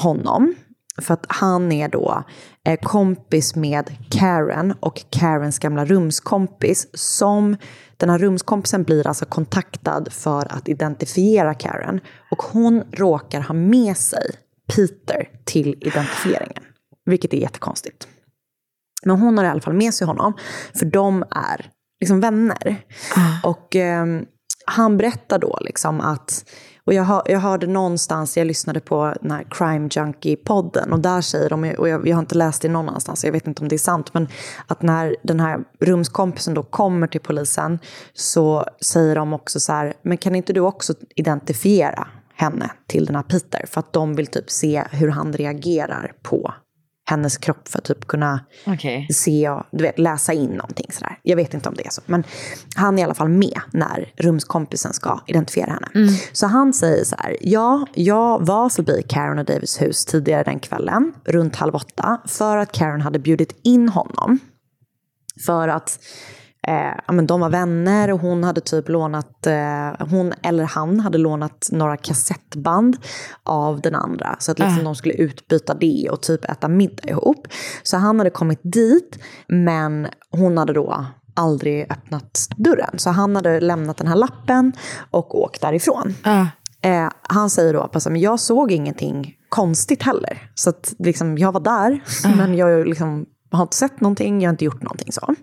honom. 0.00 0.54
För 1.00 1.14
att 1.14 1.26
han 1.28 1.72
är 1.72 1.88
då 1.88 2.24
eh, 2.66 2.78
kompis 2.82 3.56
med 3.56 3.90
Karen 4.10 4.74
och 4.80 5.04
Karens 5.10 5.58
gamla 5.58 5.84
rumskompis. 5.84 6.86
Som 6.94 7.56
den 7.96 8.10
här 8.10 8.18
rumskompisen 8.18 8.82
blir 8.82 9.06
alltså 9.06 9.24
kontaktad 9.24 10.04
för 10.10 10.52
att 10.52 10.68
identifiera 10.68 11.54
Karen. 11.54 12.00
Och 12.30 12.42
hon 12.42 12.82
råkar 12.92 13.40
ha 13.40 13.54
med 13.54 13.96
sig 13.96 14.30
Peter 14.76 15.28
till 15.44 15.68
identifieringen. 15.80 16.62
Vilket 17.04 17.34
är 17.34 17.38
jättekonstigt. 17.38 18.08
Men 19.02 19.16
hon 19.20 19.38
har 19.38 19.44
i 19.44 19.48
alla 19.48 19.60
fall 19.60 19.74
med 19.74 19.94
sig 19.94 20.06
honom, 20.06 20.34
för 20.74 20.86
de 20.86 21.24
är 21.30 21.70
liksom 22.00 22.20
vänner. 22.20 22.84
Och 23.42 23.76
eh, 23.76 24.06
han 24.66 24.96
berättar 24.96 25.38
då 25.38 25.58
liksom 25.60 26.00
att, 26.00 26.44
och 26.84 26.94
jag, 26.94 27.04
hör, 27.04 27.22
jag 27.26 27.40
hörde 27.40 27.66
någonstans, 27.66 28.36
jag 28.36 28.46
lyssnade 28.46 28.80
på 28.80 29.14
den 29.20 29.30
här 29.30 29.46
Crime 29.50 29.88
Junkie-podden, 29.88 30.92
och 30.92 31.00
där 31.00 31.20
säger 31.20 31.50
de, 31.50 31.74
och 31.78 31.88
jag, 31.88 32.08
jag 32.08 32.16
har 32.16 32.20
inte 32.20 32.34
läst 32.34 32.62
det 32.62 32.68
någon 32.68 32.88
annanstans, 32.88 33.24
jag 33.24 33.32
vet 33.32 33.46
inte 33.46 33.62
om 33.62 33.68
det 33.68 33.76
är 33.76 33.78
sant, 33.78 34.14
men 34.14 34.28
att 34.66 34.82
när 34.82 35.16
den 35.22 35.40
här 35.40 35.64
rumskompisen 35.80 36.54
då 36.54 36.62
kommer 36.62 37.06
till 37.06 37.20
polisen 37.20 37.78
så 38.14 38.64
säger 38.80 39.14
de 39.14 39.32
också 39.32 39.60
så 39.60 39.72
här, 39.72 39.94
men 40.02 40.18
kan 40.18 40.34
inte 40.34 40.52
du 40.52 40.60
också 40.60 40.94
identifiera 41.16 42.06
henne 42.34 42.70
till 42.86 43.06
den 43.06 43.16
här 43.16 43.22
Peter? 43.22 43.64
För 43.66 43.80
att 43.80 43.92
de 43.92 44.14
vill 44.14 44.26
typ 44.26 44.50
se 44.50 44.84
hur 44.90 45.08
han 45.08 45.32
reagerar 45.32 46.12
på 46.22 46.54
hennes 47.10 47.36
kropp 47.36 47.68
för 47.68 47.78
att 47.78 47.84
typ 47.84 48.06
kunna 48.06 48.40
Okej. 48.66 49.06
se 49.10 49.48
och 49.48 49.62
du 49.70 49.82
vet, 49.84 49.98
läsa 49.98 50.32
in 50.32 50.50
någonting 50.50 50.86
sådär. 50.92 51.18
Jag 51.22 51.36
vet 51.36 51.54
inte 51.54 51.68
om 51.68 51.74
det 51.74 51.86
är 51.86 51.90
så. 51.90 52.02
Men 52.06 52.24
han 52.74 52.98
är 52.98 53.02
i 53.02 53.04
alla 53.04 53.14
fall 53.14 53.28
med 53.28 53.60
när 53.72 54.12
rumskompisen 54.16 54.92
ska 54.92 55.20
identifiera 55.26 55.72
henne. 55.72 56.08
Så 56.32 56.46
han 56.46 56.72
säger 56.72 57.04
så 57.04 57.16
här, 57.18 57.36
ja, 57.40 57.86
jag 57.94 58.46
var 58.46 58.68
förbi 58.68 59.02
Karen 59.08 59.38
och 59.38 59.44
Davids 59.44 59.82
hus 59.82 60.04
tidigare 60.04 60.42
den 60.42 60.58
kvällen, 60.58 61.12
runt 61.24 61.56
halv 61.56 61.74
åtta, 61.74 62.20
för 62.26 62.56
att 62.56 62.72
Karen 62.72 63.00
hade 63.00 63.18
bjudit 63.18 63.60
in 63.62 63.88
honom. 63.88 64.38
För 65.46 65.68
att 65.68 65.98
eh, 66.68 67.00
ja, 67.06 67.12
men 67.12 67.26
de 67.26 67.40
var 67.40 67.50
vänner 67.50 68.12
och 68.12 68.20
hon 68.20 68.44
hade 68.44 68.60
typ 68.60 68.88
lånat, 68.88 69.46
eh, 69.46 70.06
hon 70.10 70.32
eller 70.42 70.64
han 70.64 71.00
hade 71.00 71.18
lånat 71.18 71.68
några 71.72 71.96
kassettband 71.96 72.96
av 73.42 73.80
den 73.80 73.94
andra. 73.94 74.36
Så 74.38 74.52
att 74.52 74.58
liksom 74.58 74.84
de 74.84 74.94
skulle 74.94 75.14
utbyta 75.14 75.74
det 75.74 76.08
och 76.10 76.22
typ 76.22 76.44
äta 76.44 76.68
middag 76.68 77.08
ihop. 77.08 77.46
Så 77.82 77.96
han 77.96 78.18
hade 78.18 78.30
kommit 78.30 78.60
dit, 78.62 79.18
men 79.48 80.08
hon 80.30 80.58
hade 80.58 80.72
då 80.72 81.06
aldrig 81.36 81.92
öppnat 81.92 82.48
dörren. 82.56 82.98
Så 82.98 83.10
han 83.10 83.36
hade 83.36 83.60
lämnat 83.60 83.96
den 83.96 84.06
här 84.06 84.16
lappen 84.16 84.72
och 85.10 85.38
åkt 85.38 85.60
därifrån. 85.60 86.14
Eh, 86.82 87.08
han 87.22 87.50
säger 87.50 87.74
då 87.74 87.80
att 87.80 88.06
jag 88.16 88.40
såg 88.40 88.72
ingenting 88.72 89.34
konstigt 89.48 90.02
heller. 90.02 90.50
Så 90.54 90.70
att, 90.70 90.94
liksom, 90.98 91.38
jag 91.38 91.52
var 91.52 91.60
där, 91.60 92.04
men 92.36 92.54
jag 92.54 92.86
liksom, 92.86 93.26
har 93.50 93.62
inte 93.62 93.76
sett 93.76 94.00
någonting, 94.00 94.40
jag 94.40 94.48
har 94.48 94.52
inte 94.52 94.64
gjort 94.64 94.82
någonting 94.82 95.12
så. 95.12 95.34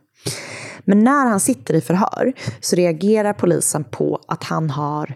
Men 0.85 1.03
när 1.03 1.25
han 1.25 1.39
sitter 1.39 1.73
i 1.73 1.81
förhör 1.81 2.33
så 2.61 2.75
reagerar 2.75 3.33
polisen 3.33 3.83
på 3.83 4.21
att 4.27 4.43
han 4.43 4.69
har 4.69 5.15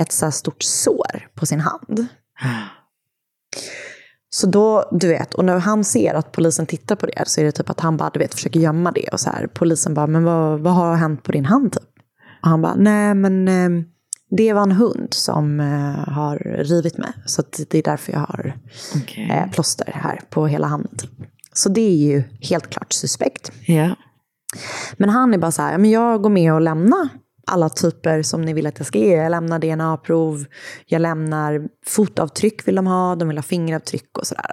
ett 0.00 0.12
så 0.12 0.26
här 0.26 0.30
stort 0.30 0.62
sår 0.62 1.28
på 1.34 1.46
sin 1.46 1.60
hand. 1.60 2.06
Så 4.30 4.46
då, 4.46 4.88
du 4.92 5.08
vet, 5.08 5.34
och 5.34 5.44
när 5.44 5.58
han 5.58 5.84
ser 5.84 6.14
att 6.14 6.32
polisen 6.32 6.66
tittar 6.66 6.96
på 6.96 7.06
det 7.06 7.22
så 7.26 7.40
är 7.40 7.44
det 7.44 7.52
typ 7.52 7.70
att 7.70 7.80
han 7.80 7.96
bara, 7.96 8.10
du 8.10 8.18
vet, 8.18 8.34
försöker 8.34 8.60
gömma 8.60 8.92
det. 8.92 9.08
Och 9.12 9.20
så 9.20 9.30
här, 9.30 9.46
polisen 9.46 9.94
bara, 9.94 10.06
men 10.06 10.24
vad, 10.24 10.60
vad 10.60 10.74
har 10.74 10.96
hänt 10.96 11.22
på 11.22 11.32
din 11.32 11.44
hand 11.44 11.72
typ? 11.72 11.82
Och 12.42 12.48
han 12.48 12.62
bara, 12.62 12.74
nej 12.74 13.14
men 13.14 13.48
eh, 13.48 13.84
det 14.30 14.52
var 14.52 14.62
en 14.62 14.72
hund 14.72 15.08
som 15.14 15.60
eh, 15.60 16.12
har 16.14 16.36
rivit 16.64 16.98
mig. 16.98 17.12
Så 17.26 17.42
det 17.70 17.78
är 17.78 17.82
därför 17.82 18.12
jag 18.12 18.20
har 18.20 18.56
eh, 19.30 19.50
plåster 19.50 19.92
här 19.94 20.20
på 20.30 20.46
hela 20.46 20.66
handen. 20.66 20.96
Typ. 20.96 21.10
Så 21.52 21.68
det 21.68 21.80
är 21.80 21.96
ju 21.96 22.22
helt 22.40 22.70
klart 22.70 22.92
suspekt. 22.92 23.52
Ja. 23.66 23.96
Men 24.96 25.08
han 25.08 25.34
är 25.34 25.38
bara 25.38 25.52
så 25.52 25.62
här, 25.62 25.72
"Ja, 25.72 25.78
men 25.78 25.90
jag 25.90 26.22
går 26.22 26.30
med 26.30 26.54
och 26.54 26.60
lämnar 26.60 27.08
alla 27.50 27.68
typer 27.68 28.22
som 28.22 28.42
ni 28.42 28.52
vill 28.52 28.66
att 28.66 28.78
jag 28.78 28.86
ska 28.86 28.98
ge. 28.98 29.16
Jag 29.16 29.30
lämnar 29.30 29.58
DNA-prov, 29.58 30.44
jag 30.86 31.02
lämnar 31.02 31.68
fotavtryck 31.86 32.68
vill 32.68 32.74
de 32.74 32.86
ha, 32.86 33.14
de 33.14 33.28
vill 33.28 33.38
ha 33.38 33.42
fingeravtryck 33.42 34.18
och 34.18 34.26
sådär. 34.26 34.52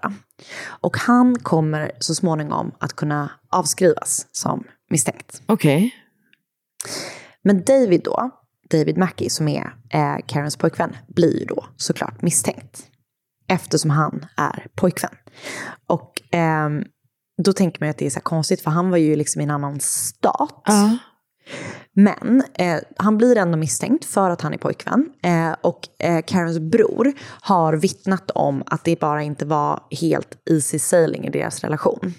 Och 0.66 0.98
han 0.98 1.40
kommer 1.40 1.92
så 2.00 2.16
småningom 2.16 2.72
att 2.80 2.94
kunna 2.94 3.32
avskrivas 3.50 4.28
som 4.32 4.64
misstänkt. 4.90 5.42
Okej. 5.46 5.96
Men 7.44 7.64
David 7.64 8.02
då, 8.04 8.30
David 8.70 8.98
Mackey 8.98 9.30
som 9.30 9.48
är 9.48 9.74
eh, 9.90 10.18
Karens 10.26 10.58
pojkvän, 10.58 10.96
blir 11.08 11.40
ju 11.40 11.46
då 11.46 11.66
såklart 11.78 12.22
misstänkt. 12.22 12.84
Eftersom 13.48 13.92
han 13.92 14.26
är 14.38 14.68
pojkvän. 14.76 15.16
Och 15.88 16.22
ehm, 16.32 16.84
då 17.38 17.54
tänker 17.54 17.80
man 17.80 17.88
ju 17.88 17.92
att 17.92 17.98
det 17.98 18.06
är 18.06 18.10
så 18.10 18.20
konstigt, 18.20 18.62
för 18.62 18.72
han 18.72 18.90
var 18.90 18.98
ju 18.98 19.16
liksom 19.16 19.42
i 19.42 19.44
en 19.44 19.52
annan 19.52 19.80
stat. 19.80 20.62
Ja. 20.66 20.98
Men 21.94 22.44
eh, 22.54 22.78
han 22.98 23.18
blir 23.18 23.38
ändå 23.38 23.58
misstänkt 23.58 24.06
för 24.06 24.30
att 24.30 24.42
han 24.42 24.54
är 24.54 24.58
pojkvän. 24.58 25.10
Eh, 25.24 25.56
och 25.62 25.80
eh, 26.00 26.22
Karens 26.28 26.60
bror 26.60 27.14
har 27.42 27.74
vittnat 27.74 28.32
om 28.32 28.64
att 28.66 28.84
det 28.84 29.00
bara 29.00 29.24
inte 29.24 29.46
var 29.46 29.84
helt 30.02 30.38
easy 30.50 30.80
sailing 30.80 31.26
i 31.26 31.30
deras 31.30 31.62
relation. 31.62 32.14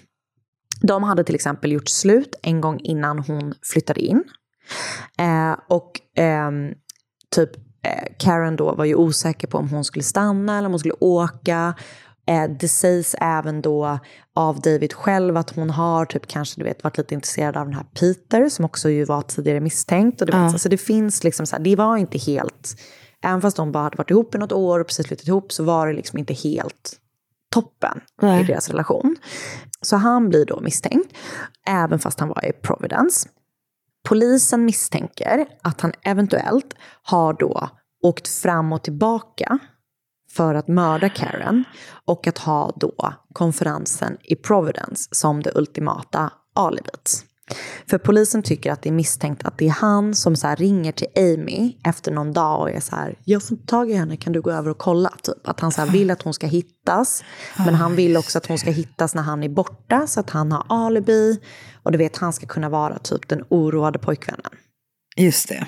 De 0.81 1.03
hade 1.03 1.23
till 1.23 1.35
exempel 1.35 1.71
gjort 1.71 1.89
slut 1.89 2.35
en 2.41 2.61
gång 2.61 2.79
innan 2.79 3.19
hon 3.19 3.53
flyttade 3.61 3.99
in. 3.99 4.23
Eh, 5.19 5.55
och 5.67 5.91
ehm, 6.15 6.73
typ 7.35 7.55
eh, 7.85 8.13
Karen 8.19 8.55
då 8.55 8.75
var 8.75 8.85
ju 8.85 8.95
osäker 8.95 9.47
på 9.47 9.57
om 9.57 9.69
hon 9.69 9.83
skulle 9.83 10.03
stanna 10.03 10.57
eller 10.57 10.65
om 10.65 10.71
hon 10.71 10.79
skulle 10.79 10.95
åka. 10.99 11.75
Eh, 12.29 12.49
det 12.49 12.67
sägs 12.67 13.15
även 13.21 13.61
då 13.61 13.99
av 14.35 14.61
David 14.61 14.93
själv 14.93 15.37
att 15.37 15.49
hon 15.49 15.69
har 15.69 16.05
typ 16.05 16.27
kanske 16.27 16.61
du 16.61 16.63
vet, 16.63 16.83
varit 16.83 16.97
lite 16.97 17.13
intresserad 17.13 17.57
av 17.57 17.65
den 17.65 17.75
här 17.75 17.83
Peter 17.83 18.49
som 18.49 18.65
också 18.65 18.89
ju 18.89 19.05
var 19.05 19.21
tidigare 19.21 19.59
misstänkt. 19.59 20.21
Och 20.21 20.27
det, 20.27 20.33
vet, 20.33 20.53
alltså 20.53 20.69
det 20.69 20.77
finns 20.77 21.23
liksom 21.23 21.45
så 21.45 21.55
här, 21.55 21.63
det 21.63 21.75
var 21.75 21.97
inte 21.97 22.17
helt, 22.17 22.75
även 23.23 23.41
fast 23.41 23.57
de 23.57 23.71
bara 23.71 23.83
hade 23.83 23.97
varit 23.97 24.11
ihop 24.11 24.35
i 24.35 24.37
något 24.37 24.51
år 24.51 24.79
och 24.79 24.87
precis 24.87 25.07
flyttat 25.07 25.27
ihop 25.27 25.51
så 25.51 25.63
var 25.63 25.87
det 25.87 25.93
liksom 25.93 26.19
inte 26.19 26.33
helt 26.33 26.97
toppen 27.51 28.01
Nej. 28.21 28.41
i 28.41 28.43
deras 28.43 28.69
relation. 28.69 29.15
Så 29.81 29.95
han 29.95 30.29
blir 30.29 30.45
då 30.45 30.59
misstänkt, 30.61 31.13
även 31.67 31.99
fast 31.99 32.19
han 32.19 32.29
var 32.29 32.45
i 32.45 32.51
Providence. 32.51 33.29
Polisen 34.07 34.65
misstänker 34.65 35.45
att 35.61 35.81
han 35.81 35.91
eventuellt 36.03 36.73
har 37.03 37.33
då 37.33 37.69
åkt 38.03 38.27
fram 38.27 38.73
och 38.73 38.83
tillbaka 38.83 39.59
för 40.31 40.55
att 40.55 40.67
mörda 40.67 41.09
Karen 41.09 41.63
och 42.05 42.27
att 42.27 42.37
ha 42.37 42.73
då 42.75 43.13
konferensen 43.33 44.17
i 44.23 44.35
Providence 44.35 45.09
som 45.11 45.43
det 45.43 45.51
ultimata 45.55 46.31
alibit. 46.55 47.25
För 47.89 47.97
polisen 47.97 48.43
tycker 48.43 48.71
att 48.71 48.81
det 48.81 48.89
är 48.89 48.93
misstänkt 48.93 49.45
att 49.45 49.57
det 49.57 49.67
är 49.67 49.71
han 49.71 50.15
som 50.15 50.35
så 50.35 50.47
här 50.47 50.55
ringer 50.55 50.91
till 50.91 51.07
Amy 51.15 51.73
efter 51.85 52.11
någon 52.11 52.33
dag 52.33 52.61
och 52.61 52.69
är 52.69 52.79
så 52.79 52.95
här, 52.95 53.17
jag 53.23 53.43
får 53.43 53.51
inte 53.51 53.67
tag 53.67 53.91
i 53.91 53.93
henne, 53.93 54.17
kan 54.17 54.33
du 54.33 54.41
gå 54.41 54.51
över 54.51 54.69
och 54.69 54.77
kolla? 54.77 55.13
Typ. 55.23 55.47
Att 55.47 55.59
han 55.59 55.71
så 55.71 55.81
här 55.81 55.89
vill 55.89 56.11
att 56.11 56.21
hon 56.21 56.33
ska 56.33 56.47
hittas, 56.47 57.23
men 57.57 57.75
han 57.75 57.95
vill 57.95 58.17
också 58.17 58.37
att 58.37 58.45
hon 58.45 58.57
ska 58.57 58.71
hittas 58.71 59.15
när 59.15 59.21
han 59.21 59.43
är 59.43 59.49
borta 59.49 60.07
så 60.07 60.19
att 60.19 60.29
han 60.29 60.51
har 60.51 60.65
alibi. 60.69 61.39
Och 61.83 61.91
du 61.91 61.97
vet, 61.97 62.17
han 62.17 62.33
ska 62.33 62.47
kunna 62.47 62.69
vara 62.69 62.99
typ 62.99 63.27
den 63.27 63.43
oroade 63.49 63.99
pojkvännen. 63.99 64.51
Just 65.17 65.49
det. 65.49 65.67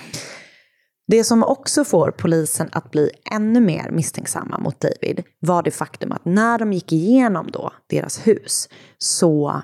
Det 1.11 1.23
som 1.23 1.43
också 1.43 1.83
får 1.83 2.11
polisen 2.11 2.69
att 2.71 2.91
bli 2.91 3.11
ännu 3.31 3.59
mer 3.59 3.89
misstänksamma 3.91 4.57
mot 4.57 4.79
David 4.79 5.23
var 5.39 5.63
det 5.63 5.71
faktum 5.71 6.11
att 6.11 6.25
när 6.25 6.59
de 6.59 6.73
gick 6.73 6.91
igenom 6.91 7.51
då 7.51 7.73
deras 7.89 8.27
hus 8.27 8.69
så 8.97 9.61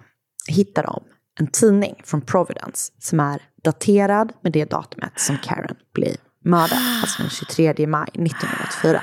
hittade 0.48 0.88
de 0.88 1.04
en 1.40 1.48
tidning 1.48 2.02
från 2.04 2.22
Providence 2.22 2.94
som 3.00 3.20
är 3.20 3.42
daterad 3.64 4.34
med 4.42 4.52
det 4.52 4.66
datumet 4.66 5.12
som 5.16 5.38
Karen 5.44 5.76
blev 5.94 6.16
mördad, 6.44 6.80
alltså 7.02 7.22
den 7.22 7.30
23 7.30 7.88
maj 7.88 8.08
1984. 8.14 9.02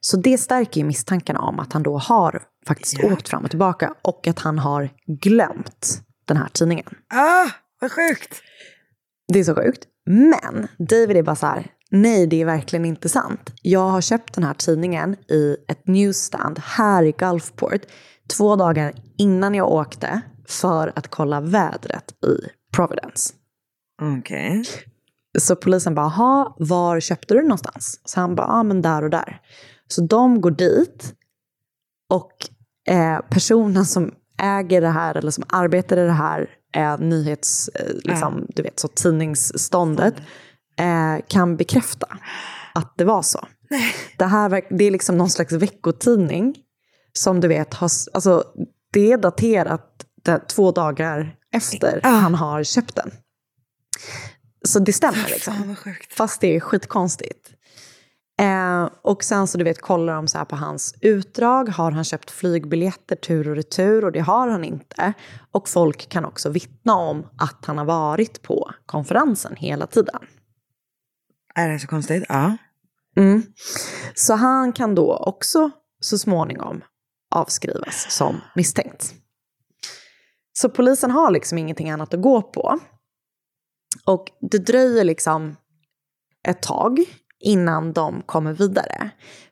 Så 0.00 0.16
det 0.16 0.38
stärker 0.38 0.80
ju 0.80 0.86
misstankarna 0.86 1.40
om 1.40 1.60
att 1.60 1.72
han 1.72 1.82
då 1.82 1.98
har 1.98 2.42
faktiskt 2.66 3.04
åkt 3.04 3.28
fram 3.28 3.44
och 3.44 3.50
tillbaka 3.50 3.94
och 4.02 4.26
att 4.26 4.38
han 4.38 4.58
har 4.58 4.90
glömt 5.06 6.02
den 6.26 6.36
här 6.36 6.48
tidningen. 6.48 6.94
Ah, 7.14 7.48
vad 7.80 7.92
sjukt. 7.92 8.42
Det 9.32 9.38
är 9.38 9.44
så 9.44 9.54
sjukt. 9.54 9.88
Men 10.08 10.68
David 10.78 11.16
är 11.16 11.22
bara 11.22 11.36
så 11.36 11.46
här, 11.46 11.66
nej 11.90 12.26
det 12.26 12.40
är 12.40 12.44
verkligen 12.44 12.84
inte 12.84 13.08
sant. 13.08 13.52
Jag 13.62 13.88
har 13.88 14.00
köpt 14.00 14.34
den 14.34 14.44
här 14.44 14.54
tidningen 14.54 15.16
i 15.28 15.56
ett 15.68 15.86
newsstand 15.86 16.58
här 16.58 17.02
i 17.02 17.12
Gulfport 17.12 17.80
två 18.36 18.56
dagar 18.56 18.92
innan 19.18 19.54
jag 19.54 19.70
åkte 19.70 20.20
för 20.46 20.92
att 20.96 21.08
kolla 21.08 21.40
vädret 21.40 22.12
i 22.12 22.48
Providence. 22.72 23.34
Okej. 24.18 24.64
Så 25.38 25.56
polisen 25.56 25.94
bara, 25.94 26.08
ha 26.08 26.56
var 26.58 27.00
köpte 27.00 27.34
du 27.34 27.42
någonstans? 27.42 28.00
Så 28.04 28.20
han 28.20 28.34
bara, 28.34 28.46
ja 28.46 28.52
ah, 28.52 28.62
men 28.62 28.82
där 28.82 29.04
och 29.04 29.10
där. 29.10 29.40
Så 29.88 30.00
de 30.00 30.40
går 30.40 30.50
dit 30.50 31.14
och 32.10 32.32
eh, 32.94 33.20
personen 33.30 33.84
som 33.84 34.14
äger 34.38 34.80
det 34.80 34.88
här 34.88 35.16
eller 35.16 35.30
som 35.30 35.44
arbetar 35.48 35.96
i 35.96 36.04
det 36.04 36.12
här 36.12 36.50
eh, 36.74 36.98
nyhets, 36.98 37.68
eh, 37.68 37.94
liksom, 38.04 38.46
du 38.48 38.62
vet, 38.62 38.80
så 38.80 38.88
tidningsståndet 38.88 40.14
eh, 40.78 41.24
kan 41.28 41.56
bekräfta 41.56 42.18
att 42.74 42.94
det 42.96 43.04
var 43.04 43.22
så. 43.22 43.48
Det, 44.18 44.24
här, 44.24 44.62
det 44.70 44.84
är 44.84 44.90
liksom 44.90 45.16
någon 45.16 45.30
slags 45.30 45.52
veckotidning 45.52 46.56
som 47.12 47.40
du 47.40 47.48
vet 47.48 47.74
har, 47.74 47.90
alltså, 48.14 48.44
det 48.92 49.12
är 49.12 49.18
daterat 49.18 50.04
det, 50.24 50.38
två 50.48 50.72
dagar 50.72 51.36
efter 51.52 52.00
han 52.02 52.34
har 52.34 52.64
köpt 52.64 52.96
den. 52.96 53.10
Så 54.64 54.78
det 54.78 54.92
stämmer 54.92 55.28
liksom. 55.28 55.76
Fast 56.10 56.40
det 56.40 56.56
är 56.56 56.60
skitkonstigt. 56.60 57.50
Eh, 58.38 58.88
och 59.02 59.24
sen 59.24 59.46
så 59.46 59.58
du 59.58 59.64
vet 59.64 59.80
kollar 59.80 60.14
de 60.14 60.28
så 60.28 60.38
här 60.38 60.44
på 60.44 60.56
hans 60.56 60.94
utdrag. 61.00 61.68
Har 61.68 61.90
han 61.90 62.04
köpt 62.04 62.30
flygbiljetter 62.30 63.16
tur 63.16 63.48
och 63.48 63.56
retur? 63.56 64.04
Och 64.04 64.12
det 64.12 64.20
har 64.20 64.48
han 64.48 64.64
inte. 64.64 65.12
Och 65.52 65.68
folk 65.68 66.08
kan 66.08 66.24
också 66.24 66.48
vittna 66.48 66.94
om 66.94 67.26
att 67.38 67.64
han 67.64 67.78
har 67.78 67.84
varit 67.84 68.42
på 68.42 68.70
konferensen 68.86 69.56
hela 69.56 69.86
tiden. 69.86 70.20
Är 71.54 71.68
det 71.68 71.78
så 71.78 71.86
konstigt? 71.86 72.24
Ja. 72.28 72.56
Mm. 73.16 73.42
Så 74.14 74.34
han 74.34 74.72
kan 74.72 74.94
då 74.94 75.16
också 75.16 75.70
så 76.00 76.18
småningom 76.18 76.84
avskrivas 77.34 78.06
som 78.10 78.40
misstänkt. 78.54 79.14
Så 80.52 80.68
polisen 80.68 81.10
har 81.10 81.30
liksom 81.30 81.58
ingenting 81.58 81.90
annat 81.90 82.14
att 82.14 82.22
gå 82.22 82.42
på. 82.42 82.78
Och 84.06 84.26
det 84.50 84.58
dröjer 84.58 85.04
liksom 85.04 85.56
ett 86.48 86.62
tag 86.62 87.04
innan 87.40 87.92
de 87.92 88.22
kommer 88.26 88.52
vidare. 88.52 89.10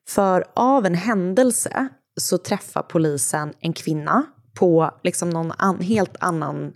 För 0.08 0.44
av 0.54 0.86
en 0.86 0.94
händelse 0.94 1.88
så 2.20 2.38
träffar 2.38 2.82
polisen 2.82 3.52
en 3.60 3.72
kvinna 3.72 4.26
på 4.58 4.90
liksom 5.02 5.30
någon 5.30 5.52
an, 5.58 5.80
helt 5.80 6.16
annan... 6.20 6.72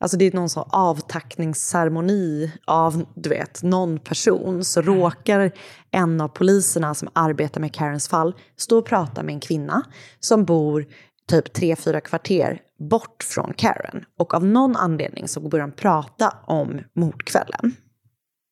Alltså 0.00 0.16
det 0.16 0.24
är 0.24 0.32
någon 0.32 0.48
sån 0.48 0.68
avtackningsceremoni 0.70 2.52
av 2.66 3.04
du 3.14 3.28
vet, 3.28 3.62
någon 3.62 3.98
person. 3.98 4.64
Så 4.64 4.82
råkar 4.82 5.52
en 5.90 6.20
av 6.20 6.28
poliserna 6.28 6.94
som 6.94 7.08
arbetar 7.12 7.60
med 7.60 7.74
Karens 7.74 8.08
fall 8.08 8.34
stå 8.56 8.78
och 8.78 8.86
prata 8.86 9.22
med 9.22 9.32
en 9.32 9.40
kvinna 9.40 9.82
som 10.20 10.44
bor 10.44 10.86
typ 11.28 11.52
tre, 11.52 11.76
fyra 11.76 12.00
kvarter 12.00 12.60
bort 12.90 13.24
från 13.24 13.54
Karen. 13.54 14.04
Och 14.18 14.34
av 14.34 14.44
någon 14.44 14.76
anledning 14.76 15.28
så 15.28 15.40
börjar 15.40 15.66
de 15.66 15.72
prata 15.72 16.34
om 16.46 16.80
mordkvällen. 16.96 17.76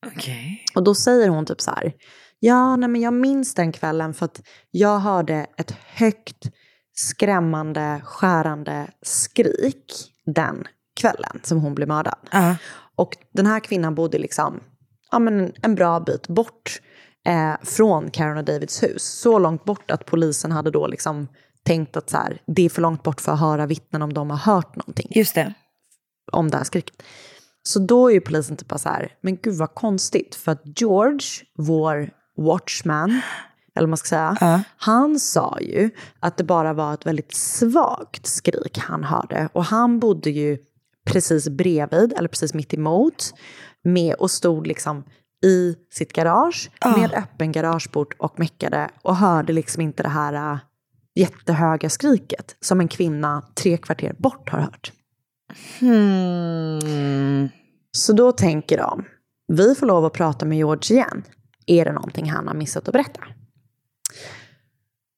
Okay. 0.06 0.58
Och 0.74 0.82
då 0.82 0.94
säger 0.94 1.28
hon 1.28 1.46
typ 1.46 1.60
så 1.60 1.70
här, 1.70 1.92
ja, 2.40 2.76
nej, 2.76 2.88
men 2.88 3.00
jag 3.00 3.14
minns 3.14 3.54
den 3.54 3.72
kvällen 3.72 4.14
för 4.14 4.24
att 4.24 4.42
jag 4.70 4.98
hörde 4.98 5.46
ett 5.56 5.70
högt, 5.70 6.50
skrämmande, 6.94 8.00
skärande 8.04 8.90
skrik 9.02 10.12
den 10.26 10.64
kvällen 11.00 11.40
som 11.42 11.58
hon 11.58 11.74
blev 11.74 11.88
mördad. 11.88 12.18
Uh. 12.34 12.54
Och 12.96 13.16
den 13.32 13.46
här 13.46 13.60
kvinnan 13.60 13.94
bodde 13.94 14.18
liksom 14.18 14.60
ja, 15.12 15.18
men 15.18 15.52
en 15.62 15.74
bra 15.74 16.00
bit 16.00 16.28
bort 16.28 16.80
eh, 17.26 17.54
från 17.62 18.10
Karen 18.10 18.36
och 18.36 18.44
Davids 18.44 18.82
hus. 18.82 19.02
Så 19.02 19.38
långt 19.38 19.64
bort 19.64 19.90
att 19.90 20.06
polisen 20.06 20.52
hade 20.52 20.70
då 20.70 20.86
liksom 20.86 21.28
tänkt 21.62 21.96
att 21.96 22.10
så 22.10 22.16
här, 22.16 22.42
det 22.46 22.62
är 22.62 22.68
för 22.68 22.82
långt 22.82 23.02
bort 23.02 23.20
för 23.20 23.32
att 23.32 23.40
höra 23.40 23.66
vittnen 23.66 24.02
om 24.02 24.12
de 24.12 24.30
har 24.30 24.36
hört 24.36 24.76
någonting. 24.76 25.08
Just 25.10 25.34
det. 25.34 25.54
Om 26.32 26.50
det 26.50 26.56
här 26.56 26.64
skriket. 26.64 27.02
Så 27.62 27.78
då 27.78 28.08
är 28.08 28.14
ju 28.14 28.20
polisen 28.20 28.56
typ 28.56 28.68
bara 28.68 28.78
så 28.78 28.88
här, 28.88 29.12
men 29.20 29.36
gud 29.36 29.54
vad 29.54 29.74
konstigt. 29.74 30.34
För 30.34 30.52
att 30.52 30.80
George, 30.80 31.28
vår 31.58 32.10
watchman, 32.36 33.20
eller 33.74 33.86
vad 33.86 33.88
man 33.88 33.96
ska 33.96 34.08
säga, 34.08 34.36
uh. 34.42 34.60
han 34.76 35.20
sa 35.20 35.58
ju 35.60 35.90
att 36.20 36.36
det 36.36 36.44
bara 36.44 36.72
var 36.72 36.94
ett 36.94 37.06
väldigt 37.06 37.34
svagt 37.34 38.26
skrik 38.26 38.78
han 38.78 39.04
hörde. 39.04 39.48
Och 39.52 39.64
han 39.64 39.98
bodde 39.98 40.30
ju 40.30 40.58
precis 41.04 41.48
bredvid, 41.48 42.12
eller 42.12 42.28
precis 42.28 42.54
mitt 42.54 42.74
emot, 42.74 43.34
med 43.84 44.14
och 44.14 44.30
stod 44.30 44.66
liksom 44.66 45.04
i 45.44 45.76
sitt 45.90 46.12
garage 46.12 46.70
uh. 46.86 46.98
med 46.98 47.14
öppen 47.14 47.52
garageport 47.52 48.14
och 48.18 48.38
meckade 48.38 48.90
och 49.02 49.16
hörde 49.16 49.52
liksom 49.52 49.82
inte 49.82 50.02
det 50.02 50.08
här 50.08 50.52
uh, 50.52 50.58
jättehöga 51.14 51.90
skriket 51.90 52.56
som 52.60 52.80
en 52.80 52.88
kvinna 52.88 53.42
tre 53.54 53.76
kvarter 53.76 54.14
bort 54.18 54.50
har 54.50 54.58
hört. 54.60 54.92
Hmm. 55.80 57.48
Så 57.92 58.12
då 58.12 58.32
tänker 58.32 58.78
de, 58.78 59.04
vi 59.48 59.74
får 59.74 59.86
lov 59.86 60.04
att 60.04 60.12
prata 60.12 60.46
med 60.46 60.58
George 60.58 60.96
igen. 60.96 61.22
Är 61.66 61.84
det 61.84 61.92
någonting 61.92 62.30
han 62.30 62.46
har 62.48 62.54
missat 62.54 62.88
att 62.88 62.92
berätta? 62.92 63.20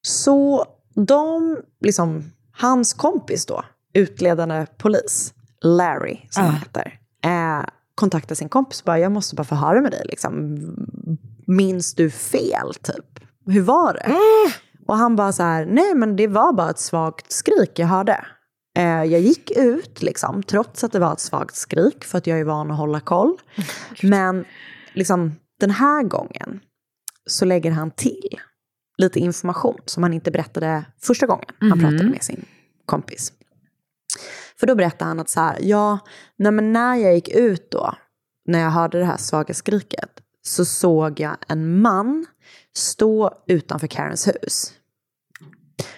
Så 0.07 0.65
de, 0.95 1.59
liksom, 1.81 2.33
hans 2.53 2.95
kompis 2.95 3.47
då, 3.47 3.65
utledande 3.95 4.67
polis, 4.79 5.35
Larry 5.63 6.21
som 6.31 6.43
Ah. 6.43 6.47
han 6.47 6.55
heter, 6.57 6.99
eh, 7.25 7.65
kontaktar 7.95 8.35
sin 8.35 8.49
kompis 8.49 8.81
och 8.81 8.85
bara, 8.85 8.99
jag 8.99 9.13
måste 9.13 9.35
bara 9.37 9.45
få 9.45 9.55
höra 9.55 9.81
med 9.81 9.91
dig. 9.91 10.03
Liksom. 10.05 10.59
Minns 11.47 11.95
du 11.95 12.11
fel 12.11 12.75
typ? 12.83 13.21
Hur 13.47 13.63
var 13.63 13.93
det? 13.95 14.13
Och 14.87 14.97
han 14.97 15.17
bara 15.17 15.33
så 15.33 15.43
här, 15.43 15.67
nej 15.67 15.95
men 15.95 16.17
det 16.17 16.27
var 16.27 16.53
bara 16.53 16.71
ett 16.71 16.79
svagt 16.79 17.33
skrik 17.33 17.79
jag 17.79 17.87
hörde. 17.87 18.25
Eh, 18.77 19.05
jag 19.05 19.21
gick 19.21 19.51
ut, 19.51 20.03
liksom, 20.03 20.43
trots 20.43 20.85
att 20.85 20.93
det 20.93 20.99
var 20.99 21.13
ett 21.13 21.21
svagt 21.21 21.57
skrik, 21.57 22.05
för 22.05 22.19
att 22.19 22.27
jag 22.27 22.41
är 22.41 22.45
van 22.45 22.71
att 22.71 22.77
hålla 22.77 23.01
koll. 23.01 23.37
Men 24.03 24.45
liksom, 24.93 25.33
den 25.61 25.71
här 25.71 26.03
gången 26.03 26.61
så 27.27 27.45
lägger 27.45 27.71
han 27.71 27.91
till 27.91 28.41
lite 28.99 29.21
information 29.21 29.81
som 29.85 30.03
han 30.03 30.13
inte 30.13 30.31
berättade 30.31 30.85
första 31.01 31.27
gången 31.27 31.49
han 31.59 31.81
pratade 31.81 32.11
med 32.11 32.23
sin 32.23 32.45
kompis. 32.87 33.33
För 34.61 34.67
då 34.67 34.75
berättade 34.75 35.09
han 35.09 35.21
att 35.21 35.31
så 35.31 35.41
här, 35.41 35.59
ja, 35.61 35.99
nej 36.37 36.53
när 36.53 36.95
jag 36.95 37.15
gick 37.15 37.29
ut 37.29 37.71
då, 37.71 37.95
när 38.47 38.59
jag 38.59 38.71
hörde 38.71 38.99
det 38.99 39.05
här 39.05 39.17
svaga 39.17 39.55
skriket, 39.55 40.11
så 40.43 40.65
såg 40.65 41.21
jag 41.21 41.37
en 41.49 41.81
man 41.81 42.27
stå 42.77 43.31
utanför 43.47 43.87
Karens 43.87 44.29
hus. 44.29 44.73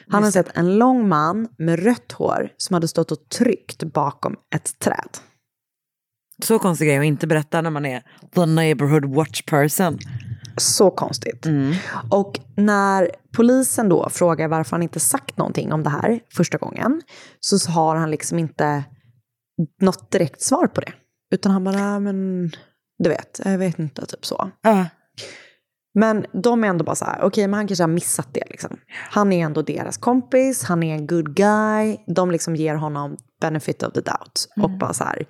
Han 0.09 0.23
hade 0.23 0.33
sett 0.33 0.57
en 0.57 0.79
lång 0.79 1.09
man 1.09 1.49
med 1.59 1.79
rött 1.85 2.13
hår 2.13 2.49
som 2.57 2.75
hade 2.75 2.89
stått 2.89 3.13
och 3.13 3.29
tryckt 3.29 3.83
bakom 3.83 4.37
ett 4.55 4.79
träd. 4.79 5.09
Så 6.45 6.59
konstig 6.59 6.89
grej 6.89 6.99
att 6.99 7.05
inte 7.05 7.27
berätta 7.27 7.61
när 7.61 7.71
man 7.71 7.87
är 7.87 8.03
the 8.35 8.47
neighborhood 8.47 9.05
watch 9.05 9.43
person. 9.43 9.99
Så 10.57 10.91
konstigt. 10.91 11.47
Och 12.11 12.41
när 12.57 13.11
polisen 13.33 13.89
då 13.89 14.09
frågar 14.11 14.49
varför 14.49 14.71
han 14.71 14.83
inte 14.83 15.01
sagt 15.01 15.37
någonting 15.39 15.73
om 15.73 15.83
det 15.83 15.91
här 15.91 16.21
första 16.35 16.59
gången, 16.59 17.03
så 17.41 17.71
har 17.71 17.97
han 17.97 18.11
liksom 18.11 18.39
inte 18.39 18.85
något 19.81 20.11
direkt 20.11 20.43
svar 20.43 20.67
på 20.67 20.81
det. 20.81 20.93
Utan 21.35 21.53
han 21.53 21.65
bara, 21.65 21.95
"Ah, 21.95 22.01
men 22.01 22.51
du 22.99 23.09
vet, 23.09 23.41
jag 23.45 23.59
vet 23.59 23.79
inte, 23.79 24.07
typ 24.07 24.27
så. 24.27 24.51
Ja. 24.63 24.87
Men 25.99 26.27
de 26.43 26.65
är 26.65 26.69
ändå 26.69 26.85
bara 26.85 26.97
så 26.97 27.05
här, 27.05 27.19
okej, 27.23 27.49
men 27.49 27.55
han 27.55 27.67
kanske 27.67 27.83
har 27.83 27.89
missat 27.89 28.29
det. 28.33 28.45
Liksom. 28.51 28.77
Han 29.11 29.33
är 29.33 29.45
ändå 29.45 29.63
deras 29.63 29.97
kompis, 29.97 30.65
han 30.65 30.83
är 30.83 30.95
en 30.95 31.07
good 31.07 31.37
guy. 31.37 31.97
De 32.07 32.31
liksom 32.31 32.57
ger 32.57 32.75
honom 32.75 33.17
benefit 33.41 33.83
of 33.83 33.93
the 33.93 34.01
doubt. 34.01 34.49
Och 34.63 34.71
bara 34.71 34.93
så 34.93 35.05
här, 35.05 35.27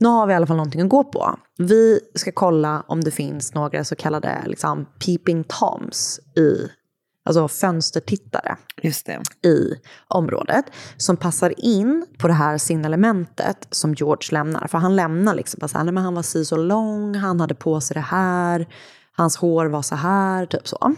nu 0.00 0.08
har 0.08 0.26
vi 0.26 0.32
i 0.32 0.36
alla 0.36 0.46
fall 0.46 0.56
någonting 0.56 0.80
att 0.80 0.88
gå 0.88 1.04
på. 1.04 1.38
Vi 1.58 2.00
ska 2.14 2.32
kolla 2.32 2.84
om 2.88 3.00
det 3.00 3.10
finns 3.10 3.54
några 3.54 3.84
så 3.84 3.96
kallade 3.96 4.42
liksom, 4.46 4.86
peeping 5.06 5.44
toms 5.44 6.20
i, 6.36 6.68
alltså 7.24 7.48
fönstertittare 7.48 8.56
i 9.44 9.74
området 10.08 10.64
som 10.96 11.16
passar 11.16 11.54
in 11.64 12.06
på 12.18 12.28
det 12.28 12.34
här 12.34 12.58
signalementet 12.58 13.66
som 13.70 13.94
George 13.94 14.28
lämnar. 14.32 14.66
För 14.66 14.78
han 14.78 14.96
lämnar 14.96 15.34
liksom 15.34 15.58
bara 15.60 15.68
så 15.68 15.78
här, 15.78 15.84
men 15.84 16.04
han 16.04 16.14
var 16.14 16.22
si 16.22 16.44
så 16.44 16.56
lång, 16.56 17.14
han 17.14 17.40
hade 17.40 17.54
på 17.54 17.80
sig 17.80 17.94
det 17.94 18.00
här, 18.00 18.66
hans 19.16 19.36
hår 19.36 19.66
var 19.66 19.82
så 19.82 19.94
här, 19.94 20.46
typ 20.46 20.68
så. 20.68 20.94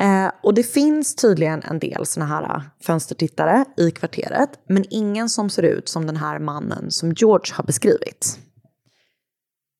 Eh, 0.00 0.30
och 0.42 0.54
det 0.54 0.62
finns 0.62 1.14
tydligen 1.14 1.62
en 1.62 1.78
del 1.78 2.06
såna 2.06 2.26
här 2.26 2.42
eh, 2.42 2.62
fönstertittare 2.82 3.64
i 3.76 3.90
kvarteret, 3.90 4.50
men 4.68 4.84
ingen 4.90 5.28
som 5.28 5.50
ser 5.50 5.62
ut 5.62 5.88
som 5.88 6.06
den 6.06 6.16
här 6.16 6.38
mannen 6.38 6.90
som 6.90 7.12
George 7.12 7.54
har 7.54 7.64
beskrivit. 7.64 8.38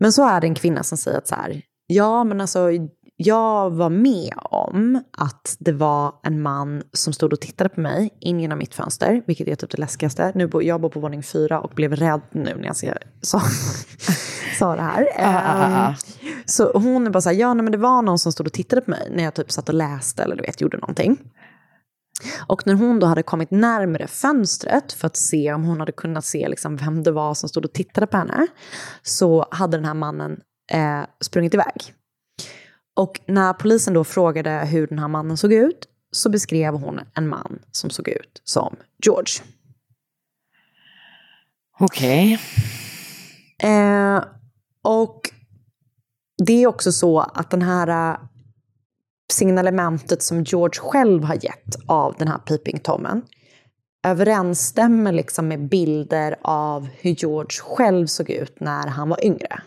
Men 0.00 0.12
så 0.12 0.28
är 0.28 0.40
det 0.40 0.46
en 0.46 0.54
kvinna 0.54 0.82
som 0.82 0.98
säger 0.98 1.18
att 1.18 1.28
så 1.28 1.34
här, 1.34 1.62
ja 1.86 2.24
men 2.24 2.40
alltså 2.40 2.70
jag 3.16 3.70
var 3.70 3.90
med 3.90 4.32
om 4.36 5.02
att 5.18 5.56
det 5.58 5.72
var 5.72 6.14
en 6.22 6.42
man 6.42 6.82
som 6.92 7.12
stod 7.12 7.32
och 7.32 7.40
tittade 7.40 7.70
på 7.70 7.80
mig 7.80 8.10
in 8.20 8.40
genom 8.40 8.58
mitt 8.58 8.74
fönster, 8.74 9.22
vilket 9.26 9.48
är 9.48 9.54
typ 9.54 9.70
det 9.70 9.78
läskigaste. 9.78 10.32
Nu 10.34 10.46
bo, 10.46 10.62
jag 10.62 10.80
bor 10.80 10.88
på 10.88 11.00
våning 11.00 11.22
fyra 11.22 11.60
och 11.60 11.70
blev 11.70 11.96
rädd 11.96 12.20
nu 12.32 12.54
när 12.56 12.66
jag 12.66 12.76
ser, 12.76 13.02
sa, 13.22 13.40
sa 14.58 14.76
det 14.76 14.82
här. 14.82 15.08
Ehm, 15.16 15.94
Så 16.50 16.78
hon 16.78 17.06
är 17.06 17.10
bara 17.10 17.20
så 17.20 17.28
här, 17.28 17.36
ja 17.36 17.54
nej, 17.54 17.62
men 17.62 17.72
det 17.72 17.78
var 17.78 18.02
någon 18.02 18.18
som 18.18 18.32
stod 18.32 18.46
och 18.46 18.52
tittade 18.52 18.82
på 18.82 18.90
mig 18.90 19.08
när 19.10 19.24
jag 19.24 19.34
typ 19.34 19.52
satt 19.52 19.68
och 19.68 19.74
läste 19.74 20.22
eller 20.22 20.36
du 20.36 20.42
vet, 20.42 20.60
gjorde 20.60 20.76
någonting. 20.76 21.18
Och 22.46 22.66
när 22.66 22.74
hon 22.74 22.98
då 23.00 23.06
hade 23.06 23.22
kommit 23.22 23.50
närmare 23.50 24.06
fönstret 24.06 24.92
för 24.92 25.06
att 25.06 25.16
se 25.16 25.52
om 25.52 25.64
hon 25.64 25.80
hade 25.80 25.92
kunnat 25.92 26.24
se 26.24 26.48
liksom 26.48 26.76
vem 26.76 27.02
det 27.02 27.12
var 27.12 27.34
som 27.34 27.48
stod 27.48 27.64
och 27.64 27.72
tittade 27.72 28.06
på 28.06 28.16
henne, 28.16 28.46
så 29.02 29.46
hade 29.50 29.76
den 29.76 29.84
här 29.84 29.94
mannen 29.94 30.40
eh, 30.72 31.00
sprungit 31.20 31.54
iväg. 31.54 31.94
Och 32.96 33.20
när 33.26 33.52
polisen 33.52 33.94
då 33.94 34.04
frågade 34.04 34.50
hur 34.50 34.86
den 34.86 34.98
här 34.98 35.08
mannen 35.08 35.36
såg 35.36 35.52
ut, 35.52 35.86
så 36.12 36.30
beskrev 36.30 36.74
hon 36.74 37.00
en 37.14 37.28
man 37.28 37.58
som 37.72 37.90
såg 37.90 38.08
ut 38.08 38.42
som 38.44 38.76
George. 39.04 39.42
Okej. 41.78 42.40
Eh, 43.62 44.24
och 44.82 45.30
det 46.46 46.62
är 46.62 46.66
också 46.66 46.92
så 46.92 47.20
att 47.20 47.50
den 47.50 47.62
här 47.62 48.12
eh, 48.12 48.18
signalementet 49.32 50.22
som 50.22 50.42
George 50.42 50.80
själv 50.80 51.24
har 51.24 51.34
gett 51.34 51.76
av 51.86 52.14
den 52.18 52.28
här 52.28 52.38
peeping-tommen 52.38 53.22
överensstämmer 54.06 55.12
liksom 55.12 55.48
med 55.48 55.68
bilder 55.68 56.36
av 56.42 56.88
hur 56.98 57.10
George 57.10 57.60
själv 57.62 58.06
såg 58.06 58.30
ut 58.30 58.60
när 58.60 58.86
han 58.88 59.08
var 59.08 59.24
yngre. 59.24 59.62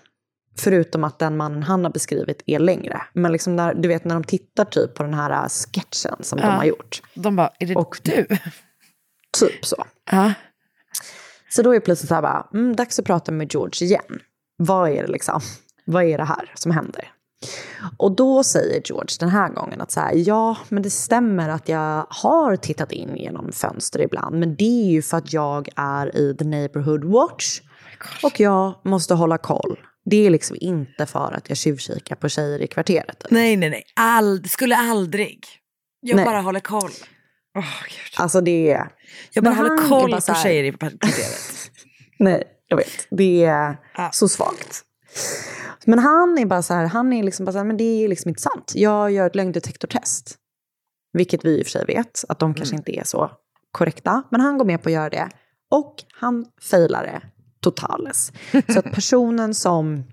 Förutom 0.57 1.03
att 1.03 1.19
den 1.19 1.37
mannen 1.37 1.63
han 1.63 1.83
har 1.83 1.91
beskrivit 1.91 2.41
är 2.45 2.59
längre. 2.59 3.01
Men 3.13 3.31
liksom 3.31 3.55
när, 3.55 3.73
du 3.73 3.87
vet 3.87 4.05
när 4.05 4.15
de 4.15 4.23
tittar 4.23 4.65
typ 4.65 4.93
på 4.95 5.03
den 5.03 5.13
här 5.13 5.31
äh, 5.31 5.47
sketchen 5.49 6.15
som 6.19 6.39
de 6.39 6.47
har 6.47 6.65
gjort. 6.65 7.01
De 7.15 7.35
bara, 7.35 7.51
är 7.59 7.67
det 7.67 7.75
Och- 7.75 7.99
du? 8.03 8.27
Typ 9.39 9.65
så. 9.65 9.85
Ja. 10.11 10.33
Så 11.49 11.61
då 11.61 11.69
är 11.69 11.73
det 11.73 11.81
plötsligt 11.81 12.09
så 12.09 12.15
här 12.15 12.21
bara, 12.21 12.47
mm, 12.53 12.75
dags 12.75 12.99
att 12.99 13.05
prata 13.05 13.31
med 13.31 13.53
George 13.53 13.87
igen. 13.87 14.19
Vad 14.57 14.89
är 14.89 15.01
det 15.01 15.07
liksom? 15.11 15.41
Vad 15.85 16.03
är 16.03 16.17
det 16.17 16.23
här 16.25 16.51
som 16.55 16.71
händer? 16.71 17.11
Och 17.97 18.15
då 18.15 18.43
säger 18.43 18.81
George 18.85 19.15
den 19.19 19.29
här 19.29 19.49
gången 19.49 19.81
att 19.81 19.91
så 19.91 19.99
här, 19.99 20.13
ja, 20.15 20.57
men 20.69 20.83
det 20.83 20.89
stämmer 20.89 21.49
att 21.49 21.69
jag 21.69 22.05
har 22.09 22.55
tittat 22.55 22.91
in 22.91 23.15
genom 23.15 23.51
fönster 23.51 24.01
ibland, 24.01 24.39
men 24.39 24.55
det 24.55 24.83
är 24.85 24.91
ju 24.91 25.01
för 25.01 25.17
att 25.17 25.33
jag 25.33 25.69
är 25.75 26.17
i 26.17 26.35
the 26.37 26.45
neighborhood 26.45 27.03
watch 27.03 27.61
och 28.23 28.39
jag 28.39 28.73
måste 28.85 29.13
hålla 29.13 29.37
koll. 29.37 29.79
Det 30.05 30.25
är 30.25 30.29
liksom 30.29 30.57
inte 30.59 31.05
för 31.05 31.31
att 31.37 31.49
jag 31.49 31.57
tjuvkikar 31.57 32.15
på 32.15 32.29
tjejer 32.29 32.61
i 32.61 32.67
kvarteret. 32.67 33.25
Nej, 33.29 33.55
nej, 33.57 33.69
nej. 33.69 33.83
Ald 33.95 34.49
skulle 34.49 34.75
aldrig. 34.75 35.39
Jag 35.99 36.15
Nej. 36.15 36.25
bara 36.25 36.41
håller 36.41 36.59
koll. 36.59 36.91
Åh, 37.57 37.63
Gud. 37.83 38.21
Alltså 38.23 38.41
det 38.41 38.71
är... 38.71 38.87
Jag 39.33 39.43
bara 39.43 39.53
håller 39.53 39.89
koll 39.89 40.11
bara 40.11 40.21
på 40.21 40.31
här- 40.33 40.43
tjejer 40.43 40.63
i 40.63 40.71
kvarteret. 40.71 41.71
Nej, 42.19 42.43
jag 42.67 42.77
vet. 42.77 43.07
Det 43.09 43.43
är 43.45 43.77
Ja. 43.97 44.09
så 44.13 44.27
svagt. 44.27 44.81
Men 45.85 45.99
han 45.99 46.37
är 46.37 46.45
bara 46.45 46.61
så 46.61 46.73
här, 46.73 46.85
han 46.85 47.13
är 47.13 47.23
liksom 47.23 47.45
bara 47.45 47.51
så 47.51 47.57
här, 47.57 47.65
men 47.65 47.77
det 47.77 47.83
är 48.03 48.07
liksom 48.07 48.29
inte 48.29 48.41
sant. 48.41 48.71
Jag 48.75 49.11
gör 49.11 49.27
ett 49.27 49.35
lögndetektortest. 49.35 50.37
Vilket 51.13 51.45
vi 51.45 51.59
i 51.59 51.61
och 51.61 51.65
för 51.65 51.71
sig 51.71 51.85
vet, 51.85 52.23
att 52.29 52.39
de 52.39 52.53
kanske 52.53 52.75
inte 52.75 52.99
är 52.99 53.03
så 53.03 53.31
korrekta. 53.71 54.23
Men 54.31 54.41
han 54.41 54.57
går 54.57 54.65
med 54.65 54.83
på 54.83 54.89
att 54.89 54.93
göra 54.93 55.09
det. 55.09 55.29
Och 55.71 55.95
han 56.13 56.45
failar 56.61 57.03
det 57.03 57.21
totales. 57.61 58.31
Så 58.73 58.79
att 58.79 58.91
personen 58.93 59.53
som 59.55 60.03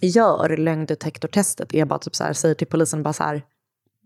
gör 0.00 0.56
lögndetektortestet 0.56 1.74
är 1.74 1.84
bara 1.84 1.98
typ 1.98 2.16
så 2.16 2.24
här, 2.24 2.32
säger 2.32 2.54
till 2.54 2.66
polisen 2.66 3.02
bara 3.02 3.12
så 3.12 3.22
här, 3.22 3.42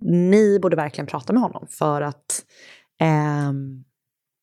ni 0.01 0.59
borde 0.62 0.77
verkligen 0.77 1.07
prata 1.07 1.32
med 1.32 1.43
honom 1.43 1.66
för 1.70 2.03
att 2.03 2.45
ehm, 3.01 3.85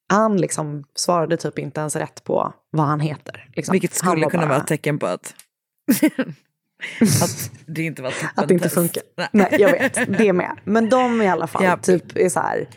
han 0.10 0.38
liksom 0.38 0.84
svarade 0.96 1.38
typ 1.38 1.60
inte 1.60 1.80
ens 1.80 1.96
rätt 1.96 2.24
på 2.24 2.54
vad 2.72 2.86
han 2.86 3.00
heter. 3.00 3.50
Liksom. 3.56 3.72
Vilket 3.72 3.94
skulle 3.94 4.26
kunna 4.30 4.44
bara- 4.44 4.50
vara 4.50 4.62
ett 4.62 4.68
tecken 4.68 5.00
på 5.00 5.06
att, 5.08 5.36
att 7.24 7.52
det 7.66 7.84
inte 7.84 8.02
var 8.02 8.14
Att 8.36 8.48
det 8.48 8.54
inte 8.54 8.70
funkar. 8.70 9.04
Nej. 9.18 9.28
Nej, 9.32 9.56
jag 9.60 9.72
vet. 9.72 10.18
Det 10.18 10.34
med. 10.34 10.60
Men 10.64 10.90
de 10.90 11.22
i 11.22 11.28
alla 11.30 11.48
fall 11.48 11.64
Ja. 11.64 11.78
typ 11.78 12.18
är 12.18 12.30
så 12.30 12.40
här, 12.40 12.70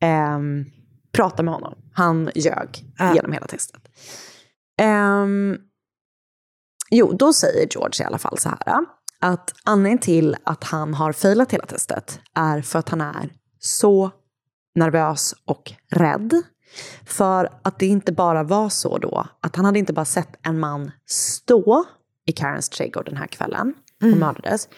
ehm, 0.00 0.64
prata 1.12 1.42
med 1.42 1.54
honom. 1.54 1.74
Han 1.92 2.30
ljög 2.34 2.84
Ja. 2.98 3.14
genom 3.14 3.32
hela 3.32 3.46
testet. 3.46 3.82
Ehm, 4.80 5.56
jo, 6.90 7.12
då 7.12 7.32
säger 7.32 7.68
George 7.70 8.02
i 8.02 8.06
alla 8.06 8.18
fall 8.18 8.38
så 8.38 8.48
här, 8.48 8.84
att 9.20 9.54
anledningen 9.64 9.98
till 9.98 10.36
att 10.44 10.64
han 10.64 10.94
har 10.94 11.12
failat 11.12 11.52
hela 11.52 11.66
testet 11.66 12.20
är 12.34 12.62
för 12.62 12.78
att 12.78 12.88
han 12.88 13.00
är 13.00 13.32
så 13.58 14.10
nervös 14.74 15.34
och 15.44 15.72
rädd. 15.90 16.42
För 17.06 17.48
att 17.62 17.78
det 17.78 17.86
inte 17.86 18.12
bara 18.12 18.42
var 18.42 18.68
så 18.68 18.98
då, 18.98 19.26
att 19.42 19.56
han 19.56 19.64
hade 19.64 19.78
inte 19.78 19.92
bara 19.92 20.04
sett 20.04 20.28
en 20.46 20.58
man 20.58 20.90
stå 21.06 21.84
i 22.28 22.32
Karens 22.32 22.68
trädgård 22.68 23.04
den 23.04 23.16
här 23.16 23.26
kvällen 23.26 23.74
och 24.02 24.18
mördades, 24.18 24.68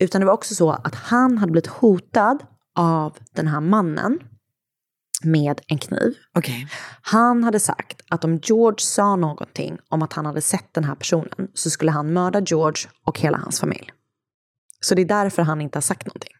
utan 0.00 0.20
det 0.20 0.26
var 0.26 0.34
också 0.34 0.54
så 0.54 0.70
att 0.70 0.94
han 0.94 1.38
hade 1.38 1.52
blivit 1.52 1.66
hotad 1.66 2.38
av 2.74 3.18
den 3.32 3.48
här 3.48 3.60
mannen 3.60 4.18
med 5.24 5.60
en 5.66 5.78
kniv. 5.78 6.14
Okej. 6.34 6.68
Han 7.02 7.44
hade 7.44 7.60
sagt 7.60 8.02
att 8.08 8.24
om 8.24 8.36
George 8.36 8.78
sa 8.78 9.16
någonting 9.16 9.78
om 9.88 10.02
att 10.02 10.12
han 10.12 10.26
hade 10.26 10.40
sett 10.40 10.74
den 10.74 10.84
här 10.84 10.94
personen 10.94 11.48
så 11.54 11.70
skulle 11.70 11.90
han 11.90 12.12
mörda 12.12 12.40
George 12.40 12.90
och 13.04 13.20
hela 13.20 13.38
hans 13.38 13.60
familj. 13.60 13.92
Så 14.80 14.94
det 14.94 15.02
är 15.02 15.06
därför 15.06 15.42
han 15.42 15.60
inte 15.60 15.76
har 15.76 15.82
sagt 15.82 16.06
någonting. 16.06 16.32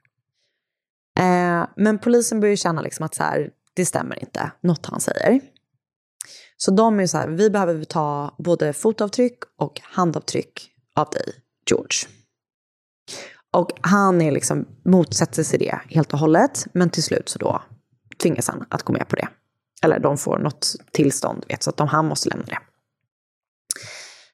Eh, 1.19 1.67
men 1.77 1.99
polisen 1.99 2.41
börjar 2.41 2.57
känna 2.57 2.83
liksom 2.83 3.07
att 3.07 3.15
så 3.15 3.23
här, 3.23 3.51
det 3.75 3.87
stämmer 3.87 4.21
inte, 4.21 4.53
något 4.61 4.87
han 4.87 5.01
säger. 5.01 5.41
Så 6.57 6.71
de 6.71 7.01
är 7.01 7.07
så 7.07 7.19
här, 7.19 7.29
vi 7.29 7.51
behöver 7.51 7.85
ta 7.85 8.35
både 8.39 8.73
fotavtryck 8.73 9.39
och 9.57 9.81
handavtryck 9.85 10.71
av 10.95 11.11
dig, 11.11 11.33
George. 11.71 12.09
Och 13.53 13.71
han 13.81 14.23
är 14.23 14.33
liksom, 14.33 14.69
motsätter 14.85 15.43
sig 15.43 15.59
det 15.59 15.81
helt 15.89 16.13
och 16.13 16.19
hållet, 16.19 16.67
men 16.73 16.91
till 16.91 17.03
slut 17.03 17.29
så 17.29 17.39
då 17.39 17.63
tvingas 18.23 18.49
han 18.49 18.65
att 18.69 18.83
gå 18.83 18.93
med 18.93 19.09
på 19.09 19.17
det. 19.17 19.29
Eller 19.83 19.99
de 19.99 20.19
får 20.19 20.39
något 20.39 20.75
tillstånd, 20.93 21.45
vet, 21.49 21.63
så 21.63 21.71
att 21.71 21.77
de, 21.77 21.89
han 21.89 22.07
måste 22.07 22.29
lämna 22.29 22.45
det. 22.45 22.59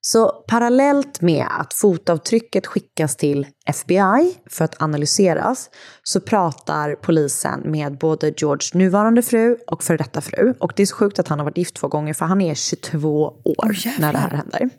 Så 0.04 0.44
parallellt 0.48 1.20
med 1.20 1.46
att 1.50 1.74
fotavtrycket 1.74 2.66
skickas 2.66 3.16
till 3.16 3.46
FBI 3.66 4.38
för 4.50 4.64
att 4.64 4.82
analyseras 4.82 5.70
så 6.02 6.20
pratar 6.20 6.94
polisen 6.94 7.60
med 7.64 7.98
både 7.98 8.34
Georges 8.36 8.74
nuvarande 8.74 9.22
fru 9.22 9.56
och 9.66 9.82
för 9.82 9.98
detta 9.98 10.20
fru. 10.20 10.54
Och 10.60 10.72
det 10.76 10.82
är 10.82 10.86
så 10.86 10.96
sjukt 10.96 11.18
att 11.18 11.28
han 11.28 11.38
har 11.38 11.44
varit 11.44 11.58
gift 11.58 11.74
två 11.74 11.88
gånger 11.88 12.14
för 12.14 12.26
han 12.26 12.40
är 12.40 12.54
22 12.54 13.24
år 13.44 14.00
när 14.00 14.12
det 14.12 14.18
här 14.18 14.30
händer. 14.30 14.70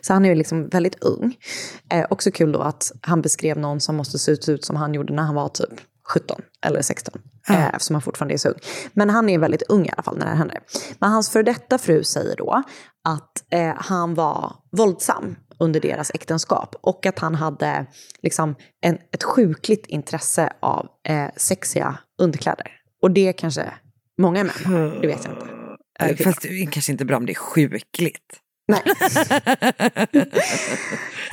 Så 0.00 0.12
han 0.12 0.24
är 0.24 0.28
ju 0.28 0.34
liksom 0.34 0.68
väldigt 0.68 1.04
ung. 1.04 1.36
Eh, 1.92 2.06
också 2.10 2.30
kul 2.30 2.52
då 2.52 2.60
att 2.60 2.92
han 3.00 3.22
beskrev 3.22 3.58
någon 3.58 3.80
som 3.80 3.96
måste 3.96 4.18
se 4.18 4.32
ut 4.32 4.64
som 4.64 4.76
han 4.76 4.94
gjorde 4.94 5.14
när 5.14 5.22
han 5.22 5.34
var 5.34 5.48
typ 5.48 5.80
17 6.14 6.40
eller 6.66 6.82
16. 6.82 7.20
Eh, 7.48 7.68
eftersom 7.74 7.94
han 7.94 8.02
fortfarande 8.02 8.34
är 8.34 8.38
så 8.38 8.48
ung. 8.48 8.58
Men 8.92 9.10
han 9.10 9.28
är 9.28 9.38
väldigt 9.38 9.62
ung 9.62 9.86
i 9.86 9.90
alla 9.92 10.02
fall 10.02 10.18
när 10.18 10.24
det 10.24 10.30
här 10.30 10.38
händer. 10.38 10.58
Men 10.98 11.10
hans 11.10 11.30
för 11.30 11.42
detta 11.42 11.78
fru 11.78 12.04
säger 12.04 12.36
då 12.36 12.62
att 13.08 13.52
eh, 13.52 13.74
han 13.76 14.14
var 14.14 14.52
våldsam 14.70 15.36
under 15.58 15.80
deras 15.80 16.10
äktenskap 16.14 16.74
och 16.80 17.06
att 17.06 17.18
han 17.18 17.34
hade 17.34 17.86
liksom 18.22 18.54
en, 18.80 18.98
ett 19.12 19.22
sjukligt 19.22 19.86
intresse 19.86 20.52
av 20.60 20.88
eh, 21.08 21.28
sexiga 21.36 21.98
underkläder. 22.22 22.66
Och 23.02 23.10
det 23.10 23.32
kanske 23.32 23.72
många 24.18 24.44
män 24.44 24.52
det 25.00 25.06
vet 25.06 25.24
jag 25.24 25.34
inte. 25.34 25.46
Eller 26.00 26.12
Eh, 26.12 26.16
kvinnor. 26.16 26.32
Fast 26.32 26.42
det 26.42 26.48
är 26.48 26.66
kanske 26.66 26.92
inte 26.92 27.04
bra 27.04 27.16
om 27.16 27.26
det 27.26 27.32
är 27.32 27.34
sjukligt. 27.34 28.40
Nej. 28.68 28.82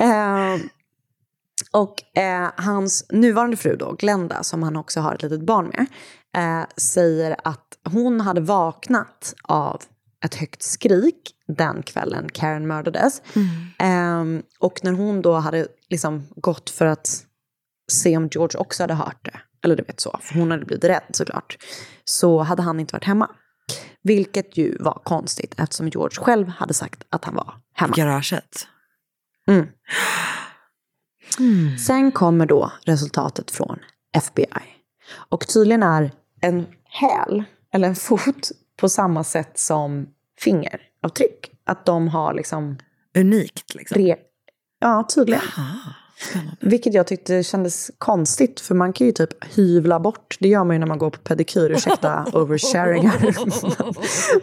eh, 0.00 0.56
och 1.72 2.18
eh, 2.18 2.50
hans 2.56 3.06
nuvarande 3.10 3.56
fru 3.56 3.76
då, 3.76 3.92
Glenda, 3.92 4.42
som 4.42 4.62
han 4.62 4.76
också 4.76 5.00
har 5.00 5.14
ett 5.14 5.22
litet 5.22 5.40
barn 5.40 5.66
med, 5.66 5.86
eh, 6.36 6.66
säger 6.76 7.36
att 7.44 7.66
hon 7.84 8.20
hade 8.20 8.40
vaknat 8.40 9.34
av 9.42 9.82
ett 10.24 10.34
högt 10.34 10.62
skrik 10.62 11.34
den 11.48 11.82
kvällen 11.82 12.28
Karen 12.28 12.66
mördades. 12.66 13.22
Eh, 13.78 14.24
och 14.58 14.80
när 14.84 14.92
hon 14.92 15.22
då 15.22 15.34
hade 15.34 15.68
liksom 15.88 16.26
gått 16.36 16.70
för 16.70 16.86
att 16.86 17.26
se 17.92 18.16
om 18.16 18.28
George 18.32 18.58
också 18.58 18.82
hade 18.82 18.94
hört 18.94 19.24
det, 19.24 19.40
eller 19.64 19.76
du 19.76 19.82
vet 19.82 20.00
så, 20.00 20.18
för 20.22 20.34
hon 20.34 20.50
hade 20.50 20.64
blivit 20.64 20.84
rädd 20.84 21.02
såklart, 21.12 21.56
så 22.04 22.42
hade 22.42 22.62
han 22.62 22.80
inte 22.80 22.92
varit 22.92 23.04
hemma. 23.04 23.30
Vilket 24.02 24.56
ju 24.56 24.76
var 24.80 25.00
konstigt 25.04 25.54
eftersom 25.58 25.88
George 25.88 26.24
själv 26.24 26.48
hade 26.48 26.74
sagt 26.74 27.04
att 27.10 27.24
han 27.24 27.34
var 27.34 27.54
hemma. 27.74 27.94
Garaget. 27.96 28.66
Mm. 29.46 29.66
Sen 31.86 32.12
kommer 32.12 32.46
då 32.46 32.72
resultatet 32.84 33.50
från 33.50 33.78
FBI. 34.16 34.46
Och 35.12 35.46
tydligen 35.48 35.82
är 35.82 36.12
en 36.40 36.66
häl, 36.84 37.44
eller 37.72 37.88
en 37.88 37.96
fot, 37.96 38.50
på 38.76 38.88
samma 38.88 39.24
sätt 39.24 39.58
som 39.58 40.06
fingeravtryck. 40.38 41.50
Att 41.64 41.86
de 41.86 42.08
har 42.08 42.34
liksom... 42.34 42.78
Unikt 43.18 43.74
liksom. 43.74 43.98
Re- 44.02 44.16
ja, 44.80 45.06
tydligen. 45.14 45.42
Vilket 46.60 46.94
jag 46.94 47.06
tyckte 47.06 47.42
kändes 47.42 47.90
konstigt, 47.98 48.60
för 48.60 48.74
man 48.74 48.92
kan 48.92 49.06
ju 49.06 49.12
typ 49.12 49.44
hyvla 49.54 50.00
bort. 50.00 50.36
Det 50.40 50.48
gör 50.48 50.64
man 50.64 50.76
ju 50.76 50.80
när 50.80 50.86
man 50.86 50.98
går 50.98 51.10
på 51.10 51.18
pedikyr, 51.18 51.70
ursäkta 51.70 52.26
oversharing 52.32 53.08
här. 53.08 53.34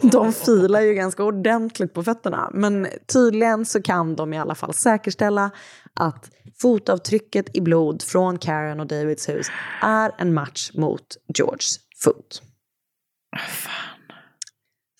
de 0.10 0.32
filar 0.32 0.80
ju 0.80 0.94
ganska 0.94 1.24
ordentligt 1.24 1.94
på 1.94 2.02
fötterna. 2.02 2.50
Men 2.54 2.86
tydligen 3.06 3.66
så 3.66 3.82
kan 3.82 4.16
de 4.16 4.32
i 4.32 4.38
alla 4.38 4.54
fall 4.54 4.74
säkerställa 4.74 5.50
att 5.94 6.30
fotavtrycket 6.60 7.56
i 7.56 7.60
blod 7.60 8.02
från 8.02 8.38
Karen 8.38 8.80
och 8.80 8.86
Davids 8.86 9.28
hus 9.28 9.46
är 9.82 10.12
en 10.18 10.34
match 10.34 10.70
mot 10.74 11.16
Georges 11.38 11.78
fot. 12.04 12.42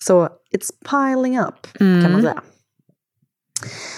Så 0.03 0.29
it's 0.51 0.71
piling 0.89 1.39
up, 1.39 1.67
kan 1.77 2.11
man 2.11 2.21
säga. 2.21 2.43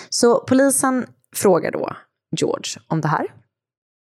Så 0.09 0.39
polisen 0.47 1.05
frågar 1.35 1.71
då 1.71 1.95
George 2.37 2.81
om 2.87 3.01
det 3.01 3.07
här. 3.07 3.33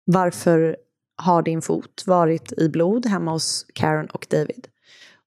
Varför 0.05 0.77
har 1.17 1.43
din 1.43 1.63
fot 1.63 2.05
varit 2.07 2.53
i 2.53 2.69
blod 2.69 3.07
hemma 3.07 3.31
hos 3.31 3.67
Karen 3.75 4.07
och 4.07 4.27
David? 4.31 4.69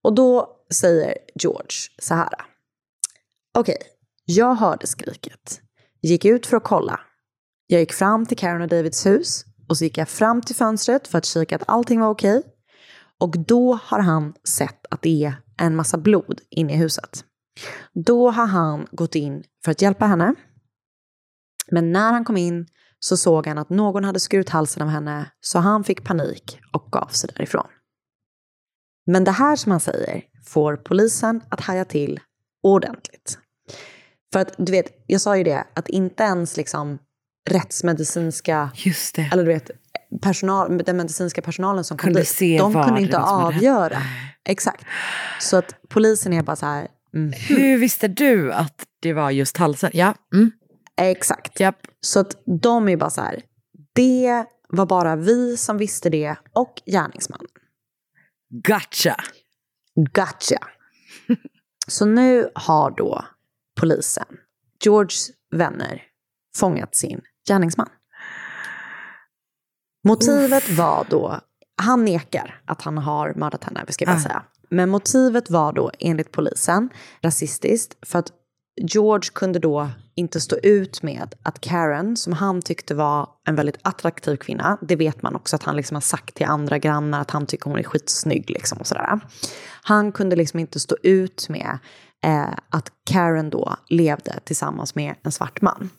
Och 0.04 0.16
då 0.16 0.50
säger 0.74 1.18
George 1.36 1.78
så 2.02 2.16
här. 2.16 2.30
Okej, 3.58 3.76
okay, 3.76 3.88
jag 4.26 4.56
hörde 4.56 4.88
skriket. 4.88 5.62
Gick 6.02 6.26
ut 6.26 6.46
för 6.46 6.58
att 6.58 6.64
kolla. 6.64 7.00
Jag 7.68 7.80
gick 7.80 7.94
fram 7.94 8.26
till 8.26 8.38
Karen 8.38 8.62
och 8.62 8.68
Davids 8.68 9.06
hus 9.06 9.46
och 9.70 9.78
så 9.78 9.84
gick 9.84 9.98
jag 9.98 10.10
fram 10.10 10.42
till 10.42 10.56
fönstret 10.56 11.08
för 11.08 11.18
att 11.18 11.26
kika 11.26 11.56
att 11.56 11.64
allting 11.68 12.00
var 12.00 12.10
okej. 12.10 12.38
Okay. 12.38 12.52
Och 13.20 13.40
då 13.40 13.80
har 13.84 14.00
han 14.00 14.34
sett 14.48 14.86
att 14.90 15.02
det 15.02 15.26
är 15.26 15.36
en 15.58 15.76
massa 15.76 15.98
blod 15.98 16.42
inne 16.50 16.74
i 16.74 16.78
huset. 16.78 17.26
Då 17.94 18.30
har 18.30 18.46
han 18.46 18.88
gått 18.92 19.16
in 19.16 19.44
för 19.64 19.72
att 19.72 19.82
hjälpa 19.82 20.06
henne. 20.06 20.36
Men 21.72 21.92
när 21.92 22.12
han 22.12 22.26
kom 22.26 22.38
in 22.38 22.68
så 23.04 23.18
såg 23.18 23.48
han 23.48 23.58
att 23.58 23.70
någon 23.70 24.04
hade 24.04 24.20
skurit 24.20 24.50
halsen 24.50 24.84
av 24.84 24.90
henne 24.90 25.32
så 25.42 25.60
han 25.60 25.84
fick 25.84 26.04
panik 26.04 26.60
och 26.74 26.92
gav 26.92 27.08
sig 27.08 27.30
därifrån. 27.36 27.68
Men 29.06 29.24
det 29.24 29.32
här 29.32 29.56
som 29.56 29.72
han 29.72 29.80
säger 29.80 30.22
får 30.46 30.76
polisen 30.76 31.42
att 31.50 31.62
haja 31.62 31.86
till 31.86 32.20
ordentligt. 32.64 33.38
För 34.34 34.40
att 34.40 34.54
du 34.58 34.72
vet, 34.72 35.04
jag 35.08 35.22
sa 35.22 35.38
ju 35.38 35.44
det, 35.44 35.68
att 35.74 35.90
inte 35.90 36.24
ens 36.24 36.58
liksom 36.58 37.00
rättsmedicinska, 37.50 38.72
eller 39.32 39.44
du 39.44 39.54
vet, 39.54 39.72
personal, 40.22 40.78
den 40.78 40.98
medicinska 40.98 41.42
personalen 41.42 41.84
som 41.84 41.98
kunde 41.98 42.20
kom 42.20 42.26
dit, 42.40 42.60
de 42.60 42.74
kunde 42.74 43.02
inte 43.02 43.20
avgöra. 43.20 44.02
Exakt. 44.46 44.86
Så 45.40 45.58
att 45.58 45.76
polisen 45.90 46.34
är 46.34 46.44
bara 46.44 46.56
så 46.56 46.66
här... 46.66 46.88
Mm. 47.14 47.34
Hur 47.48 47.78
visste 47.78 48.08
du 48.08 48.54
att 48.54 48.86
det 49.02 49.14
var 49.14 49.32
just 49.32 49.58
halsen? 49.58 49.92
Ja. 49.94 50.14
Mm. 50.34 50.52
Exakt. 51.02 51.62
Yep. 51.62 51.76
Så 52.02 52.20
att 52.20 52.42
de 52.46 52.90
är 52.90 52.98
bara 52.98 53.10
så 53.10 53.22
här, 53.22 53.44
det 53.94 54.46
var 54.70 54.86
bara 54.86 55.16
vi 55.16 55.58
som 55.58 55.78
visste 55.78 56.10
det 56.10 56.36
och 56.54 56.82
gärningsmannen. 56.86 57.48
Gotcha. 58.50 59.16
Gotcha. 59.96 60.68
Så 61.88 62.06
nu 62.06 62.50
har 62.56 62.92
då 62.92 63.26
polisen, 63.80 64.26
Georges 64.84 65.30
vänner, 65.52 66.02
fångat 66.56 66.96
sin 66.96 67.22
gärningsman. 67.48 67.90
Motivet 70.08 70.70
Uff. 70.70 70.78
var 70.78 71.08
då, 71.10 71.40
han 71.82 72.06
nekar 72.06 72.62
att 72.66 72.82
han 72.82 72.98
har 72.98 73.34
mördat 73.34 73.64
henne, 73.64 73.86
ska 73.90 74.06
jag 74.06 74.16
bara 74.16 74.20
ah. 74.20 74.24
säga. 74.24 74.44
Men 74.70 74.90
motivet 74.90 75.50
var 75.50 75.74
då 75.74 75.92
enligt 76.00 76.32
polisen 76.32 76.90
rasistiskt 77.22 78.08
för 78.08 78.20
att 78.20 78.32
George 78.82 79.30
kunde 79.34 79.60
då 79.60 79.90
inte 80.16 80.42
stå 80.42 80.56
ut 80.64 81.04
med 81.04 81.36
att 81.44 81.62
Karen, 81.62 82.18
som 82.18 82.34
han 82.34 82.62
tyckte 82.62 82.96
var 82.96 83.30
en 83.48 83.56
väldigt 83.56 83.78
attraktiv 83.82 84.36
kvinna, 84.36 84.78
det 84.82 84.96
vet 84.96 85.22
man 85.22 85.36
också 85.36 85.56
att 85.56 85.64
han 85.64 85.76
liksom 85.76 85.96
har 85.96 86.02
sagt 86.02 86.36
till 86.36 86.46
andra 86.46 86.78
grannar 86.78 87.22
att 87.22 87.32
han 87.32 87.46
tycker 87.46 87.70
hon 87.70 87.80
är 87.80 87.84
skitsnygg 87.84 88.50
liksom 88.50 88.78
och 88.78 88.88
sådär. 88.88 89.20
Han 89.84 90.12
kunde 90.12 90.36
liksom 90.36 90.60
inte 90.60 90.80
stå 90.80 90.96
ut 91.04 91.50
med 91.50 91.80
eh, 92.24 92.54
att 92.70 92.92
Karen 93.06 93.50
då 93.50 93.76
levde 93.90 94.40
tillsammans 94.44 94.96
med 94.96 95.16
en 95.24 95.32
svart 95.32 95.62
man. 95.62 95.90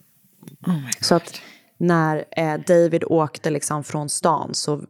Oh 0.67 0.89
så 1.01 1.15
att 1.15 1.41
när 1.77 2.25
eh, 2.31 2.59
David 2.67 3.03
åkte 3.03 3.49
liksom 3.49 3.83
från 3.83 4.09
stan 4.09 4.49
så 4.53 4.83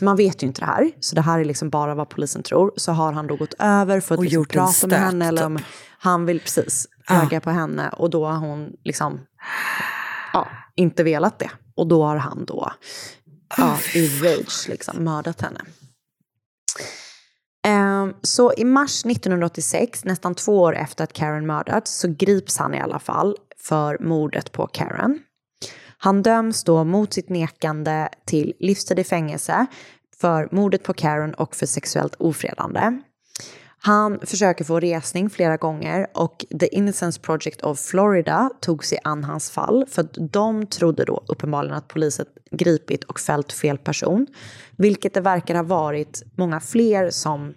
man 0.00 0.16
vet 0.16 0.42
ju 0.42 0.46
inte 0.46 0.60
det 0.60 0.66
här, 0.66 0.90
så 1.00 1.14
det 1.14 1.20
här 1.20 1.40
är 1.40 1.44
liksom 1.44 1.70
bara 1.70 1.94
vad 1.94 2.08
polisen 2.08 2.42
tror. 2.42 2.72
Så 2.76 2.92
har 2.92 3.12
han 3.12 3.26
då 3.26 3.36
gått 3.36 3.54
över 3.58 4.00
för 4.00 4.14
att 4.14 4.22
liksom 4.22 4.44
prata 4.44 4.86
med 4.86 5.00
henne. 5.00 5.26
Eller 5.26 5.46
om 5.46 5.58
han 5.98 6.26
vill 6.26 6.40
precis 6.40 6.86
öga 7.10 7.36
ah. 7.36 7.40
på 7.40 7.50
henne 7.50 7.88
och 7.88 8.10
då 8.10 8.26
har 8.26 8.38
hon 8.38 8.72
liksom 8.84 9.20
ja, 10.32 10.48
inte 10.74 11.02
velat 11.02 11.38
det. 11.38 11.50
Och 11.74 11.86
då 11.86 12.04
har 12.04 12.16
han 12.16 12.44
då 12.44 12.72
ja, 13.56 13.78
i 13.94 14.08
rage 14.08 14.68
liksom 14.68 15.04
mördat 15.04 15.40
henne. 15.40 15.60
Um, 17.68 18.14
så 18.22 18.52
i 18.52 18.64
mars 18.64 19.04
1986, 19.04 20.04
nästan 20.04 20.34
två 20.34 20.60
år 20.60 20.76
efter 20.76 21.04
att 21.04 21.12
Karen 21.12 21.46
mördats, 21.46 21.98
så 21.98 22.08
grips 22.08 22.58
han 22.58 22.74
i 22.74 22.80
alla 22.80 22.98
fall 22.98 23.36
för 23.58 23.98
mordet 23.98 24.52
på 24.52 24.66
Karen. 24.66 25.18
Han 25.98 26.22
döms 26.22 26.64
då 26.64 26.84
mot 26.84 27.12
sitt 27.12 27.28
nekande 27.28 28.08
till 28.24 28.52
livstid 28.60 28.98
i 28.98 29.04
fängelse 29.04 29.66
för 30.20 30.48
mordet 30.52 30.82
på 30.82 30.92
Karen 30.92 31.34
och 31.34 31.56
för 31.56 31.66
sexuellt 31.66 32.14
ofredande. 32.18 33.00
Han 33.82 34.20
försöker 34.22 34.64
få 34.64 34.80
resning 34.80 35.30
flera 35.30 35.56
gånger 35.56 36.06
och 36.14 36.44
The 36.60 36.66
Innocence 36.66 37.20
Project 37.20 37.62
of 37.62 37.80
Florida 37.80 38.50
tog 38.60 38.84
sig 38.84 38.98
an 39.04 39.24
hans 39.24 39.50
fall 39.50 39.86
för 39.88 40.02
att 40.02 40.16
de 40.32 40.66
trodde 40.66 41.04
då 41.04 41.24
uppenbarligen 41.28 41.76
att 41.76 41.88
polisen 41.88 42.26
gripit 42.50 43.04
och 43.04 43.20
fällt 43.20 43.52
fel 43.52 43.78
person. 43.78 44.26
Vilket 44.76 45.14
det 45.14 45.20
verkar 45.20 45.54
ha 45.54 45.62
varit 45.62 46.22
många 46.36 46.60
fler 46.60 47.10
som 47.10 47.54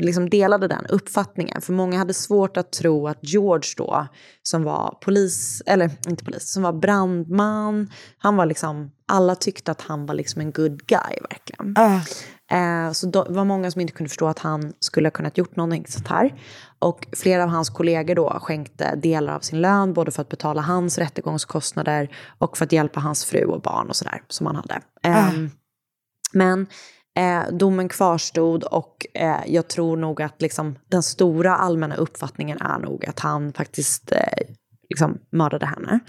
liksom 0.00 0.30
delade 0.30 0.68
den 0.68 0.86
uppfattningen. 0.86 1.60
För 1.60 1.72
många 1.72 1.98
hade 1.98 2.14
svårt 2.14 2.56
att 2.56 2.72
tro 2.72 3.08
att 3.08 3.18
George 3.20 3.74
då, 3.76 4.06
som 4.42 4.62
var 4.62 4.98
polis, 5.00 5.62
eller 5.66 5.90
inte 6.08 6.24
polis, 6.24 6.52
som 6.52 6.62
var 6.62 6.72
brandman, 6.72 7.90
han 8.18 8.36
var 8.36 8.46
liksom, 8.46 8.90
alla 9.08 9.34
tyckte 9.34 9.70
att 9.70 9.80
han 9.80 10.06
var 10.06 10.14
liksom 10.14 10.40
en 10.40 10.52
good 10.52 10.86
guy 10.86 11.16
verkligen. 11.30 11.76
Uh. 11.78 12.02
Eh, 12.50 12.92
så 12.92 13.06
det 13.06 13.24
var 13.28 13.44
många 13.44 13.70
som 13.70 13.80
inte 13.80 13.92
kunde 13.92 14.08
förstå 14.08 14.26
att 14.26 14.38
han 14.38 14.72
skulle 14.80 15.06
ha 15.06 15.10
kunnat 15.10 15.38
gjort 15.38 15.56
någonting 15.56 15.86
sånt 15.88 16.08
här. 16.08 16.34
Och 16.78 17.06
flera 17.16 17.42
av 17.42 17.48
hans 17.48 17.70
kollegor 17.70 18.14
då 18.14 18.38
skänkte 18.42 18.94
delar 18.96 19.34
av 19.34 19.40
sin 19.40 19.60
lön, 19.60 19.92
både 19.92 20.10
för 20.10 20.22
att 20.22 20.28
betala 20.28 20.62
hans 20.62 20.98
rättegångskostnader 20.98 22.16
och 22.38 22.58
för 22.58 22.64
att 22.64 22.72
hjälpa 22.72 23.00
hans 23.00 23.24
fru 23.24 23.44
och 23.44 23.60
barn 23.60 23.88
och 23.88 23.96
sådär 23.96 24.22
som 24.28 24.46
han 24.46 24.56
hade. 24.56 24.80
Uh. 25.06 25.48
men 26.32 26.66
Eh, 27.18 27.52
domen 27.52 27.88
kvarstod 27.88 28.64
och 28.64 29.06
eh, 29.14 29.40
jag 29.46 29.68
tror 29.68 29.96
nog 29.96 30.22
att 30.22 30.42
liksom, 30.42 30.78
den 30.88 31.02
stora 31.02 31.56
allmänna 31.56 31.94
uppfattningen 31.94 32.58
är 32.60 32.78
nog 32.78 33.06
att 33.06 33.20
han 33.20 33.52
faktiskt 33.52 34.12
eh, 34.12 34.46
liksom, 34.88 35.18
mördade 35.32 35.66
henne. 35.66 36.00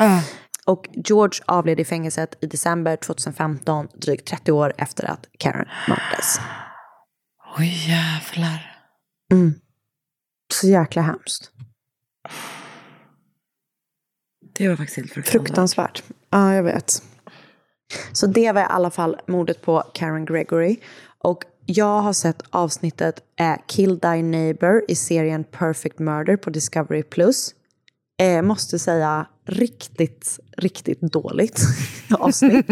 Och 0.72 0.90
George 0.94 1.40
avled 1.46 1.80
i 1.80 1.86
fängelset 1.86 2.38
i 2.42 2.48
december 2.48 2.96
2015, 2.96 3.88
drygt 3.94 4.28
30 4.28 4.52
år 4.52 4.74
efter 4.78 5.06
att 5.06 5.28
Karen 5.38 5.68
mördades. 5.88 6.40
Oj 7.58 7.66
oh, 7.66 7.90
jävlar. 7.90 8.78
Mm. 9.32 9.54
Så 10.54 10.68
jäkla 10.68 11.02
hemskt. 11.02 11.52
Det 14.54 14.70
var 14.70 14.76
faktiskt 14.76 14.98
helt 14.98 15.12
fruktansvärt. 15.12 15.42
Fruktansvärt. 15.42 16.04
Ja, 16.30 16.56
jag 16.56 16.64
vet. 16.64 17.04
Så 18.12 18.28
det 18.28 18.52
var 18.52 18.62
i 18.62 18.66
alla 18.70 18.92
fall 18.92 19.18
mordet 19.28 19.62
på 19.62 19.84
Karen 19.94 20.26
Gregory. 20.26 20.80
Och 21.18 21.44
jag 21.66 22.02
har 22.02 22.14
sett 22.14 22.42
avsnittet 22.50 23.20
eh, 23.40 23.56
Kill 23.68 24.00
Thy 24.00 24.24
Neighbor 24.24 24.84
i 24.88 24.96
serien 24.96 25.44
Perfect 25.44 26.00
Murder 26.00 26.38
på 26.38 26.50
Discovery+. 26.50 27.04
Plus. 27.04 27.56
Eh, 28.22 28.42
måste 28.42 28.80
säga 28.80 29.28
riktigt, 29.52 30.40
riktigt 30.58 31.02
dåligt 31.02 31.62
avsnitt. 32.20 32.70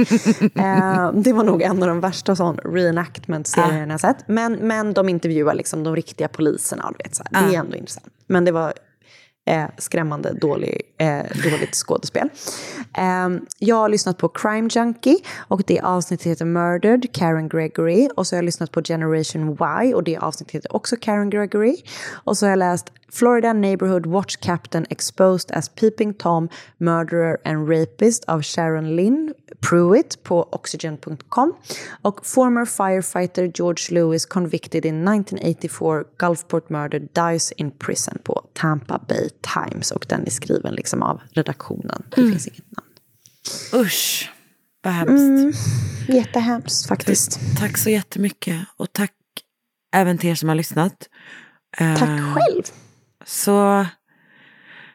eh, 0.55 1.11
det 1.13 1.33
var 1.33 1.43
nog 1.43 1.61
en 1.61 1.83
av 1.83 1.89
de 1.89 1.99
värsta 1.99 2.35
sån 2.35 2.57
reenactment-serierna 2.57 3.93
jag 3.93 3.99
sett. 3.99 4.27
Men, 4.27 4.53
men 4.53 4.93
de 4.93 5.09
intervjuar 5.09 5.53
liksom 5.53 5.83
de 5.83 5.95
riktiga 5.95 6.27
poliserna. 6.27 6.93
Vet, 6.97 7.15
så 7.15 7.23
ah. 7.31 7.41
Det 7.41 7.55
är 7.55 7.59
ändå 7.59 7.75
intressant. 7.75 8.13
Men 8.27 8.45
det 8.45 8.51
var 8.51 8.73
eh, 9.49 9.65
skrämmande 9.77 10.33
dålig, 10.33 10.81
eh, 10.97 11.23
dåligt 11.43 11.75
skådespel. 11.75 12.29
Eh, 12.97 13.29
jag 13.59 13.75
har 13.75 13.89
lyssnat 13.89 14.17
på 14.17 14.29
Crime 14.29 14.69
Junkie 14.71 15.17
och 15.37 15.63
det 15.67 15.79
avsnittet 15.79 16.27
heter 16.27 16.45
Murdered, 16.45 17.13
Karen 17.13 17.49
Gregory. 17.49 18.09
Och 18.15 18.27
så 18.27 18.35
har 18.35 18.37
jag 18.37 18.45
lyssnat 18.45 18.71
på 18.71 18.81
Generation 18.81 19.57
Y 19.83 19.93
och 19.93 20.03
det 20.03 20.17
avsnittet 20.17 20.55
heter 20.55 20.75
också 20.75 20.95
Karen 21.01 21.29
Gregory. 21.29 21.75
Och 22.11 22.37
så 22.37 22.45
har 22.45 22.49
jag 22.49 22.59
läst 22.59 22.91
Florida 23.11 23.53
Neighborhood 23.53 24.05
Watch 24.05 24.35
Captain 24.35 24.85
Exposed 24.89 25.57
as 25.57 25.69
Peeping 25.69 26.13
Tom, 26.13 26.49
Murderer 26.77 27.37
and 27.45 27.69
Rapist 27.69 28.25
av 28.25 28.41
Sharon 28.41 28.95
Lynn 28.95 29.33
Pruitt 29.69 30.23
på 30.23 30.49
oxygen.com 30.51 31.53
och 32.01 32.25
former 32.25 32.65
firefighter 32.65 33.51
George 33.55 33.95
Lewis 33.95 34.25
convicted 34.25 34.85
in 34.85 35.07
1984 35.07 36.03
Gulfport 36.17 36.69
murder 36.69 36.99
dies 36.99 37.51
in 37.51 37.71
prison 37.71 38.17
på 38.23 38.41
Tampa 38.53 38.99
Bay 39.07 39.29
Times 39.41 39.91
och 39.91 40.05
den 40.09 40.25
är 40.25 40.29
skriven 40.29 40.73
liksom 40.73 41.03
av 41.03 41.21
redaktionen. 41.31 42.03
Det 42.09 42.21
mm. 42.21 42.31
finns 42.31 42.47
inget 42.47 42.71
namn. 42.77 43.85
Usch. 43.85 44.31
vad 44.83 44.93
hemskt. 44.93 45.59
Jättehemskt 46.07 46.87
faktiskt. 46.87 47.39
Tack 47.59 47.77
så 47.77 47.89
jättemycket. 47.89 48.61
Och 48.77 48.93
tack 48.93 49.13
även 49.95 50.17
till 50.17 50.29
er 50.29 50.35
som 50.35 50.49
har 50.49 50.55
lyssnat. 50.55 51.09
Tack 51.77 52.01
Eh, 52.01 52.35
själv. 52.35 52.63
Så 53.25 53.85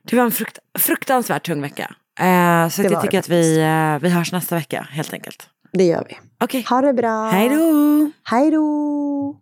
det 0.03 0.17
var 0.17 0.25
en 0.25 0.33
frukt, 0.33 0.59
fruktansvärt 0.79 1.47
tung 1.47 1.63
vecka. 1.63 1.95
Eh, 2.21 2.69
så 2.69 2.83
jag 2.83 2.91
var 2.91 3.03
tycker 3.03 3.11
det 3.11 3.19
att 3.19 3.29
vi, 3.29 3.59
eh, 3.61 4.03
vi 4.03 4.09
hörs 4.09 4.33
nästa 4.33 4.55
vecka 4.55 4.89
helt 4.91 5.13
enkelt. 5.13 5.49
Det 5.73 5.85
gör 5.85 6.07
vi. 6.09 6.17
Okej, 6.45 6.67
Ha 6.69 6.81
det 6.81 6.93
bra. 6.95 7.31
hej 7.31 7.49
då! 7.49 8.11
Hej 8.25 8.51
då. 8.51 9.37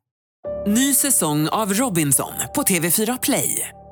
Ny 0.66 0.95
säsong 0.95 1.49
av 1.49 1.73
Robinson 1.73 2.33
på 2.55 2.62
TV4 2.62 3.19
Play. 3.23 3.69